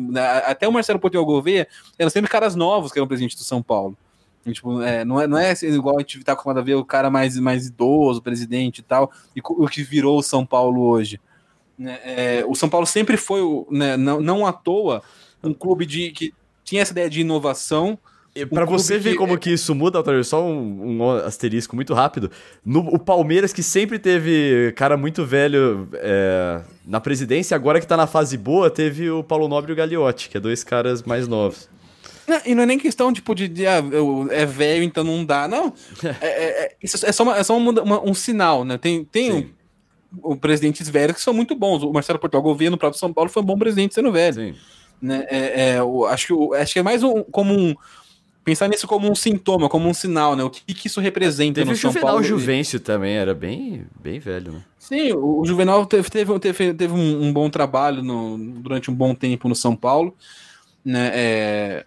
Até 0.47 0.68
o 0.68 0.73
Marcelo 0.73 1.01
Portugal 1.01 1.27
Gouveia 1.27 1.66
eram 1.99 2.09
sempre 2.09 2.31
caras 2.31 2.55
novos 2.55 2.93
que 2.93 3.01
eram 3.01 3.09
presidentes 3.09 3.37
do 3.37 3.43
São 3.43 3.61
Paulo. 3.61 3.97
E, 4.45 4.53
Tipo, 4.53 4.82
é, 4.82 5.05
não, 5.05 5.20
é, 5.20 5.26
não 5.26 5.38
é 5.38 5.53
igual 5.62 5.97
a 5.97 6.01
gente 6.01 6.22
tá 6.24 6.32
acostumado 6.32 6.59
a 6.59 6.62
ver 6.62 6.74
o 6.74 6.84
cara 6.84 7.11
mais, 7.11 7.38
mais 7.38 7.66
idoso, 7.66 8.22
presidente 8.22 8.78
e 8.78 8.82
tal, 8.82 9.11
e 9.36 9.40
o 9.43 9.68
que 9.68 9.82
virou 9.82 10.18
o 10.18 10.22
São 10.22 10.45
Paulo 10.45 10.82
hoje. 10.82 11.20
Né, 11.78 11.99
é, 12.05 12.45
o 12.47 12.55
São 12.55 12.68
Paulo 12.68 12.86
sempre 12.86 13.16
foi, 13.16 13.40
né, 13.70 13.97
não, 13.97 14.20
não 14.20 14.47
à 14.47 14.53
toa, 14.53 15.03
um 15.43 15.55
clube 15.55 15.86
de, 15.86 16.11
que 16.11 16.32
tinha 16.64 16.82
essa 16.82 16.93
ideia 16.93 17.09
de 17.11 17.20
inovação. 17.20 17.99
Clube 18.49 18.66
você 18.66 18.99
ver 18.99 19.12
que- 19.12 19.16
como 19.18 19.36
que 19.36 19.51
isso 19.51 19.74
muda, 19.74 20.03
só 20.24 20.43
um, 20.43 20.97
um 21.03 21.11
asterisco 21.11 21.76
muito 21.76 21.93
rápido. 21.93 22.30
No, 22.64 22.80
o 22.80 22.99
Palmeiras, 22.99 23.53
que 23.53 23.62
sempre 23.62 23.99
teve 23.99 24.72
cara 24.74 24.97
muito 24.97 25.26
velho 25.26 25.86
é, 25.95 26.62
na 26.86 26.99
presidência, 26.99 27.55
agora 27.55 27.78
que 27.78 27.86
tá 27.86 27.97
na 27.97 28.07
fase 28.07 28.38
boa, 28.38 28.70
teve 28.70 29.11
o 29.11 29.22
Paulo 29.22 29.49
Nobre 29.49 29.72
e 29.72 29.74
o 29.74 29.76
Gagliotti, 29.76 30.30
que 30.30 30.36
é 30.38 30.40
dois 30.40 30.64
caras 30.64 31.03
mais 31.03 31.28
novos. 31.28 31.68
Não, 32.27 32.41
e 32.47 32.55
não 32.55 32.62
é 32.62 32.66
nem 32.66 32.79
questão 32.79 33.12
tipo, 33.12 33.35
de, 33.35 33.49
de, 33.49 33.66
ah, 33.66 33.79
eu- 33.91 34.29
é 34.31 34.47
velho, 34.47 34.83
então 34.85 35.03
não 35.03 35.25
dá. 35.25 35.49
Não. 35.49 35.73
É, 36.20 36.27
é- 36.27 36.64
é- 36.64 36.77
isso 36.83 37.05
é 37.05 37.12
só, 37.12 37.23
uma- 37.25 37.37
é 37.37 37.43
só 37.43 37.57
uma 37.57 37.83
uma- 37.83 38.03
um 38.09 38.14
sinal, 38.14 38.64
né? 38.64 38.79
Tem, 38.79 39.05
tem 39.05 39.53
o, 40.23 40.33
o 40.33 40.37
presidentes 40.37 40.89
velhos 40.89 41.16
que 41.16 41.23
são 41.23 41.35
muito 41.35 41.55
bons. 41.55 41.83
O 41.83 41.93
Marcelo 41.93 42.18
Portugal 42.18 42.43
Gouveia 42.43 42.70
no 42.70 42.79
próprio 42.79 42.99
São 43.01 43.12
Paulo 43.12 43.29
foi 43.31 43.43
um 43.43 43.47
bom 43.47 43.59
presidente 43.59 43.95
sendo 43.95 44.12
velho. 44.12 44.35
Sim. 44.35 44.55
né? 45.01 45.27
É, 45.31 45.70
é, 45.77 45.83
o- 45.83 46.05
acho, 46.07 46.27
que, 46.29 46.33
o- 46.33 46.55
acho 46.55 46.73
que 46.73 46.79
é 46.79 46.83
mais 46.83 47.03
um, 47.03 47.25
como 47.25 47.53
um, 47.53 47.75
pensar 48.45 48.68
nisso 48.68 48.87
como 48.87 49.11
um 49.11 49.14
sintoma, 49.16 49.68
como 49.68 49.89
um 49.89 49.95
sinal, 49.95 50.37
né? 50.37 50.45
O 50.45 50.51
que, 50.51 50.75
que 50.75 50.87
isso 50.87 51.01
representa 51.01 51.55
Teve 51.61 51.70
no 51.70 51.73
o 51.73 51.77
São 51.77 51.91
Juvenal 51.91 52.09
Paulo? 52.12 52.25
Juvencio 52.25 52.79
também, 52.79 53.14
era 53.16 53.35
bem, 53.35 53.85
bem 54.01 54.20
velho, 54.20 54.53
né? 54.53 54.62
Sim, 54.79 55.12
o, 55.12 55.41
o 55.41 55.45
Juvenal 55.45 55.85
teve, 55.87 56.09
teve, 56.09 56.39
teve, 56.39 56.75
teve 56.75 56.93
um, 56.95 57.25
um 57.25 57.33
bom 57.33 57.51
trabalho 57.51 58.01
no- 58.03 58.39
durante 58.39 58.91
um 58.91 58.95
bom 58.95 59.12
tempo 59.14 59.49
no 59.49 59.55
São 59.57 59.75
Paulo. 59.75 60.14
Né? 60.85 61.11
É, 61.14 61.87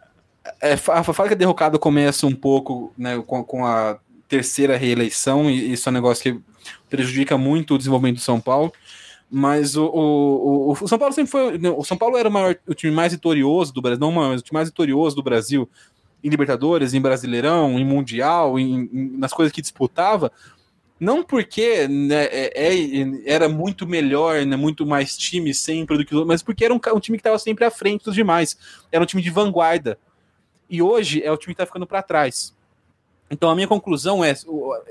a 0.61 1.03
fábrica 1.03 1.35
derrocada 1.35 1.77
começa 1.79 2.27
um 2.27 2.35
pouco 2.35 2.93
né, 2.97 3.21
com, 3.25 3.43
com 3.43 3.65
a 3.65 3.97
terceira 4.27 4.77
reeleição, 4.77 5.49
e 5.49 5.73
isso 5.73 5.87
é 5.87 5.91
um 5.91 5.93
negócio 5.93 6.23
que 6.23 6.41
prejudica 6.89 7.37
muito 7.37 7.75
o 7.75 7.77
desenvolvimento 7.77 8.15
do 8.17 8.21
São 8.21 8.39
Paulo. 8.39 8.71
Mas 9.29 9.75
o, 9.75 9.85
o, 9.85 10.69
o, 10.69 10.71
o 10.71 10.87
São 10.87 10.99
Paulo 10.99 11.13
sempre 11.13 11.31
foi. 11.31 11.57
O 11.75 11.83
São 11.83 11.97
Paulo 11.97 12.15
era 12.15 12.29
o, 12.29 12.31
maior, 12.31 12.55
o 12.67 12.73
time 12.75 12.93
mais 12.93 13.11
vitorioso 13.11 13.73
do 13.73 13.81
Brasil, 13.81 13.99
não 13.99 14.11
maior, 14.11 14.29
mas 14.31 14.41
o 14.41 14.43
time 14.43 14.53
mais 14.55 14.69
vitorioso 14.69 15.15
do 15.15 15.23
Brasil 15.23 15.67
em 16.23 16.29
Libertadores, 16.29 16.93
em 16.93 17.01
Brasileirão, 17.01 17.77
em 17.79 17.85
Mundial, 17.85 18.57
em- 18.59 18.89
em- 18.93 19.17
nas 19.17 19.33
coisas 19.33 19.51
que 19.51 19.61
disputava, 19.61 20.31
não 20.99 21.23
porque 21.23 21.87
né, 21.87 22.25
é- 22.25 22.73
é- 22.73 23.21
era 23.25 23.49
muito 23.49 23.85
melhor, 23.85 24.45
né, 24.45 24.55
muito 24.55 24.85
mais 24.85 25.17
time 25.17 25.53
sempre 25.53 25.97
do 25.97 26.05
que 26.05 26.13
os 26.13 26.19
outros, 26.19 26.27
mas 26.33 26.41
porque 26.43 26.63
era 26.63 26.73
um, 26.73 26.79
um 26.95 26.99
time 26.99 27.17
que 27.17 27.21
estava 27.21 27.37
sempre 27.39 27.65
à 27.65 27.71
frente 27.71 28.05
dos 28.05 28.15
demais. 28.15 28.57
Era 28.91 29.03
um 29.03 29.07
time 29.07 29.21
de 29.21 29.29
vanguarda. 29.29 29.97
E 30.69 30.81
hoje 30.81 31.21
é 31.23 31.31
o 31.31 31.37
time 31.37 31.53
que 31.53 31.61
está 31.61 31.65
ficando 31.65 31.87
para 31.87 32.01
trás. 32.01 32.55
Então 33.29 33.49
a 33.49 33.55
minha 33.55 33.67
conclusão 33.67 34.23
é, 34.23 34.35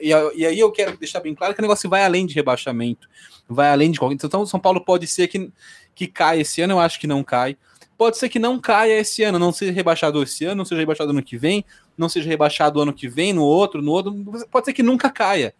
e, 0.01 0.13
aí 0.13 0.59
eu 0.59 0.73
quero 0.73 0.97
deixar 0.97 1.21
bem 1.21 1.35
claro 1.35 1.55
que 1.55 1.61
o 1.61 1.63
negócio 1.63 1.89
vai 1.89 2.05
além 2.05 2.27
de 2.27 2.35
rebaixamento, 2.35 3.09
vai 3.49 3.71
além 3.71 3.91
de 3.91 3.99
qualquer. 3.99 4.15
Então 4.15 4.45
São 4.45 4.59
Paulo 4.59 4.81
pode 4.81 5.07
ser 5.07 5.29
que, 5.29 5.53
que 5.95 6.07
caia 6.07 6.41
esse 6.41 6.61
ano, 6.61 6.75
eu 6.75 6.81
acho 6.81 6.99
que 6.99 7.07
não 7.07 7.23
cai. 7.23 7.57
Pode 7.97 8.19
ser 8.19 8.29
que 8.29 8.41
não 8.41 8.59
caia 8.59 8.99
esse 8.99 9.23
ano, 9.23 9.39
não 9.39 9.53
seja 9.53 9.71
rebaixado 9.71 10.21
esse 10.21 10.45
ano, 10.45 10.57
não 10.57 10.65
seja 10.65 10.81
rebaixado 10.81 11.11
ano 11.11 11.23
que 11.23 11.37
vem, 11.37 11.65
não 11.97 12.09
seja 12.09 12.29
rebaixado 12.29 12.81
ano 12.81 12.93
que 12.93 13.09
vem, 13.09 13.33
no 13.33 13.45
outro, 13.45 13.81
no 13.81 13.93
outro. 13.93 14.13
Pode 14.51 14.67
ser 14.67 14.73
que 14.73 14.83
nunca 14.83 15.09
caia. 15.11 15.55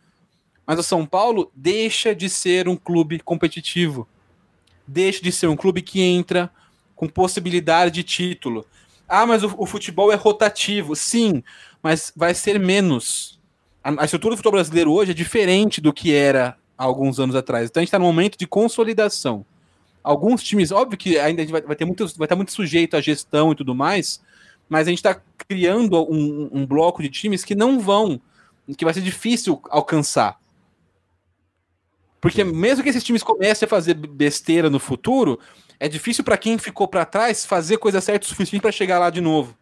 Mas 0.67 0.79
o 0.79 0.83
São 0.83 1.07
Paulo 1.07 1.53
deixa 1.55 2.13
de 2.15 2.29
ser 2.29 2.69
um 2.69 2.77
clube 2.77 3.21
competitivo. 3.21 4.09
Deixa 4.87 5.23
de 5.23 5.31
ser 5.31 5.47
um 5.47 5.57
clube 5.57 5.81
que 5.81 6.01
entra 6.01 6.51
com 6.97 7.09
possibilidade 7.09 7.93
de 7.93 8.03
título. 8.03 8.67
Ah, 9.15 9.27
mas 9.27 9.45
o, 9.45 9.55
o 9.57 9.65
futebol 9.65 10.11
é 10.11 10.17
rotativo. 10.17 10.97
Sim, 10.97 11.43
mas 11.81 12.13
vai 12.17 12.35
ser 12.35 12.59
menos. 12.59 13.41
A, 13.83 14.03
a 14.03 14.05
estrutura 14.05 14.35
do 14.35 14.37
futebol 14.39 14.59
brasileiro 14.59 14.93
hoje 14.93 15.13
é 15.13 15.15
diferente 15.15 15.81
do 15.81 15.93
que 15.93 16.13
era 16.13 16.57
há 16.77 16.85
alguns 16.85 17.21
anos 17.21 17.37
atrás. 17.37 17.71
Então 17.71 17.81
a 17.81 17.83
gente 17.83 17.89
está 17.89 17.99
num 17.99 18.07
momento 18.07 18.37
de 18.37 18.47
consolidação. 18.47 19.47
Alguns 20.03 20.43
times, 20.43 20.73
óbvio 20.73 20.99
que 20.99 21.19
ainda 21.19 21.43
a 21.43 21.45
gente 21.45 21.53
vai, 21.53 21.63
vai 21.63 21.77
ter 21.77 21.85
muito, 21.85 22.07
vai 22.17 22.27
estar 22.27 22.37
muito 22.37 22.53
sujeito 22.53 22.97
à 22.97 23.01
gestão 23.01 23.53
e 23.53 23.55
tudo 23.55 23.75
mais, 23.75 24.21
mas 24.69 24.89
a 24.89 24.91
gente 24.91 24.99
está 24.99 25.19
criando 25.49 26.03
um, 26.11 26.51
um 26.53 26.67
bloco 26.67 27.03
de 27.03 27.09
times 27.09 27.45
que 27.45 27.55
não 27.55 27.79
vão, 27.79 28.21
que 28.77 28.85
vai 28.85 28.93
ser 28.93 29.01
difícil 29.01 29.63
alcançar. 29.71 30.39
Porque 32.21 32.43
mesmo 32.43 32.83
que 32.83 32.89
esses 32.89 33.05
times 33.05 33.23
comecem 33.23 33.65
a 33.67 33.69
fazer 33.69 33.95
besteira 33.95 34.69
no 34.69 34.81
futuro, 34.81 35.39
é 35.79 35.89
difícil 35.89 36.25
para 36.25 36.37
quem 36.37 36.59
ficou 36.59 36.87
para 36.89 37.05
trás 37.05 37.45
fazer 37.45 37.79
coisa 37.79 38.01
certa 38.01 38.25
o 38.27 38.29
suficiente 38.29 38.63
para 38.63 38.73
chegar 38.73 38.99
lá 38.99 39.11
de 39.11 39.21
novo. 39.21 39.57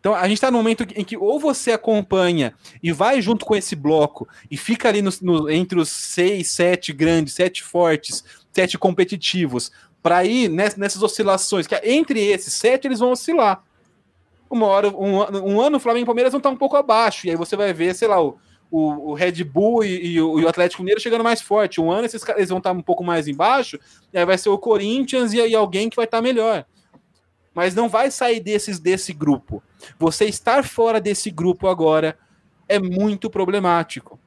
Então 0.00 0.14
a 0.14 0.22
gente 0.28 0.34
está 0.34 0.50
no 0.50 0.58
momento 0.58 0.84
em 0.94 1.04
que 1.04 1.16
ou 1.16 1.40
você 1.40 1.72
acompanha 1.72 2.54
e 2.82 2.92
vai 2.92 3.20
junto 3.20 3.44
com 3.44 3.56
esse 3.56 3.74
bloco 3.74 4.28
e 4.50 4.56
fica 4.56 4.88
ali 4.88 5.02
no- 5.02 5.10
no- 5.20 5.50
entre 5.50 5.78
os 5.78 5.88
seis, 5.88 6.50
sete 6.50 6.92
grandes, 6.92 7.34
sete 7.34 7.62
fortes, 7.64 8.24
sete 8.52 8.78
competitivos, 8.78 9.72
para 10.00 10.24
ir 10.24 10.48
ness- 10.48 10.76
nessas 10.76 11.02
oscilações, 11.02 11.66
que 11.66 11.74
entre 11.84 12.20
esses 12.24 12.52
sete 12.54 12.86
eles 12.86 13.00
vão 13.00 13.10
oscilar. 13.10 13.62
Uma 14.48 14.66
hora, 14.66 14.88
um, 14.88 15.16
um 15.54 15.60
ano 15.60 15.76
o 15.76 15.80
Flamengo 15.80 16.04
e 16.04 16.06
Palmeiras 16.06 16.32
vão 16.32 16.38
estar 16.38 16.48
um 16.50 16.56
pouco 16.56 16.76
abaixo, 16.76 17.26
e 17.26 17.30
aí 17.30 17.36
você 17.36 17.56
vai 17.56 17.72
ver, 17.72 17.94
sei 17.94 18.06
lá, 18.08 18.22
o, 18.22 18.38
o, 18.70 19.10
o 19.10 19.14
Red 19.14 19.44
Bull 19.44 19.84
e, 19.84 20.12
e 20.12 20.20
o, 20.20 20.40
e 20.40 20.44
o 20.44 20.48
Atlético 20.48 20.82
Mineiro 20.82 21.00
chegando 21.00 21.24
mais 21.24 21.40
forte. 21.40 21.80
Um 21.80 21.90
ano 21.90 22.06
esses 22.06 22.22
caras 22.22 22.48
vão 22.48 22.58
estar 22.58 22.72
um 22.72 22.82
pouco 22.82 23.02
mais 23.02 23.28
embaixo, 23.28 23.78
e 24.12 24.18
aí 24.18 24.24
vai 24.24 24.38
ser 24.38 24.48
o 24.48 24.58
Corinthians 24.58 25.32
e 25.32 25.40
aí 25.40 25.54
alguém 25.54 25.88
que 25.88 25.96
vai 25.96 26.04
estar 26.04 26.20
melhor. 26.20 26.64
Mas 27.54 27.74
não 27.74 27.88
vai 27.88 28.10
sair 28.10 28.40
desses 28.40 28.78
desse 28.78 29.12
grupo. 29.12 29.62
Você 29.98 30.26
estar 30.26 30.64
fora 30.64 31.00
desse 31.00 31.30
grupo 31.30 31.66
agora 31.66 32.18
é 32.68 32.78
muito 32.78 33.30
problemático. 33.30 34.18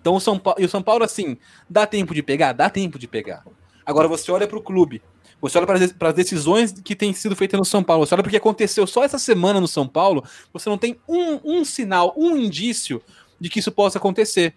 Então 0.00 0.14
o 0.14 0.20
São 0.20 0.38
Paulo, 0.38 0.60
e 0.60 0.64
o 0.64 0.68
São 0.68 0.82
Paulo 0.82 1.04
assim, 1.04 1.36
dá 1.68 1.86
tempo 1.86 2.14
de 2.14 2.22
pegar, 2.22 2.52
dá 2.52 2.70
tempo 2.70 2.98
de 2.98 3.06
pegar. 3.06 3.44
Agora 3.84 4.08
você 4.08 4.30
olha 4.30 4.46
para 4.46 4.58
o 4.58 4.62
clube, 4.62 5.02
você 5.40 5.58
olha 5.58 5.66
para 5.66 6.08
as 6.08 6.14
decisões 6.14 6.72
que 6.72 6.96
têm 6.96 7.12
sido 7.12 7.36
feitas 7.36 7.58
no 7.58 7.64
São 7.64 7.82
Paulo, 7.82 8.06
você 8.06 8.14
olha 8.14 8.22
para 8.22 8.28
o 8.28 8.30
que 8.30 8.36
aconteceu 8.36 8.86
só 8.86 9.04
essa 9.04 9.18
semana 9.18 9.60
no 9.60 9.68
São 9.68 9.86
Paulo, 9.86 10.24
você 10.52 10.68
não 10.68 10.78
tem 10.78 11.00
um, 11.08 11.58
um 11.58 11.64
sinal, 11.64 12.14
um 12.16 12.36
indício 12.36 13.02
de 13.40 13.48
que 13.48 13.58
isso 13.58 13.72
possa 13.72 13.98
acontecer. 13.98 14.54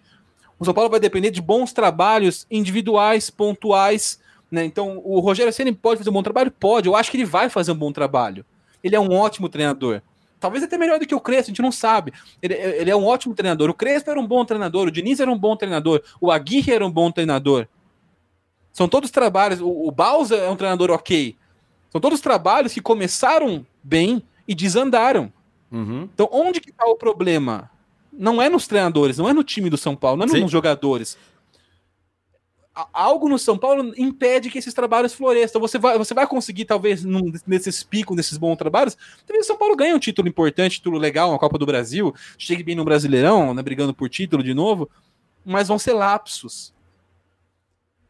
O 0.58 0.64
São 0.64 0.74
Paulo 0.74 0.90
vai 0.90 1.00
depender 1.00 1.30
de 1.30 1.42
bons 1.42 1.72
trabalhos 1.72 2.46
individuais, 2.50 3.30
pontuais. 3.30 4.20
Né? 4.50 4.64
Então, 4.64 5.00
o 5.04 5.18
Rogério 5.20 5.52
Ceni 5.52 5.72
pode 5.72 5.98
fazer 5.98 6.10
um 6.10 6.12
bom 6.12 6.22
trabalho? 6.22 6.50
Pode. 6.50 6.88
Eu 6.88 6.94
acho 6.94 7.10
que 7.10 7.16
ele 7.16 7.24
vai 7.24 7.48
fazer 7.48 7.72
um 7.72 7.76
bom 7.76 7.92
trabalho. 7.92 8.44
Ele 8.82 8.94
é 8.94 9.00
um 9.00 9.12
ótimo 9.12 9.48
treinador. 9.48 10.02
Talvez 10.38 10.64
até 10.64 10.76
melhor 10.76 10.98
do 10.98 11.06
que 11.06 11.14
o 11.14 11.20
Crespo, 11.20 11.44
a 11.44 11.52
gente 11.52 11.62
não 11.62 11.70
sabe. 11.70 12.12
Ele, 12.42 12.54
ele 12.54 12.90
é 12.90 12.96
um 12.96 13.04
ótimo 13.04 13.34
treinador. 13.34 13.70
O 13.70 13.74
Crespo 13.74 14.10
era 14.10 14.18
um 14.18 14.26
bom 14.26 14.44
treinador, 14.44 14.88
o 14.88 14.90
Diniz 14.90 15.20
era 15.20 15.30
um 15.30 15.38
bom 15.38 15.56
treinador, 15.56 16.02
o 16.20 16.32
Aguirre 16.32 16.72
era 16.72 16.84
um 16.84 16.90
bom 16.90 17.12
treinador. 17.12 17.68
São 18.72 18.88
todos 18.88 19.10
trabalhos. 19.10 19.60
O, 19.60 19.68
o 19.68 19.90
Bausa 19.90 20.36
é 20.36 20.50
um 20.50 20.56
treinador 20.56 20.90
ok. 20.90 21.36
São 21.90 22.00
todos 22.00 22.20
trabalhos 22.20 22.72
que 22.72 22.80
começaram 22.80 23.66
bem 23.82 24.22
e 24.46 24.54
desandaram. 24.54 25.32
Uhum. 25.70 26.08
Então, 26.12 26.28
onde 26.32 26.60
que 26.60 26.70
está 26.70 26.86
o 26.86 26.96
problema? 26.96 27.70
Não 28.12 28.42
é 28.42 28.48
nos 28.48 28.66
treinadores, 28.66 29.16
não 29.16 29.28
é 29.28 29.32
no 29.32 29.42
time 29.42 29.70
do 29.70 29.78
São 29.78 29.96
Paulo, 29.96 30.18
não 30.18 30.26
é 30.26 30.28
Sim. 30.28 30.42
nos 30.42 30.50
jogadores. 30.50 31.16
Algo 32.92 33.28
no 33.28 33.38
São 33.38 33.58
Paulo 33.58 33.92
impede 33.98 34.50
que 34.50 34.58
esses 34.58 34.72
trabalhos 34.72 35.12
floresçam. 35.12 35.60
Você 35.60 35.78
vai, 35.78 35.98
você 35.98 36.14
vai 36.14 36.26
conseguir, 36.26 36.64
talvez, 36.64 37.04
num, 37.04 37.32
nesses 37.46 37.82
picos, 37.82 38.16
nesses 38.16 38.38
bons 38.38 38.56
trabalhos, 38.56 38.96
talvez 39.26 39.44
o 39.44 39.46
São 39.46 39.58
Paulo 39.58 39.76
ganhe 39.76 39.94
um 39.94 39.98
título 39.98 40.28
importante, 40.28 40.76
título 40.76 40.98
legal, 40.98 41.30
uma 41.30 41.38
Copa 41.38 41.58
do 41.58 41.66
Brasil, 41.66 42.14
chegue 42.38 42.62
bem 42.62 42.74
no 42.74 42.84
Brasileirão, 42.84 43.52
né, 43.52 43.62
brigando 43.62 43.92
por 43.92 44.08
título 44.08 44.42
de 44.42 44.54
novo, 44.54 44.90
mas 45.44 45.68
vão 45.68 45.78
ser 45.78 45.92
lapsos. 45.92 46.72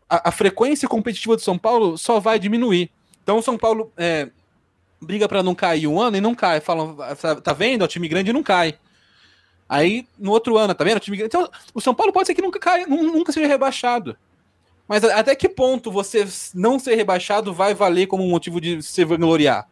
A, 0.09 0.29
a 0.29 0.33
frequência 0.33 0.89
competitiva 0.89 1.35
do 1.35 1.43
São 1.43 1.59
Paulo 1.59 1.99
só 1.99 2.21
vai 2.21 2.39
diminuir. 2.39 2.91
Então 3.23 3.39
o 3.39 3.43
São 3.43 3.59
Paulo 3.59 3.93
é, 3.97 4.31
briga 5.01 5.29
para 5.29 5.43
não 5.43 5.55
cair 5.55 5.87
um 5.87 6.01
ano 6.01 6.17
e 6.17 6.21
não 6.21 6.35
cai. 6.35 6.61
Falam, 6.61 6.97
tá- 7.21 7.41
tá 7.41 7.53
vendo? 7.53 7.83
O 7.85 7.89
time 7.89 8.07
grande 8.09 8.33
não 8.33 8.43
cai. 8.43 8.79
Aí, 9.73 10.07
no 10.19 10.31
outro 10.33 10.59
ano, 10.59 10.75
tá 10.75 10.85
vendo? 10.85 10.99
O 10.99 11.01
time. 11.01 11.23
Então, 11.23 11.49
o 11.73 11.81
São 11.81 11.95
Paulo 11.95 12.13
pode 12.13 12.27
ser 12.27 12.35
que 12.35 12.43
nunca 12.43 12.59
caia, 12.59 12.87
nu- 12.87 13.05
nunca 13.05 13.33
seja 13.33 13.47
rebaixado. 13.47 14.15
Mas 14.87 15.03
até 15.03 15.35
que 15.35 15.49
ponto 15.49 15.91
você 15.91 16.27
não 16.55 16.79
ser 16.79 16.95
rebaixado 16.95 17.55
vai 17.55 17.73
valer 17.73 18.07
como 18.07 18.23
motivo 18.29 18.61
de 18.61 18.83
se 18.83 19.03
vangloriar? 19.03 19.67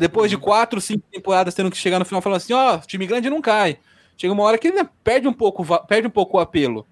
Depois 0.00 0.28
de 0.28 0.36
quatro, 0.36 0.80
cinco 0.80 1.04
temporadas 1.08 1.54
tendo 1.54 1.70
que 1.70 1.76
chegar 1.76 2.00
no 2.00 2.04
final 2.04 2.20
falando 2.20 2.38
assim, 2.38 2.52
ó, 2.52 2.78
time 2.78 3.06
grande 3.06 3.30
não 3.30 3.40
cai. 3.40 3.78
Chega 4.16 4.32
uma 4.32 4.42
hora 4.42 4.58
que 4.58 4.72
né, 4.72 4.88
perde 5.04 5.28
um 5.28 5.32
pouco, 5.32 5.64
perde 5.86 6.08
um 6.08 6.10
pouco 6.10 6.36
o 6.36 6.40
apelo. 6.40 6.84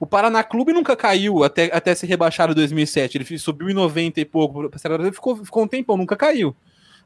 O 0.00 0.06
Paraná 0.06 0.42
Clube 0.42 0.72
nunca 0.72 0.96
caiu 0.96 1.44
até, 1.44 1.70
até 1.72 1.94
ser 1.94 2.08
rebaixado 2.08 2.52
em 2.52 2.56
2007. 2.56 3.16
Ele 3.18 3.38
subiu 3.38 3.70
em 3.70 3.74
90 3.74 4.20
e 4.20 4.24
pouco 4.24 4.68
ficou, 5.12 5.36
ficou 5.44 5.62
um 5.62 5.68
tempão, 5.68 5.96
nunca 5.96 6.16
caiu. 6.16 6.56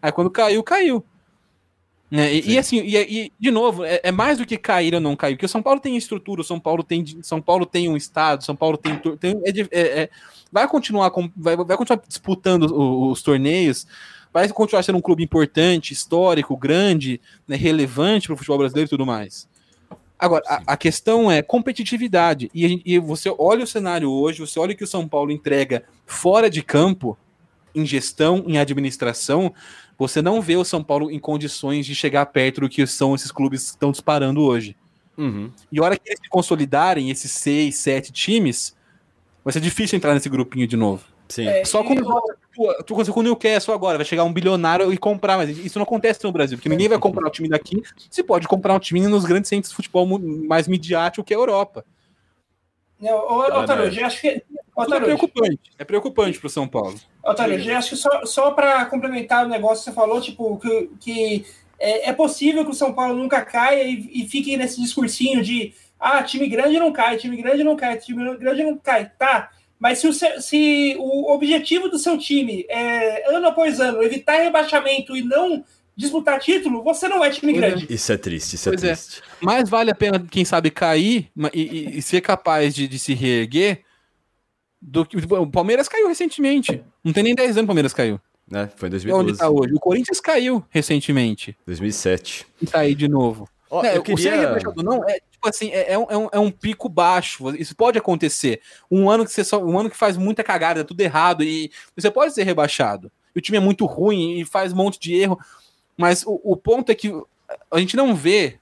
Aí 0.00 0.10
quando 0.10 0.30
caiu, 0.30 0.62
caiu. 0.62 1.04
Né, 2.10 2.34
E, 2.34 2.52
e 2.52 2.58
assim, 2.58 2.78
e, 2.78 2.96
e, 2.96 3.32
de 3.38 3.50
novo, 3.50 3.84
é, 3.84 4.00
é 4.02 4.10
mais 4.10 4.38
do 4.38 4.46
que 4.46 4.56
cair 4.56 4.94
ou 4.94 5.00
não 5.00 5.14
cair, 5.14 5.34
porque 5.34 5.44
o 5.46 5.48
São 5.48 5.62
Paulo 5.62 5.78
tem 5.78 5.96
estrutura, 5.96 6.40
o 6.40 6.44
São 6.44 6.58
Paulo 6.58 6.82
tem, 6.82 7.04
São 7.22 7.40
Paulo 7.40 7.66
tem 7.66 7.88
um 7.88 7.96
estado, 7.96 8.42
São 8.44 8.56
Paulo 8.56 8.78
tem, 8.78 8.96
tem 9.20 9.32
é 9.44 9.50
é- 9.70 10.02
é- 10.02 10.10
vai 10.50 10.66
continuar 10.66 11.10
com, 11.10 11.30
vai, 11.36 11.54
vai 11.56 11.76
continuar 11.76 12.02
disputando 12.08 12.62
o- 12.70 13.10
os, 13.10 13.20
torneios, 13.22 13.86
vai 14.32 14.48
continuar 14.48 14.82
sendo 14.82 14.96
um 14.96 15.02
clube 15.02 15.22
importante, 15.22 15.92
histórico, 15.92 16.56
grande, 16.56 17.20
né, 17.46 17.56
relevante 17.56 18.26
para 18.26 18.34
o 18.34 18.36
futebol 18.38 18.58
brasileiro 18.58 18.88
e 18.88 18.90
tudo 18.90 19.04
mais. 19.04 19.46
Agora, 20.18 20.42
a, 20.48 20.62
a 20.72 20.76
questão 20.78 21.30
é 21.30 21.42
competitividade. 21.42 22.50
E, 22.54 22.64
a 22.64 22.68
gente- 22.68 22.82
e 22.86 22.98
você 22.98 23.32
olha 23.38 23.62
o 23.64 23.66
cenário 23.66 24.10
hoje, 24.10 24.40
você 24.40 24.58
olha 24.58 24.72
o 24.72 24.76
que 24.76 24.82
o 24.82 24.86
São 24.86 25.06
Paulo 25.06 25.30
entrega 25.30 25.84
fora 26.06 26.48
de 26.48 26.62
campo, 26.62 27.16
em 27.74 27.84
gestão, 27.86 28.42
em 28.46 28.58
administração, 28.58 29.52
você 29.98 30.22
não 30.22 30.40
vê 30.40 30.56
o 30.56 30.64
São 30.64 30.82
Paulo 30.82 31.10
em 31.10 31.18
condições 31.18 31.84
de 31.84 31.94
chegar 31.94 32.24
perto 32.26 32.60
do 32.62 32.68
que 32.68 32.86
são 32.86 33.14
esses 33.14 33.32
clubes 33.32 33.64
que 33.64 33.70
estão 33.70 33.90
disparando 33.90 34.40
hoje. 34.40 34.76
Uhum. 35.16 35.50
E 35.72 35.80
a 35.80 35.82
hora 35.82 35.96
que 35.98 36.08
eles 36.08 36.20
se 36.22 36.28
consolidarem, 36.28 37.10
esses 37.10 37.32
seis, 37.32 37.76
sete 37.76 38.12
times, 38.12 38.76
vai 39.44 39.52
ser 39.52 39.60
difícil 39.60 39.96
entrar 39.96 40.14
nesse 40.14 40.28
grupinho 40.28 40.66
de 40.66 40.76
novo. 40.76 41.04
Sim. 41.28 41.46
É, 41.46 41.64
Só 41.64 41.82
com, 41.82 41.94
o- 41.94 42.22
tu, 42.54 42.84
tu 42.86 42.94
conseguiu 42.94 43.14
com 43.14 43.20
o 43.20 43.22
Newcastle 43.24 43.74
agora, 43.74 43.98
vai 43.98 44.04
chegar 44.06 44.22
um 44.24 44.32
bilionário 44.32 44.92
e 44.92 44.96
comprar, 44.96 45.36
mas 45.36 45.50
isso 45.58 45.78
não 45.78 45.82
acontece 45.82 46.22
no 46.24 46.30
Brasil, 46.32 46.56
porque 46.56 46.68
ninguém 46.68 46.88
vai 46.88 46.98
comprar 46.98 47.26
o 47.26 47.30
time 47.30 47.48
daqui, 47.48 47.82
se 48.08 48.22
pode 48.22 48.46
comprar 48.48 48.74
um 48.74 48.78
time 48.78 49.00
nos 49.08 49.24
grandes 49.24 49.48
centros 49.48 49.70
de 49.70 49.76
futebol 49.76 50.06
mais 50.46 50.68
midiático 50.68 51.24
que 51.24 51.34
a 51.34 51.36
Europa. 51.36 51.84
Otário, 53.00 53.84
eu 53.84 54.06
acho 54.06 54.20
que. 54.20 54.28
Isso 54.28 54.44
é 54.48 54.82
Otário, 54.82 55.06
preocupante. 55.06 55.60
É 55.78 55.84
preocupante 55.84 56.38
pro 56.40 56.48
São 56.48 56.66
Paulo. 56.66 56.94
Otário, 57.24 57.58
eu 57.58 57.76
acho 57.76 57.90
que 57.90 57.96
só, 57.96 58.24
só 58.24 58.50
para 58.50 58.84
complementar 58.86 59.44
o 59.44 59.48
negócio 59.48 59.84
que 59.84 59.90
você 59.90 59.94
falou, 59.94 60.20
tipo, 60.20 60.58
que, 60.58 60.90
que 61.00 61.46
é, 61.78 62.10
é, 62.10 62.12
possível 62.12 62.64
que 62.64 62.70
o 62.70 62.74
São 62.74 62.92
Paulo 62.92 63.16
nunca 63.16 63.44
caia 63.44 63.84
e, 63.84 64.22
e 64.22 64.28
fique 64.28 64.56
nesse 64.56 64.80
discursinho 64.80 65.42
de 65.42 65.72
ah, 65.98 66.22
time 66.22 66.48
grande 66.48 66.78
não 66.78 66.92
cai, 66.92 67.16
time 67.16 67.36
grande 67.36 67.64
não 67.64 67.76
cai, 67.76 67.98
time 67.98 68.36
grande 68.36 68.62
não 68.62 68.76
cai, 68.76 69.10
tá? 69.18 69.50
Mas 69.78 69.98
se 69.98 70.08
o, 70.08 70.12
se 70.12 70.96
o 70.98 71.32
objetivo 71.32 71.88
do 71.88 71.98
seu 71.98 72.18
time 72.18 72.66
é, 72.68 73.32
ano 73.34 73.46
após 73.46 73.80
ano, 73.80 74.02
evitar 74.02 74.38
rebaixamento 74.38 75.16
e 75.16 75.22
não 75.22 75.64
disputar 75.98 76.38
título, 76.38 76.84
você 76.84 77.08
não 77.08 77.24
é 77.24 77.28
time 77.28 77.52
pois 77.52 77.64
é. 77.64 77.70
grande. 77.70 77.86
É. 77.90 77.92
Isso 77.92 78.12
é 78.12 78.16
triste, 78.16 78.54
isso 78.54 78.68
é 78.68 78.72
pois 78.72 78.84
é 78.84 78.94
triste. 78.94 79.20
É. 79.20 79.44
Mais 79.44 79.68
vale 79.68 79.90
a 79.90 79.94
pena, 79.94 80.24
quem 80.30 80.44
sabe, 80.44 80.70
cair 80.70 81.28
e, 81.52 81.60
e, 81.60 81.98
e 81.98 82.02
ser 82.02 82.20
capaz 82.20 82.72
de, 82.72 82.86
de, 82.86 82.98
se 83.00 83.14
reerguer 83.14 83.82
do 84.80 85.04
que. 85.04 85.16
O 85.16 85.50
Palmeiras 85.50 85.88
caiu 85.88 86.06
recentemente. 86.06 86.82
Não 87.02 87.12
tem 87.12 87.24
nem 87.24 87.34
10 87.34 87.50
anos 87.56 87.64
o 87.64 87.66
Palmeiras 87.66 87.92
caiu. 87.92 88.20
É, 88.52 88.68
foi 88.76 88.88
em 88.88 88.90
2012. 88.92 89.28
Onde 89.28 89.38
tá 89.38 89.50
hoje? 89.50 89.74
O 89.74 89.80
Corinthians 89.80 90.20
caiu 90.20 90.64
recentemente. 90.70 91.56
2007. 91.66 92.46
E 92.62 92.66
tá 92.66 92.78
aí 92.78 92.94
de 92.94 93.08
novo. 93.08 93.48
Oh, 93.68 93.82
não, 93.82 93.90
eu 93.90 94.02
queria... 94.02 94.56
O 94.74 94.82
não 94.82 95.04
é 95.06 95.20
tipo 95.38 95.48
assim, 95.48 95.68
é, 95.70 95.92
é, 95.92 95.98
um, 95.98 96.06
é, 96.08 96.16
um, 96.16 96.28
é 96.32 96.38
um 96.38 96.50
pico 96.50 96.88
baixo. 96.88 97.54
Isso 97.56 97.76
pode 97.76 97.98
acontecer. 97.98 98.60
Um 98.90 99.10
ano 99.10 99.24
que 99.24 99.32
você 99.32 99.44
só, 99.44 99.62
um 99.62 99.78
ano 99.78 99.90
que 99.90 99.96
faz 99.96 100.16
muita 100.16 100.42
cagada, 100.42 100.84
tudo 100.84 101.00
errado 101.00 101.42
e 101.42 101.70
você 101.94 102.10
pode 102.10 102.32
ser 102.32 102.44
rebaixado. 102.44 103.10
E 103.34 103.38
o 103.38 103.42
time 103.42 103.58
é 103.58 103.60
muito 103.60 103.84
ruim 103.84 104.40
e 104.40 104.44
faz 104.44 104.72
um 104.72 104.76
monte 104.76 104.98
de 104.98 105.14
erro. 105.14 105.38
Mas 105.98 106.24
o, 106.24 106.40
o 106.42 106.56
ponto 106.56 106.90
é 106.90 106.94
que 106.94 107.12
a 107.70 107.78
gente 107.78 107.96
não 107.96 108.14
vê 108.14 108.58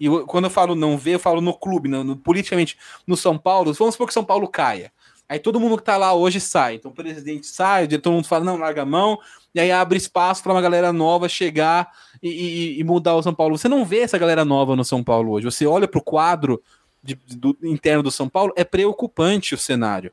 e 0.00 0.08
quando 0.26 0.44
eu 0.44 0.50
falo 0.50 0.74
não 0.74 0.96
vê, 0.96 1.14
eu 1.14 1.18
falo 1.18 1.42
no 1.42 1.52
clube, 1.52 1.86
no, 1.86 2.02
no, 2.02 2.16
politicamente, 2.16 2.78
no 3.06 3.18
São 3.18 3.36
Paulo. 3.36 3.74
Vamos 3.74 3.94
supor 3.94 4.06
que 4.06 4.14
São 4.14 4.24
Paulo 4.24 4.48
caia. 4.48 4.90
Aí 5.28 5.38
todo 5.38 5.60
mundo 5.60 5.76
que 5.76 5.84
tá 5.84 5.98
lá 5.98 6.14
hoje 6.14 6.40
sai. 6.40 6.76
Então 6.76 6.90
o 6.90 6.94
presidente 6.94 7.46
sai, 7.46 7.86
todo 7.86 8.14
mundo 8.14 8.26
fala, 8.26 8.44
não, 8.44 8.56
larga 8.56 8.82
a 8.82 8.86
mão, 8.86 9.18
e 9.54 9.60
aí 9.60 9.70
abre 9.70 9.98
espaço 9.98 10.42
para 10.42 10.52
uma 10.52 10.62
galera 10.62 10.90
nova 10.90 11.28
chegar 11.28 11.92
e, 12.22 12.28
e, 12.28 12.80
e, 12.80 12.84
mudar 12.84 13.14
o 13.14 13.22
São 13.22 13.34
Paulo. 13.34 13.58
Você 13.58 13.68
não 13.68 13.84
vê 13.84 14.00
essa 14.00 14.16
galera 14.16 14.44
nova 14.44 14.74
no 14.74 14.84
São 14.84 15.04
Paulo 15.04 15.32
hoje. 15.32 15.44
Você 15.44 15.66
olha 15.66 15.86
para 15.86 15.98
o 15.98 16.02
quadro 16.02 16.62
de, 17.02 17.14
do, 17.36 17.56
interno 17.62 18.02
do 18.02 18.10
São 18.10 18.28
Paulo, 18.28 18.52
é 18.56 18.64
preocupante 18.64 19.54
o 19.54 19.58
cenário. 19.58 20.12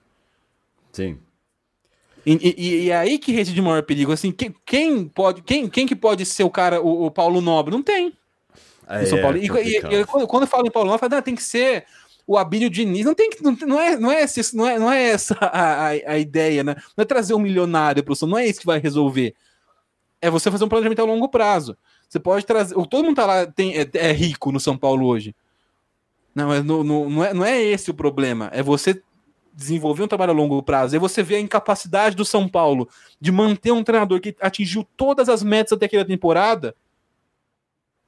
Sim. 0.91 1.17
E, 2.29 2.53
e, 2.57 2.75
e 2.83 2.91
é 2.91 2.97
aí 2.97 3.17
que 3.17 3.31
reside 3.31 3.61
o 3.61 3.63
maior 3.63 3.81
perigo. 3.83 4.11
Assim, 4.11 4.33
quem, 4.33 4.53
quem, 4.65 5.07
pode, 5.07 5.41
quem, 5.43 5.69
quem 5.69 5.87
que 5.87 5.95
pode 5.95 6.25
ser 6.25 6.43
o 6.43 6.49
cara, 6.49 6.81
o, 6.81 7.05
o 7.05 7.11
Paulo 7.11 7.39
Nobre? 7.39 7.73
Não 7.73 7.81
tem. 7.81 8.11
É, 8.85 9.05
São 9.05 9.21
Paulo. 9.21 9.37
É 9.37 9.41
e, 9.45 10.05
quando 10.05 10.41
eu 10.41 10.47
falo 10.47 10.67
em 10.67 10.71
Paulo 10.71 10.89
Nobre, 10.89 11.05
eu 11.05 11.09
falo, 11.09 11.19
ah, 11.19 11.21
tem 11.21 11.35
que 11.35 11.43
ser 11.43 11.85
o 12.27 12.37
Abílio 12.37 12.69
Diniz. 12.69 13.05
Não 13.05 13.15
tem 13.15 13.29
não, 13.41 13.53
não 13.65 13.79
é 13.79 13.97
não 13.97 14.11
é 14.11 14.23
esse, 14.23 14.53
não 14.53 14.67
é, 14.67 14.77
não 14.77 14.91
é 14.91 15.03
essa 15.03 15.35
a, 15.39 15.85
a, 15.85 15.87
a 15.87 16.19
ideia, 16.19 16.65
né? 16.65 16.75
Não 16.97 17.03
é 17.03 17.05
trazer 17.05 17.33
um 17.33 17.39
milionário 17.39 18.03
para 18.03 18.13
o 18.13 18.27
não 18.27 18.37
é 18.37 18.45
isso 18.45 18.59
que 18.59 18.65
vai 18.65 18.79
resolver. 18.79 19.33
É 20.21 20.29
você 20.29 20.51
fazer 20.51 20.65
um 20.65 20.69
planejamento 20.69 21.01
a 21.01 21.05
longo 21.05 21.29
prazo. 21.29 21.77
Você 22.09 22.19
pode 22.19 22.45
trazer. 22.45 22.75
Todo 22.75 23.05
mundo 23.05 23.15
tá 23.15 23.25
lá 23.25 23.45
tem, 23.45 23.73
é, 23.77 23.89
é 23.93 24.11
rico 24.11 24.51
no 24.51 24.59
São 24.59 24.77
Paulo 24.77 25.05
hoje. 25.05 25.33
Não, 26.35 26.49
mas 26.49 26.63
não, 26.65 26.83
não, 26.83 27.09
não, 27.09 27.23
é, 27.23 27.33
não 27.33 27.45
é 27.45 27.63
esse 27.63 27.89
o 27.89 27.93
problema. 27.93 28.49
É 28.51 28.61
você 28.61 29.01
desenvolver 29.57 30.03
um 30.03 30.07
trabalho 30.07 30.31
a 30.31 30.35
longo 30.35 30.61
prazo. 30.61 30.95
É 30.95 30.99
você 30.99 31.23
ver 31.23 31.35
a 31.35 31.39
incapacidade 31.39 32.15
do 32.15 32.23
São 32.23 32.47
Paulo 32.47 32.87
de 33.19 33.31
manter 33.31 33.71
um 33.71 33.83
treinador 33.83 34.21
que 34.21 34.35
atingiu 34.39 34.87
todas 34.95 35.27
as 35.27 35.41
metas 35.41 35.73
até 35.73 35.87
aquela 35.87 36.05
temporada 36.05 36.75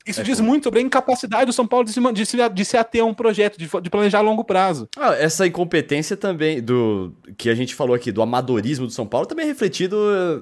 isso 0.10 0.22
é 0.22 0.24
diz 0.24 0.40
muito 0.40 0.64
sobre 0.64 0.80
a 0.80 0.82
incapacidade 0.82 1.46
do 1.46 1.54
São 1.54 1.68
Paulo 1.68 1.86
de 1.86 1.94
se, 1.94 2.14
de 2.14 2.26
se, 2.26 2.50
de 2.50 2.66
se 2.66 2.78
ater 2.78 3.02
a 3.02 3.06
um 3.06 3.14
projeto, 3.14 3.58
de, 3.58 3.70
de 3.82 3.90
planejar 3.90 4.20
a 4.20 4.22
longo 4.22 4.44
prazo. 4.44 4.90
Ah, 4.98 5.14
essa 5.16 5.46
incompetência 5.46 6.18
também, 6.18 6.62
do 6.62 7.14
que 7.38 7.50
a 7.50 7.56
gente 7.56 7.76
falou 7.76 7.96
aqui, 7.96 8.12
do 8.12 8.22
amadorismo 8.22 8.88
do 8.88 8.94
São 8.94 9.06
Paulo, 9.06 9.28
também 9.28 9.46
é 9.46 9.48
refletido 9.48 9.98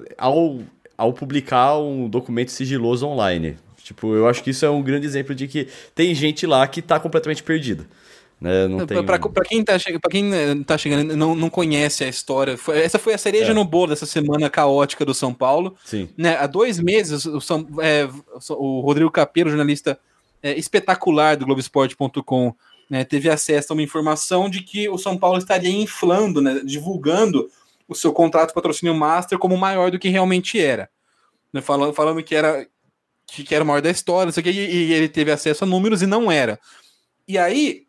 eh, 0.08 0.14
ao, 0.16 0.60
ao 0.96 1.12
publicar 1.12 1.78
um 1.78 2.08
documento 2.08 2.50
sigiloso 2.50 3.06
online. 3.06 3.56
Tipo, 3.82 4.14
eu 4.14 4.28
acho 4.28 4.42
que 4.42 4.50
isso 4.50 4.64
é 4.64 4.70
um 4.70 4.82
grande 4.82 5.06
exemplo 5.06 5.34
de 5.34 5.48
que 5.48 5.68
tem 5.94 6.14
gente 6.14 6.46
lá 6.46 6.66
que 6.66 6.80
está 6.80 7.00
completamente 7.00 7.42
perdida. 7.42 7.86
Né? 8.40 8.68
Não 8.68 8.86
tem... 8.86 9.04
Para 9.04 9.18
quem, 9.44 9.64
tá, 9.64 9.74
pra 10.00 10.10
quem 10.10 10.32
eh, 10.32 10.54
tá 10.64 10.78
chegando 10.78 11.16
não, 11.16 11.34
não 11.34 11.50
conhece 11.50 12.04
a 12.04 12.08
história, 12.08 12.56
foi, 12.56 12.80
essa 12.80 12.98
foi 12.98 13.14
a 13.14 13.18
cereja 13.18 13.50
é. 13.50 13.54
no 13.54 13.64
bolo 13.64 13.88
dessa 13.88 14.06
semana 14.06 14.48
caótica 14.48 15.04
do 15.04 15.12
São 15.12 15.34
Paulo. 15.34 15.76
Sim. 15.84 16.08
Né? 16.16 16.36
Há 16.36 16.46
dois 16.46 16.78
meses, 16.78 17.24
o, 17.26 17.40
São, 17.40 17.66
é, 17.80 18.08
o 18.50 18.80
Rodrigo 18.80 19.10
Capello, 19.10 19.50
jornalista 19.50 19.98
é, 20.42 20.56
espetacular 20.56 21.36
do 21.36 21.46
Globoesporte.com, 21.46 22.54
né, 22.88 23.04
teve 23.04 23.28
acesso 23.28 23.72
a 23.72 23.74
uma 23.74 23.82
informação 23.82 24.48
de 24.48 24.62
que 24.62 24.88
o 24.88 24.96
São 24.96 25.18
Paulo 25.18 25.38
estaria 25.38 25.70
inflando, 25.70 26.40
né, 26.40 26.60
divulgando 26.64 27.50
o 27.86 27.94
seu 27.94 28.12
contrato 28.12 28.48
de 28.48 28.54
patrocínio 28.54 28.94
master 28.94 29.38
como 29.38 29.56
maior 29.56 29.90
do 29.90 29.98
que 29.98 30.08
realmente 30.08 30.60
era. 30.60 30.88
Né, 31.52 31.60
falando, 31.60 31.92
falando 31.92 32.22
que 32.22 32.34
era 32.34 32.66
que, 33.26 33.44
que 33.44 33.54
era 33.54 33.62
o 33.62 33.66
maior 33.66 33.82
da 33.82 33.90
história, 33.90 34.26
não 34.26 34.32
sei 34.32 34.40
o 34.40 34.44
que, 34.44 34.50
e, 34.50 34.88
e 34.88 34.92
ele 34.92 35.08
teve 35.08 35.30
acesso 35.30 35.64
a 35.64 35.66
números 35.66 36.02
e 36.02 36.06
não 36.06 36.32
era. 36.32 36.58
E 37.26 37.36
aí, 37.36 37.82
né, 37.82 37.87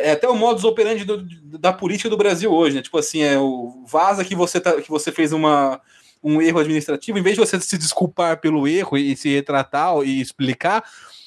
é 0.00 0.12
até 0.12 0.28
o 0.28 0.34
modus 0.34 0.64
operandi 0.64 1.04
do, 1.04 1.22
da 1.58 1.72
política 1.72 2.08
do 2.08 2.16
Brasil 2.16 2.52
hoje, 2.52 2.76
né? 2.76 2.82
Tipo 2.82 2.98
assim, 2.98 3.22
é 3.22 3.38
o 3.38 3.84
vaza 3.86 4.24
que 4.24 4.34
você 4.34 4.60
tá, 4.60 4.80
que 4.80 4.88
você 4.88 5.12
fez 5.12 5.32
uma, 5.32 5.80
um 6.22 6.40
erro 6.40 6.60
administrativo, 6.60 7.18
em 7.18 7.22
vez 7.22 7.36
de 7.36 7.40
você 7.40 7.60
se 7.60 7.76
desculpar 7.76 8.40
pelo 8.40 8.66
erro 8.66 8.96
e, 8.96 9.16
se 9.16 9.28
retratar 9.28 9.96
e 10.02 10.20
explicar, 10.20 10.84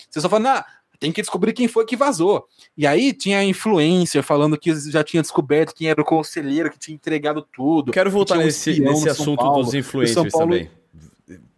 você 0.10 0.20
só 0.20 0.28
fala, 0.28 0.44
nah, 0.44 0.66
tem 1.00 1.12
que 1.12 1.22
descobrir 1.22 1.54
quem 1.54 1.68
foi 1.68 1.86
que 1.86 1.96
vazou. 1.96 2.48
E 2.78 2.86
aí 2.86 3.14
tinha 3.14 3.40
a 3.40 3.44
influencer 3.44 4.22
falando 4.22 4.58
que 4.58 4.74
já 4.90 5.04
tinha 5.04 5.22
descoberto 5.22 5.74
quem 5.74 5.90
era 5.90 6.02
o 6.02 6.06
conselheiro 6.06 6.70
que 6.70 6.78
tinha 6.78 6.96
entregado 6.96 7.46
tudo. 7.54 7.92
Quero 7.92 8.12
voltar 8.12 8.38
nesse, 8.38 8.80
nesse 8.80 9.10
assunto 9.10 9.40
Paulo, 9.40 9.64
dos 9.64 9.74
influencers 9.74 10.32
Paulo, 10.32 10.52
também. 10.52 10.70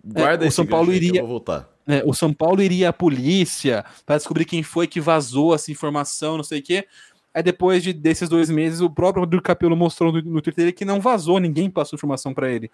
Guarda 0.03 0.45
é, 0.45 0.47
o 0.47 0.51
São 0.51 0.65
Paulo 0.65 0.93
iria, 0.93 1.21
vou 1.21 1.29
voltar 1.29 1.69
é, 1.87 2.03
o 2.05 2.13
São 2.13 2.33
Paulo 2.33 2.61
iria 2.61 2.89
à 2.89 2.93
polícia 2.93 3.85
para 4.05 4.17
descobrir 4.17 4.45
quem 4.45 4.63
foi 4.63 4.87
que 4.87 5.01
vazou 5.01 5.53
essa 5.53 5.71
informação, 5.71 6.37
não 6.37 6.43
sei 6.43 6.59
o 6.59 6.63
quê. 6.63 6.87
Aí 7.33 7.41
depois 7.41 7.81
de, 7.81 7.91
desses 7.91 8.29
dois 8.29 8.49
meses, 8.49 8.79
o 8.79 8.89
próprio 8.89 9.21
Rodrigo 9.21 9.43
Capello 9.43 9.75
mostrou 9.75 10.11
no, 10.11 10.21
no 10.21 10.41
Twitter 10.41 10.73
que 10.73 10.85
não 10.85 11.01
vazou, 11.01 11.39
ninguém 11.39 11.69
passou 11.69 11.97
informação 11.97 12.33
para 12.33 12.51
ele. 12.51 12.69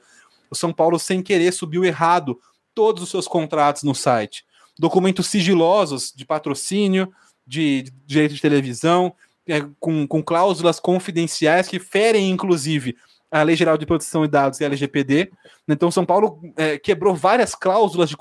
O 0.49 0.55
São 0.55 0.73
Paulo, 0.73 0.99
sem 0.99 1.21
querer, 1.21 1.53
subiu 1.53 1.85
errado 1.85 2.39
todos 2.75 3.01
os 3.01 3.09
seus 3.09 3.27
contratos 3.27 3.83
no 3.83 3.95
site. 3.95 4.43
Documentos 4.77 5.27
sigilosos 5.27 6.13
de 6.15 6.25
patrocínio, 6.25 7.11
de, 7.45 7.83
de 7.83 7.93
direito 8.05 8.35
de 8.35 8.41
televisão, 8.41 9.13
é, 9.47 9.65
com, 9.79 10.07
com 10.07 10.21
cláusulas 10.21 10.79
confidenciais 10.79 11.67
que 11.67 11.79
ferem, 11.79 12.29
inclusive, 12.29 12.95
a 13.31 13.43
Lei 13.43 13.55
Geral 13.55 13.77
de 13.77 13.85
Proteção 13.85 14.23
de 14.23 14.27
Dados 14.27 14.59
e 14.59 14.63
a 14.63 14.67
LGPD. 14.67 15.31
Então, 15.67 15.91
São 15.91 16.05
Paulo 16.05 16.41
é, 16.57 16.77
quebrou 16.77 17.13
várias 17.13 17.53
cláusulas 17.53 18.09
de 18.09 18.17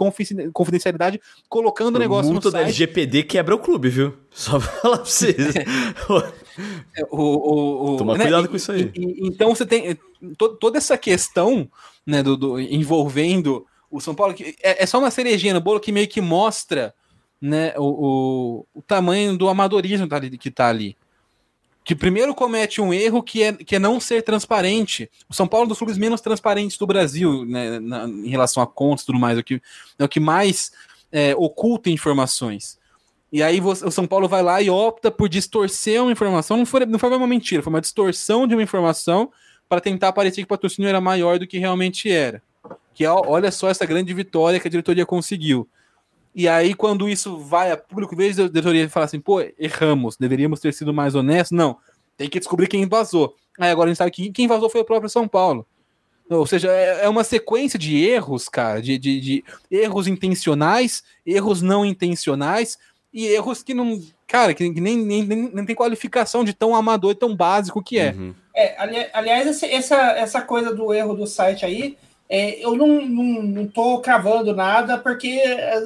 confidencialidade, 0.53 1.21
colocando 1.49 1.97
o 1.97 1.99
negócio 1.99 2.33
no 2.33 2.43
site. 2.43 2.53
da 2.53 2.61
LGPD 2.61 3.23
quebra 3.23 3.55
o 3.55 3.59
clube, 3.59 3.89
viu? 3.89 4.15
Só 4.31 4.61
falar 4.61 4.99
pra 4.99 5.07
vocês. 5.07 5.37
É, 6.97 7.05
o, 7.13 7.93
o, 7.93 7.97
Toma 7.99 8.19
né? 8.19 8.25
cuidado 8.25 8.49
com 8.49 8.57
isso 8.57 8.73
aí. 8.73 8.91
E, 8.93 9.29
então, 9.29 9.55
você 9.55 9.65
tem 9.65 9.97
to, 10.37 10.57
toda 10.57 10.77
essa 10.77 10.99
questão 10.99 11.71
né, 12.05 12.21
do, 12.21 12.37
do, 12.37 12.59
envolvendo 12.59 13.65
o 13.89 14.01
São 14.01 14.13
Paulo, 14.13 14.35
que 14.35 14.57
é, 14.61 14.83
é, 14.83 14.85
só 14.87 14.99
uma 14.99 15.13
cerejinha 15.13 15.55
no 15.55 15.61
bolo 15.61 15.79
que 15.79 15.93
meio 15.93 16.09
que 16.09 16.21
mostra 16.21 16.93
né, 17.41 17.75
o, 17.77 17.85
o, 17.85 18.67
o 18.75 18.83
tamanho 18.83 19.39
do 19.39 19.49
amadorismo 19.49 20.09
que 20.41 20.51
tá 20.51 20.67
ali 20.67 20.97
que 21.89 21.95
primeiro 21.95 22.35
comete 22.35 22.83
um 22.83 22.93
erro 22.93 23.23
que 23.23 23.43
é, 23.43 23.51
que 23.51 23.77
é 23.77 23.79
não 23.79 23.99
ser 23.99 24.23
transparente. 24.23 25.11
O 25.27 25.33
São 25.33 25.49
Paulo 25.49 25.63
é 25.63 25.65
um 25.65 25.69
dos 25.69 25.79
clubes 25.79 25.97
menos 25.97 26.21
transparentes 26.21 26.77
do 26.77 26.87
Brasil, 26.87 27.47
né, 27.47 27.81
na, 27.81 28.05
em 28.05 28.29
relação 28.29 28.63
a 28.63 28.67
contas 28.67 29.05
e 29.05 29.07
tudo 29.07 29.19
mais, 29.19 29.39
é 29.39 29.41
o 29.41 29.43
que, 29.43 29.63
é 29.99 30.05
o 30.05 30.09
que 30.09 30.21
mais 30.21 30.71
é, 31.11 31.35
oculta 31.35 31.89
informações. 31.89 32.79
E 33.33 33.43
aí 33.43 33.59
você, 33.59 33.87
o 33.87 33.91
São 33.91 34.07
Paulo 34.07 34.29
vai 34.29 34.43
lá 34.43 34.61
e 34.61 34.69
opta 34.69 35.11
por 35.11 35.31
distorcer 35.31 36.03
uma 36.03 36.13
informação, 36.13 36.59
não 36.59 36.67
foi, 36.67 36.85
não 36.85 36.99
foi 36.99 37.09
uma 37.09 37.27
mentira, 37.27 37.63
foi 37.63 37.73
uma 37.73 37.81
distorção 37.81 38.47
de 38.47 38.55
uma 38.55 38.63
informação 38.63 39.33
para 39.67 39.81
tentar 39.81 40.13
parecer 40.13 40.43
que 40.43 40.45
o 40.45 40.49
patrocínio 40.49 40.91
era 40.91 41.01
maior 41.01 41.39
do 41.39 41.47
que 41.47 41.57
realmente 41.57 42.11
era. 42.11 42.43
Que 42.93 43.07
olha 43.07 43.51
só 43.51 43.71
essa 43.71 43.87
grande 43.87 44.13
vitória 44.13 44.61
que 44.61 44.69
a 44.69 44.71
diretoria 44.71 45.07
conseguiu. 45.07 45.67
E 46.39 46.47
aí, 46.47 46.73
quando 46.73 47.09
isso 47.09 47.37
vai 47.37 47.73
a 47.73 47.77
público, 47.77 48.15
em 48.15 48.17
vez 48.17 48.37
da 48.37 48.47
diretoria 48.47 48.89
falar 48.89 49.07
assim, 49.07 49.19
pô, 49.19 49.41
erramos, 49.59 50.17
deveríamos 50.17 50.61
ter 50.61 50.73
sido 50.73 50.95
mais 50.95 51.17
honestos, 51.17 51.51
não. 51.51 51.79
Tem 52.17 52.31
que 52.31 52.39
descobrir 52.39 52.69
quem 52.69 52.87
vazou. 52.87 53.35
Aí 53.59 53.69
agora 53.69 53.89
a 53.89 53.91
gente 53.91 53.99
sabe 53.99 54.13
que 54.13 54.31
quem 54.31 54.47
vazou 54.47 54.71
foi 54.71 54.81
o 54.81 54.85
próprio 54.85 55.11
São 55.11 55.27
Paulo. 55.27 55.67
Ou 56.31 56.47
seja, 56.47 56.71
é, 56.71 57.07
é 57.07 57.09
uma 57.09 57.25
sequência 57.25 57.77
de 57.77 58.05
erros, 58.07 58.49
cara, 58.49 58.81
de, 58.81 58.97
de, 58.97 59.19
de, 59.19 59.45
erros 59.69 60.07
intencionais, 60.07 61.03
erros 61.27 61.61
não 61.61 61.85
intencionais 61.85 62.79
e 63.13 63.27
erros 63.27 63.65
que 63.65 63.75
não. 63.75 64.01
Cara, 64.29 64.55
que 64.55 64.63
nem, 64.63 64.97
nem, 64.97 65.25
nem, 65.25 65.51
nem 65.53 65.67
tem 65.67 65.75
qualificação 65.75 66.45
de 66.45 66.53
tão 66.53 66.73
amador 66.77 67.11
e 67.11 67.17
tão 67.17 67.35
básico 67.35 67.83
que 67.83 67.99
é. 67.99 68.13
Uhum. 68.13 68.33
é 68.55 68.81
ali, 68.81 69.07
aliás, 69.13 69.61
essa, 69.65 69.97
essa 70.13 70.41
coisa 70.41 70.73
do 70.73 70.95
erro 70.95 71.15
do 71.15 71.27
site 71.27 71.65
aí 71.65 71.99
É, 72.29 72.63
eu 72.63 72.77
não, 72.77 73.07
não, 73.07 73.43
não 73.43 73.67
tô 73.67 74.01
cravando 74.01 74.55
nada, 74.55 74.99
porque 74.99 75.41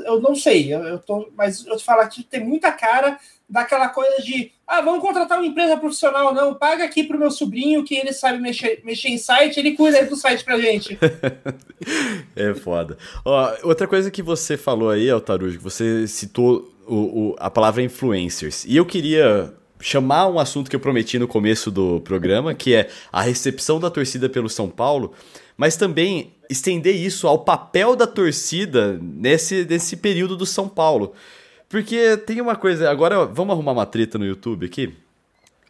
eu 0.05 0.21
não 0.21 0.35
sei, 0.35 0.75
eu, 0.75 0.81
eu 0.81 0.99
tô, 0.99 1.29
mas 1.37 1.65
eu 1.65 1.77
te 1.77 1.85
falo 1.85 2.01
aqui, 2.01 2.25
tem 2.25 2.45
muita 2.45 2.73
cara 2.73 3.19
daquela 3.49 3.89
coisa 3.89 4.23
de 4.23 4.51
ah, 4.67 4.81
vamos 4.81 5.03
contratar 5.03 5.39
uma 5.39 5.47
empresa 5.47 5.77
profissional, 5.77 6.33
não, 6.33 6.55
paga 6.55 6.85
aqui 6.85 7.05
pro 7.05 7.19
meu 7.19 7.31
sobrinho 7.31 7.85
que 7.85 7.95
ele 7.95 8.13
sabe 8.13 8.39
mexer, 8.39 8.81
mexer 8.85 9.09
em 9.09 9.19
site, 9.19 9.61
ele 9.61 9.73
cuida 9.73 10.05
do 10.07 10.17
site 10.17 10.43
pra 10.43 10.59
gente. 10.59 10.99
é 12.35 12.55
foda. 12.55 12.97
Ó, 13.25 13.53
outra 13.65 13.87
coisa 13.87 14.11
que 14.11 14.23
você 14.23 14.57
falou 14.57 14.89
aí, 14.89 15.11
Altarujo, 15.11 15.59
que 15.59 15.65
você 15.65 16.07
citou 16.09 16.73
o, 16.87 16.95
o, 16.95 17.37
a 17.39 17.51
palavra 17.51 17.83
influencers. 17.83 18.65
E 18.65 18.77
eu 18.77 18.87
queria 18.87 19.53
chamar 19.79 20.29
um 20.29 20.39
assunto 20.39 20.71
que 20.71 20.77
eu 20.77 20.81
prometi 20.81 21.19
no 21.19 21.29
começo 21.29 21.71
do 21.71 22.01
programa, 22.01 22.55
que 22.55 22.75
é 22.75 22.89
a 23.13 23.21
recepção 23.21 23.79
da 23.79 23.91
torcida 23.91 24.29
pelo 24.29 24.49
São 24.49 24.71
Paulo, 24.71 25.13
mas 25.57 25.77
também 25.77 26.35
estender 26.49 26.95
isso 26.95 27.27
ao 27.27 27.39
papel 27.39 27.97
da 27.97 28.07
torcida 28.07 28.99
nesse, 29.01 29.65
nesse 29.65 29.97
período 29.97 30.37
do 30.37 30.47
São 30.47 30.69
Paulo. 30.69 31.13
Porque 31.69 32.17
tem 32.19 32.41
uma 32.41 32.55
coisa, 32.55 32.91
agora 32.91 33.25
vamos 33.25 33.55
arrumar 33.55 33.73
uma 33.73 33.87
treta 33.87 34.19
no 34.19 34.27
YouTube 34.27 34.67
aqui. 34.67 34.95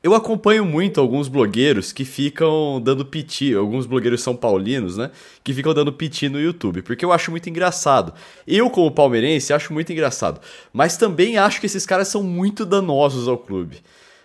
Eu 0.03 0.15
acompanho 0.15 0.65
muito 0.65 1.01
alguns 1.01 1.29
blogueiros 1.29 1.93
que 1.93 2.05
ficam 2.05 2.81
dando 2.83 3.07
piti, 3.07 3.55
alguns 3.55 3.87
blogueiros 3.87 4.21
são 4.21 4.35
paulinos, 4.35 4.97
né? 4.97 5.13
Que 5.45 5.55
ficam 5.55 5.73
dando 5.73 5.93
piti 5.93 6.29
no 6.29 6.41
YouTube, 6.41 6.83
porque 6.83 7.05
eu 7.05 7.13
acho 7.13 7.31
muito 7.31 7.49
engraçado. 7.49 8.13
Eu, 8.45 8.69
como 8.69 8.91
palmeirense, 8.91 9.53
acho 9.53 9.73
muito 9.73 9.93
engraçado. 9.93 10.41
Mas 10.73 10.97
também 10.97 11.39
acho 11.39 11.61
que 11.61 11.67
esses 11.67 11.87
caras 11.87 12.09
são 12.09 12.21
muito 12.21 12.67
danosos 12.67 13.29
ao 13.29 13.39
clube. 13.39 13.81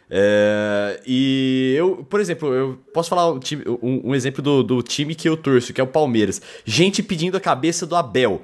É, 0.09 1.01
e 1.05 1.75
eu, 1.77 2.05
por 2.09 2.19
exemplo, 2.19 2.53
eu 2.53 2.79
posso 2.93 3.09
falar 3.09 3.31
um, 3.31 3.39
time, 3.39 3.63
um, 3.81 4.09
um 4.11 4.15
exemplo 4.15 4.41
do, 4.41 4.63
do 4.63 4.81
time 4.81 5.13
que 5.13 5.27
eu 5.27 5.35
torço, 5.35 5.73
que 5.73 5.81
é 5.81 5.83
o 5.83 5.87
Palmeiras. 5.87 6.41
Gente 6.65 7.03
pedindo 7.03 7.35
a 7.35 7.39
cabeça 7.39 7.85
do 7.85 7.95
Abel 7.95 8.43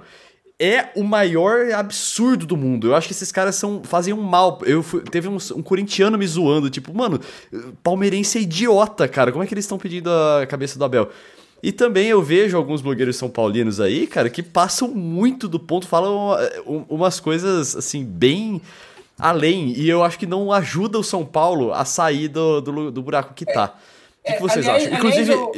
é 0.60 0.90
o 0.96 1.04
maior 1.04 1.72
absurdo 1.72 2.46
do 2.46 2.56
mundo. 2.56 2.88
Eu 2.88 2.96
acho 2.96 3.08
que 3.08 3.14
esses 3.14 3.32
caras 3.32 3.56
são 3.56 3.82
fazem 3.84 4.14
um 4.14 4.22
mal. 4.22 4.60
Eu 4.64 4.84
fui, 4.84 5.02
teve 5.02 5.28
um, 5.28 5.38
um 5.56 5.62
corintiano 5.62 6.18
me 6.18 6.28
zoando, 6.28 6.70
tipo, 6.70 6.94
mano, 6.94 7.20
palmeirense 7.82 8.38
é 8.38 8.42
idiota, 8.42 9.08
cara. 9.08 9.32
Como 9.32 9.44
é 9.44 9.48
que 9.48 9.54
eles 9.54 9.66
estão 9.66 9.78
pedindo 9.78 10.10
a 10.10 10.46
cabeça 10.46 10.78
do 10.78 10.86
Abel? 10.86 11.10
E 11.62 11.72
também 11.72 12.08
eu 12.08 12.22
vejo 12.22 12.58
alguns 12.58 12.82
blogueiros 12.82 13.16
são 13.16 13.30
paulinos 13.30 13.80
aí, 13.80 14.06
cara, 14.06 14.30
que 14.30 14.44
passam 14.44 14.90
muito 14.90 15.48
do 15.48 15.58
ponto, 15.58 15.88
falam 15.88 16.38
eh, 16.38 16.62
umas 16.90 17.22
coisas 17.22 17.74
assim 17.78 18.04
bem 18.04 18.62
além. 19.18 19.74
E 19.78 19.90
eu 19.90 20.04
acho 20.04 20.18
que 20.18 20.26
não 20.26 20.52
ajuda 20.52 20.98
o 21.00 21.04
São 21.04 21.26
Paulo 21.26 21.74
a 21.74 21.86
sair 21.86 22.28
do, 22.28 22.62
do, 22.62 22.92
do 22.92 23.02
buraco 23.02 23.34
que 23.34 23.46
tá. 23.46 23.76
É. 23.76 23.94
O 24.24 24.26
que, 24.26 24.34
que, 24.34 24.42
vocês 24.42 24.68
aliás, 24.68 24.86
acham? 24.86 24.98
Inclusive, 24.98 25.32
eu... 25.34 25.52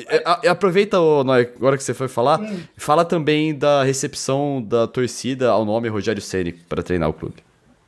É, 0.44 0.49
aproveita, 0.49 0.98
agora 0.98 1.77
que 1.77 1.84
você 1.84 1.94
foi 1.94 2.07
falar, 2.07 2.41
hum. 2.41 2.60
fala 2.76 3.06
também 3.06 3.53
da 3.53 3.84
recepção 3.84 4.61
da 4.61 4.88
torcida 4.88 5.49
ao 5.49 5.64
nome 5.64 5.88
Rogério 5.88 6.22
Ceni 6.22 6.52
para 6.52 6.82
treinar 6.82 7.10
o 7.10 7.14
clube. 7.14 7.36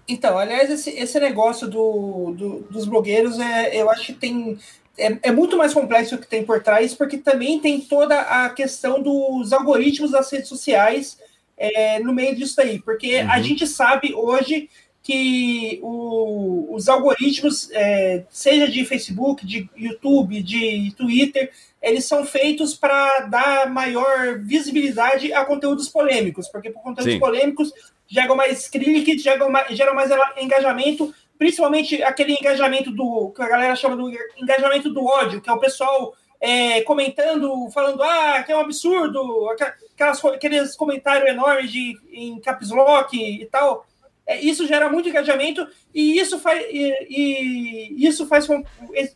Então, 0.07 0.37
aliás, 0.37 0.69
esse, 0.69 0.91
esse 0.91 1.19
negócio 1.19 1.67
do, 1.67 2.33
do, 2.37 2.67
dos 2.69 2.85
blogueiros, 2.85 3.39
é, 3.39 3.75
eu 3.75 3.89
acho 3.89 4.05
que 4.07 4.13
tem. 4.13 4.57
É, 4.97 5.17
é, 5.23 5.31
muito 5.31 5.57
mais 5.57 5.73
complexo 5.73 6.15
o 6.15 6.17
que 6.17 6.27
tem 6.27 6.43
por 6.43 6.63
trás, 6.63 6.93
porque 6.93 7.17
também 7.17 7.59
tem 7.59 7.79
toda 7.81 8.19
a 8.19 8.49
questão 8.49 9.01
dos 9.01 9.53
algoritmos 9.53 10.11
das 10.11 10.31
redes 10.31 10.47
sociais 10.47 11.19
é, 11.57 11.99
no 11.99 12.13
meio 12.13 12.35
disso 12.35 12.59
aí. 12.61 12.79
Porque 12.79 13.21
uhum. 13.21 13.31
a 13.31 13.41
gente 13.41 13.67
sabe 13.67 14.13
hoje 14.15 14.69
que 15.07 15.79
o, 15.81 16.67
os 16.75 16.89
algoritmos, 16.89 17.71
é, 17.71 18.25
seja 18.29 18.67
de 18.67 18.83
Facebook, 18.83 19.45
de 19.45 19.69
YouTube, 19.73 20.43
de 20.43 20.93
Twitter, 20.97 21.49
eles 21.81 22.03
são 22.03 22.25
feitos 22.25 22.75
para 22.75 23.21
dar 23.21 23.69
maior 23.69 24.37
visibilidade 24.39 25.31
a 25.31 25.45
conteúdos 25.45 25.87
polêmicos, 25.87 26.49
porque 26.49 26.71
por 26.71 26.83
conteúdos 26.83 27.13
Sim. 27.13 27.19
polêmicos 27.21 27.71
geram 28.05 28.35
mais 28.35 28.67
cliques, 28.67 29.23
geram 29.23 29.49
mais, 29.49 29.73
geram 29.77 29.95
mais 29.95 30.11
engajamento, 30.37 31.15
principalmente 31.37 32.03
aquele 32.03 32.33
engajamento 32.33 32.91
do 32.91 33.31
que 33.33 33.41
a 33.41 33.47
galera 33.47 33.77
chama 33.77 33.95
do 33.95 34.11
engajamento 34.37 34.89
do 34.89 35.05
ódio, 35.05 35.39
que 35.39 35.49
é 35.49 35.53
o 35.53 35.59
pessoal 35.59 36.13
é, 36.41 36.81
comentando, 36.81 37.71
falando 37.71 38.03
ah, 38.03 38.43
que 38.43 38.51
é 38.51 38.57
um 38.57 38.59
absurdo, 38.59 39.49
aquelas, 39.51 40.25
aqueles 40.25 40.75
comentários 40.75 41.29
enormes 41.29 41.71
de, 41.71 41.97
em 42.11 42.41
caps 42.41 42.71
lock 42.71 43.17
e 43.17 43.45
tal. 43.45 43.87
É, 44.27 44.41
isso 44.41 44.67
gera 44.67 44.89
muito 44.89 45.07
engajamento 45.07 45.65
e 45.93 46.19
isso 46.19 46.37
faz, 46.37 46.61
e, 46.69 47.07
e, 47.09 48.05
isso 48.05 48.27
faz 48.27 48.45
com 48.45 48.61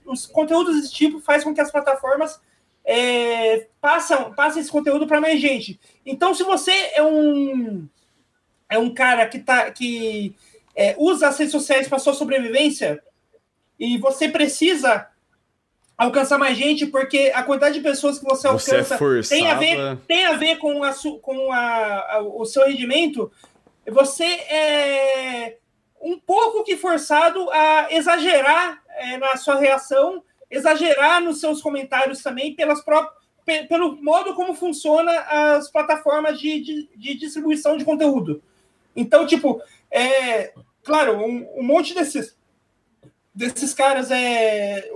os 0.06 0.26
conteúdos 0.26 0.78
desse 0.78 0.94
tipo 0.94 1.20
faz 1.20 1.44
com 1.44 1.54
que 1.54 1.60
as 1.60 1.70
plataformas 1.70 2.40
é, 2.86 3.68
passam, 3.82 4.34
passem 4.34 4.62
esse 4.62 4.72
conteúdo 4.72 5.06
para 5.06 5.20
mais 5.20 5.40
gente. 5.42 5.78
Então, 6.06 6.34
se 6.34 6.44
você 6.44 6.72
é 6.94 7.04
um 7.04 7.88
é 8.70 8.80
um 8.80 8.94
cara 8.94 9.28
que 9.28 9.40
tá 9.40 9.70
que 9.70 10.34
é, 10.74 10.96
usa 10.98 11.28
as 11.28 11.38
redes 11.38 11.52
sociais 11.52 11.90
para 11.90 12.00
sua 12.00 12.14
sobrevivência 12.14 13.04
e 13.78 13.98
você 13.98 14.30
precisa 14.30 15.08
alcançar 15.98 16.38
mais 16.38 16.58
gente 16.58 16.88
porque 16.88 17.32
a 17.36 17.44
quantidade 17.44 17.76
de 17.76 17.82
pessoas 17.82 18.18
que 18.18 18.24
você, 18.24 18.48
você 18.48 18.76
é 18.76 18.80
alcança 18.80 18.96
é 18.96 19.38
tem 19.38 19.52
a 19.52 19.56
ver 19.56 19.98
tem 20.08 20.26
a 20.26 20.34
ver 20.34 20.58
com 20.58 20.84
a, 20.84 20.94
com 21.22 21.52
a, 21.52 22.16
a, 22.16 22.22
o 22.22 22.46
seu 22.46 22.66
rendimento 22.66 23.30
você 23.90 24.26
é 24.26 25.58
um 26.02 26.20
pouco 26.20 26.64
que 26.64 26.76
forçado 26.76 27.50
a 27.52 27.88
exagerar 27.92 28.82
é, 28.90 29.18
na 29.18 29.38
sua 29.38 29.60
reação, 29.60 30.24
exagerar 30.50 31.22
nos 31.22 31.40
seus 31.40 31.62
comentários 31.62 32.22
também, 32.22 32.56
pelas 32.56 32.84
pelo 33.68 34.02
modo 34.02 34.36
como 34.36 34.54
funciona 34.54 35.12
as 35.22 35.70
plataformas 35.70 36.40
de, 36.40 36.62
de, 36.62 36.90
de 36.96 37.16
distribuição 37.16 37.76
de 37.76 37.84
conteúdo. 37.84 38.42
Então, 38.96 39.26
tipo, 39.26 39.62
é, 39.90 40.54
claro, 40.84 41.18
um, 41.18 41.48
um 41.56 41.64
monte 41.64 41.94
desses 41.94 42.38
desses 43.42 43.74
caras 43.74 44.12
é, 44.12 44.88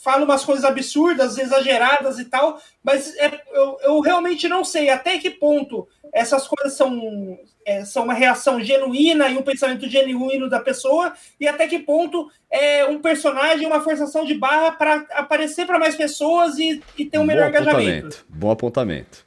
falam 0.00 0.24
umas 0.24 0.44
coisas 0.44 0.64
absurdas, 0.64 1.38
exageradas 1.38 2.18
e 2.18 2.24
tal, 2.24 2.60
mas 2.82 3.14
é, 3.16 3.40
eu, 3.52 3.78
eu, 3.82 4.00
realmente 4.00 4.48
não 4.48 4.64
sei 4.64 4.90
até 4.90 5.18
que 5.18 5.30
ponto 5.30 5.86
essas 6.12 6.48
coisas 6.48 6.72
são, 6.72 7.38
é, 7.64 7.84
são 7.84 8.02
uma 8.02 8.12
reação 8.12 8.60
genuína 8.60 9.28
e 9.28 9.38
um 9.38 9.42
pensamento 9.42 9.88
genuíno 9.88 10.48
da 10.50 10.58
pessoa, 10.58 11.12
e 11.38 11.46
até 11.46 11.68
que 11.68 11.78
ponto 11.78 12.28
é 12.50 12.84
um 12.86 13.00
personagem, 13.00 13.66
uma 13.66 13.80
forçação 13.80 14.24
de 14.24 14.34
barra 14.34 14.72
para 14.72 15.06
aparecer 15.12 15.64
para 15.64 15.78
mais 15.78 15.94
pessoas 15.94 16.58
e, 16.58 16.82
e 16.98 17.06
ter 17.06 17.18
um 17.18 17.24
melhor 17.24 17.48
engajamento. 17.48 18.26
Bom 18.28 18.50
apontamento. 18.50 19.24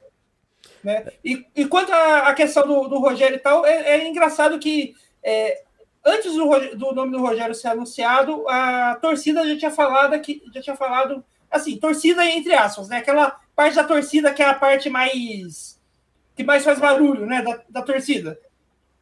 Né? 0.84 1.06
E, 1.24 1.46
e 1.56 1.66
quanto 1.66 1.94
à 1.94 2.32
questão 2.34 2.68
do, 2.68 2.90
do 2.90 3.00
Rogério 3.00 3.38
e 3.38 3.40
tal, 3.40 3.66
é, 3.66 3.96
é 3.96 4.08
engraçado 4.08 4.60
que 4.60 4.94
é, 5.24 5.64
antes 6.06 6.34
do, 6.34 6.77
do, 6.77 6.94
nome 6.94 7.11
do 7.11 7.22
Rogério 7.22 7.56
ser 7.56 7.69
anunciado, 7.69 8.48
a 8.48 8.95
torcida 9.02 9.48
já 9.48 9.57
tinha 9.57 9.72
falado 9.72 10.19
que 10.22 10.41
já 10.53 10.61
tinha 10.61 10.76
falado 10.76 11.26
assim, 11.49 11.77
torcida 11.77 12.23
entre 12.26 12.53
aspas, 12.53 12.88
né? 12.88 12.98
Aquela 12.98 13.40
parte 13.56 13.76
da 13.76 13.84
torcida 13.84 14.32
que 14.32 14.44
é 14.44 14.45
a 14.45 14.53
parte 14.53 14.90
mais 14.90 15.80
que 16.36 16.44
mais 16.44 16.64
faz 16.64 16.80
barulho, 16.80 17.26
né? 17.26 17.41
Da, 17.41 17.61
da 17.69 17.82
torcida. 17.82 18.40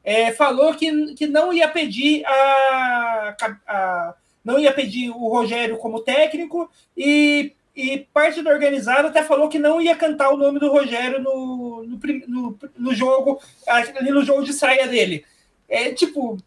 É, 0.03 0.31
falou 0.31 0.73
que, 0.75 1.13
que 1.15 1.27
não 1.27 1.51
ia 1.51 1.67
pedir 1.67 2.25
a, 2.25 3.35
a, 3.67 4.13
não 4.43 4.59
ia 4.59 4.71
pedir 4.73 5.09
o 5.09 5.27
Rogério 5.29 5.77
como 5.77 6.01
técnico 6.01 6.69
e, 6.95 7.53
e 7.75 7.99
parte 8.13 8.41
da 8.41 8.51
organizada 8.51 9.07
até 9.07 9.23
falou 9.23 9.47
que 9.47 9.57
não 9.57 9.81
ia 9.81 9.95
cantar 9.95 10.29
o 10.29 10.37
nome 10.37 10.59
do 10.59 10.69
Rogério 10.69 11.21
no, 11.21 11.83
no, 11.83 11.99
no, 12.27 12.59
no 12.77 12.93
jogo 12.93 13.41
ali 13.67 14.11
no 14.11 14.23
jogo 14.23 14.43
de 14.43 14.51
estreia 14.51 14.87
dele. 14.87 15.25
É 15.69 15.93
tipo, 15.93 16.37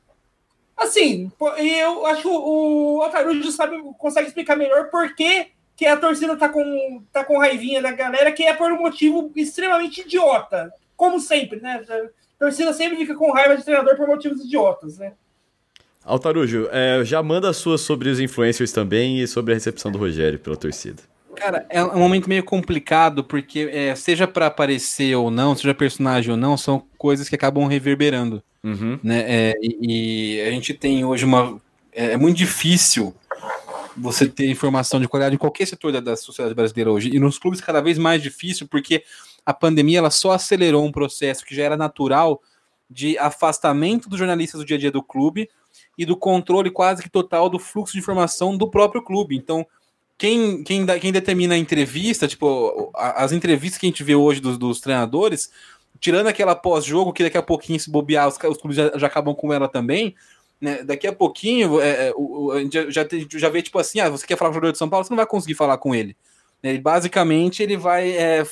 Assim, 0.76 1.32
eu 1.40 2.06
acho 2.06 2.22
que 2.22 2.28
o 2.28 3.00
Otarujo 3.00 3.50
sabe, 3.50 3.76
consegue 3.98 4.28
explicar 4.28 4.56
melhor 4.56 4.90
por 4.90 5.14
que, 5.14 5.48
que 5.74 5.86
a 5.86 5.96
torcida 5.96 6.36
tá 6.36 6.48
com, 6.48 7.02
tá 7.10 7.24
com 7.24 7.38
raivinha 7.38 7.80
da 7.80 7.92
galera, 7.92 8.30
que 8.30 8.42
é 8.42 8.52
por 8.52 8.70
um 8.70 8.78
motivo 8.78 9.32
extremamente 9.34 10.02
idiota. 10.02 10.70
Como 10.94 11.18
sempre, 11.18 11.60
né? 11.60 11.82
A 11.88 12.08
torcida 12.38 12.72
sempre 12.74 12.98
fica 12.98 13.14
com 13.14 13.32
raiva 13.32 13.56
de 13.56 13.64
treinador 13.64 13.96
por 13.96 14.06
motivos 14.06 14.44
idiotas, 14.44 14.98
né? 14.98 15.14
Altarujo, 16.04 16.68
é, 16.70 17.04
já 17.04 17.22
manda 17.22 17.50
as 17.50 17.56
suas 17.56 17.80
sobre 17.80 18.08
os 18.08 18.20
influencers 18.20 18.70
também 18.70 19.20
e 19.20 19.26
sobre 19.26 19.52
a 19.52 19.56
recepção 19.56 19.90
do 19.90 19.98
Rogério 19.98 20.38
pela 20.38 20.56
torcida. 20.56 21.02
Cara, 21.34 21.66
é 21.68 21.82
um 21.82 21.98
momento 21.98 22.28
meio 22.28 22.44
complicado, 22.44 23.24
porque 23.24 23.68
é, 23.72 23.94
seja 23.94 24.26
para 24.26 24.46
aparecer 24.46 25.14
ou 25.16 25.30
não, 25.30 25.54
seja 25.54 25.74
personagem 25.74 26.30
ou 26.30 26.36
não, 26.36 26.56
são 26.56 26.82
coisas 26.96 27.28
que 27.28 27.34
acabam 27.34 27.66
reverberando. 27.66 28.42
Uhum. 28.66 28.98
Né? 29.00 29.24
É, 29.28 29.54
e, 29.62 30.38
e, 30.38 30.40
a 30.40 30.50
gente 30.50 30.74
tem 30.74 31.04
hoje 31.04 31.24
uma. 31.24 31.60
É, 31.92 32.12
é, 32.12 32.16
muito 32.16 32.36
difícil 32.36 33.14
você 33.96 34.28
ter 34.28 34.50
informação 34.50 35.00
de 35.00 35.06
qualidade 35.06 35.36
em 35.36 35.38
qualquer 35.38 35.66
setor 35.66 35.92
da, 35.92 36.00
da 36.00 36.16
sociedade 36.16 36.54
brasileira 36.54 36.90
hoje. 36.90 37.14
E 37.14 37.20
nos 37.20 37.38
clubes, 37.38 37.60
cada 37.60 37.80
vez 37.80 37.96
mais 37.96 38.20
difícil, 38.20 38.66
porque 38.66 39.04
a 39.46 39.54
pandemia 39.54 39.98
ela 39.98 40.10
só 40.10 40.32
acelerou 40.32 40.84
um 40.84 40.90
processo 40.90 41.44
que 41.46 41.54
já 41.54 41.62
era 41.62 41.76
natural 41.76 42.42
de 42.90 43.16
afastamento 43.18 44.08
dos 44.08 44.18
jornalistas 44.18 44.60
do 44.60 44.66
dia 44.66 44.76
a 44.76 44.80
dia 44.80 44.90
do 44.90 45.02
clube 45.02 45.48
e 45.96 46.04
do 46.04 46.16
controle 46.16 46.70
quase 46.70 47.02
que 47.02 47.08
total 47.08 47.48
do 47.48 47.60
fluxo 47.60 47.92
de 47.92 48.00
informação 48.00 48.56
do 48.56 48.68
próprio 48.68 49.02
clube. 49.02 49.36
Então, 49.36 49.64
quem, 50.18 50.64
quem, 50.64 50.84
quem 51.00 51.12
determina 51.12 51.54
a 51.54 51.58
entrevista, 51.58 52.26
tipo, 52.26 52.90
as 52.94 53.30
entrevistas 53.30 53.78
que 53.78 53.86
a 53.86 53.90
gente 53.90 54.02
vê 54.02 54.14
hoje 54.14 54.40
dos, 54.40 54.58
dos 54.58 54.80
treinadores, 54.80 55.50
tirando 56.06 56.28
aquela 56.28 56.54
pós-jogo, 56.54 57.12
que 57.12 57.24
daqui 57.24 57.36
a 57.36 57.42
pouquinho, 57.42 57.80
se 57.80 57.90
bobear, 57.90 58.28
os, 58.28 58.36
os 58.36 58.58
clubes 58.58 58.76
já, 58.76 58.96
já 58.96 59.08
acabam 59.08 59.34
com 59.34 59.52
ela 59.52 59.66
também, 59.66 60.14
né? 60.60 60.84
Daqui 60.84 61.04
a 61.04 61.12
pouquinho, 61.12 61.80
é, 61.80 62.08
é, 62.08 62.12
o, 62.14 62.52
a 62.52 62.60
gente 62.60 62.92
já, 62.92 63.04
já, 63.28 63.48
vê, 63.48 63.60
tipo 63.60 63.76
assim, 63.76 63.98
ah, 63.98 64.08
você 64.08 64.24
quer 64.24 64.36
falar 64.36 64.50
com 64.50 64.52
o 64.52 64.54
jogador 64.54 64.70
de 64.70 64.78
São 64.78 64.88
Paulo, 64.88 65.04
você 65.04 65.10
não 65.10 65.16
vai 65.16 65.26
conseguir 65.26 65.54
falar 65.54 65.78
com 65.78 65.92
ele. 65.92 66.16
Ele, 66.62 66.78
basicamente, 66.78 67.60
ele 67.60 67.76
vai 67.76 68.08
é, 68.12 68.44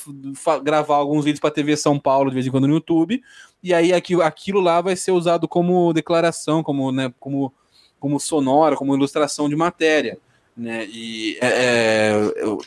gravar 0.61 0.97
alguns 0.97 1.23
vídeos 1.23 1.39
para 1.39 1.49
TV 1.49 1.77
São 1.77 1.97
Paulo 1.97 2.29
de 2.29 2.33
vez 2.33 2.45
em 2.45 2.51
quando 2.51 2.67
no 2.67 2.73
YouTube, 2.73 3.23
e 3.63 3.73
aí 3.73 3.93
aquilo, 3.93 4.21
aquilo 4.21 4.59
lá 4.59 4.81
vai 4.81 4.97
ser 4.97 5.11
usado 5.11 5.47
como 5.47 5.93
declaração, 5.93 6.61
como, 6.61 6.91
né, 6.91 7.13
como, 7.21 7.53
como 8.01 8.19
sonora, 8.19 8.75
como 8.75 8.93
ilustração 8.93 9.47
de 9.47 9.55
matéria. 9.55 10.19
Né? 10.57 10.85
E 10.87 11.37
é, 11.41 11.47
é, 11.47 12.13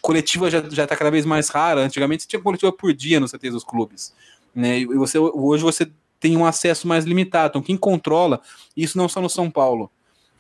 coletiva 0.01 0.51
já 0.51 0.61
está 0.61 0.97
cada 0.97 1.11
vez 1.11 1.27
mais 1.27 1.51
rara. 1.51 1.83
Antigamente 1.83 2.23
você 2.23 2.29
tinha 2.29 2.43
coletiva 2.43 2.73
por 2.73 2.95
dia 2.95 3.21
no 3.21 3.29
CT 3.29 3.51
dos 3.51 3.65
clubes. 3.65 4.15
Né? 4.59 4.81
E 4.81 4.87
você, 4.87 5.17
hoje 5.17 5.63
você 5.63 5.89
tem 6.19 6.37
um 6.37 6.45
acesso 6.45 6.89
mais 6.89 7.05
limitado. 7.05 7.51
Então, 7.51 7.63
quem 7.63 7.77
controla, 7.77 8.41
isso 8.77 8.99
não 8.99 9.09
só 9.09 9.21
no 9.21 9.31
São 9.31 9.49
Paulo, 9.49 9.89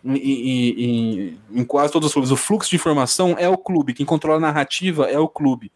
em, 0.04 1.38
em, 1.52 1.64
quase 1.64 1.92
todos 1.92 2.08
os 2.08 2.12
clubes, 2.12 2.32
o 2.32 2.36
fluxo 2.36 2.68
de 2.68 2.74
informação 2.74 3.36
é 3.38 3.48
o 3.48 3.56
clube, 3.56 3.94
quem 3.94 4.04
controla 4.04 4.38
a 4.38 4.40
narrativa 4.40 5.06
é 5.06 5.20
o 5.20 5.28
clube. 5.28 5.70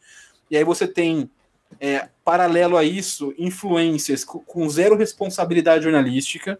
E 0.51 0.57
aí 0.57 0.65
você 0.65 0.89
tem, 0.89 1.31
é, 1.79 2.09
paralelo 2.25 2.77
a 2.77 2.83
isso, 2.83 3.33
influências 3.39 4.25
com 4.25 4.69
zero 4.69 4.97
responsabilidade 4.97 5.85
jornalística 5.85 6.59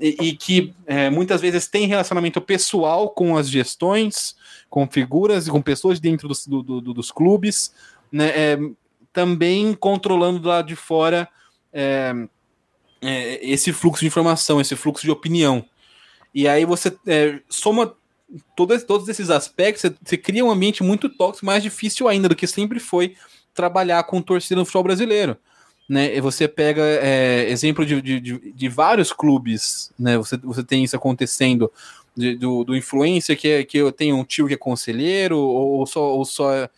e, 0.00 0.16
e 0.20 0.36
que 0.36 0.74
é, 0.84 1.10
muitas 1.10 1.40
vezes 1.40 1.68
tem 1.68 1.86
relacionamento 1.86 2.40
pessoal 2.40 3.08
com 3.08 3.36
as 3.36 3.48
gestões, 3.48 4.34
com 4.68 4.84
figuras 4.88 5.46
e 5.46 5.50
com 5.50 5.62
pessoas 5.62 6.00
dentro 6.00 6.26
dos, 6.26 6.44
do, 6.44 6.60
do, 6.60 6.92
dos 6.92 7.12
clubes, 7.12 7.72
né, 8.10 8.32
é, 8.34 8.58
também 9.14 9.72
controlando 9.72 10.40
do 10.40 10.48
lado 10.48 10.66
de 10.66 10.76
fora 10.76 11.26
é, 11.72 12.12
é, 13.00 13.46
esse 13.48 13.72
fluxo 13.72 14.00
de 14.00 14.08
informação, 14.08 14.60
esse 14.60 14.74
fluxo 14.76 15.04
de 15.04 15.10
opinião. 15.10 15.64
E 16.34 16.48
aí 16.48 16.64
você 16.64 16.94
é, 17.06 17.38
soma 17.48 17.94
todos, 18.56 18.82
todos 18.82 19.08
esses 19.08 19.30
aspectos, 19.30 19.82
você, 19.82 19.94
você, 20.02 20.16
cria 20.18 20.44
um 20.44 20.50
ambiente 20.50 20.82
muito 20.82 21.08
tóxico, 21.08 21.46
mais 21.46 21.62
difícil 21.62 22.08
ainda 22.08 22.28
do 22.28 22.34
que 22.34 22.46
sempre 22.46 22.80
foi 22.80 23.14
trabalhar 23.54 24.02
com 24.02 24.20
torcida 24.20 24.56
no 24.56 24.64
futebol 24.64 24.82
brasileiro. 24.82 25.38
Né, 25.86 26.16
e 26.16 26.20
você 26.20 26.48
pega 26.48 26.80
é, 26.82 27.46
exemplo 27.50 27.84
de, 27.84 28.00
de, 28.00 28.20
de, 28.20 28.68
vários 28.70 29.12
clubes, 29.12 29.92
né, 29.98 30.16
você, 30.16 30.38
você 30.38 30.64
tem 30.64 30.82
isso 30.82 30.96
acontecendo, 30.96 31.70
de, 32.16 32.36
do, 32.36 32.64
do 32.64 32.74
influencer 32.74 33.38
que, 33.38 33.48
é, 33.48 33.64
que 33.64 33.76
eu 33.76 33.92
tenho 33.92 34.16
um 34.16 34.24
tio 34.24 34.48
que 34.48 34.54
é 34.54 34.56
conselheiro, 34.56 35.38
ou 35.38 35.86
só, 35.86 36.00
ou 36.00 36.24
só 36.24 36.68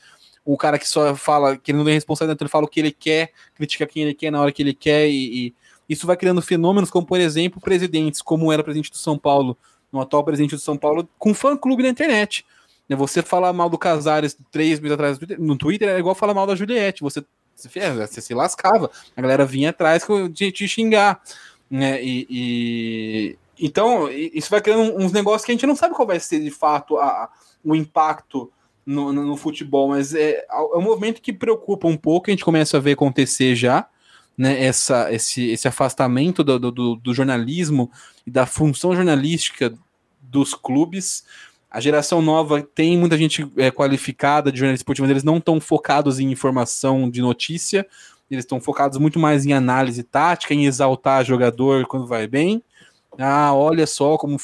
o 0.46 0.56
cara 0.56 0.78
que 0.78 0.88
só 0.88 1.14
fala 1.16 1.56
que 1.56 1.72
ele 1.72 1.78
não 1.78 1.84
tem 1.84 1.94
responsabilidade, 1.94 2.36
então 2.36 2.46
ele 2.46 2.52
fala 2.52 2.64
o 2.64 2.68
que 2.68 2.78
ele 2.78 2.92
quer, 2.92 3.32
critica 3.54 3.84
quem 3.84 4.04
ele 4.04 4.14
quer 4.14 4.30
na 4.30 4.40
hora 4.40 4.52
que 4.52 4.62
ele 4.62 4.72
quer, 4.72 5.08
e, 5.08 5.48
e 5.48 5.54
isso 5.88 6.06
vai 6.06 6.16
criando 6.16 6.40
fenômenos 6.40 6.88
como, 6.88 7.04
por 7.04 7.20
exemplo, 7.20 7.60
presidentes, 7.60 8.22
como 8.22 8.52
era 8.52 8.62
presidente 8.62 8.92
do 8.92 8.96
São 8.96 9.18
Paulo, 9.18 9.58
no 9.92 10.00
atual 10.00 10.22
presidente 10.22 10.54
do 10.54 10.60
São 10.60 10.76
Paulo, 10.76 11.08
com 11.18 11.34
fã-clube 11.34 11.82
na 11.82 11.88
internet. 11.88 12.46
Né, 12.88 12.94
você 12.94 13.22
falar 13.22 13.52
mal 13.52 13.68
do 13.68 13.76
Casares 13.76 14.38
três 14.50 14.78
meses 14.78 14.94
atrás 14.94 15.18
no 15.38 15.56
Twitter 15.56 15.88
é 15.88 15.98
igual 15.98 16.14
falar 16.14 16.34
mal 16.34 16.46
da 16.46 16.54
Juliette. 16.54 17.02
Você, 17.02 17.24
você 17.56 18.20
se 18.20 18.34
lascava. 18.34 18.90
A 19.16 19.22
galera 19.22 19.44
vinha 19.44 19.70
atrás 19.70 20.06
de 20.30 20.52
te 20.52 20.68
xingar. 20.68 21.20
Né? 21.68 22.02
E, 22.02 22.26
e, 22.30 23.38
então, 23.58 24.08
isso 24.10 24.50
vai 24.50 24.60
criando 24.60 24.96
uns 24.96 25.12
negócios 25.12 25.44
que 25.44 25.50
a 25.50 25.54
gente 25.54 25.66
não 25.66 25.76
sabe 25.76 25.94
qual 25.94 26.06
vai 26.06 26.20
ser 26.20 26.40
de 26.40 26.50
fato 26.50 26.98
a, 26.98 27.28
o 27.64 27.74
impacto 27.74 28.52
no, 28.86 29.12
no, 29.12 29.26
no 29.26 29.36
futebol, 29.36 29.88
mas 29.88 30.14
é, 30.14 30.46
é 30.48 30.76
um 30.76 30.82
movimento 30.82 31.20
que 31.20 31.32
preocupa 31.32 31.88
um 31.88 31.96
pouco, 31.96 32.30
a 32.30 32.32
gente 32.32 32.44
começa 32.44 32.76
a 32.76 32.80
ver 32.80 32.92
acontecer 32.92 33.56
já 33.56 33.88
né, 34.38 34.62
essa, 34.62 35.12
esse, 35.12 35.48
esse 35.48 35.66
afastamento 35.66 36.44
do, 36.44 36.70
do, 36.70 36.96
do, 36.96 37.14
jornalismo 37.14 37.90
e 38.26 38.30
da 38.30 38.46
função 38.46 38.94
jornalística 38.94 39.72
dos 40.20 40.54
clubes. 40.54 41.24
A 41.70 41.80
geração 41.80 42.20
nova 42.20 42.62
tem 42.62 42.96
muita 42.96 43.16
gente 43.16 43.50
é, 43.56 43.70
qualificada 43.70 44.52
de 44.52 44.58
jornalismo 44.58 44.82
esportivo, 44.82 45.04
mas 45.04 45.10
eles 45.10 45.24
não 45.24 45.38
estão 45.38 45.60
focados 45.60 46.20
em 46.20 46.30
informação 46.30 47.10
de 47.10 47.20
notícia, 47.20 47.86
eles 48.30 48.44
estão 48.44 48.60
focados 48.60 48.98
muito 48.98 49.18
mais 49.18 49.46
em 49.46 49.52
análise 49.52 50.02
tática, 50.02 50.52
em 50.52 50.66
exaltar 50.66 51.24
jogador 51.24 51.86
quando 51.86 52.06
vai 52.06 52.26
bem. 52.26 52.62
Ah, 53.18 53.54
olha 53.54 53.86
só 53.86 54.18
como, 54.18 54.38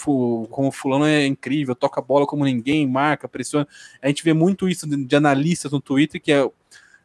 como 0.50 0.70
fulano 0.70 1.04
é 1.04 1.26
incrível, 1.26 1.74
toca 1.74 2.00
bola 2.00 2.26
como 2.26 2.44
ninguém, 2.44 2.86
marca, 2.86 3.28
pressiona. 3.28 3.68
A 4.00 4.08
gente 4.08 4.24
vê 4.24 4.32
muito 4.32 4.68
isso 4.68 4.86
de 4.86 5.16
analistas 5.16 5.72
no 5.72 5.80
Twitter, 5.80 6.20
que 6.20 6.32
é 6.32 6.48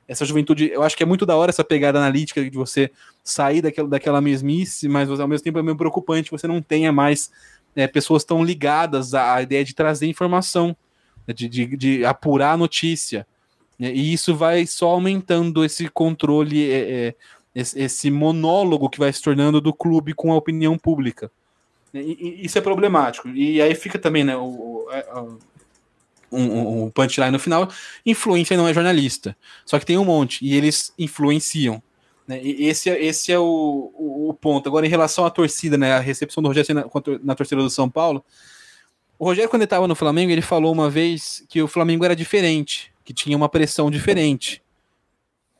essa 0.08 0.24
juventude, 0.24 0.70
eu 0.72 0.84
acho 0.84 0.96
que 0.96 1.04
é 1.04 1.06
muito 1.06 1.26
da 1.26 1.36
hora 1.36 1.50
essa 1.50 1.66
pegada 1.66 2.00
analítica 2.00 2.42
de 2.42 2.56
você 2.58 2.90
sair 3.24 3.62
daquela, 3.62 3.90
daquela 3.90 4.22
mesmice, 4.22 4.88
mas 4.88 5.10
ao 5.10 5.28
mesmo 5.28 5.44
tempo 5.44 5.60
é 5.60 5.64
meio 5.64 5.76
preocupante 5.76 6.32
você 6.32 6.48
não 6.48 6.62
tenha 6.62 6.94
mais 6.94 7.30
é, 7.76 7.86
pessoas 7.88 8.24
tão 8.24 8.44
ligadas 8.44 9.14
à 9.14 9.42
ideia 9.42 9.66
de 9.66 9.76
trazer 9.76 10.08
informação, 10.08 10.76
né, 11.28 11.34
de, 11.34 11.50
de, 11.50 11.78
de 11.78 12.06
apurar 12.06 12.54
a 12.54 12.58
notícia. 12.58 13.28
Né, 13.78 13.92
e 13.94 14.14
isso 14.14 14.34
vai 14.34 14.66
só 14.66 14.92
aumentando 14.92 15.66
esse 15.66 15.90
controle, 15.90 16.72
é, 16.72 17.08
é, 17.08 17.16
esse, 17.54 17.80
esse, 17.80 18.10
monólogo 18.10 18.90
que 18.90 19.00
vai 19.00 19.12
se 19.12 19.22
tornando 19.22 19.60
do 19.60 19.74
clube 19.74 20.14
com 20.14 20.32
a 20.32 20.38
opinião 20.38 20.78
pública. 20.78 21.30
E, 22.02 22.18
e, 22.20 22.46
isso 22.46 22.58
é 22.58 22.62
problemático. 22.62 23.30
E 23.30 23.62
aí 23.62 23.74
fica 23.76 23.98
também 24.00 24.24
né, 24.24 24.36
o, 24.36 24.44
o, 24.44 24.88
um, 26.32 26.84
um 26.84 26.90
punchline 26.90 27.32
no 27.32 27.40
final, 27.40 27.70
influência 28.06 28.58
não 28.58 28.68
é 28.68 28.74
jornalista. 28.74 29.36
Só 29.66 29.80
que 29.80 29.86
tem 29.86 29.98
um 29.98 30.06
monte, 30.06 30.46
e 30.46 30.56
eles 30.56 30.94
influenciam. 30.98 31.82
Né? 32.28 32.42
E 32.44 32.66
esse, 32.66 32.90
é, 32.90 33.04
esse 33.04 33.32
é 33.32 33.40
o, 33.40 33.92
o, 33.96 34.30
o, 34.30 34.34
ponto. 34.34 34.68
Agora, 34.68 34.86
em 34.86 34.90
relação 34.90 35.26
à 35.26 35.30
torcida, 35.30 35.78
né, 35.78 35.94
a 35.94 36.00
recepção 36.00 36.44
do 36.44 36.48
Rogério 36.48 36.76
na, 36.76 36.86
na 37.24 37.36
torcida 37.36 37.62
do 37.62 37.70
São 37.70 37.90
Paulo, 37.90 38.24
o 39.18 39.26
Rogério, 39.26 39.50
quando 39.50 39.62
ele 39.62 39.68
estava 39.68 39.88
no 39.88 39.96
Flamengo, 39.96 40.32
ele 40.32 40.42
falou 40.42 40.72
uma 40.72 40.90
vez 40.90 41.44
que 41.50 41.62
o 41.62 41.68
Flamengo 41.68 42.06
era 42.06 42.16
diferente, 42.16 42.92
que 43.04 43.14
tinha 43.14 43.36
uma 43.36 43.50
pressão 43.50 43.90
diferente. 43.90 44.62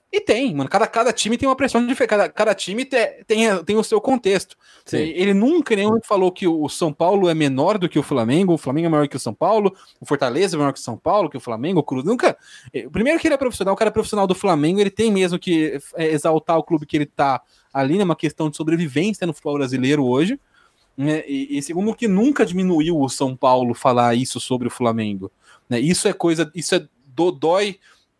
E 0.10 0.22
tem, 0.22 0.56
mano. 0.56 0.70
Cada, 0.70 0.88
cada 0.88 1.12
time 1.12 1.38
tem 1.38 1.50
uma 1.50 1.56
pressão 1.56 1.86
diferente. 1.86 2.10
Cada, 2.10 2.30
cada 2.30 2.56
time 2.56 2.86
te, 2.86 3.24
tem, 3.28 3.64
tem 3.66 3.76
o 3.76 3.84
seu 3.84 4.00
contexto. 4.00 4.56
Sim. 4.86 5.00
Ele 5.00 5.34
nunca 5.34 5.76
nenhum 5.76 6.00
falou 6.02 6.32
que 6.32 6.48
o 6.48 6.70
São 6.70 6.94
Paulo 6.94 7.28
é 7.28 7.34
menor 7.34 7.78
do 7.78 7.90
que 7.90 8.00
o 8.00 8.04
Flamengo, 8.04 8.54
o 8.54 8.58
Flamengo 8.58 8.88
é 8.88 8.90
maior 8.90 9.08
que 9.08 9.18
o 9.18 9.20
São 9.20 9.34
Paulo, 9.34 9.76
o 10.00 10.06
Fortaleza 10.06 10.56
é 10.56 10.58
maior 10.58 10.72
que 10.72 10.80
o 10.80 10.82
São 10.84 10.98
Paulo, 10.98 11.30
que 11.30 11.36
o 11.36 11.42
Flamengo, 11.42 11.82
o 11.82 11.84
Cruz. 11.84 12.06
Nunca. 12.06 12.38
Eh, 12.74 12.88
primeiro 12.90 13.20
que 13.20 13.28
ele 13.28 13.36
é 13.36 13.38
profissional, 13.38 13.74
o 13.74 13.78
cara 13.78 13.90
é 13.90 13.92
profissional 13.92 14.26
do 14.26 14.34
Flamengo, 14.34 14.80
ele 14.80 14.90
tem 14.90 15.12
mesmo 15.12 15.38
que 15.38 15.78
eh, 15.96 16.12
exaltar 16.12 16.58
o 16.58 16.64
clube 16.64 16.86
que 16.86 16.96
ele 16.96 17.06
tá 17.06 17.42
ali, 17.74 17.98
né? 17.98 18.06
Uma 18.06 18.16
questão 18.16 18.50
de 18.50 18.56
sobrevivência 18.56 19.28
no 19.28 19.34
futebol 19.34 19.56
brasileiro 19.56 20.06
hoje. 20.06 20.40
Né? 20.96 21.22
E, 21.28 21.58
e 21.58 21.62
segundo 21.62 21.94
que 21.94 22.08
nunca 22.08 22.46
diminuiu 22.46 22.98
o 22.98 23.10
São 23.10 23.36
Paulo 23.36 23.74
falar 23.74 24.16
isso 24.16 24.40
sobre 24.40 24.70
o 24.70 24.72
Flamengo. 24.72 25.30
Né? 25.70 25.82
Isso 25.82 26.08
é 26.08 26.14
coisa, 26.14 26.50
isso 26.56 26.76
é 26.76 26.88
do, 27.06 27.30
dói 27.30 27.78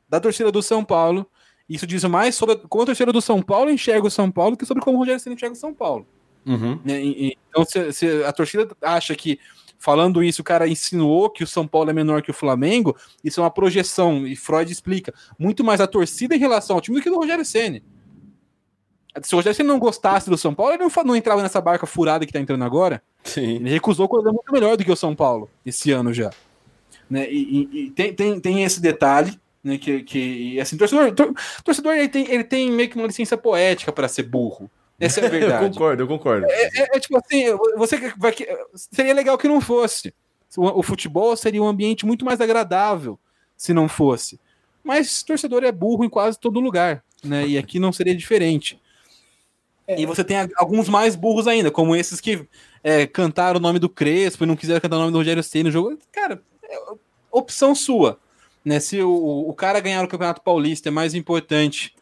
da 0.10 0.20
torcida 0.20 0.52
do 0.52 0.62
São 0.62 0.84
Paulo 0.84 1.26
isso 1.70 1.86
diz 1.86 2.04
mais 2.06 2.36
sobre 2.36 2.56
como 2.70 2.84
a 2.84 2.86
torcida 2.86 3.12
do 3.12 3.22
São 3.22 3.42
Paulo 3.42 3.70
enxerga 3.70 4.08
o 4.08 4.12
São 4.12 4.32
Paulo 4.32 4.56
que 4.56 4.66
sobre 4.66 4.84
como 4.84 4.98
o 4.98 5.00
Rogério 5.00 5.20
Senna 5.20 5.36
enxerga 5.36 5.56
o 5.56 5.60
São 5.60 5.74
Paulo. 5.74 6.08
Uhum. 6.46 6.80
Né, 6.84 7.02
então, 7.02 7.66
se, 7.66 7.92
se, 7.92 8.24
a 8.24 8.32
torcida 8.32 8.70
acha 8.82 9.14
que 9.16 9.38
falando 9.78 10.24
isso 10.24 10.42
o 10.42 10.46
cara 10.46 10.68
insinuou 10.68 11.30
que 11.30 11.44
o 11.44 11.48
São 11.48 11.68
Paulo 11.68 11.90
é 11.90 11.94
menor 11.94 12.22
que 12.22 12.32
o 12.32 12.34
Flamengo, 12.34 12.96
isso 13.24 13.40
é 13.40 13.44
uma 13.44 13.52
projeção, 13.52 14.26
e 14.26 14.36
Freud 14.36 14.72
explica 14.72 15.14
muito 15.38 15.64
mais 15.64 15.82
a 15.82 15.88
torcida 15.88 16.36
em 16.36 16.40
relação 16.40 16.78
ao 16.78 16.82
time 16.82 16.98
do 16.98 17.04
que 17.04 17.10
do 17.10 17.18
Rogério 17.18 17.46
Senna. 17.46 17.82
Se 19.22 19.34
o 19.34 19.38
Rogério 19.38 19.56
Senna 19.56 19.74
não 19.74 19.80
gostasse 19.80 20.30
do 20.30 20.38
São 20.38 20.54
Paulo, 20.54 20.74
ele 20.74 20.84
não, 20.84 21.04
não 21.04 21.16
entrava 21.16 21.42
nessa 21.42 21.60
barca 21.60 21.86
furada 21.86 22.26
que 22.26 22.32
tá 22.32 22.40
entrando 22.40 22.64
agora. 22.64 23.02
Sim. 23.24 23.56
Ele 23.56 23.70
recusou 23.70 24.08
coisa 24.08 24.32
muito 24.32 24.52
melhor 24.52 24.78
do 24.78 24.86
que 24.86 24.92
o 24.92 24.96
São 24.96 25.16
Paulo 25.16 25.50
esse 25.66 25.92
ano 25.92 26.14
já. 26.14 26.30
Né? 27.10 27.30
E, 27.32 27.70
e, 27.72 27.86
e 27.86 27.90
tem, 27.92 28.14
tem, 28.14 28.40
tem 28.40 28.64
esse 28.64 28.80
detalhe 28.80 29.40
né, 29.68 29.78
que, 29.78 30.02
que 30.02 30.60
assim, 30.60 30.78
torcedor, 30.78 31.14
tor, 31.14 31.34
torcedor 31.64 31.94
ele 31.94 32.08
tem, 32.08 32.32
ele 32.32 32.44
tem 32.44 32.72
meio 32.72 32.90
que 32.90 32.96
uma 32.96 33.08
licença 33.08 33.36
poética 33.38 33.92
para 33.92 34.08
ser 34.08 34.24
burro. 34.24 34.72
Essa 34.98 35.20
é 35.20 35.26
a 35.26 35.30
verdade. 35.30 35.66
eu 35.66 35.70
concordo, 35.72 36.04
eu 36.04 36.08
concordo. 36.08 36.48
É, 36.50 36.64
é, 36.64 36.96
é, 36.96 37.00
tipo 37.00 37.18
assim, 37.18 37.44
você 37.76 37.98
vai, 38.18 38.34
seria 38.74 39.14
legal 39.14 39.38
que 39.38 39.48
não 39.48 39.60
fosse. 39.60 40.14
O, 40.56 40.80
o, 40.80 40.84
futebol 40.84 41.36
seria 41.36 41.62
um 41.62 41.68
ambiente 41.68 42.06
muito 42.06 42.24
mais 42.24 42.40
agradável 42.40 43.20
se 43.58 43.74
não 43.74 43.90
fosse. 43.90 44.40
Mas 44.82 45.22
torcedor 45.22 45.66
é 45.66 45.72
burro 45.72 46.06
em 46.06 46.10
quase 46.10 46.40
todo 46.40 46.62
lugar, 46.62 47.04
né? 47.22 47.46
E 47.46 47.58
aqui 47.58 47.78
não 47.78 47.92
seria 47.92 48.16
diferente. 48.16 48.82
É. 49.86 50.00
E 50.00 50.06
você 50.06 50.24
tem 50.24 50.38
alguns 50.56 50.88
mais 50.88 51.16
burros 51.16 51.46
ainda, 51.46 51.70
como 51.70 51.94
esses 51.94 52.22
que 52.22 52.48
é, 52.82 53.06
cantaram 53.06 53.60
o 53.60 53.62
nome 53.62 53.80
do 53.80 53.90
Crespo 53.90 54.46
e 54.46 54.48
não 54.48 54.56
quiseram 54.56 54.80
cantar 54.80 54.96
o 54.96 55.00
nome 55.00 55.12
do 55.12 55.18
Rogério 55.18 55.44
Ceni 55.44 55.66
no 55.66 55.72
jogo. 55.72 55.98
Cara, 56.12 56.42
é 56.64 56.78
opção 57.30 57.76
sua. 57.76 58.18
Né, 58.64 58.80
se 58.80 59.02
o, 59.02 59.46
o 59.48 59.54
cara 59.54 59.80
ganhar 59.80 60.04
o 60.04 60.08
Campeonato 60.08 60.42
Paulista 60.42 60.90
é 60.90 60.92
mais 60.92 61.14
importante 61.14 61.96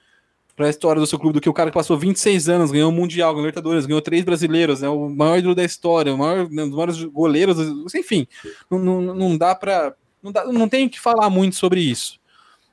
para 0.55 0.67
a 0.67 0.69
história 0.69 0.99
do 0.99 1.05
seu 1.05 1.19
clube 1.19 1.33
do 1.33 1.41
que 1.41 1.49
o 1.49 1.53
cara 1.53 1.69
que 1.69 1.73
passou 1.73 1.97
26 1.97 2.47
anos, 2.47 2.71
ganhou 2.71 2.89
o 2.89 2.93
Mundial, 2.93 3.31
ganhou 3.31 3.45
Libertadores, 3.45 3.85
ganhou 3.85 4.01
três 4.01 4.23
brasileiros, 4.23 4.81
né, 4.81 4.87
o 4.87 5.09
maior 5.09 5.37
ídolo 5.37 5.53
da 5.53 5.63
história, 5.63 6.13
o 6.13 6.17
maior, 6.17 6.49
né, 6.49 6.63
um 6.63 6.69
dos 6.69 6.75
maiores 6.75 7.03
goleiros, 7.03 7.57
enfim, 7.93 8.25
não, 8.71 8.79
não, 8.79 9.01
não 9.01 9.37
dá 9.37 9.53
para 9.53 9.93
Não, 10.23 10.31
dá, 10.31 10.45
não 10.45 10.69
tenho 10.69 10.89
que 10.89 10.99
falar 10.99 11.29
muito 11.29 11.55
sobre 11.55 11.81
isso. 11.81 12.19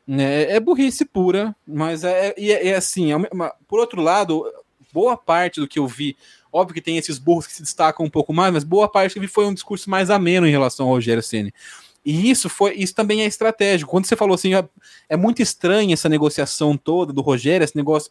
É, 0.08 0.56
é 0.56 0.60
burrice 0.60 1.04
pura, 1.04 1.54
mas 1.66 2.04
é, 2.04 2.34
é, 2.36 2.68
é 2.68 2.74
assim. 2.74 3.12
É 3.12 3.16
uma, 3.16 3.54
por 3.68 3.78
outro 3.78 4.00
lado, 4.00 4.44
boa 4.92 5.16
parte 5.16 5.60
do 5.60 5.68
que 5.68 5.78
eu 5.78 5.86
vi, 5.86 6.16
óbvio 6.52 6.74
que 6.74 6.82
tem 6.82 6.98
esses 6.98 7.18
burros 7.18 7.46
que 7.46 7.54
se 7.54 7.62
destacam 7.62 8.04
um 8.04 8.10
pouco 8.10 8.32
mais, 8.32 8.52
mas 8.52 8.64
boa 8.64 8.88
parte 8.88 9.12
que 9.12 9.18
eu 9.18 9.22
vi 9.22 9.28
foi 9.28 9.46
um 9.46 9.54
discurso 9.54 9.88
mais 9.88 10.10
ameno 10.10 10.46
em 10.46 10.50
relação 10.50 10.86
ao 10.86 10.92
Rogério 10.92 11.22
Ceni. 11.22 11.52
E 12.04 12.30
isso 12.30 12.48
foi, 12.48 12.74
isso 12.74 12.94
também 12.94 13.22
é 13.22 13.26
estratégico. 13.26 13.90
Quando 13.90 14.06
você 14.06 14.16
falou 14.16 14.34
assim, 14.34 14.54
é, 14.54 14.64
é 15.08 15.16
muito 15.16 15.40
estranha 15.40 15.94
essa 15.94 16.08
negociação 16.08 16.76
toda 16.76 17.12
do 17.12 17.20
Rogério, 17.20 17.64
esse 17.64 17.76
negócio. 17.76 18.10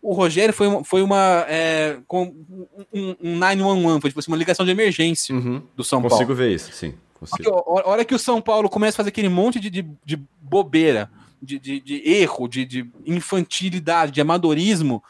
O 0.00 0.12
Rogério 0.14 0.54
foi, 0.54 0.66
uma, 0.68 0.84
foi 0.84 1.02
uma. 1.02 1.44
É, 1.48 1.98
com 2.06 2.34
um, 2.92 3.16
um 3.22 3.36
911, 3.36 4.00
foi 4.00 4.10
tipo 4.10 4.20
assim, 4.20 4.30
uma 4.30 4.36
ligação 4.36 4.64
de 4.64 4.70
emergência 4.70 5.34
Uhum. 5.34 5.62
do 5.74 5.84
São 5.84 6.00
Consigo 6.00 6.18
Paulo. 6.18 6.34
ver 6.34 6.54
isso, 6.54 6.72
sim. 6.72 6.94
Consigo. 7.14 7.50
a 7.50 7.88
hora 7.88 8.04
que 8.04 8.14
o 8.14 8.18
São 8.18 8.40
Paulo 8.40 8.68
começa 8.68 8.94
a 8.96 8.98
fazer 8.98 9.08
aquele 9.08 9.28
monte 9.28 9.58
de, 9.58 9.68
de, 9.70 9.86
de 10.04 10.16
bobeira, 10.40 11.10
de, 11.42 11.58
de, 11.58 11.80
de 11.80 12.08
erro, 12.08 12.46
de, 12.46 12.64
de 12.64 12.90
infantilidade, 13.04 14.12
de 14.12 14.20
amadorismo, 14.20 15.02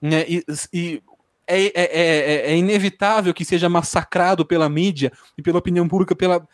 né, 0.00 0.24
e, 0.28 0.44
e 0.72 1.02
é, 1.46 1.62
é, 1.64 1.72
é, 1.74 2.52
é 2.52 2.56
inevitável 2.56 3.32
que 3.32 3.44
seja 3.44 3.68
massacrado 3.68 4.44
pela 4.44 4.68
mídia 4.68 5.12
e 5.36 5.42
pela 5.42 5.58
opinião 5.58 5.88
pública, 5.88 6.14
pela, 6.14 6.46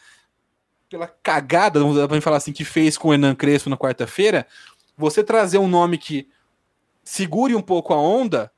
pela 0.88 1.06
cagada, 1.06 1.80
vamos 1.80 2.06
pra 2.06 2.20
falar 2.20 2.38
assim, 2.38 2.52
que 2.52 2.64
fez 2.64 2.96
com 2.96 3.08
o 3.08 3.12
Hernan 3.12 3.34
Crespo 3.34 3.68
na 3.68 3.76
quarta-feira, 3.76 4.46
você 4.96 5.22
trazer 5.22 5.58
um 5.58 5.68
nome 5.68 5.98
que 5.98 6.28
segure 7.04 7.54
um 7.54 7.62
pouco 7.62 7.92
a 7.92 7.96
onda 7.96 8.50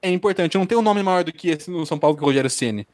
é 0.00 0.10
importante. 0.10 0.56
Não 0.56 0.66
tem 0.66 0.78
um 0.78 0.82
nome 0.82 1.02
maior 1.02 1.24
do 1.24 1.32
que 1.32 1.50
esse 1.50 1.70
no 1.70 1.84
São 1.84 1.98
Paulo 1.98 2.16
que 2.16 2.22
o 2.22 2.26
Rogério 2.26 2.48
Ceni. 2.48 2.86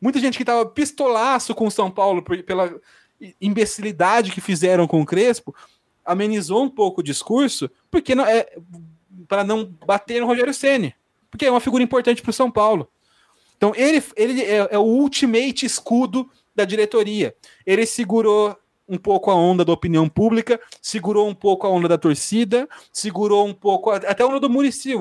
Muita 0.00 0.18
gente 0.18 0.38
que 0.38 0.44
tava 0.44 0.66
pistolaço 0.66 1.54
com 1.54 1.66
o 1.66 1.70
São 1.70 1.90
Paulo 1.90 2.22
por- 2.22 2.42
pela 2.42 2.74
imbecilidade 3.40 4.32
que 4.32 4.40
fizeram 4.40 4.86
com 4.86 5.00
o 5.00 5.06
Crespo 5.06 5.54
amenizou 6.04 6.64
um 6.64 6.70
pouco 6.70 7.00
o 7.00 7.04
discurso 7.04 7.70
porque 7.90 8.14
não 8.14 8.24
é 8.24 8.46
para 9.28 9.44
não 9.44 9.64
bater 9.86 10.20
no 10.20 10.26
Rogério 10.26 10.54
Ceni, 10.54 10.94
porque 11.30 11.44
é 11.44 11.50
uma 11.50 11.60
figura 11.60 11.82
importante 11.82 12.22
para 12.22 12.30
o 12.30 12.34
São 12.34 12.50
Paulo. 12.50 12.90
Então 13.56 13.72
ele, 13.76 14.02
ele 14.16 14.40
é, 14.42 14.68
é 14.70 14.78
o 14.78 14.82
ultimate 14.82 15.66
escudo 15.66 16.28
da 16.60 16.64
diretoria. 16.64 17.34
Ele 17.66 17.86
segurou 17.86 18.56
um 18.88 18.98
pouco 18.98 19.30
a 19.30 19.34
onda 19.34 19.64
da 19.64 19.72
opinião 19.72 20.08
pública, 20.08 20.60
segurou 20.82 21.28
um 21.28 21.34
pouco 21.34 21.66
a 21.66 21.70
onda 21.70 21.88
da 21.88 21.96
torcida, 21.96 22.68
segurou 22.92 23.46
um 23.46 23.54
pouco 23.54 23.90
a- 23.90 23.96
até 23.96 24.22
a 24.22 24.26
onda 24.26 24.40
do 24.40 24.50
Murici. 24.50 24.94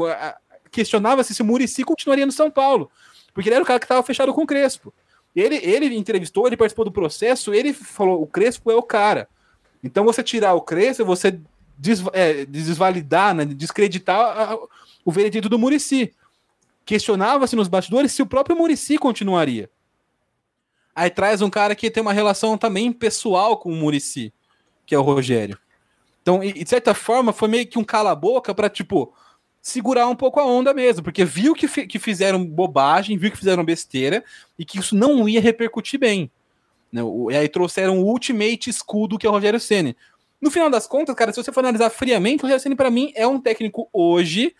Questionava-se 0.71 1.33
se 1.33 1.41
o 1.41 1.45
Murici 1.45 1.83
continuaria 1.83 2.25
no 2.25 2.31
São 2.31 2.51
Paulo, 2.51 2.91
porque 3.33 3.49
ele 3.49 3.55
era 3.55 3.63
o 3.63 3.67
cara 3.67 3.79
que 3.79 3.85
estava 3.85 4.03
fechado 4.03 4.33
com 4.33 4.43
o 4.43 4.47
Crespo. 4.47 4.93
Ele, 5.35 5.55
ele 5.57 5.95
entrevistou, 5.95 6.45
ele 6.47 6.57
participou 6.57 6.85
do 6.85 6.91
processo, 6.91 7.53
ele 7.53 7.73
falou: 7.73 8.21
o 8.21 8.27
Crespo 8.27 8.71
é 8.71 8.75
o 8.75 8.83
cara. 8.83 9.27
Então 9.83 10.05
você 10.05 10.21
tirar 10.21 10.53
o 10.53 10.61
Crespo, 10.61 11.03
você 11.05 11.39
des, 11.77 12.03
é, 12.13 12.45
desvalidar, 12.45 13.33
né, 13.33 13.45
descreditar 13.45 14.19
a- 14.19 14.57
o 15.05 15.11
veredito 15.11 15.49
do 15.49 15.57
Murici. 15.57 16.13
Questionava-se 16.85 17.55
nos 17.55 17.67
bastidores 17.67 18.11
se 18.11 18.21
o 18.21 18.25
próprio 18.27 18.55
Murici 18.57 18.97
continuaria. 18.97 19.69
Aí 20.99 21.09
traz 21.09 21.41
um 21.41 21.49
cara 21.49 21.75
que 21.75 21.89
tem 21.89 22.01
uma 22.01 22.11
relação 22.11 22.57
também 22.57 22.91
pessoal 22.91 23.55
com 23.55 23.71
o 23.71 23.75
Murici, 23.75 24.33
que 24.85 24.93
é 24.93 24.99
o 24.99 25.01
Rogério. 25.01 25.57
Então, 26.21 26.43
e, 26.43 26.51
de 26.51 26.69
certa 26.69 26.93
forma, 26.93 27.31
foi 27.31 27.47
meio 27.47 27.65
que 27.65 27.79
um 27.79 27.85
cala-boca 27.85 28.53
para 28.53 28.69
tipo, 28.69 29.13
segurar 29.61 30.07
um 30.07 30.15
pouco 30.15 30.41
a 30.41 30.45
onda 30.45 30.73
mesmo, 30.73 31.01
porque 31.01 31.23
viu 31.23 31.55
que, 31.55 31.69
fi- 31.69 31.87
que 31.87 31.97
fizeram 31.99 32.45
bobagem, 32.45 33.17
viu 33.17 33.31
que 33.31 33.37
fizeram 33.37 33.63
besteira 33.63 34.25
e 34.57 34.65
que 34.65 34.77
isso 34.77 34.93
não 34.93 35.29
ia 35.29 35.39
repercutir 35.39 35.97
bem. 35.97 36.29
Né? 36.91 37.01
E 37.31 37.37
aí 37.37 37.47
trouxeram 37.47 37.99
o 37.99 38.05
ultimate 38.05 38.69
escudo 38.69 39.17
que 39.17 39.25
é 39.25 39.29
o 39.29 39.33
Rogério 39.33 39.59
Ceni. 39.59 39.95
No 40.41 40.51
final 40.51 40.69
das 40.69 40.85
contas, 40.85 41.15
cara, 41.15 41.31
se 41.31 41.41
você 41.41 41.53
for 41.53 41.61
analisar 41.61 41.89
friamente, 41.89 42.41
o 42.41 42.43
Rogério 42.43 42.61
Ceni 42.61 42.75
para 42.75 42.91
mim 42.91 43.13
é 43.15 43.25
um 43.25 43.39
técnico 43.39 43.87
hoje 43.93 44.53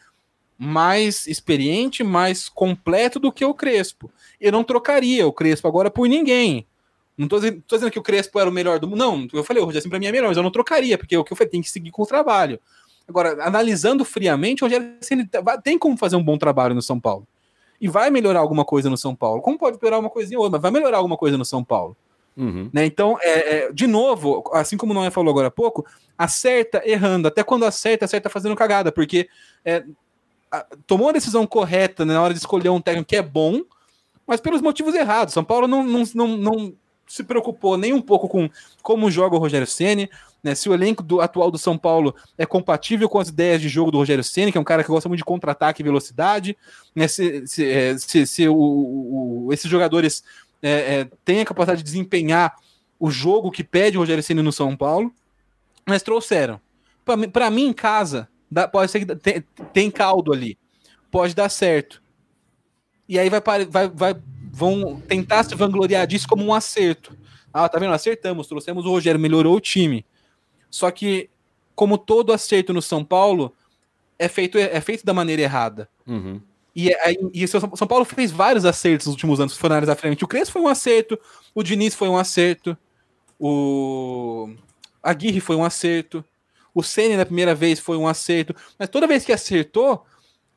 mais 0.61 1.25
experiente, 1.25 2.03
mais 2.03 2.49
completo 2.49 3.17
do 3.17 3.31
que 3.31 3.45
o 3.45 3.53
Crespo. 3.53 4.11
Eu 4.41 4.51
não 4.51 4.61
trocaria 4.61 5.25
o 5.25 5.31
Crespo 5.31 5.69
agora 5.69 5.89
por 5.89 6.05
ninguém. 6.09 6.67
Não 7.17 7.29
tô 7.29 7.37
dizendo, 7.37 7.63
tô 7.65 7.77
dizendo 7.77 7.91
que 7.91 7.99
o 7.99 8.03
Crespo 8.03 8.37
era 8.37 8.49
o 8.49 8.53
melhor 8.53 8.77
do 8.77 8.87
mundo. 8.87 8.99
Não, 8.99 9.27
eu 9.31 9.43
falei, 9.43 9.63
o 9.63 9.65
Rogério 9.65 9.83
Ceni 9.83 9.89
pra 9.89 9.99
mim 9.99 10.07
é 10.07 10.11
melhor, 10.11 10.27
mas 10.27 10.35
eu 10.35 10.43
não 10.43 10.51
trocaria, 10.51 10.97
porque 10.97 11.15
o 11.15 11.23
que 11.23 11.31
eu 11.31 11.37
falei, 11.37 11.49
tem 11.49 11.61
que 11.61 11.71
seguir 11.71 11.91
com 11.91 12.03
o 12.03 12.05
trabalho. 12.05 12.59
Agora, 13.07 13.41
analisando 13.41 14.03
friamente, 14.03 14.61
o 14.61 14.67
Rogério 14.67 14.97
tá- 15.29 15.57
tem 15.57 15.77
como 15.77 15.97
fazer 15.97 16.17
um 16.17 16.23
bom 16.23 16.37
trabalho 16.37 16.75
no 16.75 16.81
São 16.81 16.99
Paulo. 16.99 17.25
E 17.79 17.87
vai 17.87 18.09
melhorar 18.11 18.41
alguma 18.41 18.65
coisa 18.65 18.89
no 18.89 18.97
São 18.97 19.15
Paulo. 19.15 19.41
Como 19.41 19.57
pode 19.57 19.77
piorar 19.77 19.99
uma 19.99 20.09
coisinha 20.09 20.37
ou 20.37 20.43
outra, 20.43 20.57
mas 20.57 20.61
vai 20.61 20.71
melhorar 20.71 20.97
alguma 20.97 21.15
coisa 21.15 21.37
no 21.37 21.45
São 21.45 21.63
Paulo. 21.63 21.95
Uhum. 22.35 22.69
Né? 22.73 22.85
Então, 22.85 23.17
é, 23.21 23.55
é, 23.55 23.71
de 23.71 23.87
novo, 23.87 24.43
assim 24.53 24.75
como 24.77 24.91
o 24.91 24.95
Noé 24.95 25.09
falou 25.09 25.31
agora 25.31 25.47
há 25.47 25.51
pouco, 25.51 25.85
acerta 26.17 26.81
errando. 26.85 27.29
Até 27.29 27.43
quando 27.43 27.65
acerta, 27.65 28.05
acerta 28.05 28.29
fazendo 28.29 28.55
cagada, 28.55 28.91
porque 28.91 29.29
é, 29.63 29.83
tomou 30.87 31.09
a 31.09 31.13
decisão 31.13 31.45
correta 31.45 32.05
né, 32.05 32.13
na 32.13 32.21
hora 32.21 32.33
de 32.33 32.39
escolher 32.39 32.69
um 32.69 32.81
técnico 32.81 33.09
que 33.09 33.15
é 33.15 33.21
bom, 33.21 33.61
mas 34.25 34.39
pelos 34.39 34.61
motivos 34.61 34.93
errados. 34.95 35.33
São 35.33 35.43
Paulo 35.43 35.67
não, 35.67 35.83
não, 35.83 36.03
não, 36.13 36.27
não 36.37 36.73
se 37.07 37.23
preocupou 37.23 37.77
nem 37.77 37.93
um 37.93 38.01
pouco 38.01 38.27
com 38.27 38.49
como 38.81 39.09
joga 39.09 39.35
o 39.35 39.39
Rogério 39.39 39.65
Ceni, 39.67 40.09
né? 40.43 40.53
Se 40.55 40.69
o 40.69 40.73
elenco 40.73 41.01
do, 41.03 41.19
atual 41.21 41.49
do 41.51 41.57
São 41.57 41.77
Paulo 41.77 42.15
é 42.37 42.45
compatível 42.45 43.09
com 43.09 43.19
as 43.19 43.29
ideias 43.29 43.61
de 43.61 43.67
jogo 43.67 43.91
do 43.91 43.97
Rogério 43.97 44.23
Ceni, 44.23 44.51
que 44.51 44.57
é 44.57 44.61
um 44.61 44.63
cara 44.65 44.83
que 44.83 44.89
gosta 44.89 45.09
muito 45.09 45.19
de 45.19 45.25
contra-ataque 45.25 45.81
e 45.81 45.83
velocidade, 45.83 46.55
né? 46.95 47.07
Se, 47.07 47.45
se, 47.47 47.65
é, 47.69 47.97
se, 47.97 48.25
se 48.27 48.47
o- 48.47 48.55
o- 49.47 49.49
esses 49.51 49.69
jogadores 49.69 50.23
é, 50.61 50.69
é, 50.99 51.07
têm 51.25 51.41
a 51.41 51.45
capacidade 51.45 51.79
de 51.79 51.85
desempenhar 51.85 52.55
o 52.99 53.09
jogo 53.09 53.49
que 53.51 53.63
pede 53.63 53.97
o 53.97 54.01
Rogério 54.01 54.21
Ceni 54.23 54.41
no 54.41 54.51
São 54.51 54.75
Paulo, 54.77 55.11
mas 55.85 56.03
trouxeram. 56.03 56.59
Pra 57.33 57.49
mim, 57.49 57.65
em 57.67 57.73
casa, 57.73 58.29
dá- 58.51 58.67
pode 58.67 58.91
ser 58.91 59.05
que 59.05 59.15
tem, 59.15 59.43
tem 59.73 59.91
caldo 59.91 60.31
ali, 60.33 60.57
pode 61.11 61.33
dar 61.35 61.49
certo. 61.49 62.01
E 63.07 63.17
aí 63.17 63.29
vai, 63.29 63.41
vai, 63.69 63.87
vai, 63.87 64.15
vão 64.51 65.01
tentar 65.01 65.43
se 65.43 65.55
vangloriar 65.55 66.05
disso 66.05 66.27
como 66.27 66.43
um 66.45 66.53
acerto. 66.53 67.17
Ah, 67.51 67.67
tá 67.67 67.79
vendo? 67.79 67.93
Acertamos, 67.93 68.47
trouxemos 68.47 68.85
o 68.85 68.89
Rogério, 68.89 69.19
melhorou 69.19 69.55
o 69.55 69.59
time. 69.59 70.05
Só 70.69 70.91
que, 70.91 71.29
como 71.73 71.97
todo 71.97 72.31
acerto 72.31 72.71
no 72.73 72.81
São 72.81 73.03
Paulo, 73.03 73.51
é 74.19 74.27
feito, 74.27 74.57
é 74.57 74.79
feito 74.81 75.03
da 75.03 75.13
maneira 75.13 75.41
errada. 75.41 75.89
Uhum. 76.05 76.39
E, 76.75 76.93
aí- 77.01 77.17
e 77.33 77.47
São 77.47 77.87
Paulo 77.87 78.05
fez 78.05 78.31
vários 78.31 78.63
acertos 78.65 79.07
nos 79.07 79.15
últimos 79.15 79.39
anos, 79.39 79.53
se 79.53 79.59
for 79.59 79.71
analisar 79.71 79.95
frente. 79.95 80.23
O 80.23 80.27
Crespo 80.27 80.53
foi 80.53 80.61
um 80.61 80.67
acerto, 80.67 81.17
o 81.55 81.63
Diniz 81.63 81.95
foi 81.95 82.07
um 82.07 82.17
acerto, 82.17 82.77
o 83.39 84.49
Aguirre 85.01 85.39
foi 85.39 85.55
um 85.55 85.63
acerto, 85.63 86.23
o 86.79 86.83
Ceni 86.83 87.15
na 87.17 87.25
primeira 87.25 87.53
vez 87.53 87.79
foi 87.79 87.97
um 87.97 88.07
acerto, 88.07 88.55
mas 88.77 88.89
toda 88.89 89.07
vez 89.07 89.23
que 89.25 89.31
acertou, 89.31 90.05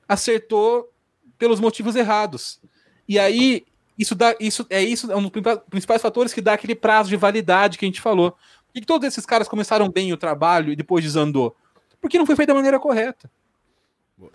acertou 0.09 0.91
pelos 1.39 1.61
motivos 1.61 1.97
errados. 1.97 2.61
E 3.09 3.19
aí 3.19 3.65
isso 3.99 4.15
dá 4.15 4.35
isso 4.41 4.67
é 4.71 4.83
isso 4.83 5.11
é 5.13 5.17
um 5.17 5.23
dos 5.23 5.31
principais- 5.69 6.01
fatores 6.03 6.33
que 6.33 6.41
dá 6.41 6.55
aquele 6.55 6.75
prazo 6.75 7.09
de 7.09 7.17
validade 7.17 7.77
que 7.79 7.85
a 7.85 7.89
gente 7.89 8.01
falou. 8.01 8.33
Por 8.33 8.73
que 8.75 8.81
que 8.81 8.87
todos 8.87 9.07
esses 9.07 9.27
caras 9.27 9.49
começaram 9.49 9.89
bem 9.91 10.13
o 10.13 10.17
trabalho 10.17 10.73
e 10.73 10.77
depois 10.77 11.05
desandou? 11.05 11.55
Porque 12.01 12.19
não 12.19 12.27
foi 12.27 12.37
feito 12.37 12.49
da 12.49 12.55
maneira 12.55 12.81
correta. 12.81 13.31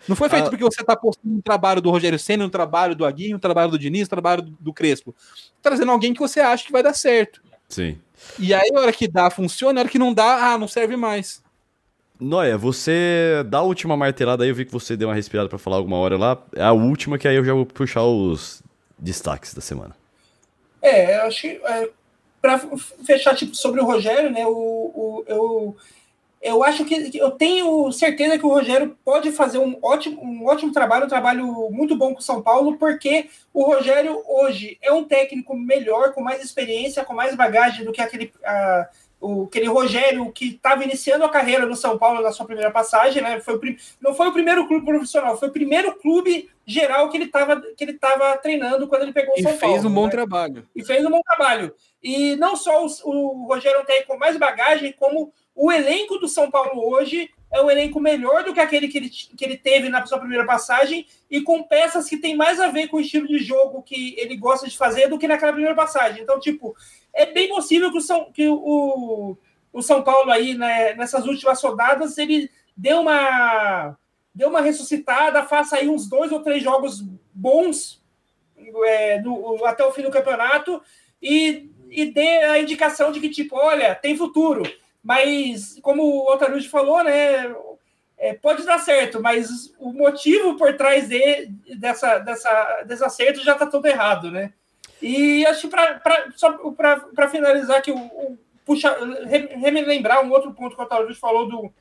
Não 0.07 0.15
foi 0.15 0.27
feito 0.29 0.47
Ah. 0.47 0.49
porque 0.49 0.63
você 0.63 0.81
está 0.81 0.95
postando 0.95 1.33
um 1.35 1.41
trabalho 1.41 1.81
do 1.81 1.89
Rogério 1.89 2.19
Senna, 2.19 2.45
um 2.45 2.49
trabalho 2.49 2.93
do 2.93 3.05
Aguinho, 3.05 3.37
um 3.37 3.39
trabalho 3.39 3.71
do 3.71 3.79
Diniz, 3.79 4.05
um 4.05 4.09
trabalho 4.09 4.41
do, 4.41 4.51
do 4.59 4.73
Crespo. 4.73 5.15
Trazendo 5.61 5.91
alguém 5.91 6.13
que 6.13 6.19
você 6.19 6.39
acha 6.41 6.65
que 6.65 6.71
vai 6.71 6.83
dar 6.83 6.93
certo. 6.93 7.41
Sim. 7.69 7.97
E 8.37 8.53
aí, 8.53 8.69
a 8.75 8.79
hora 8.79 8.91
que 8.91 9.07
dá, 9.07 9.29
funciona, 9.29 9.79
a 9.79 9.81
hora 9.81 9.89
que 9.89 9.99
não 9.99 10.13
dá, 10.13 10.53
ah, 10.53 10.57
não 10.57 10.67
serve 10.67 10.95
mais. 10.97 11.41
Noia, 12.19 12.57
você 12.57 13.43
dá 13.47 13.59
a 13.59 13.61
última 13.61 13.95
martelada 13.95 14.43
aí, 14.43 14.49
eu 14.49 14.55
vi 14.55 14.65
que 14.65 14.71
você 14.71 14.97
deu 14.97 15.07
uma 15.07 15.13
respirada 15.13 15.47
pra 15.49 15.59
falar 15.59 15.77
alguma 15.77 15.97
hora 15.97 16.17
lá. 16.17 16.37
É 16.55 16.63
a 16.63 16.71
última 16.73 17.17
que 17.17 17.27
aí 17.27 17.35
eu 17.35 17.45
já 17.45 17.53
vou 17.53 17.65
puxar 17.65 18.03
os 18.03 18.63
destaques 18.97 19.53
da 19.53 19.61
semana. 19.61 19.95
É, 20.81 21.17
eu 21.17 21.21
acho 21.23 21.41
que 21.41 21.47
é, 21.47 21.89
para 22.41 22.59
fechar 23.05 23.35
tipo, 23.35 23.55
sobre 23.55 23.81
o 23.81 23.85
Rogério, 23.85 24.31
né? 24.31 24.45
O, 24.45 24.51
o- 24.51 25.23
eu, 25.27 25.77
eu 26.41 26.63
acho 26.63 26.85
que 26.85 27.17
eu 27.17 27.31
tenho 27.31 27.91
certeza 27.93 28.37
que 28.39 28.45
o 28.45 28.49
Rogério 28.49 28.97
pode 29.05 29.31
fazer 29.31 29.59
um 29.59 29.77
ótimo, 29.83 30.21
um 30.23 30.45
ótimo 30.47 30.71
trabalho, 30.73 31.05
um 31.05 31.09
trabalho 31.09 31.71
muito 31.71 31.95
bom 31.97 32.13
com 32.13 32.19
o 32.19 32.23
São 32.23 32.41
Paulo, 32.43 32.77
porque 32.77 33.29
o 33.53 33.63
Rogério 33.65 34.21
hoje 34.27 34.77
é 34.81 34.91
um 34.93 35.03
técnico 35.05 35.55
melhor, 35.55 36.13
com 36.13 36.21
mais 36.21 36.43
experiência, 36.43 37.05
com 37.05 37.13
mais 37.13 37.35
bagagem 37.35 37.85
do 37.85 37.91
que 37.93 38.01
aquele. 38.01 38.33
ah, 38.45 38.89
o, 39.19 39.43
aquele 39.43 39.67
Rogério 39.67 40.31
que 40.31 40.55
estava 40.55 40.83
iniciando 40.83 41.23
a 41.23 41.29
carreira 41.29 41.65
no 41.65 41.75
São 41.75 41.97
Paulo 41.97 42.21
na 42.21 42.31
sua 42.31 42.45
primeira 42.45 42.71
passagem, 42.71 43.21
né? 43.21 43.39
Foi 43.39 43.55
o 43.55 43.61
não 43.99 44.13
foi 44.13 44.27
o 44.27 44.33
primeiro 44.33 44.67
clube 44.67 44.85
profissional, 44.85 45.37
foi 45.37 45.49
o 45.49 45.53
primeiro 45.53 45.95
clube 45.97 46.49
geral 46.65 47.09
que 47.09 47.17
ele 47.17 47.25
estava 47.25 47.61
que 47.75 47.83
ele 47.83 47.93
tava 47.93 48.37
treinando 48.37 48.87
quando 48.87 49.03
ele 49.03 49.13
pegou 49.13 49.33
o 49.33 49.39
E 49.39 49.43
São 49.43 49.51
fez 49.51 49.61
Paulo. 49.61 49.89
um 49.89 49.93
bom 49.93 50.05
né? 50.05 50.11
trabalho. 50.11 50.67
e 50.75 50.83
fez 50.83 51.05
um 51.05 51.09
bom 51.09 51.21
trabalho. 51.21 51.73
E 52.03 52.35
não 52.35 52.55
só 52.55 52.85
o, 52.85 52.89
o 53.05 53.47
Rogério 53.47 53.85
tem 53.85 54.05
com 54.05 54.17
mais 54.17 54.37
bagagem, 54.37 54.93
como 54.93 55.33
o 55.55 55.71
elenco 55.71 56.19
do 56.19 56.27
São 56.27 56.51
Paulo 56.51 56.87
hoje 56.87 57.29
é 57.51 57.61
um 57.61 57.71
elenco 57.71 57.99
melhor 57.99 58.43
do 58.43 58.53
que 58.53 58.59
aquele 58.59 58.87
que 58.87 58.97
ele, 58.97 59.09
que 59.09 59.43
ele 59.43 59.57
teve 59.57 59.89
na 59.89 60.05
sua 60.05 60.19
primeira 60.19 60.45
passagem 60.45 61.07
e 61.31 61.41
com 61.41 61.63
peças 61.63 62.07
que 62.07 62.17
tem 62.17 62.35
mais 62.35 62.59
a 62.59 62.67
ver 62.67 62.87
com 62.89 62.97
o 62.97 62.99
estilo 62.99 63.27
de 63.27 63.39
jogo 63.39 63.81
que 63.81 64.15
ele 64.19 64.35
gosta 64.35 64.67
de 64.67 64.77
fazer 64.77 65.07
do 65.07 65.17
que 65.17 65.27
naquela 65.27 65.53
primeira 65.53 65.75
passagem. 65.75 66.21
Então, 66.21 66.39
tipo, 66.39 66.75
é 67.17 67.25
bem 67.25 67.49
possível 67.49 67.91
que 67.91 67.97
o 67.97 68.01
São, 68.01 68.31
que 68.31 68.47
o, 68.47 69.37
o 69.73 69.81
São 69.81 70.03
Paulo 70.03 70.31
aí, 70.31 70.53
né, 70.53 70.93
nessas 70.93 71.25
últimas 71.25 71.61
rodadas, 71.61 72.17
ele 72.17 72.49
deu 72.75 73.01
uma 73.01 73.97
deu 74.33 74.49
uma 74.49 74.61
ressuscitada, 74.61 75.43
faça 75.43 75.77
aí 75.77 75.89
uns 75.89 76.07
dois 76.07 76.31
ou 76.31 76.43
três 76.43 76.61
jogos 76.61 77.03
bons 77.33 78.03
é, 78.85 79.19
no, 79.19 79.65
até 79.65 79.83
o 79.83 79.91
fim 79.91 80.03
do 80.03 80.11
campeonato 80.11 80.79
e, 81.19 81.71
e 81.89 82.05
dê 82.05 82.37
a 82.43 82.59
indicação 82.59 83.11
de 83.11 83.19
que, 83.19 83.29
tipo, 83.29 83.55
olha, 83.55 83.95
tem 83.95 84.15
futuro. 84.15 84.63
Mas, 85.03 85.79
como 85.81 86.03
o 86.03 86.31
Otaruji 86.31 86.69
falou, 86.69 87.03
né? 87.03 87.55
É, 88.19 88.33
pode 88.33 88.63
dar 88.63 88.79
certo, 88.79 89.21
mas 89.21 89.73
o 89.79 89.93
motivo 89.93 90.55
por 90.55 90.75
trás 90.75 91.07
de, 91.07 91.47
dessa, 91.77 92.17
dessa, 92.17 92.83
desse 92.83 93.03
acerto 93.03 93.43
já 93.43 93.53
está 93.53 93.67
todo 93.67 93.85
errado, 93.85 94.31
né? 94.31 94.53
E 95.01 95.45
acho 95.45 95.67
que 95.67 95.75
para 97.15 97.29
finalizar, 97.29 97.81
que 97.81 97.91
o, 97.91 97.97
o 97.97 98.37
puxa, 98.65 98.95
relembrar 99.25 100.25
um 100.25 100.31
outro 100.31 100.53
ponto 100.53 100.75
que 100.75 100.81
o 100.81 100.85
Otaruji 100.85 101.19
falou 101.19 101.47
do, 101.47 101.73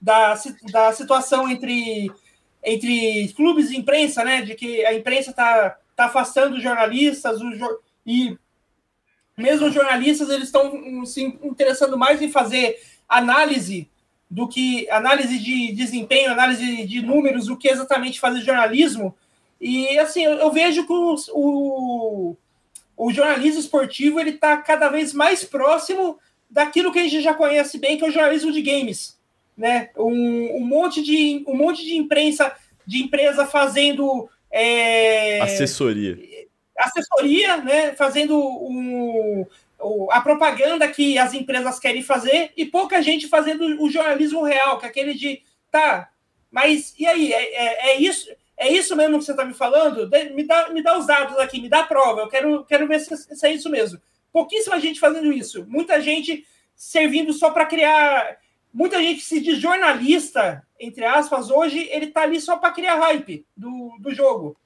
da, 0.00 0.34
da 0.70 0.92
situação 0.92 1.48
entre, 1.48 2.10
entre 2.62 3.32
clubes 3.34 3.70
e 3.70 3.76
imprensa, 3.76 4.24
né? 4.24 4.42
De 4.42 4.54
que 4.54 4.84
a 4.86 4.94
imprensa 4.94 5.30
está 5.30 5.76
tá 5.96 6.04
afastando 6.06 6.56
os 6.56 6.62
jornalistas 6.62 7.40
o, 7.40 7.80
e 8.06 8.36
mesmo 9.36 9.66
os 9.66 9.74
jornalistas 9.74 10.28
eles 10.28 10.44
estão 10.44 11.04
se 11.04 11.22
interessando 11.22 11.98
mais 11.98 12.20
em 12.20 12.30
fazer 12.30 12.80
análise 13.08 13.90
do 14.30 14.48
que 14.48 14.88
análise 14.90 15.38
de 15.38 15.72
desempenho, 15.72 16.32
análise 16.32 16.86
de 16.86 17.02
números, 17.02 17.46
do 17.46 17.56
que 17.56 17.68
exatamente 17.68 18.18
fazer 18.18 18.40
jornalismo. 18.40 19.14
E 19.62 19.96
assim, 19.96 20.24
eu, 20.24 20.32
eu 20.32 20.50
vejo 20.50 20.84
que 20.84 20.92
o, 20.92 21.16
o, 21.34 22.36
o 22.96 23.12
jornalismo 23.12 23.60
esportivo 23.60 24.18
ele 24.18 24.30
está 24.30 24.56
cada 24.56 24.88
vez 24.88 25.12
mais 25.12 25.44
próximo 25.44 26.18
daquilo 26.50 26.92
que 26.92 26.98
a 26.98 27.04
gente 27.04 27.20
já 27.20 27.32
conhece 27.32 27.78
bem, 27.78 27.96
que 27.96 28.04
é 28.04 28.08
o 28.08 28.12
jornalismo 28.12 28.50
de 28.50 28.60
games. 28.60 29.16
Né? 29.56 29.90
Um, 29.96 30.56
um 30.56 30.66
monte, 30.66 31.00
de, 31.00 31.44
um 31.46 31.54
monte 31.54 31.84
de 31.84 31.96
imprensa, 31.96 32.52
de 32.84 33.04
empresa 33.04 33.46
fazendo. 33.46 34.28
É, 34.50 35.40
assessoria 35.40 36.18
assessoria, 36.76 37.58
né, 37.58 37.92
fazendo 37.92 38.36
um, 38.36 39.46
a 40.10 40.20
propaganda 40.20 40.88
que 40.88 41.18
as 41.18 41.34
empresas 41.34 41.78
querem 41.78 42.02
fazer 42.02 42.50
e 42.56 42.64
pouca 42.64 43.00
gente 43.00 43.28
fazendo 43.28 43.64
o 43.80 43.90
jornalismo 43.90 44.42
real, 44.42 44.78
que 44.78 44.86
é 44.86 44.88
aquele 44.88 45.14
de 45.14 45.42
tá, 45.70 46.10
mas 46.50 46.94
e 46.98 47.06
aí? 47.06 47.32
É, 47.32 47.42
é, 47.42 47.90
é 47.90 48.00
isso? 48.00 48.28
É 48.62 48.72
isso 48.72 48.94
mesmo 48.94 49.18
que 49.18 49.24
você 49.24 49.32
está 49.32 49.44
me 49.44 49.54
falando? 49.54 50.08
Me 50.34 50.44
dá, 50.44 50.70
me 50.70 50.82
dá 50.82 50.96
os 50.96 51.06
dados 51.06 51.36
aqui, 51.38 51.60
me 51.60 51.68
dá 51.68 51.80
a 51.80 51.86
prova. 51.86 52.20
Eu 52.20 52.28
quero, 52.28 52.64
quero 52.64 52.86
ver 52.86 53.00
se, 53.00 53.16
se 53.16 53.46
é 53.46 53.52
isso 53.52 53.68
mesmo. 53.68 54.00
Pouquíssima 54.32 54.78
gente 54.78 55.00
fazendo 55.00 55.32
isso. 55.32 55.66
Muita 55.68 56.00
gente 56.00 56.46
servindo 56.74 57.32
só 57.32 57.50
para 57.50 57.66
criar. 57.66 58.38
Muita 58.72 59.02
gente 59.02 59.20
se 59.22 59.40
diz 59.40 59.58
jornalista, 59.58 60.66
entre 60.78 61.04
aspas, 61.04 61.50
hoje 61.50 61.88
ele 61.90 62.06
está 62.06 62.22
ali 62.22 62.40
só 62.40 62.56
para 62.56 62.72
criar 62.72 62.94
hype 62.94 63.44
do, 63.54 63.96
do 63.98 64.14
jogo, 64.14 64.56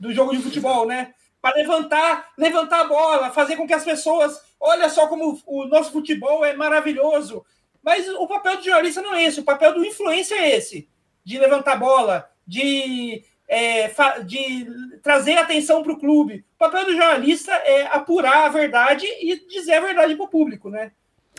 do 0.00 0.12
jogo 0.12 0.34
de 0.34 0.42
futebol, 0.42 0.84
né? 0.84 1.14
para 1.42 1.56
levantar, 1.56 2.32
levantar 2.38 2.82
a 2.82 2.84
bola, 2.84 3.30
fazer 3.32 3.56
com 3.56 3.66
que 3.66 3.74
as 3.74 3.84
pessoas, 3.84 4.40
olha 4.60 4.88
só 4.88 5.08
como 5.08 5.42
o 5.44 5.64
nosso 5.66 5.90
futebol 5.90 6.44
é 6.44 6.54
maravilhoso. 6.54 7.44
Mas 7.82 8.08
o 8.08 8.28
papel 8.28 8.58
do 8.58 8.64
jornalista 8.64 9.02
não 9.02 9.12
é 9.12 9.24
esse, 9.24 9.40
o 9.40 9.44
papel 9.44 9.74
do 9.74 9.84
influência 9.84 10.36
é 10.36 10.56
esse, 10.56 10.88
de 11.24 11.36
levantar 11.36 11.72
a 11.72 11.76
bola, 11.76 12.30
de, 12.46 13.24
é, 13.48 13.88
de 14.24 14.66
trazer 15.02 15.34
atenção 15.38 15.82
para 15.82 15.92
o 15.92 15.98
clube. 15.98 16.44
O 16.54 16.58
papel 16.58 16.86
do 16.86 16.96
jornalista 16.96 17.52
é 17.52 17.86
apurar 17.86 18.46
a 18.46 18.48
verdade 18.48 19.06
e 19.06 19.46
dizer 19.48 19.74
a 19.74 19.80
verdade 19.80 20.14
para 20.14 20.24
o 20.24 20.28
público, 20.28 20.70
né? 20.70 20.92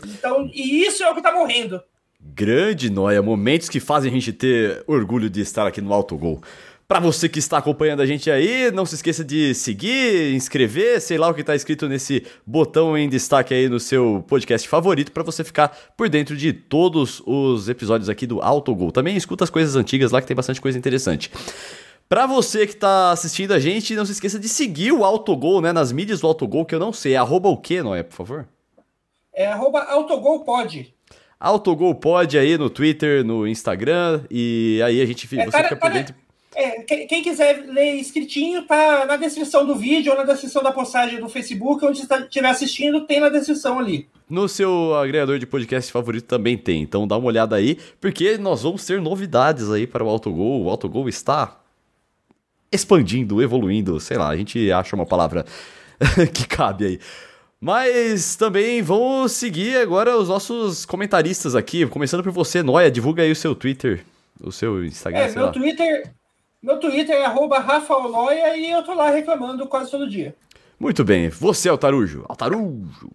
Então, 0.04 0.48
e 0.52 0.84
isso 0.84 1.02
é 1.02 1.10
o 1.10 1.14
que 1.14 1.20
está 1.20 1.32
morrendo. 1.32 1.80
Grande 2.20 2.90
noia, 2.90 3.20
momentos 3.20 3.68
que 3.68 3.80
fazem 3.80 4.10
a 4.10 4.14
gente 4.14 4.32
ter 4.32 4.82
orgulho 4.86 5.28
de 5.28 5.40
estar 5.40 5.66
aqui 5.66 5.80
no 5.80 5.92
Autogol. 5.92 6.40
Para 6.86 7.00
você 7.00 7.30
que 7.30 7.38
está 7.38 7.56
acompanhando 7.58 8.02
a 8.02 8.06
gente 8.06 8.30
aí, 8.30 8.70
não 8.70 8.84
se 8.84 8.94
esqueça 8.94 9.24
de 9.24 9.54
seguir, 9.54 10.34
inscrever, 10.34 11.00
sei 11.00 11.16
lá 11.16 11.28
o 11.28 11.34
que 11.34 11.40
está 11.40 11.54
escrito 11.54 11.88
nesse 11.88 12.26
botão 12.46 12.96
em 12.96 13.08
destaque 13.08 13.54
aí 13.54 13.70
no 13.70 13.80
seu 13.80 14.22
podcast 14.28 14.68
favorito 14.68 15.10
para 15.10 15.22
você 15.22 15.42
ficar 15.42 15.68
por 15.96 16.10
dentro 16.10 16.36
de 16.36 16.52
todos 16.52 17.22
os 17.24 17.70
episódios 17.70 18.10
aqui 18.10 18.26
do 18.26 18.42
Autogol. 18.42 18.92
Também 18.92 19.16
escuta 19.16 19.44
as 19.44 19.50
coisas 19.50 19.76
antigas 19.76 20.12
lá 20.12 20.20
que 20.20 20.26
tem 20.26 20.36
bastante 20.36 20.60
coisa 20.60 20.76
interessante. 20.76 21.30
Para 22.08 22.26
você 22.26 22.66
que 22.66 22.76
tá 22.76 23.10
assistindo 23.10 23.52
a 23.52 23.58
gente, 23.58 23.94
não 23.94 24.04
se 24.04 24.12
esqueça 24.12 24.38
de 24.38 24.48
seguir 24.48 24.92
o 24.92 25.04
Autogol, 25.04 25.60
né, 25.60 25.72
nas 25.72 25.90
mídias 25.90 26.20
do 26.20 26.26
Autogol, 26.26 26.64
que 26.64 26.74
eu 26.74 26.78
não 26.78 26.92
sei, 26.92 27.14
é 27.14 27.16
arroba 27.16 27.48
o 27.48 27.56
que, 27.56 27.82
não 27.82 27.94
é, 27.94 28.02
por 28.02 28.14
favor? 28.14 28.48
É 29.32 29.46
arroba 29.46 29.82
Autogol 29.84 30.44
Autogol 31.40 32.00
aí 32.38 32.56
no 32.56 32.70
Twitter, 32.70 33.24
no 33.24 33.46
Instagram, 33.46 34.22
e 34.30 34.80
aí 34.84 35.00
a 35.00 35.06
gente 35.06 35.26
é, 35.40 35.44
você 35.44 35.62
fica 35.62 35.76
por 35.76 35.90
dentro 35.90 36.14
é, 36.54 36.82
quem 36.82 37.22
quiser 37.22 37.64
ler 37.66 37.96
escritinho, 37.96 38.62
tá 38.62 39.04
na 39.06 39.16
descrição 39.16 39.66
do 39.66 39.74
vídeo 39.74 40.12
ou 40.12 40.18
na 40.18 40.24
descrição 40.24 40.62
da 40.62 40.70
postagem 40.70 41.20
do 41.20 41.28
Facebook, 41.28 41.84
onde 41.84 41.98
você 41.98 42.06
tá, 42.06 42.20
estiver 42.20 42.48
assistindo, 42.48 43.06
tem 43.06 43.20
na 43.20 43.28
descrição 43.28 43.78
ali. 43.78 44.08
No 44.30 44.48
seu 44.48 44.94
agregador 44.94 45.38
de 45.38 45.46
podcast 45.46 45.90
favorito 45.90 46.26
também 46.26 46.56
tem, 46.56 46.82
então 46.82 47.06
dá 47.06 47.16
uma 47.16 47.26
olhada 47.26 47.56
aí, 47.56 47.76
porque 48.00 48.38
nós 48.38 48.62
vamos 48.62 48.86
ter 48.86 49.00
novidades 49.00 49.70
aí 49.70 49.86
para 49.86 50.04
o 50.04 50.08
Autogol. 50.08 50.62
O 50.62 50.70
Autogol 50.70 51.08
está 51.08 51.60
expandindo, 52.74 53.42
evoluindo, 53.42 53.98
sei 54.00 54.16
lá, 54.16 54.28
a 54.28 54.36
gente 54.36 54.70
acha 54.72 54.96
uma 54.96 55.06
palavra 55.06 55.44
que 56.34 56.46
cabe 56.46 56.86
aí. 56.86 57.00
Mas 57.60 58.36
também 58.36 58.82
vamos 58.82 59.32
seguir 59.32 59.78
agora 59.78 60.18
os 60.18 60.28
nossos 60.28 60.84
comentaristas 60.84 61.54
aqui, 61.54 61.86
começando 61.86 62.22
por 62.22 62.32
você, 62.32 62.62
Noia, 62.62 62.90
divulga 62.90 63.22
aí 63.22 63.32
o 63.32 63.36
seu 63.36 63.54
Twitter, 63.54 64.04
o 64.40 64.52
seu 64.52 64.84
Instagram, 64.84 65.20
é, 65.20 65.32
meu 65.32 65.46
lá. 65.46 65.52
Twitter 65.52 66.12
meu 66.64 66.80
Twitter 66.80 67.14
é 67.14 67.26
arroba 67.26 67.58
Rafaoloia 67.58 68.56
e 68.56 68.70
eu 68.70 68.82
tô 68.82 68.94
lá 68.94 69.10
reclamando 69.10 69.66
quase 69.66 69.90
todo 69.90 70.08
dia. 70.08 70.34
Muito 70.80 71.04
bem. 71.04 71.28
Você, 71.28 71.68
Altarujo. 71.68 72.24
Altarujo. 72.26 73.10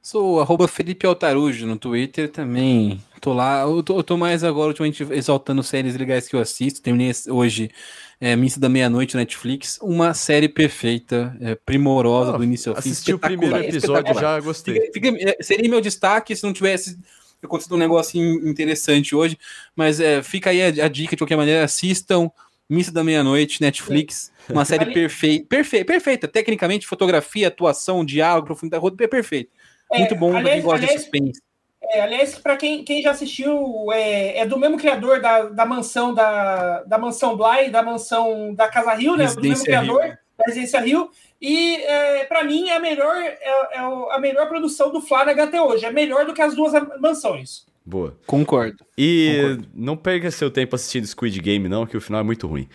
Sou 0.00 0.40
arroba 0.40 0.68
Felipe 0.68 1.04
Altarujo 1.04 1.66
no 1.66 1.76
Twitter 1.76 2.30
também. 2.30 3.02
Tô 3.20 3.32
lá. 3.32 3.62
Eu 3.62 3.82
tô, 3.82 3.98
eu 3.98 4.04
tô, 4.04 4.16
mais 4.16 4.44
agora, 4.44 4.68
ultimamente, 4.68 5.02
exaltando 5.10 5.64
séries 5.64 5.96
legais 5.96 6.28
que 6.28 6.36
eu 6.36 6.40
assisto. 6.40 6.80
Terminei 6.80 7.10
hoje 7.28 7.72
é, 8.20 8.34
Missa 8.34 8.58
da 8.58 8.68
Meia-Noite 8.68 9.16
Netflix. 9.16 9.78
Uma 9.80 10.14
série 10.14 10.48
perfeita, 10.48 11.36
é, 11.40 11.54
primorosa 11.54 12.32
oh, 12.32 12.38
do 12.38 12.44
início 12.44 12.72
ao 12.72 12.82
fim. 12.82 12.90
Assisti 12.90 13.12
o 13.12 13.18
primeiro 13.18 13.56
episódio, 13.56 14.14
já 14.14 14.40
gostei. 14.40 14.74
Fica, 14.92 15.12
fica, 15.12 15.30
é, 15.30 15.42
seria 15.42 15.68
meu 15.68 15.80
destaque 15.80 16.34
se 16.34 16.42
não 16.42 16.52
tivesse 16.52 16.98
acontecido 17.42 17.76
um 17.76 17.78
negócio 17.78 18.20
interessante 18.48 19.14
hoje, 19.14 19.38
mas 19.74 20.00
é, 20.00 20.22
fica 20.22 20.50
aí 20.50 20.62
a, 20.62 20.86
a, 20.86 20.88
dica 20.88 21.14
de 21.14 21.22
qualquer 21.22 21.36
maneira, 21.36 21.64
assistam 21.64 22.30
Missa 22.68 22.92
da 22.92 23.04
Meia-Noite, 23.04 23.62
Netflix, 23.62 24.32
uma 24.48 24.64
série 24.64 24.86
perfeita, 24.92 25.46
perfeita, 25.46 25.84
perfeita, 25.84 26.28
tecnicamente, 26.28 26.86
fotografia, 26.86 27.48
atuação, 27.48 28.04
diálogo, 28.04 28.46
profundidade, 28.46 28.84
é 29.00 29.06
perfeito. 29.06 29.50
É, 29.92 30.00
Muito 30.00 30.16
bom 30.16 30.36
aliás, 30.36 30.62
gosta 30.62 30.84
aliás, 30.84 30.96
de 30.96 31.02
suspense. 31.02 31.40
É, 31.82 32.00
aliás, 32.02 32.38
para 32.38 32.56
quem, 32.56 32.84
quem 32.84 33.00
já 33.00 33.12
assistiu, 33.12 33.86
é, 33.92 34.38
é, 34.38 34.46
do 34.46 34.58
mesmo 34.58 34.76
criador 34.76 35.20
da, 35.20 35.44
da 35.44 35.64
mansão 35.64 36.12
da, 36.12 36.82
da 36.82 36.98
mansão 36.98 37.36
Bly, 37.36 37.70
da 37.70 37.82
mansão 37.82 38.54
da 38.54 38.68
Casa 38.68 38.94
Rio, 38.94 39.16
né? 39.16 39.26
Do 39.26 39.40
mesmo 39.40 39.64
criador 39.64 40.02
Rio. 40.02 40.18
da 40.36 40.44
Residência 40.46 40.80
Rio. 40.80 41.10
E 41.40 41.76
é, 41.76 42.24
para 42.24 42.42
mim 42.42 42.68
é 42.68 42.76
a 42.76 42.80
melhor, 42.80 43.16
é, 43.16 43.38
é, 43.74 43.78
a 43.78 44.18
melhor 44.18 44.48
produção 44.48 44.92
do 44.92 45.00
Flanagan 45.00 45.44
até 45.44 45.62
hoje. 45.62 45.86
É 45.86 45.92
melhor 45.92 46.26
do 46.26 46.34
que 46.34 46.42
as 46.42 46.54
duas 46.54 46.72
mansões. 47.00 47.64
Boa. 47.86 48.18
Concordo. 48.26 48.84
E 48.98 49.36
Concordo. 49.36 49.68
não 49.74 49.96
perca 49.96 50.30
seu 50.30 50.50
tempo 50.50 50.74
assistindo 50.74 51.06
Squid 51.06 51.40
Game, 51.40 51.68
não, 51.68 51.86
que 51.86 51.96
o 51.96 52.00
final 52.00 52.20
é 52.20 52.24
muito 52.24 52.46
ruim. 52.46 52.68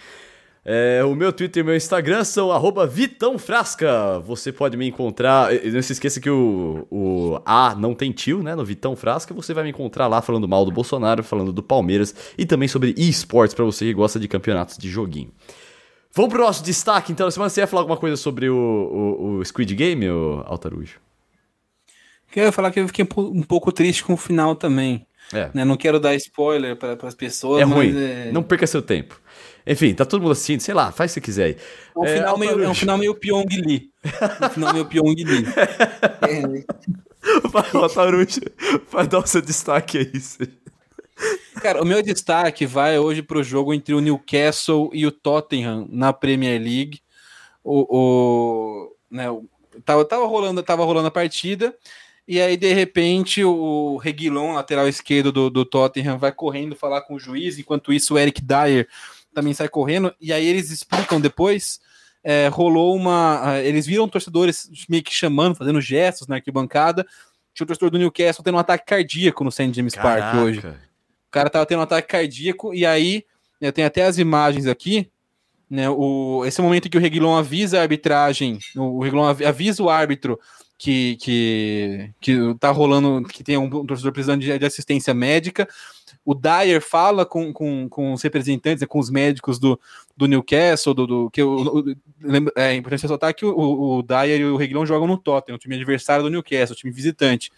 É, 0.65 1.03
o 1.03 1.13
meu 1.13 1.33
Twitter 1.33 1.61
e 1.61 1.65
meu 1.65 1.75
Instagram 1.75 2.23
são 2.23 2.49
@vitãofrasca. 2.87 4.19
Você 4.19 4.51
pode 4.51 4.77
me 4.77 4.87
encontrar. 4.87 5.49
Não 5.51 5.81
se 5.81 5.91
esqueça 5.91 6.21
que 6.21 6.29
o, 6.29 6.87
o 6.89 7.41
A 7.45 7.75
não 7.75 7.93
tem 7.93 8.11
tio, 8.11 8.41
né? 8.41 8.55
No 8.55 8.63
Vitão 8.63 8.95
Frasca. 8.95 9.33
Você 9.33 9.53
vai 9.53 9.65
me 9.65 9.71
encontrar 9.71 10.07
lá 10.07 10.21
falando 10.21 10.47
mal 10.47 10.63
do 10.63 10.71
Bolsonaro, 10.71 11.21
falando 11.21 11.51
do 11.51 11.61
Palmeiras 11.61 12.15
e 12.37 12.45
também 12.45 12.69
sobre 12.69 12.93
esportes 12.97 13.53
para 13.53 13.65
você 13.65 13.85
que 13.85 13.93
gosta 13.93 14.19
de 14.19 14.27
campeonatos 14.27 14.77
de 14.77 14.89
joguinho. 14.89 15.31
Vamos 16.15 16.31
pro 16.31 16.43
nosso 16.43 16.63
destaque, 16.63 17.11
então. 17.11 17.29
Semana 17.29 17.49
você 17.49 17.59
ia 17.59 17.67
falar 17.67 17.81
alguma 17.81 17.97
coisa 17.97 18.15
sobre 18.15 18.47
o, 18.49 18.55
o, 18.55 19.37
o 19.39 19.45
Squid 19.45 19.75
Game, 19.75 20.09
o 20.09 20.43
Altarujo? 20.45 20.99
Ia 22.35 22.51
falar 22.51 22.71
que 22.71 22.79
eu 22.79 22.87
fiquei 22.87 23.05
um 23.17 23.43
pouco 23.43 23.71
triste 23.71 24.03
com 24.03 24.13
o 24.13 24.17
final 24.17 24.55
também. 24.55 25.05
É. 25.33 25.49
Né? 25.53 25.65
Não 25.65 25.77
quero 25.77 25.99
dar 25.99 26.15
spoiler 26.15 26.75
para 26.75 26.97
as 27.03 27.15
pessoas. 27.15 27.61
É 27.61 27.65
ruim. 27.65 27.93
É... 27.95 28.31
Não 28.31 28.41
perca 28.41 28.65
seu 28.65 28.81
tempo. 28.81 29.19
Enfim, 29.65 29.93
tá 29.93 30.05
todo 30.05 30.21
mundo 30.21 30.31
assistindo, 30.33 30.61
sei 30.61 30.73
lá, 30.73 30.91
faz 30.91 31.11
o 31.11 31.13
que 31.13 31.19
você 31.19 31.21
quiser 31.21 31.43
aí. 31.45 31.57
É 31.95 31.99
um, 31.99 32.05
é, 32.05 32.17
final, 32.17 32.37
meio, 32.37 32.63
é 32.63 32.69
um 32.69 32.75
final 32.75 32.97
meio 32.97 33.15
Pyong 33.15 33.47
Lee. 33.65 33.89
um 34.41 34.49
final 34.49 34.73
meio 34.73 34.85
Pyong 34.85 35.15
Lee. 35.15 35.45
Vai, 37.51 37.71
Lataruja, 37.73 38.41
vai 38.91 39.07
dar 39.07 39.19
o 39.19 39.25
seu 39.25 39.41
destaque 39.41 39.97
aí. 39.97 40.11
Cara, 41.61 41.81
o 41.81 41.85
meu 41.85 42.01
destaque 42.03 42.65
vai 42.65 42.99
hoje 42.99 43.21
para 43.21 43.37
o 43.37 43.43
jogo 43.43 43.73
entre 43.73 43.93
o 43.93 44.01
Newcastle 44.01 44.89
e 44.91 45.05
o 45.07 45.11
Tottenham 45.11 45.87
na 45.89 46.11
Premier 46.11 46.61
League. 46.61 47.01
O, 47.63 47.87
o, 47.97 48.95
né, 49.09 49.27
tava, 49.85 50.03
tava, 50.03 50.25
rolando, 50.25 50.61
tava 50.61 50.83
rolando 50.83 51.07
a 51.07 51.11
partida, 51.11 51.73
e 52.27 52.41
aí, 52.41 52.55
de 52.55 52.73
repente, 52.73 53.43
o 53.43 53.97
Reguilon, 53.97 54.53
lateral 54.53 54.87
esquerdo 54.87 55.31
do, 55.31 55.49
do 55.49 55.65
Tottenham, 55.65 56.17
vai 56.17 56.31
correndo 56.31 56.75
falar 56.75 57.01
com 57.01 57.15
o 57.15 57.19
juiz, 57.19 57.57
enquanto 57.57 57.91
isso 57.91 58.13
o 58.13 58.17
Eric 58.17 58.41
Dyer 58.41 58.87
também 59.33 59.53
sai 59.53 59.67
correndo, 59.67 60.13
e 60.19 60.31
aí 60.31 60.45
eles 60.45 60.69
explicam 60.69 61.19
depois. 61.19 61.79
É, 62.23 62.47
rolou 62.47 62.95
uma. 62.95 63.59
Eles 63.63 63.85
viram 63.85 64.07
torcedores 64.07 64.69
meio 64.87 65.03
que 65.03 65.13
chamando, 65.13 65.55
fazendo 65.55 65.81
gestos 65.81 66.25
na 66.25 66.35
arquibancada. 66.35 67.05
Tinha 67.53 67.65
o 67.65 67.67
torcedor 67.67 67.89
do 67.89 67.97
Newcastle 67.97 68.43
tendo 68.43 68.55
um 68.55 68.59
ataque 68.59 68.85
cardíaco 68.85 69.43
no 69.43 69.51
St. 69.51 69.73
James 69.73 69.93
Caraca. 69.93 70.21
Park 70.21 70.35
hoje. 70.35 70.59
O 70.59 71.31
cara 71.31 71.49
tava 71.49 71.65
tendo 71.65 71.79
um 71.79 71.83
ataque 71.83 72.07
cardíaco, 72.07 72.73
e 72.73 72.85
aí, 72.85 73.25
eu 73.59 73.73
tenho 73.73 73.87
até 73.87 74.05
as 74.05 74.17
imagens 74.17 74.67
aqui. 74.67 75.09
Né, 75.69 75.89
o, 75.89 76.43
esse 76.45 76.61
momento 76.61 76.87
que 76.87 76.97
o 76.97 77.01
Reguilon 77.01 77.35
avisa 77.35 77.79
a 77.79 77.81
arbitragem, 77.81 78.59
o 78.75 79.01
Reguilon 79.01 79.25
avisa 79.25 79.81
o 79.81 79.89
árbitro 79.89 80.39
que, 80.77 81.15
que, 81.17 82.09
que 82.19 82.37
tá 82.59 82.69
rolando, 82.69 83.27
que 83.27 83.43
tem 83.43 83.57
um, 83.57 83.65
um 83.65 83.85
torcedor 83.85 84.11
precisando 84.11 84.41
de, 84.41 84.59
de, 84.59 84.65
assistência 84.65 85.13
médica. 85.13 85.67
O 86.25 86.33
Dyer 86.33 86.81
fala 86.81 87.25
com, 87.25 87.51
com, 87.51 87.89
com 87.89 88.13
os 88.13 88.21
representantes, 88.21 88.81
né, 88.81 88.87
com 88.87 88.99
os 88.99 89.09
médicos 89.09 89.59
do, 89.59 89.79
do 90.15 90.25
Newcastle, 90.25 90.93
do, 90.93 91.05
do 91.05 91.29
que 91.29 91.43
o, 91.43 91.79
o, 91.79 91.95
é 92.55 92.75
importante 92.75 93.01
ressaltar 93.01 93.35
que 93.35 93.45
o, 93.45 93.97
o 93.97 94.03
Dyer 94.03 94.39
e 94.39 94.45
o 94.45 94.55
Reguilon 94.55 94.85
jogam 94.85 95.07
no 95.07 95.17
Tottenham, 95.17 95.57
o 95.57 95.59
time 95.59 95.75
adversário 95.75 96.23
do 96.23 96.29
Newcastle, 96.29 96.73
o 96.73 96.77
time 96.77 96.93
visitante. 96.93 97.51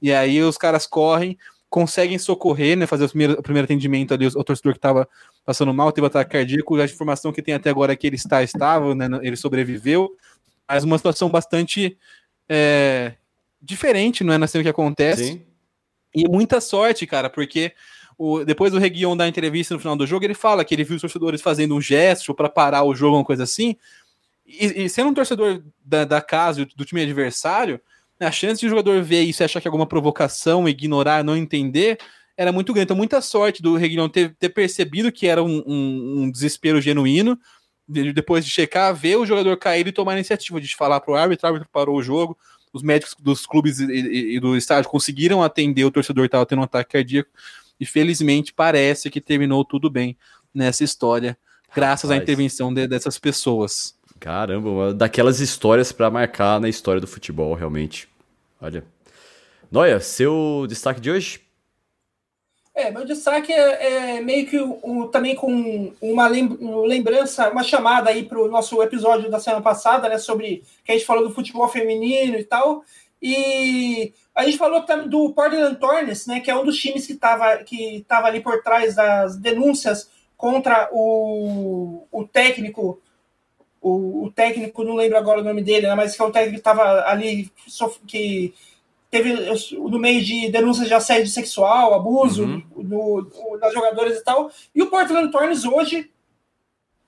E 0.00 0.12
aí 0.12 0.42
os 0.42 0.56
caras 0.56 0.86
correm, 0.86 1.36
conseguem 1.68 2.18
socorrer, 2.18 2.76
né, 2.76 2.86
fazer 2.86 3.04
o 3.04 3.08
primeiro, 3.08 3.32
o 3.34 3.42
primeiro 3.42 3.64
atendimento 3.64 4.14
ali 4.14 4.26
ao 4.26 4.44
torcedor 4.44 4.72
que 4.72 4.78
estava 4.78 5.06
passando 5.44 5.74
mal, 5.74 5.92
teve 5.92 6.06
ataque 6.06 6.32
cardíaco, 6.32 6.76
a 6.76 6.84
informação 6.84 7.32
que 7.32 7.42
tem 7.42 7.54
até 7.54 7.68
agora 7.68 7.92
é 7.92 7.96
que 7.96 8.06
ele 8.06 8.16
está 8.16 8.42
estável, 8.42 8.94
né, 8.94 9.08
ele 9.22 9.36
sobreviveu, 9.36 10.10
mas 10.66 10.84
uma 10.84 10.96
situação 10.96 11.28
bastante 11.28 11.98
é, 12.48 13.14
diferente, 13.60 14.24
não 14.24 14.32
é, 14.32 14.38
na 14.38 14.46
cena 14.46 14.64
que 14.64 14.70
acontece. 14.70 15.24
Sim. 15.24 15.42
E 16.14 16.26
muita 16.28 16.60
sorte, 16.62 17.06
cara, 17.06 17.28
porque 17.28 17.72
o, 18.18 18.44
depois 18.44 18.72
do 18.72 18.78
Reguion 18.78 19.16
dar 19.16 19.28
entrevista 19.28 19.74
no 19.74 19.80
final 19.80 19.96
do 19.96 20.06
jogo, 20.06 20.24
ele 20.24 20.34
fala 20.34 20.64
que 20.64 20.74
ele 20.74 20.84
viu 20.84 20.96
os 20.96 21.02
torcedores 21.02 21.42
fazendo 21.42 21.74
um 21.74 21.80
gesto 21.80 22.34
para 22.34 22.48
parar 22.48 22.82
o 22.82 22.94
jogo, 22.94 23.16
uma 23.16 23.24
coisa 23.24 23.42
assim, 23.42 23.76
e, 24.46 24.84
e 24.84 24.88
sendo 24.88 25.10
um 25.10 25.14
torcedor 25.14 25.62
da, 25.84 26.04
da 26.04 26.20
casa, 26.20 26.66
do 26.76 26.84
time 26.84 27.02
adversário, 27.02 27.80
a 28.18 28.30
chance 28.30 28.60
de 28.60 28.66
o 28.66 28.70
jogador 28.70 29.02
ver 29.02 29.22
isso 29.22 29.42
e 29.42 29.44
achar 29.44 29.60
que 29.60 29.68
é 29.68 29.70
alguma 29.70 29.86
provocação, 29.86 30.68
ignorar, 30.68 31.22
não 31.22 31.36
entender, 31.36 31.98
era 32.36 32.52
muito 32.52 32.72
grande. 32.72 32.84
Então, 32.84 32.96
muita 32.96 33.20
sorte 33.20 33.62
do 33.62 33.76
Reguilhão 33.76 34.08
ter, 34.08 34.34
ter 34.38 34.50
percebido 34.50 35.10
que 35.10 35.26
era 35.26 35.42
um, 35.42 35.62
um, 35.66 36.22
um, 36.22 36.30
desespero 36.30 36.80
genuíno, 36.80 37.38
de, 37.88 38.12
depois 38.12 38.44
de 38.44 38.50
checar, 38.50 38.94
ver 38.94 39.16
o 39.16 39.26
jogador 39.26 39.56
cair 39.56 39.86
e 39.86 39.92
tomar 39.92 40.12
a 40.12 40.16
iniciativa 40.16 40.60
de 40.60 40.74
falar 40.74 41.00
para 41.00 41.12
o 41.12 41.16
árbitro, 41.16 41.46
o 41.46 41.48
árbitro 41.48 41.68
parou 41.70 41.96
o 41.96 42.02
jogo, 42.02 42.38
os 42.72 42.82
médicos 42.82 43.14
dos 43.18 43.46
clubes 43.46 43.80
e, 43.80 43.84
e, 43.84 44.36
e 44.36 44.40
do 44.40 44.56
estádio 44.56 44.90
conseguiram 44.90 45.42
atender 45.42 45.84
o 45.84 45.90
torcedor 45.90 46.22
que 46.24 46.28
estava 46.28 46.46
tendo 46.46 46.60
um 46.60 46.64
ataque 46.64 46.92
cardíaco, 46.92 47.30
e 47.78 47.86
felizmente 47.86 48.52
parece 48.52 49.10
que 49.10 49.20
terminou 49.20 49.64
tudo 49.64 49.90
bem 49.90 50.16
nessa 50.54 50.84
história, 50.84 51.36
graças 51.74 52.10
Rapaz. 52.10 52.20
à 52.20 52.22
intervenção 52.22 52.72
de, 52.72 52.86
dessas 52.86 53.18
pessoas. 53.18 53.94
Caramba, 54.18 54.94
daquelas 54.94 55.40
histórias 55.40 55.92
para 55.92 56.10
marcar 56.10 56.60
na 56.60 56.68
história 56.68 57.00
do 57.00 57.06
futebol, 57.06 57.54
realmente. 57.54 58.08
Olha. 58.60 58.84
Noia, 59.70 60.00
seu 60.00 60.64
destaque 60.68 61.00
de 61.00 61.10
hoje? 61.10 61.46
É, 62.74 62.90
meu 62.90 63.06
destaque 63.06 63.52
é, 63.52 64.16
é 64.16 64.20
meio 64.20 64.46
que 64.46 64.58
o, 64.58 65.08
também 65.08 65.34
com 65.34 65.94
uma 66.00 66.28
lembrança, 66.28 67.48
uma 67.50 67.62
chamada 67.62 68.10
aí 68.10 68.22
para 68.22 68.38
o 68.38 68.48
nosso 68.48 68.82
episódio 68.82 69.30
da 69.30 69.40
semana 69.40 69.62
passada, 69.62 70.10
né? 70.10 70.18
Sobre 70.18 70.62
que 70.84 70.92
a 70.92 70.94
gente 70.94 71.06
falou 71.06 71.26
do 71.26 71.34
futebol 71.34 71.66
feminino 71.68 72.38
e 72.38 72.44
tal. 72.44 72.84
E 73.20 74.12
a 74.36 74.44
gente 74.44 74.58
falou 74.58 74.84
do 75.08 75.32
Portland 75.32 75.76
Thorns, 75.76 76.26
né? 76.26 76.40
Que 76.40 76.50
é 76.50 76.56
um 76.56 76.64
dos 76.64 76.76
times 76.76 77.06
que 77.06 77.14
estava 77.14 77.56
que 77.64 78.04
tava 78.06 78.26
ali 78.28 78.40
por 78.40 78.62
trás 78.62 78.94
das 78.94 79.36
denúncias 79.36 80.10
contra 80.36 80.90
o, 80.92 82.06
o 82.12 82.28
técnico 82.28 83.00
o, 83.80 84.24
o, 84.24 84.32
técnico, 84.32 84.82
não 84.82 84.94
lembro 84.94 85.16
agora 85.16 85.40
o 85.40 85.44
nome 85.44 85.62
dele, 85.62 85.86
né, 85.86 85.94
mas 85.94 86.16
que 86.16 86.20
é 86.20 86.24
o 86.24 86.30
técnico 86.32 86.54
que 86.54 86.58
estava 86.58 87.04
ali, 87.06 87.52
que 88.04 88.52
teve 89.08 89.32
no 89.78 89.98
meio 89.98 90.24
de 90.24 90.50
denúncias 90.50 90.88
de 90.88 90.94
assédio 90.94 91.28
sexual, 91.28 91.94
abuso 91.94 92.44
uhum. 92.44 92.62
no, 92.76 93.22
no, 93.22 93.58
das 93.58 93.72
jogadoras 93.72 94.18
e 94.18 94.24
tal. 94.24 94.50
E 94.74 94.82
o 94.82 94.88
Portland 94.88 95.30
Thorns 95.30 95.64
hoje, 95.64 96.10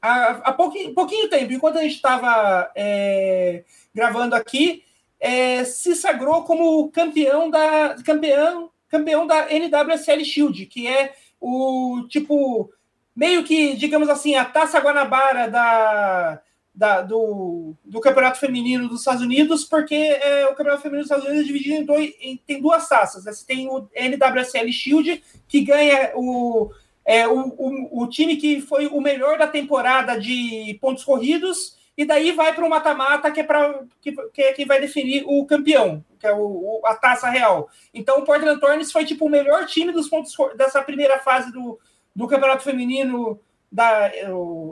há, 0.01 0.29
há 0.45 0.53
pouquinho, 0.53 0.95
pouquinho 0.95 1.29
tempo, 1.29 1.53
enquanto 1.53 1.79
a 1.79 1.83
gente 1.83 1.97
estava 1.97 2.71
é, 2.77 3.65
gravando 3.93 4.37
aqui, 4.37 4.85
é, 5.21 5.65
se 5.65 5.95
sagrou 5.95 6.45
como 6.45 6.91
campeão 6.91 7.51
da 7.51 7.97
campeão, 8.05 8.71
campeão 8.89 9.27
da 9.27 9.49
NWSL 9.51 10.25
Shield, 10.25 10.67
que 10.67 10.87
é 10.87 11.15
o 11.41 12.07
tipo 12.09 12.71
meio 13.15 13.43
que, 13.43 13.75
digamos 13.75 14.09
assim, 14.09 14.37
a 14.37 14.45
Taça 14.45 14.79
Guanabara 14.79 15.49
da 15.49 16.41
da, 16.79 17.03
do, 17.03 17.75
do 17.85 18.01
Campeonato 18.01 18.39
Feminino 18.39 18.89
dos 18.89 19.01
Estados 19.01 19.21
Unidos, 19.21 19.65
porque 19.65 19.97
é, 19.97 20.47
o 20.47 20.55
Campeonato 20.55 20.83
Feminino 20.83 21.03
dos 21.03 21.11
Estados 21.11 21.25
Unidos 21.25 21.43
é 21.43 21.47
dividido 21.53 21.75
em, 21.75 21.85
dois, 21.85 22.15
em 22.21 22.37
tem 22.37 22.63
duas 22.63 22.89
taças. 22.89 23.25
Né? 23.25 23.33
Você 23.33 23.45
tem 23.45 23.69
o 23.69 23.89
NWSL 23.97 24.71
Shield, 24.71 25.25
que 25.49 25.63
ganha 25.63 26.13
o, 26.15 26.71
é, 27.05 27.27
o, 27.27 27.49
o, 27.59 28.03
o, 28.03 28.07
time 28.07 28.37
que 28.37 28.61
foi 28.61 28.87
o 28.87 29.01
melhor 29.01 29.37
da 29.37 29.49
temporada 29.49 30.21
de 30.21 30.79
pontos 30.81 31.03
corridos, 31.03 31.77
e 31.99 32.05
daí 32.05 32.31
vai 32.31 32.55
para 32.55 32.65
o 32.65 32.71
mata-mata, 32.71 33.29
que 33.29 33.41
é 33.41 33.43
para 33.43 33.83
que, 34.01 34.13
que, 34.33 34.41
é 34.41 34.53
quem 34.53 34.65
vai 34.65 34.81
definir 34.81 35.25
o 35.27 35.45
campeão, 35.45 36.05
que 36.17 36.29
é 36.29 36.33
o, 36.33 36.81
a 36.85 36.95
taça 36.95 37.29
real. 37.29 37.69
Então 37.93 38.21
o 38.21 38.25
Portland 38.25 38.61
Thorns 38.61 38.93
foi 38.93 39.05
tipo 39.05 39.27
o 39.27 39.29
melhor 39.29 39.67
time 39.67 39.91
dos 39.91 40.09
pontos 40.09 40.33
dessa 40.57 40.81
primeira 40.81 41.19
fase 41.19 41.51
do, 41.51 41.77
do 42.15 42.29
Campeonato 42.29 42.63
Feminino 42.63 43.41
da, 43.71 44.13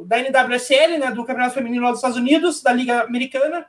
da 0.06 0.18
NWSL, 0.20 0.98
né, 0.98 1.10
do 1.10 1.24
Campeonato 1.24 1.54
Feminino 1.54 1.82
lá 1.82 1.90
dos 1.90 1.98
Estados 1.98 2.16
Unidos, 2.16 2.62
da 2.62 2.72
Liga 2.72 3.02
Americana, 3.02 3.66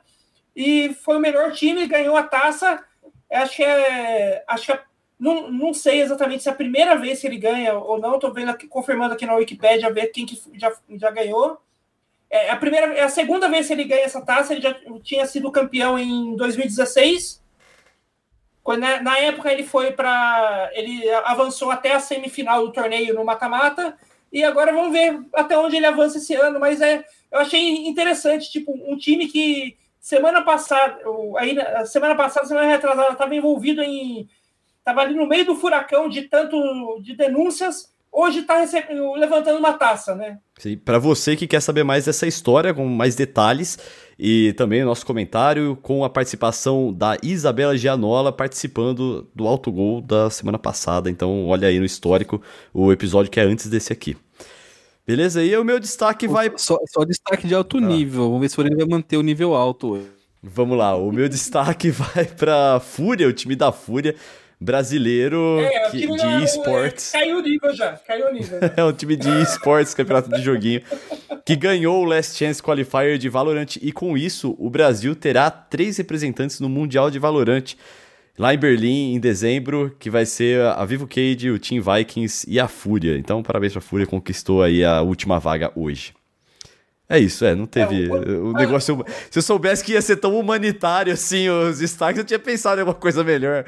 e 0.54 0.94
foi 1.02 1.16
o 1.16 1.20
melhor 1.20 1.50
time, 1.50 1.88
ganhou 1.88 2.16
a 2.16 2.22
taça. 2.22 2.84
Acho 3.28 3.56
que 3.56 3.64
é. 3.64 4.44
Acho 4.46 4.66
que 4.66 4.72
é, 4.72 4.80
não, 5.18 5.50
não 5.50 5.74
sei 5.74 6.00
exatamente 6.00 6.44
se 6.44 6.48
é 6.48 6.52
a 6.52 6.54
primeira 6.54 6.94
vez 6.94 7.20
que 7.20 7.26
ele 7.26 7.38
ganha 7.38 7.74
ou 7.74 7.98
não, 7.98 8.14
estou 8.14 8.32
vendo 8.32 8.52
aqui, 8.52 8.68
confirmando 8.68 9.14
aqui 9.14 9.26
na 9.26 9.34
Wikipedia 9.34 9.92
ver 9.92 10.06
quem 10.08 10.24
que 10.24 10.40
já, 10.54 10.72
já 10.90 11.10
ganhou. 11.10 11.60
É 12.30 12.50
a, 12.50 12.56
primeira, 12.56 12.92
é 12.94 13.02
a 13.02 13.08
segunda 13.08 13.48
vez 13.48 13.66
que 13.66 13.72
ele 13.72 13.84
ganha 13.84 14.04
essa 14.04 14.20
taça, 14.20 14.52
ele 14.52 14.60
já 14.60 14.74
tinha 15.02 15.26
sido 15.26 15.50
campeão 15.50 15.98
em 15.98 16.36
2016. 16.36 17.42
Quando, 18.62 18.80
na, 18.80 19.00
na 19.00 19.18
época 19.18 19.50
ele 19.50 19.62
foi 19.62 19.92
para. 19.92 20.70
Ele 20.74 21.08
avançou 21.24 21.70
até 21.70 21.92
a 21.94 22.00
semifinal 22.00 22.66
do 22.66 22.72
torneio 22.72 23.14
no 23.14 23.24
mata-mata 23.24 23.96
e 24.30 24.44
agora 24.44 24.72
vamos 24.72 24.92
ver 24.92 25.20
até 25.32 25.56
onde 25.56 25.76
ele 25.76 25.86
avança 25.86 26.18
esse 26.18 26.34
ano. 26.34 26.60
Mas 26.60 26.80
é, 26.80 27.02
eu 27.32 27.40
achei 27.40 27.86
interessante, 27.86 28.50
tipo, 28.50 28.72
um 28.72 28.96
time 28.96 29.26
que 29.26 29.76
semana 29.98 30.42
passada, 30.42 30.98
aí, 31.38 31.56
semana 31.86 32.14
passada, 32.14 32.46
semana 32.46 32.66
retrasada, 32.66 33.12
estava 33.12 33.34
envolvido 33.34 33.82
em. 33.82 34.28
Estava 34.78 35.02
ali 35.02 35.14
no 35.14 35.26
meio 35.26 35.44
do 35.44 35.56
furacão 35.56 36.08
de 36.08 36.22
tanto 36.22 37.00
de 37.02 37.14
denúncias, 37.14 37.92
hoje 38.12 38.40
está 38.40 38.64
levantando 39.16 39.58
uma 39.58 39.72
taça, 39.72 40.14
né? 40.14 40.38
Para 40.84 40.98
você 40.98 41.36
que 41.36 41.46
quer 41.46 41.60
saber 41.60 41.84
mais 41.84 42.06
dessa 42.06 42.26
história, 42.26 42.74
com 42.74 42.86
mais 42.86 43.14
detalhes, 43.14 43.78
e 44.18 44.52
também 44.54 44.84
nosso 44.84 45.06
comentário 45.06 45.78
com 45.82 46.04
a 46.04 46.10
participação 46.10 46.92
da 46.92 47.16
Isabela 47.22 47.76
Gianola 47.76 48.32
participando 48.32 49.28
do 49.34 49.46
Alto 49.46 49.70
Gol 49.70 50.00
da 50.00 50.28
semana 50.30 50.58
passada. 50.58 51.08
Então, 51.08 51.46
olha 51.46 51.68
aí 51.68 51.78
no 51.78 51.84
histórico 51.84 52.42
o 52.74 52.90
episódio 52.92 53.30
que 53.30 53.38
é 53.38 53.44
antes 53.44 53.68
desse 53.68 53.92
aqui. 53.92 54.16
Beleza? 55.06 55.42
E 55.42 55.56
o 55.56 55.64
meu 55.64 55.80
destaque 55.80 56.28
vai. 56.28 56.52
Só, 56.56 56.76
só 56.86 57.02
destaque 57.04 57.46
de 57.46 57.54
alto 57.54 57.78
ah. 57.78 57.80
nível. 57.80 58.24
Vamos 58.24 58.40
ver 58.40 58.50
se 58.50 58.60
ele 58.60 58.76
vai 58.76 58.86
manter 58.86 59.16
o 59.16 59.22
nível 59.22 59.54
alto 59.54 59.92
hoje. 59.92 60.10
Vamos 60.42 60.76
lá, 60.76 60.96
o 60.96 61.10
meu 61.10 61.26
destaque 61.30 61.90
vai 61.90 62.24
para 62.24 62.78
Fúria, 62.80 63.26
o 63.26 63.32
time 63.32 63.56
da 63.56 63.72
Fúria 63.72 64.14
brasileiro 64.60 65.60
é, 65.60 65.90
que, 65.90 66.06
de 66.06 66.26
é, 66.26 66.44
esportes. 66.44 67.14
É, 67.14 67.20
caiu 67.20 67.38
o 67.38 67.42
nível 67.42 67.74
já, 67.74 67.92
caiu 67.92 68.28
o 68.28 68.32
nível. 68.32 68.58
é 68.76 68.84
um 68.84 68.92
time 68.92 69.16
de 69.16 69.30
esportes, 69.42 69.94
campeonato 69.94 70.30
de 70.30 70.42
joguinho, 70.42 70.82
que 71.44 71.54
ganhou 71.54 72.02
o 72.02 72.04
Last 72.04 72.36
Chance 72.36 72.62
Qualifier 72.62 73.18
de 73.18 73.28
Valorant 73.28 73.76
e 73.80 73.92
com 73.92 74.16
isso 74.16 74.56
o 74.58 74.68
Brasil 74.68 75.14
terá 75.14 75.50
três 75.50 75.96
representantes 75.96 76.60
no 76.60 76.68
Mundial 76.68 77.10
de 77.10 77.18
Valorant. 77.18 77.74
Lá 78.38 78.54
em 78.54 78.58
Berlim, 78.58 79.14
em 79.14 79.18
dezembro, 79.18 79.96
que 79.98 80.08
vai 80.08 80.24
ser 80.24 80.60
a 80.60 80.84
Vivo 80.84 81.08
Cage, 81.08 81.50
o 81.50 81.58
Team 81.58 81.82
Vikings 81.82 82.48
e 82.48 82.60
a 82.60 82.68
Fúria. 82.68 83.18
Então, 83.18 83.42
parabéns 83.42 83.72
pra 83.72 83.82
Fúria, 83.82 84.06
conquistou 84.06 84.62
aí 84.62 84.84
a 84.84 85.02
última 85.02 85.40
vaga 85.40 85.72
hoje. 85.74 86.12
É 87.10 87.18
isso, 87.18 87.42
é, 87.44 87.54
não 87.54 87.64
teve. 87.64 88.06
É, 88.06 88.12
o, 88.12 88.50
o 88.50 88.52
negócio. 88.52 89.02
Se 89.30 89.38
eu 89.38 89.42
soubesse 89.42 89.82
que 89.82 89.92
ia 89.92 90.02
ser 90.02 90.16
tão 90.16 90.38
humanitário 90.38 91.10
assim 91.10 91.48
os 91.48 91.78
destaques, 91.78 92.18
eu 92.18 92.24
tinha 92.24 92.38
pensado 92.38 92.76
em 92.76 92.80
alguma 92.80 92.98
coisa 92.98 93.24
melhor. 93.24 93.64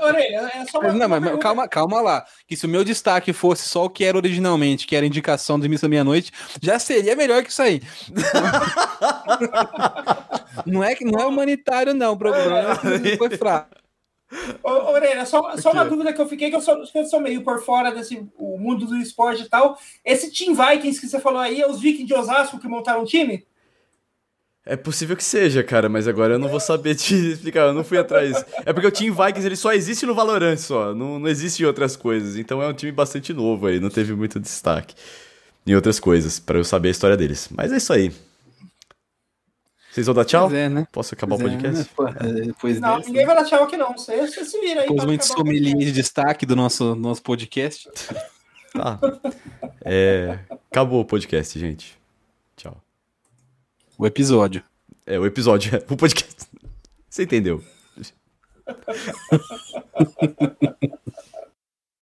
Orelha, 0.00 0.48
é 0.54 0.64
só 0.66 0.78
uma, 0.78 0.92
Não, 0.92 1.08
mas 1.08 1.38
calma, 1.40 1.68
calma 1.68 2.00
lá. 2.00 2.24
Que 2.46 2.56
se 2.56 2.66
o 2.66 2.68
meu 2.68 2.84
destaque 2.84 3.32
fosse 3.32 3.68
só 3.68 3.86
o 3.86 3.90
que 3.90 4.04
era 4.04 4.16
originalmente, 4.16 4.86
que 4.86 4.94
era 4.94 5.04
indicação 5.04 5.58
de 5.58 5.68
Missa 5.68 5.88
Meia-Noite, 5.88 6.30
já 6.62 6.78
seria 6.78 7.16
melhor 7.16 7.42
que 7.42 7.50
isso 7.50 7.62
aí. 7.62 7.82
não, 10.64 10.84
é, 10.84 10.94
não 11.00 11.20
é 11.20 11.26
humanitário, 11.26 11.94
não. 11.94 12.12
O 12.12 12.16
problema 12.16 12.76
foi 13.18 13.30
fraco. 13.30 13.83
Ô, 14.62 14.70
Orelha, 14.92 15.24
só, 15.26 15.56
só 15.56 15.72
uma 15.72 15.84
dúvida 15.84 16.12
que 16.12 16.20
eu 16.20 16.28
fiquei, 16.28 16.50
que 16.50 16.56
eu 16.56 16.60
sou, 16.60 16.82
eu 16.94 17.06
sou 17.06 17.20
meio 17.20 17.42
por 17.42 17.62
fora 17.62 17.92
desse 17.92 18.26
o 18.36 18.58
mundo 18.58 18.86
do 18.86 18.96
esporte 18.96 19.42
e 19.42 19.48
tal. 19.48 19.78
Esse 20.04 20.30
Team 20.32 20.54
Vikings 20.54 21.00
que 21.00 21.08
você 21.08 21.20
falou 21.20 21.40
aí 21.40 21.60
é 21.60 21.68
os 21.68 21.80
Vikings 21.80 22.06
de 22.06 22.14
Osasco 22.14 22.58
que 22.58 22.68
montaram 22.68 23.02
um 23.02 23.04
time? 23.04 23.46
É 24.66 24.76
possível 24.76 25.14
que 25.14 25.22
seja, 25.22 25.62
cara, 25.62 25.90
mas 25.90 26.08
agora 26.08 26.34
eu 26.34 26.38
não 26.38 26.48
vou 26.48 26.58
saber 26.58 26.94
te 26.94 27.14
explicar, 27.32 27.66
eu 27.66 27.74
não 27.74 27.84
fui 27.84 27.98
atrás. 27.98 28.44
É 28.64 28.72
porque 28.72 28.86
o 28.86 28.92
Team 28.92 29.14
Vikings 29.14 29.46
ele 29.46 29.56
só 29.56 29.72
existe 29.72 30.06
no 30.06 30.14
Valorant 30.14 30.56
só, 30.56 30.94
não, 30.94 31.18
não 31.18 31.28
existe 31.28 31.62
em 31.62 31.66
outras 31.66 31.96
coisas. 31.96 32.36
Então 32.36 32.62
é 32.62 32.66
um 32.66 32.72
time 32.72 32.90
bastante 32.90 33.32
novo 33.32 33.66
aí, 33.66 33.78
não 33.78 33.90
teve 33.90 34.14
muito 34.14 34.40
destaque 34.40 34.94
em 35.66 35.74
outras 35.74 36.00
coisas, 36.00 36.38
para 36.38 36.58
eu 36.58 36.64
saber 36.64 36.88
a 36.88 36.90
história 36.90 37.16
deles. 37.16 37.48
Mas 37.54 37.72
é 37.72 37.76
isso 37.76 37.92
aí. 37.92 38.12
Vocês 39.94 40.06
vão 40.06 40.14
dar 40.16 40.24
tchau? 40.24 40.52
É, 40.52 40.68
né? 40.68 40.88
Posso 40.90 41.14
acabar 41.14 41.38
pois 41.38 41.46
o 41.46 41.56
podcast? 41.56 41.88
É, 42.18 42.26
né? 42.26 42.40
Depois 42.46 42.80
não, 42.80 42.96
desse, 42.96 43.10
ninguém 43.10 43.24
vai 43.24 43.36
dar 43.36 43.44
tchau 43.44 43.62
aqui 43.62 43.76
não. 43.76 43.96
Você, 43.96 44.26
você 44.26 44.44
se 44.44 44.60
vira 44.60 44.80
aí. 44.80 44.88
Pôs 44.88 45.04
muito 45.04 45.24
sommelier 45.24 45.76
de 45.76 45.92
destaque 45.92 46.44
do 46.44 46.56
nosso, 46.56 46.96
nosso 46.96 47.22
podcast. 47.22 47.88
tá. 48.74 48.98
É, 49.84 50.40
acabou 50.68 51.00
o 51.00 51.04
podcast, 51.04 51.56
gente. 51.56 51.96
Tchau. 52.56 52.76
O 53.96 54.04
episódio. 54.04 54.64
É, 55.06 55.16
o 55.16 55.26
episódio. 55.26 55.76
É, 55.76 55.84
o 55.88 55.96
podcast. 55.96 56.44
Você 57.08 57.22
entendeu? 57.22 57.62